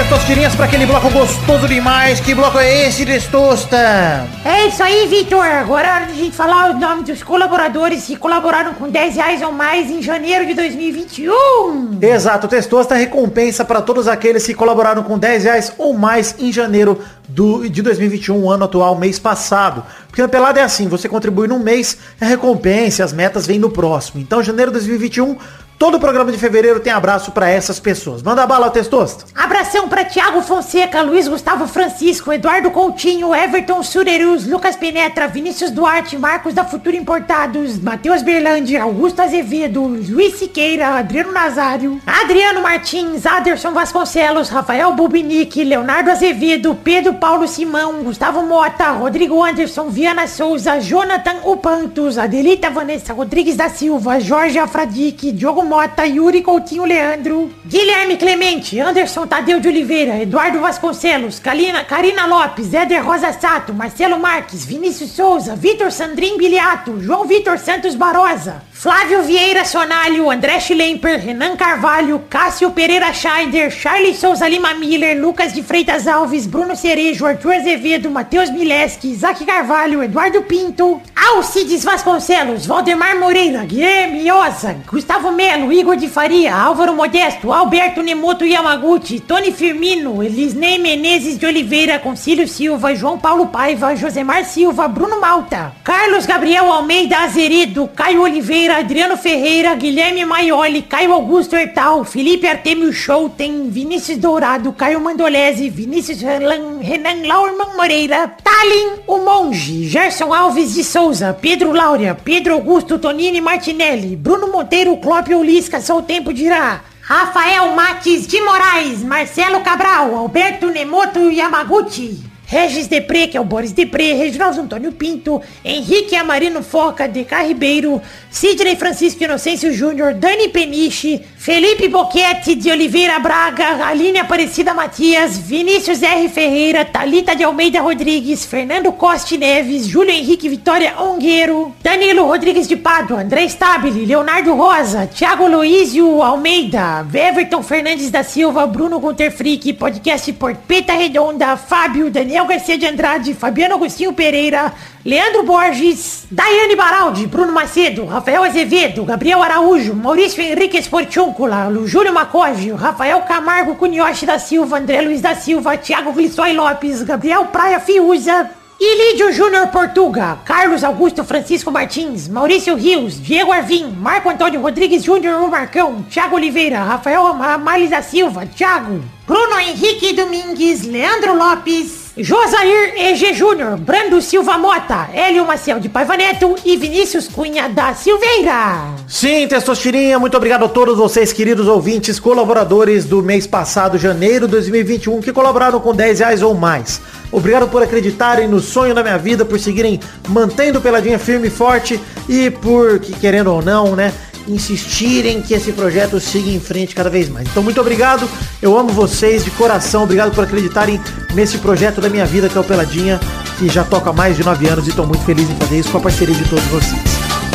Testosterinhas, 0.01 0.55
para 0.55 0.65
aquele 0.65 0.87
bloco 0.87 1.11
gostoso 1.11 1.69
demais. 1.69 2.21
Que 2.21 2.35
bloco 2.35 2.59
é 2.59 2.87
esse, 2.87 3.05
testosta? 3.05 4.27
É 4.47 4.67
isso 4.67 4.83
aí, 4.83 5.07
Vitor. 5.07 5.45
Agora 5.45 5.87
é 5.87 5.93
hora 5.93 6.07
de 6.07 6.13
a 6.13 6.15
gente 6.15 6.35
falar 6.35 6.71
o 6.71 6.79
nome 6.79 7.03
dos 7.03 7.23
colaboradores 7.23 8.07
que 8.07 8.17
colaboraram 8.17 8.73
com 8.73 8.89
10 8.89 9.17
reais 9.17 9.43
ou 9.43 9.53
mais 9.53 9.91
em 9.91 10.01
janeiro 10.01 10.47
de 10.47 10.55
2021. 10.55 11.99
Exato, 12.01 12.49
Testosta 12.49 12.95
recompensa 12.95 13.63
para 13.63 13.83
todos 13.83 14.09
aqueles 14.09 14.47
que 14.47 14.55
colaboraram 14.55 15.03
com 15.03 15.19
10 15.19 15.45
reais 15.45 15.73
ou 15.77 15.93
mais 15.93 16.35
em 16.39 16.51
janeiro 16.51 16.99
do, 17.29 17.69
de 17.69 17.83
2021, 17.83 18.51
ano 18.51 18.65
atual, 18.65 18.97
mês 18.97 19.19
passado. 19.19 19.85
Porque 20.07 20.23
na 20.23 20.29
pelada 20.29 20.61
é 20.61 20.63
assim, 20.63 20.89
você 20.89 21.11
contribui 21.11 21.47
num 21.47 21.59
mês, 21.59 21.99
a 22.19 22.25
recompensa, 22.25 23.05
as 23.05 23.13
metas 23.13 23.47
vêm 23.47 23.59
no 23.59 23.69
próximo. 23.69 24.19
Então, 24.21 24.43
janeiro 24.43 24.71
de 24.71 24.79
2021, 24.79 25.37
todo 25.81 25.99
programa 25.99 26.31
de 26.31 26.37
fevereiro 26.37 26.79
tem 26.79 26.93
abraço 26.93 27.33
para 27.33 27.49
essas 27.49 27.81
pessoas. 27.81 28.23
Manda 28.23 28.47
bala, 28.47 28.69
Testosta. 28.69 29.25
Abração 29.35 29.89
pra 29.89 30.05
Thiago 30.05 30.43
Fonseca, 30.43 31.01
Luiz 31.01 31.27
Gustavo 31.27 31.67
Francisco, 31.67 32.31
Eduardo 32.31 32.71
Coutinho, 32.71 33.35
Everton 33.35 33.83
Surerus, 33.83 34.47
Lucas 34.47 34.77
Penetra, 34.77 35.27
Vinícius 35.27 35.71
Duarte, 35.71 36.19
Marcos 36.19 36.53
da 36.53 36.67
Futura 36.67 36.97
Importados, 36.97 37.79
Matheus 37.79 38.21
Berlandi, 38.21 38.77
Augusto 38.77 39.23
Azevedo, 39.23 39.83
Luiz 39.85 40.35
Siqueira, 40.35 40.99
Adriano 40.99 41.33
Nazário, 41.33 41.99
Adriano 42.07 42.61
Martins, 42.61 43.25
Aderson 43.25 43.73
Vasconcelos, 43.73 44.51
Rafael 44.51 44.93
Bubinique, 44.93 45.65
Leonardo 45.65 46.11
Azevedo, 46.11 46.75
Pedro 46.85 47.15
Paulo 47.15 47.49
Simão, 47.49 48.03
Gustavo 48.03 48.43
Mota, 48.43 48.91
Rodrigo 48.91 49.43
Anderson, 49.43 49.89
Viana 49.89 50.27
Souza, 50.27 50.79
Jonathan 50.79 51.37
Upantos, 51.47 52.19
Adelita 52.19 52.69
Vanessa 52.69 53.15
Rodrigues 53.15 53.57
da 53.57 53.71
Silva, 53.71 54.21
Jorge 54.21 54.59
Afradique, 54.59 55.33
Diogo 55.33 55.70
Mota, 55.71 56.05
Yuri 56.05 56.43
Coutinho 56.43 56.85
Leandro, 56.85 57.49
Guilherme 57.65 58.17
Clemente, 58.17 58.81
Anderson 58.81 59.25
Tadeu 59.25 59.61
de 59.61 59.69
Oliveira, 59.69 60.21
Eduardo 60.21 60.59
Vasconcelos, 60.59 61.39
Kalina, 61.39 61.85
Karina 61.85 62.27
Lopes, 62.27 62.75
Éder 62.75 63.01
Rosa 63.05 63.33
Sato, 63.33 63.73
Marcelo 63.73 64.19
Marques, 64.19 64.65
Vinícius 64.65 65.13
Souza, 65.13 65.55
Vitor 65.55 65.93
Sandrin 65.93 66.37
Biliato, 66.37 67.01
João 67.01 67.25
Vitor 67.25 67.57
Santos 67.57 67.95
Barosa, 67.95 68.65
Flávio 68.73 69.23
Vieira 69.23 69.65
Sonalho, 69.65 70.29
André 70.31 70.59
Schlemper, 70.59 71.21
Renan 71.21 71.55
Carvalho, 71.55 72.23
Cássio 72.29 72.71
Pereira 72.73 73.13
Scheider, 73.13 73.71
Charles 73.71 74.19
Souza 74.19 74.49
Lima 74.49 74.75
Miller, 74.75 75.21
Lucas 75.21 75.53
de 75.53 75.63
Freitas 75.63 76.09
Alves, 76.09 76.47
Bruno 76.47 76.75
Cerejo, 76.75 77.27
Arthur 77.27 77.53
Azevedo, 77.53 78.11
Matheus 78.11 78.51
Mileski, 78.51 79.13
Isaac 79.13 79.45
Carvalho, 79.45 80.03
Eduardo 80.03 80.43
Pinto, 80.43 81.01
Alcides 81.15 81.85
Vasconcelos, 81.85 82.67
Valdemar 82.67 83.17
Moreira, 83.19 83.65
Guilherme 83.67 84.23
Iosa, 84.23 84.75
Gustavo 84.91 85.31
Melo, 85.31 85.60
Igor 85.73 85.97
de 85.97 86.09
Faria, 86.09 86.55
Álvaro 86.55 86.95
Modesto, 86.95 87.53
Alberto 87.53 88.03
Nemoto 88.03 88.45
Yamaguchi, 88.45 89.21
Tony 89.21 89.51
Firmino, 89.53 90.23
Elisnei 90.23 90.79
Menezes 90.79 91.37
de 91.37 91.47
Oliveira, 91.47 91.99
Concílio 91.99 92.47
Silva, 92.47 92.95
João 92.95 93.19
Paulo 93.19 93.47
Paiva, 93.49 93.97
Josemar 93.97 94.45
Silva, 94.45 94.89
Bruno 94.89 95.21
Malta, 95.21 95.73
Carlos 95.83 96.27
Gabriel 96.27 96.73
Almeida 96.73 97.19
Azeredo, 97.19 97.89
Caio 97.89 98.23
Oliveira, 98.23 98.79
Adriano 98.79 99.17
Ferreira, 99.17 99.75
Guilherme 99.75 100.25
Maioli, 100.25 100.83
Caio 100.83 101.13
Augusto 101.13 101.57
Hertal, 101.57 102.05
Felipe 102.05 102.47
Artemio 102.47 102.93
Schouten, 102.93 103.69
Vinícius 103.71 104.19
Dourado, 104.19 104.73
Caio 104.73 105.01
Mandolese, 105.01 105.69
Vinícius 105.69 106.21
Renan, 106.23 106.79
Renan 106.81 107.27
Laurman 107.27 107.77
Moreira, 107.77 108.29
Talin, 108.43 109.01
o 109.07 109.19
Monge, 109.19 109.89
Gerson 109.89 110.33
Alves 110.33 110.75
de 110.75 110.85
Souza, 110.85 111.37
Pedro 111.41 111.73
Laura, 111.73 112.17
Pedro 112.25 112.55
Augusto 112.55 112.99
Tonini 112.99 113.41
Martinelli, 113.41 114.17
Bruno 114.17 114.49
Monteiro, 114.49 114.97
Clópio 114.97 115.41
Lisca, 115.51 115.81
só 115.81 115.99
o 115.99 116.03
tempo 116.03 116.33
dirá. 116.33 116.83
Rafael 117.03 117.75
Mates 117.75 118.25
de 118.25 118.41
Moraes, 118.41 119.03
Marcelo 119.03 119.61
Cabral, 119.63 120.15
Alberto 120.15 120.69
Nemoto 120.69 121.29
Yamaguchi, 121.29 122.23
Regis 122.47 122.87
Depré, 122.87 123.27
que 123.27 123.37
é 123.37 123.41
o 123.41 123.45
Boris 123.45 123.73
Depré, 123.73 124.13
Reginaldo 124.13 124.61
Antônio 124.61 124.93
Pinto, 124.93 125.43
Henrique 125.65 126.15
Amarino 126.15 126.63
Foca, 126.63 127.09
DK 127.09 127.49
Ribeiro, 127.49 128.01
Sidney 128.31 128.77
Francisco 128.77 129.25
Inocêncio 129.25 129.73
Júnior, 129.73 130.15
Dani 130.15 130.49
Peniche, 130.51 131.21
Felipe 131.43 131.89
Boquete 131.89 132.55
de 132.55 132.71
Oliveira 132.71 133.19
Braga, 133.19 133.87
Aline 133.87 134.19
Aparecida 134.19 134.75
Matias, 134.75 135.39
Vinícius 135.39 136.03
R. 136.03 136.29
Ferreira, 136.29 136.85
Talita 136.85 137.35
de 137.35 137.43
Almeida 137.43 137.81
Rodrigues, 137.81 138.45
Fernando 138.45 138.93
Coste 138.93 139.39
Neves, 139.39 139.91
Júlio 139.91 140.13
Henrique 140.13 140.51
Vitória 140.51 141.01
Ongueiro, 141.01 141.75
Danilo 141.83 142.27
Rodrigues 142.27 142.69
de 142.69 142.77
Pádua, 142.77 143.23
André 143.23 143.49
Stabile, 143.49 144.05
Leonardo 144.05 144.55
Rosa, 144.55 145.07
Thiago 145.07 145.49
Luizio 145.49 146.23
Almeida, 146.23 147.07
Everton 147.11 147.63
Fernandes 147.63 148.11
da 148.11 148.23
Silva, 148.23 148.67
Bruno 148.67 149.01
Gunter 149.01 149.33
Frick, 149.33 149.73
podcast 149.79 150.31
Porpeta 150.35 150.93
Redonda, 150.93 151.57
Fábio, 151.57 152.11
Daniel 152.11 152.45
Garcia 152.45 152.77
de 152.77 152.85
Andrade, 152.85 153.33
Fabiano 153.33 153.77
Agostinho 153.77 154.13
Pereira, 154.13 154.75
Leandro 155.03 155.45
Borges, 155.45 156.27
Daiane 156.31 156.77
Baraldi, 156.77 157.27
Bruno 157.27 157.53
Macedo, 157.53 158.05
Rafael 158.05 158.45
Azevedo, 158.45 159.03
Gabriel 159.03 159.43
Araújo, 159.43 159.95
Maurício 159.95 160.43
Henrique 160.43 160.77
Esportiúncula, 160.77 161.71
Júlio 161.87 162.13
Macoge, 162.13 162.71
Rafael 162.73 163.23
Camargo 163.23 163.77
Cunhoche 163.77 164.27
da 164.27 164.39
Silva, 164.39 164.77
André 164.79 165.01
Luiz 165.01 165.23
da 165.23 165.35
Silva, 165.35 165.79
Thiago 165.79 166.13
Glissói 166.13 166.53
Lopes, 166.53 167.03
Gabriel 167.03 167.47
Praia 167.47 167.81
Fiuza, 167.81 168.51
Ilídio 168.79 169.33
Júnior 169.33 169.69
Portuga, 169.69 170.39
Carlos 170.45 170.85
Augusto 170.85 171.25
Francisco 171.25 171.71
Martins, 171.71 172.29
Maurício 172.29 172.77
Rios, 172.77 173.23
Diego 173.23 173.53
Arvim, 173.53 173.91
Marco 173.93 174.29
Antônio 174.29 174.61
Rodrigues 174.61 175.03
Júnior 175.03 175.49
Marcão, 175.49 176.03
Thiago 176.11 176.37
Oliveira, 176.37 176.83
Rafael 176.83 177.27
Amales 177.27 177.89
da 177.89 178.03
Silva, 178.03 178.45
Thiago, 178.45 179.03
Bruno 179.27 179.59
Henrique 179.61 180.13
Domingues, 180.13 180.85
Leandro 180.85 181.35
Lopes, 181.35 182.00
Josair 182.17 182.93
EG 182.97 183.35
Júnior, 183.35 183.79
Brando 183.79 184.21
Silva 184.21 184.59
Mota, 184.59 185.09
Hélio 185.15 185.47
Maciel 185.47 185.79
de 185.79 185.89
Paiva 185.89 186.17
Neto 186.17 186.57
e 186.65 186.77
Vinícius 186.77 187.29
Cunha 187.29 187.69
da 187.69 187.95
Silveira. 187.95 188.95
Sim, 189.07 189.47
Testosterinha, 189.47 190.19
muito 190.19 190.37
obrigado 190.37 190.65
a 190.65 190.69
todos 190.69 190.99
vocês, 190.99 191.33
queridos 191.33 191.69
ouvintes, 191.69 192.19
colaboradores 192.19 193.05
do 193.05 193.23
mês 193.23 193.47
passado, 193.47 193.97
janeiro 193.97 194.47
de 194.47 194.53
2021, 194.53 195.21
que 195.21 195.33
colaboraram 195.33 195.79
com 195.79 195.95
10 195.95 196.19
reais 196.19 196.43
ou 196.43 196.53
mais. 196.53 197.01
Obrigado 197.31 197.69
por 197.69 197.81
acreditarem 197.81 198.49
no 198.49 198.59
sonho 198.59 198.93
da 198.93 199.05
minha 199.05 199.17
vida, 199.17 199.45
por 199.45 199.59
seguirem 199.61 200.01
mantendo 200.29 200.81
Peladinha 200.81 201.19
firme 201.19 201.47
e 201.47 201.51
forte 201.51 202.01
e 202.29 202.51
por, 202.51 202.99
que 202.99 203.13
querendo 203.13 203.53
ou 203.53 203.63
não, 203.63 203.95
né, 203.95 204.13
insistirem 204.49 205.43
que 205.43 205.55
esse 205.55 205.73
projeto 205.73 206.19
siga 206.21 206.51
em 206.51 206.61
frente 206.61 206.95
cada 206.95 207.11
vez 207.11 207.29
mais. 207.29 207.49
Então, 207.49 207.63
muito 207.63 207.81
obrigado. 207.81 208.29
Eu 208.61 208.79
amo 208.79 208.91
vocês 208.91 209.45
de 209.45 209.51
coração. 209.53 210.05
Obrigado 210.05 210.35
por 210.35 210.45
acreditarem 210.45 211.01
nesse 211.35 211.59
projeto 211.59 212.01
da 212.01 212.09
minha 212.09 212.27
vida, 212.27 212.49
que 212.49 212.57
é 212.57 212.61
o 212.61 212.65
Peladinha, 212.65 213.21
que 213.59 213.69
já 213.69 213.85
toca 213.85 214.11
há 214.11 214.13
mais 214.13 214.37
de 214.37 214.45
nove 214.45 214.69
anos 214.69 214.87
e 214.87 214.91
estou 214.91 215.07
muito 215.07 215.25
feliz 215.25 215.49
em 215.49 215.55
fazer 215.57 215.79
isso 215.79 215.91
com 215.91 215.99
a 215.99 216.01
parceria 216.01 216.35
de 216.35 216.49
todos 216.49 216.65
vocês. 216.67 217.03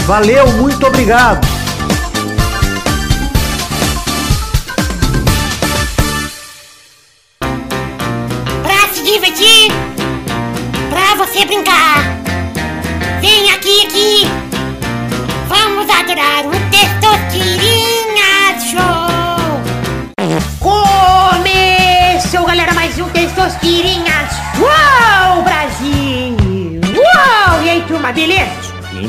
Valeu, 0.05 0.47
muito 0.53 0.85
obrigado. 0.85 1.64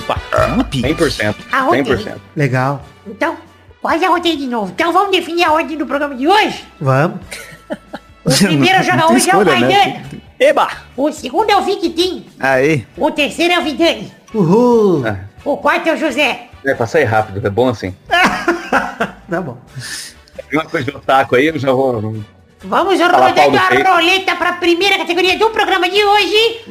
Beleza? 0.07 0.67
Limpa. 0.73 1.05
100%. 1.05 1.35
A 1.53 1.67
ordem. 1.67 1.85
100%. 1.85 2.15
Legal. 2.37 2.83
Então, 3.07 3.37
quase 3.83 4.05
a 4.05 4.11
ordem 4.11 4.37
de 4.37 4.47
novo. 4.47 4.73
Então 4.75 4.93
vamos 4.93 5.11
definir 5.11 5.45
a 5.45 5.53
ordem 5.53 5.77
do 5.77 5.87
programa 5.87 6.15
de 6.15 6.29
hoje? 6.29 6.65
Vamos. 6.81 7.21
O 8.25 8.31
primeiro 8.31 8.79
a 8.79 8.83
jogar 8.83 9.07
hoje 9.11 9.31
é 9.31 9.37
o 9.37 9.43
escolha, 9.43 9.61
né? 9.61 9.77
Maidana. 9.77 10.05
Eba! 10.39 10.69
O 10.97 11.11
segundo 11.13 11.51
é 11.51 11.57
o 11.57 11.63
Victim. 11.63 12.27
Aí. 12.39 12.87
O 12.97 13.11
terceiro 13.11 13.55
é 13.55 13.59
o 13.59 13.63
Vidani. 13.63 14.13
Uhul. 14.35 15.03
O 15.45 15.57
quarto 15.57 15.89
é 15.89 15.95
o 15.95 15.97
José. 15.97 16.49
É, 16.65 16.75
pra 16.75 16.87
sair 16.87 17.05
rápido, 17.05 17.47
é 17.47 17.51
bom 17.51 17.69
assim. 17.69 17.95
Tá 19.29 19.41
bom. 19.41 19.59
Tem 20.49 20.59
uma 20.61 20.69
coisa 20.69 20.89
de 20.89 20.97
otaku 20.97 21.35
aí, 21.35 21.47
eu 21.47 21.59
já 21.59 21.73
vou... 21.73 22.17
Vamos 22.65 22.99
Paulo 22.99 23.59
a 23.59 23.91
roleta 23.93 24.35
para 24.37 24.51
a 24.51 24.53
primeira 24.55 24.97
categoria 24.97 25.39
do 25.39 25.51
programa 25.51 25.89
de 25.89 26.03
hoje. 26.03 26.65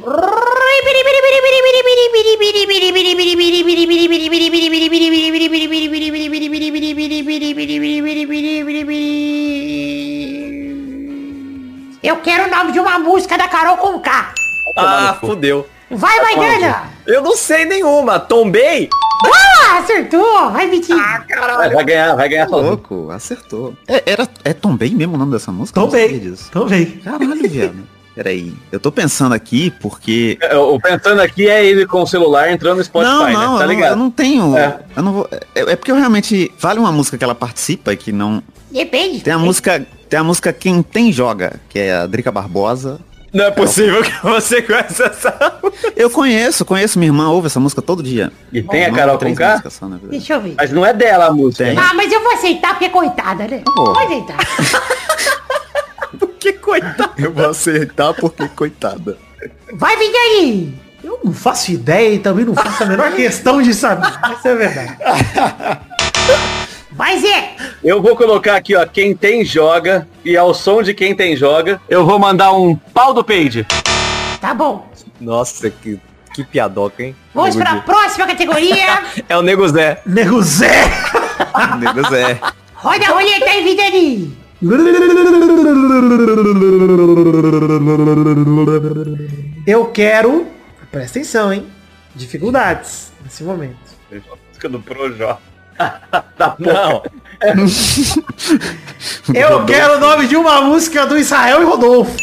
Eu 12.02 12.18
quero 12.18 12.46
o 12.46 12.50
nome 12.56 12.72
de 12.72 12.80
uma 12.80 13.00
música 13.00 13.38
da 13.38 13.48
Carol 13.48 13.78
com 13.78 14.00
K. 14.00 14.34
Ah, 14.76 15.18
fudeu. 15.22 15.68
Vai, 15.92 16.20
Maidana! 16.22 16.84
Eu 17.06 17.22
não 17.22 17.36
sei 17.36 17.66
nenhuma. 17.66 18.20
Tombei? 18.20 18.90
Ah, 19.26 19.80
acertou! 19.80 20.52
Vai, 20.52 20.68
Vitinho! 20.70 20.98
Vai, 20.98 21.70
vai 21.70 21.84
ganhar, 21.84 22.16
vai 22.16 22.28
ganhar 22.30 22.48
sozinho. 22.50 22.70
Louco, 22.70 23.12
acertou. 23.12 23.74
É, 23.88 24.04
era, 24.06 24.28
é 24.44 24.54
Tom 24.54 24.76
Bem 24.76 24.96
mesmo 24.96 25.16
o 25.16 25.18
nome 25.18 25.32
dessa 25.32 25.52
música? 25.52 25.80
Tô 25.80 25.88
bem. 25.88 26.88
Caralho, 27.04 27.50
viado. 27.50 27.96
Peraí. 28.16 28.54
Eu 28.72 28.80
tô 28.80 28.92
pensando 28.92 29.34
aqui 29.36 29.72
porque. 29.82 30.38
É, 30.42 30.56
O 30.56 30.80
pensando 30.80 31.22
aqui 31.22 31.50
é 31.50 31.66
ele 31.66 31.86
com 31.86 32.02
o 32.02 32.08
celular 32.08 32.50
entrando 32.50 32.78
no 32.78 32.84
Spotify, 32.84 33.12
não, 33.14 33.32
não, 33.34 33.60
né? 33.60 33.66
Tá 33.66 33.74
eu, 33.74 33.78
não 33.78 33.86
eu 33.88 33.96
não 33.98 34.12
tenho. 34.12 34.58
É. 34.58 34.80
Eu 34.96 35.04
não 35.04 35.14
vou. 35.14 35.30
É, 35.54 35.72
é 35.72 35.76
porque 35.76 35.92
eu 35.92 35.98
realmente. 35.98 36.50
Vale 36.58 36.80
uma 36.80 36.94
música 36.94 37.18
que 37.18 37.24
ela 37.24 37.36
participa 37.36 37.94
que 37.96 38.14
não. 38.14 38.42
Depende. 38.72 39.20
Tem 39.20 39.34
a 39.34 39.38
música. 39.38 39.86
Tem 40.10 40.18
a 40.18 40.24
música 40.24 40.54
Quem 40.54 40.82
Tem 40.82 41.12
Joga, 41.12 41.60
que 41.68 41.78
é 41.78 41.94
a 41.94 42.06
Drica 42.06 42.32
Barbosa. 42.32 43.02
Não 43.36 43.44
é 43.44 43.52
possível 43.52 44.02
que 44.02 44.14
você 44.24 44.62
conheça 44.62 45.08
essa 45.08 45.60
Eu 45.94 46.10
conheço, 46.10 46.64
conheço. 46.64 46.98
Minha 46.98 47.10
irmã 47.10 47.30
ouve 47.30 47.48
essa 47.48 47.60
música 47.60 47.82
todo 47.82 48.02
dia. 48.02 48.32
E 48.54 48.64
tem 48.64 48.86
a 48.86 48.94
Carol 48.94 49.20
com 49.20 49.36
K? 49.36 49.62
só. 49.70 49.88
Deixa 50.10 50.36
eu 50.36 50.42
ver. 50.42 50.54
Mas 50.56 50.72
não 50.72 50.86
é 50.86 50.94
dela 50.94 51.26
a 51.26 51.32
música. 51.32 51.66
Tem. 51.66 51.78
Ah, 51.78 51.94
mas 51.94 52.10
eu 52.14 52.24
vou 52.24 52.32
aceitar 52.32 52.70
porque 52.70 52.86
é 52.86 52.90
coitada, 52.90 53.46
né? 53.46 53.62
Vou 53.76 54.00
aceitar. 54.00 54.38
Que 56.40 56.54
coitado. 56.54 57.12
Eu 57.18 57.34
vou 57.34 57.50
aceitar 57.50 58.14
porque 58.14 58.48
coitada. 58.50 59.18
Vai, 59.74 59.98
Vidani! 59.98 60.80
Eu 61.04 61.20
não 61.24 61.34
faço 61.34 61.72
ideia 61.72 62.14
e 62.14 62.20
também 62.20 62.46
não 62.46 62.54
faço 62.54 62.84
a 62.84 62.86
menor 62.86 63.12
questão 63.18 63.64
de 63.64 63.74
saber. 63.74 64.14
Isso 64.38 64.48
é 64.48 64.56
verdade. 64.56 64.98
Vai, 66.96 67.20
Zé! 67.20 67.58
Eu 67.84 68.02
vou 68.02 68.16
colocar 68.16 68.56
aqui, 68.56 68.74
ó, 68.74 68.86
quem 68.86 69.14
tem 69.14 69.44
joga, 69.44 70.08
e 70.24 70.38
ao 70.38 70.54
som 70.54 70.82
de 70.82 70.94
quem 70.94 71.14
tem 71.14 71.36
joga, 71.36 71.82
eu 71.90 72.06
vou 72.06 72.18
mandar 72.18 72.54
um 72.54 72.74
pau 72.74 73.14
do 73.14 73.22
Page. 73.22 73.68
Tá 74.40 74.54
bom. 74.54 74.90
Nossa, 75.20 75.70
que, 75.70 76.00
que 76.34 76.46
piadoca, 76.46 77.04
hein? 77.04 77.14
Vamos 77.34 77.54
Nego 77.54 77.68
para 77.68 77.80
a 77.80 77.82
próxima 77.82 78.26
categoria. 78.26 79.04
É 79.28 79.36
o 79.36 79.42
Nego 79.42 79.68
Zé. 79.68 80.02
Nego 80.06 80.42
Zé. 80.42 80.86
Nego 81.80 82.10
Zé. 82.10 82.40
Roda 82.76 83.06
a 83.08 83.10
roleta 83.10 83.50
aí, 83.50 83.64
Vidani! 83.64 84.38
Eu 89.68 89.88
quero. 89.88 90.48
Presta 90.92 91.20
atenção, 91.20 91.52
hein? 91.52 91.68
Dificuldades 92.16 93.12
nesse 93.22 93.44
momento. 93.44 93.76
Música 94.50 94.70
do 94.70 94.80
Projó. 96.56 96.56
Não. 96.60 97.04
Eu 99.34 99.66
quero 99.66 99.96
o 99.96 100.00
nome 100.00 100.28
de 100.28 100.36
uma 100.36 100.62
música 100.62 101.06
do 101.06 101.18
Israel 101.18 101.62
e 101.62 101.66
Rodolfo. 101.66 102.16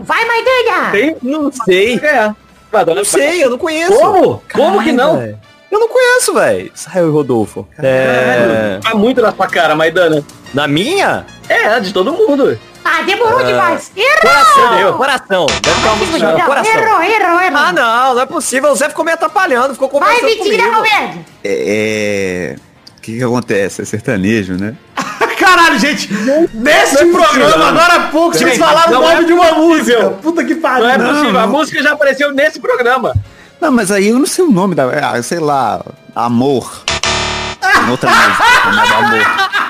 Vai, 0.00 0.24
Maidana! 0.24 0.90
Tem? 0.90 1.16
Não 1.22 1.50
sei. 1.52 1.96
É. 1.96 2.34
Madonna 2.72 2.96
Não 2.96 3.04
sei, 3.04 3.44
eu 3.44 3.50
não 3.50 3.58
conheço. 3.58 3.96
Como? 3.96 4.42
Como 4.52 4.82
que 4.82 4.90
não? 4.90 5.18
velho. 5.18 5.38
Eu 5.70 5.80
não 5.80 5.88
conheço, 5.88 6.34
velho. 6.34 6.72
Israel 6.74 7.08
e 7.08 7.10
Rodolfo. 7.10 7.66
É... 7.78 8.78
Tá 8.82 8.94
muito 8.94 9.22
na 9.22 9.32
sua 9.32 9.46
cara, 9.46 9.74
Maidana. 9.74 10.24
Na 10.52 10.66
minha? 10.66 11.24
É, 11.48 11.78
de 11.80 11.92
todo 11.92 12.12
mundo. 12.12 12.58
Ah, 12.84 13.02
demorou 13.02 13.42
demais. 13.42 13.90
Coração, 14.20 14.78
Errou! 14.78 14.94
coração. 14.94 15.46
Deve 15.46 15.80
ter 15.80 15.86
uma 15.88 15.96
música 15.96 16.18
chamada 16.18 16.38
Não, 16.38 16.46
Coração. 16.46 16.72
errou, 16.72 17.02
errou, 17.02 17.40
errou. 17.40 17.58
Ah, 17.58 17.72
não, 17.72 18.14
não 18.14 18.20
é 18.22 18.26
possível. 18.26 18.70
O 18.70 18.74
Zé 18.76 18.88
ficou 18.90 19.04
me 19.04 19.12
atrapalhando, 19.12 19.72
ficou 19.72 19.88
Vai, 19.98 20.20
conversando 20.20 20.38
da 20.38 20.44
comigo. 20.44 20.74
comédia! 20.74 21.26
É. 21.42 22.56
O 22.98 23.00
que, 23.00 23.16
que 23.18 23.22
acontece? 23.24 23.82
É 23.82 23.84
sertanejo, 23.84 24.54
né? 24.54 24.74
Caralho, 25.38 25.78
gente. 25.78 26.12
Neste 26.54 27.04
programa, 27.06 27.68
agora 27.68 27.94
há 27.94 28.00
pouco, 28.08 28.36
vocês 28.36 28.56
falaram 28.58 28.98
o 28.98 29.02
nome 29.02 29.14
é 29.14 29.24
de 29.24 29.32
uma 29.32 29.52
música. 29.52 30.10
Puta 30.22 30.44
que 30.44 30.54
pariu. 30.54 30.84
Não 30.84 30.90
é 30.90 30.98
Não, 30.98 31.14
possível. 31.14 31.40
A 31.40 31.46
música 31.46 31.82
já 31.82 31.92
apareceu 31.92 32.32
nesse 32.32 32.60
programa. 32.60 33.14
Não, 33.60 33.70
mas 33.72 33.90
aí 33.90 34.08
eu 34.08 34.18
não 34.18 34.26
sei 34.26 34.44
o 34.44 34.50
nome 34.50 34.74
da. 34.74 34.84
Ah, 34.84 35.22
sei 35.22 35.38
lá. 35.38 35.82
Amor. 36.14 36.82
Outra 37.90 38.10
música 38.10 38.44
chamada 38.62 38.94
Amor. 38.94 39.63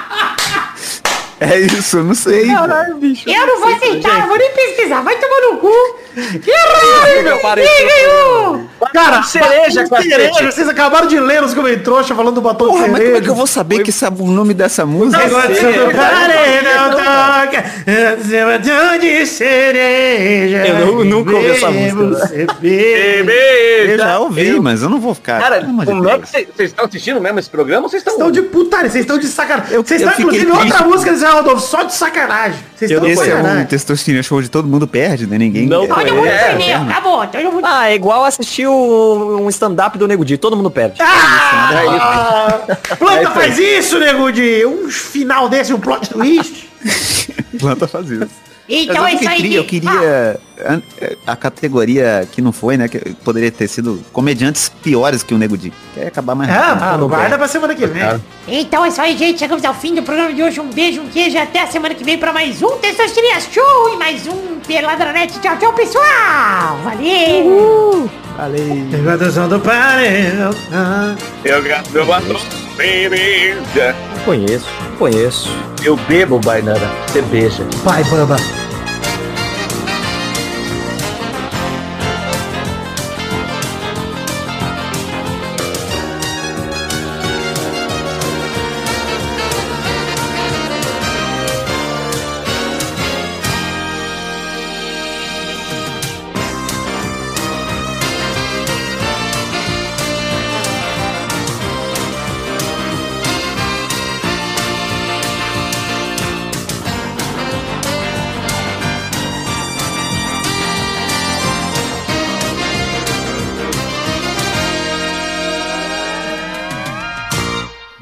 É 1.44 1.60
isso, 1.60 1.98
eu 1.98 2.04
não 2.04 2.14
sei. 2.14 2.46
velho. 2.46 2.96
bicho. 2.96 3.28
Eu 3.28 3.46
não 3.46 3.60
vou 3.60 3.74
aceitar, 3.74 4.20
eu 4.22 4.28
vou 4.28 4.38
nem 4.38 4.50
pesquisar. 4.52 5.02
Vai 5.02 5.18
tomar 5.18 5.40
no 5.42 5.58
cu. 5.58 5.72
Errou! 6.16 7.38
parecido. 7.40 7.74
Quem 7.76 7.86
ganhou? 7.88 8.64
Cara, 8.92 9.22
Cereja, 9.22 9.84
de 9.84 9.90
cacete. 9.90 10.08
cereja. 10.10 10.52
Vocês 10.52 10.68
acabaram 10.68 11.06
de 11.08 11.18
ler 11.18 11.42
os 11.42 11.54
comentários 11.54 12.08
falando 12.08 12.34
do 12.36 12.40
batom 12.40 12.66
Porra, 12.68 12.84
de 12.84 12.90
mas 12.90 13.00
cereja. 13.00 13.12
como 13.12 13.16
é 13.16 13.20
que 13.24 13.30
eu 13.30 13.34
vou 13.34 13.46
saber 13.46 13.82
que 13.82 13.90
sabe 13.92 14.22
o 14.22 14.26
nome 14.26 14.54
dessa 14.54 14.86
música? 14.86 15.26
Não 15.26 15.40
de 18.98 19.26
cereja. 19.26 20.66
Eu 20.66 20.86
nu- 20.86 21.04
nunca 21.04 21.36
ouvi 21.36 21.50
essa 21.50 21.70
música, 21.70 22.02
né? 22.02 22.36
Eu 23.92 23.98
já 23.98 24.18
ouvi, 24.18 24.60
mas 24.60 24.82
eu 24.82 24.88
não 24.88 25.00
vou 25.00 25.14
ficar. 25.14 25.40
Cara, 25.40 25.60
de 25.60 25.66
como 25.84 26.08
é 26.08 26.18
que 26.18 26.28
vocês 26.30 26.48
estão 26.70 26.84
assistindo 26.84 27.20
mesmo 27.20 27.38
esse 27.38 27.50
programa 27.50 27.82
ou 27.84 27.88
vocês 27.88 28.00
estão... 28.00 28.14
Vocês 28.14 28.28
estão 28.28 28.42
de 28.42 28.48
putaria, 28.50 28.90
vocês 28.90 29.04
estão 29.04 29.18
de 29.18 29.26
sacanagem. 29.26 29.76
Vocês 29.82 30.00
estão, 30.00 30.18
inclusive, 30.20 30.50
outra 30.50 30.84
música 30.84 31.12
do 31.12 31.18
Zé 31.18 31.28
Rodolfo, 31.28 31.66
só 31.66 31.82
de 31.82 31.94
sacanagem. 31.94 32.58
Vocês 32.76 32.90
estão 32.90 33.06
de 33.06 33.12
Esse 33.12 33.22
é 33.22 33.24
um 33.24 33.36
sacanagem. 33.36 33.66
testosterona 33.66 34.22
show 34.22 34.42
de 34.42 34.48
todo 34.48 34.68
mundo 34.68 34.86
perde, 34.86 35.26
né? 35.26 35.38
Ninguém. 35.38 35.66
Não 35.66 35.84
é, 35.84 35.86
Todo 36.06 36.16
mundo 36.16 36.26
É, 36.28 36.38
perdeu, 36.56 36.76
acabou. 36.76 37.26
Todo 37.26 37.52
mundo... 37.52 37.64
Ah, 37.66 37.90
é 37.90 37.94
igual 37.94 38.24
assistir 38.24 38.66
o- 38.66 39.38
um 39.42 39.48
stand-up 39.48 39.96
do 39.98 40.06
Nego 40.08 40.24
Di. 40.24 40.36
Todo 40.36 40.56
mundo 40.56 40.70
perde. 40.70 41.00
Ah, 41.00 42.60
planta 42.98 43.14
É 43.14 43.22
isso 43.22 43.28
aí. 43.28 43.34
faz 43.34 43.58
isso, 43.58 43.98
nego 43.98 44.30
de 44.32 44.64
um 44.66 44.88
final 44.90 45.48
desse, 45.48 45.72
um 45.74 45.80
plot 45.80 46.08
twist. 46.10 46.68
Planta 47.58 47.86
faz 47.88 48.10
isso. 48.10 48.28
Então 48.68 49.02
Mas 49.02 49.14
é 49.14 49.16
isso 49.16 49.28
aí, 49.28 49.36
queria, 49.36 49.56
eu 49.58 49.64
queria 49.64 50.40
a, 51.26 51.32
a 51.32 51.36
categoria 51.36 52.26
que 52.30 52.40
não 52.40 52.52
foi, 52.52 52.76
né? 52.76 52.88
Que 52.88 52.98
poderia 53.24 53.50
ter 53.50 53.68
sido 53.68 54.02
comediantes 54.12 54.70
piores 54.82 55.22
que 55.22 55.34
o 55.34 55.38
Nego 55.38 55.56
Di. 55.56 55.72
Quer 55.92 56.06
acabar 56.06 56.34
mais 56.34 56.50
rápido. 56.50 56.82
Ah, 56.82 56.96
não 56.96 57.08
guarda 57.08 57.36
pra 57.36 57.48
semana 57.48 57.74
que 57.74 57.86
vem. 57.86 58.02
Então 58.48 58.84
é 58.84 58.88
isso 58.88 59.00
aí, 59.00 59.16
gente. 59.16 59.38
Chegamos 59.38 59.64
ao 59.64 59.74
fim 59.74 59.94
do 59.94 60.02
programa 60.02 60.32
de 60.32 60.42
hoje. 60.42 60.60
Um 60.60 60.70
beijo, 60.70 61.02
um 61.02 61.08
queijo 61.08 61.36
e 61.36 61.38
até 61.38 61.62
a 61.62 61.66
semana 61.66 61.94
que 61.94 62.04
vem 62.04 62.16
pra 62.16 62.32
mais 62.32 62.62
um 62.62 62.78
Testosterinha 62.78 63.40
Show 63.40 63.94
e 63.94 63.96
mais 63.96 64.26
um 64.26 64.60
Peladranet. 64.66 65.38
Tchau, 65.40 65.58
tchau, 65.58 65.72
pessoal. 65.74 66.78
Valeu. 66.84 68.10
Introdução 68.92 69.48
do 69.48 69.60
panel. 69.60 70.50
Ah. 70.72 71.14
Eu 71.44 71.62
gasto 71.62 71.90
meu 71.92 72.04
batom, 72.04 72.34
baby. 72.76 73.54
Não 74.16 74.24
conheço, 74.24 74.66
não 74.90 74.96
conheço. 74.96 75.48
Eu 75.84 75.96
bebo, 76.08 76.38
Bainana. 76.40 76.90
Você 77.06 77.22
beija. 77.22 77.64
Vai, 77.84 78.02
bamba. 78.04 78.36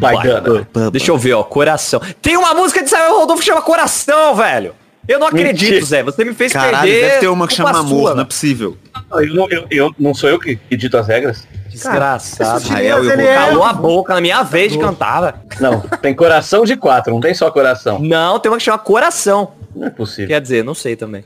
Baidana. 0.03 0.91
Deixa 0.91 1.11
eu 1.11 1.19
ver, 1.19 1.33
ó, 1.35 1.43
coração. 1.43 2.01
Tem 2.21 2.37
uma 2.37 2.53
música 2.55 2.83
de 2.83 2.91
Samuel 2.91 3.19
Rodolfo 3.21 3.41
que 3.43 3.47
chama 3.49 3.63
Coração, 3.63 4.35
velho. 4.35 4.75
Eu 5.09 5.19
não 5.19 5.27
acredito, 5.27 5.63
Mentira. 5.71 5.85
Zé. 5.85 6.03
Você 6.05 6.25
me 6.25 6.33
fez 6.33 6.53
Caralho, 6.53 6.77
perder. 6.89 7.09
deve 7.09 7.21
ter 7.21 7.27
uma 7.29 7.49
que 7.49 7.55
chama 7.55 7.73
sua, 7.73 7.81
amor, 7.81 8.15
não 8.15 8.23
é 8.23 8.25
possível. 8.25 8.77
Eu 9.13 9.35
não, 9.35 9.49
eu, 9.51 9.67
eu- 9.69 9.95
não 9.99 10.15
sou 10.15 10.31
eu 10.31 10.39
que 10.39 10.59
edito 10.71 10.97
as 10.97 11.09
regras? 11.09 11.47
Desgraçado. 11.69 12.61
Israel 12.63 13.03
e 13.05 13.09
o 13.09 13.13
ele 13.13 13.23
é- 13.27 13.35
Calou 13.35 13.65
a 13.65 13.73
boca 13.73 14.15
na 14.15 14.21
minha 14.21 14.43
vez 14.45 14.71
de 14.73 14.79
cantar, 14.79 15.21
velho. 15.23 15.35
Não, 15.59 15.81
tem 15.81 16.15
coração 16.15 16.65
de 16.65 16.77
quatro, 16.77 17.13
não 17.13 17.21
tem 17.21 17.35
só 17.35 17.51
coração. 17.51 17.99
Não, 17.99 18.39
tem 18.39 18.51
uma 18.53 18.59
que 18.59 18.65
chama 18.65 18.79
Coração. 18.79 19.53
Não 19.75 19.87
é 19.89 19.91
possível. 19.91 20.29
Quer 20.29 20.41
dizer, 20.41 20.63
não 20.63 20.75
sei 20.75 20.95
também. 20.95 21.25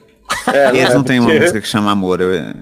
É, 0.53 0.69
Eles 0.71 0.91
é 0.91 0.95
não 0.95 1.03
tem 1.03 1.19
uma 1.21 1.27
porque- 1.27 1.41
música 1.41 1.61
que 1.61 1.69
chama 1.69 1.91
amor. 1.91 2.21
eu- 2.21 2.33
eu- 2.33 2.55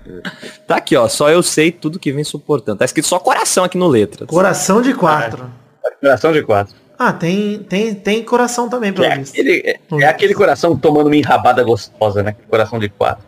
Tá 0.67 0.77
aqui, 0.77 0.97
ó. 0.97 1.09
Só 1.09 1.31
eu 1.31 1.43
sei 1.43 1.71
tudo 1.71 1.99
que 1.99 2.11
vem 2.12 2.25
suportando. 2.25 2.79
Tá 2.79 2.85
escrito 2.85 3.07
só 3.07 3.19
coração 3.19 3.62
aqui 3.65 3.79
no 3.79 3.87
letra. 3.87 4.27
Coração 4.27 4.83
de 4.83 4.93
quatro. 4.95 5.47
Coração 6.01 6.32
de 6.32 6.43
quatro. 6.43 6.74
Ah, 6.99 7.12
tem, 7.12 7.59
tem, 7.64 7.95
tem 7.95 8.22
coração 8.22 8.68
também, 8.68 8.93
pelo 8.93 9.07
É 9.07 9.18
visto. 9.18 9.32
aquele, 9.32 9.62
é, 9.66 9.78
é 10.01 10.07
aquele 10.07 10.35
coração 10.35 10.76
tomando 10.76 11.07
uma 11.07 11.16
enrabada 11.16 11.62
gostosa, 11.62 12.22
né? 12.22 12.37
Coração 12.49 12.78
de 12.78 12.89
quatro. 12.89 13.24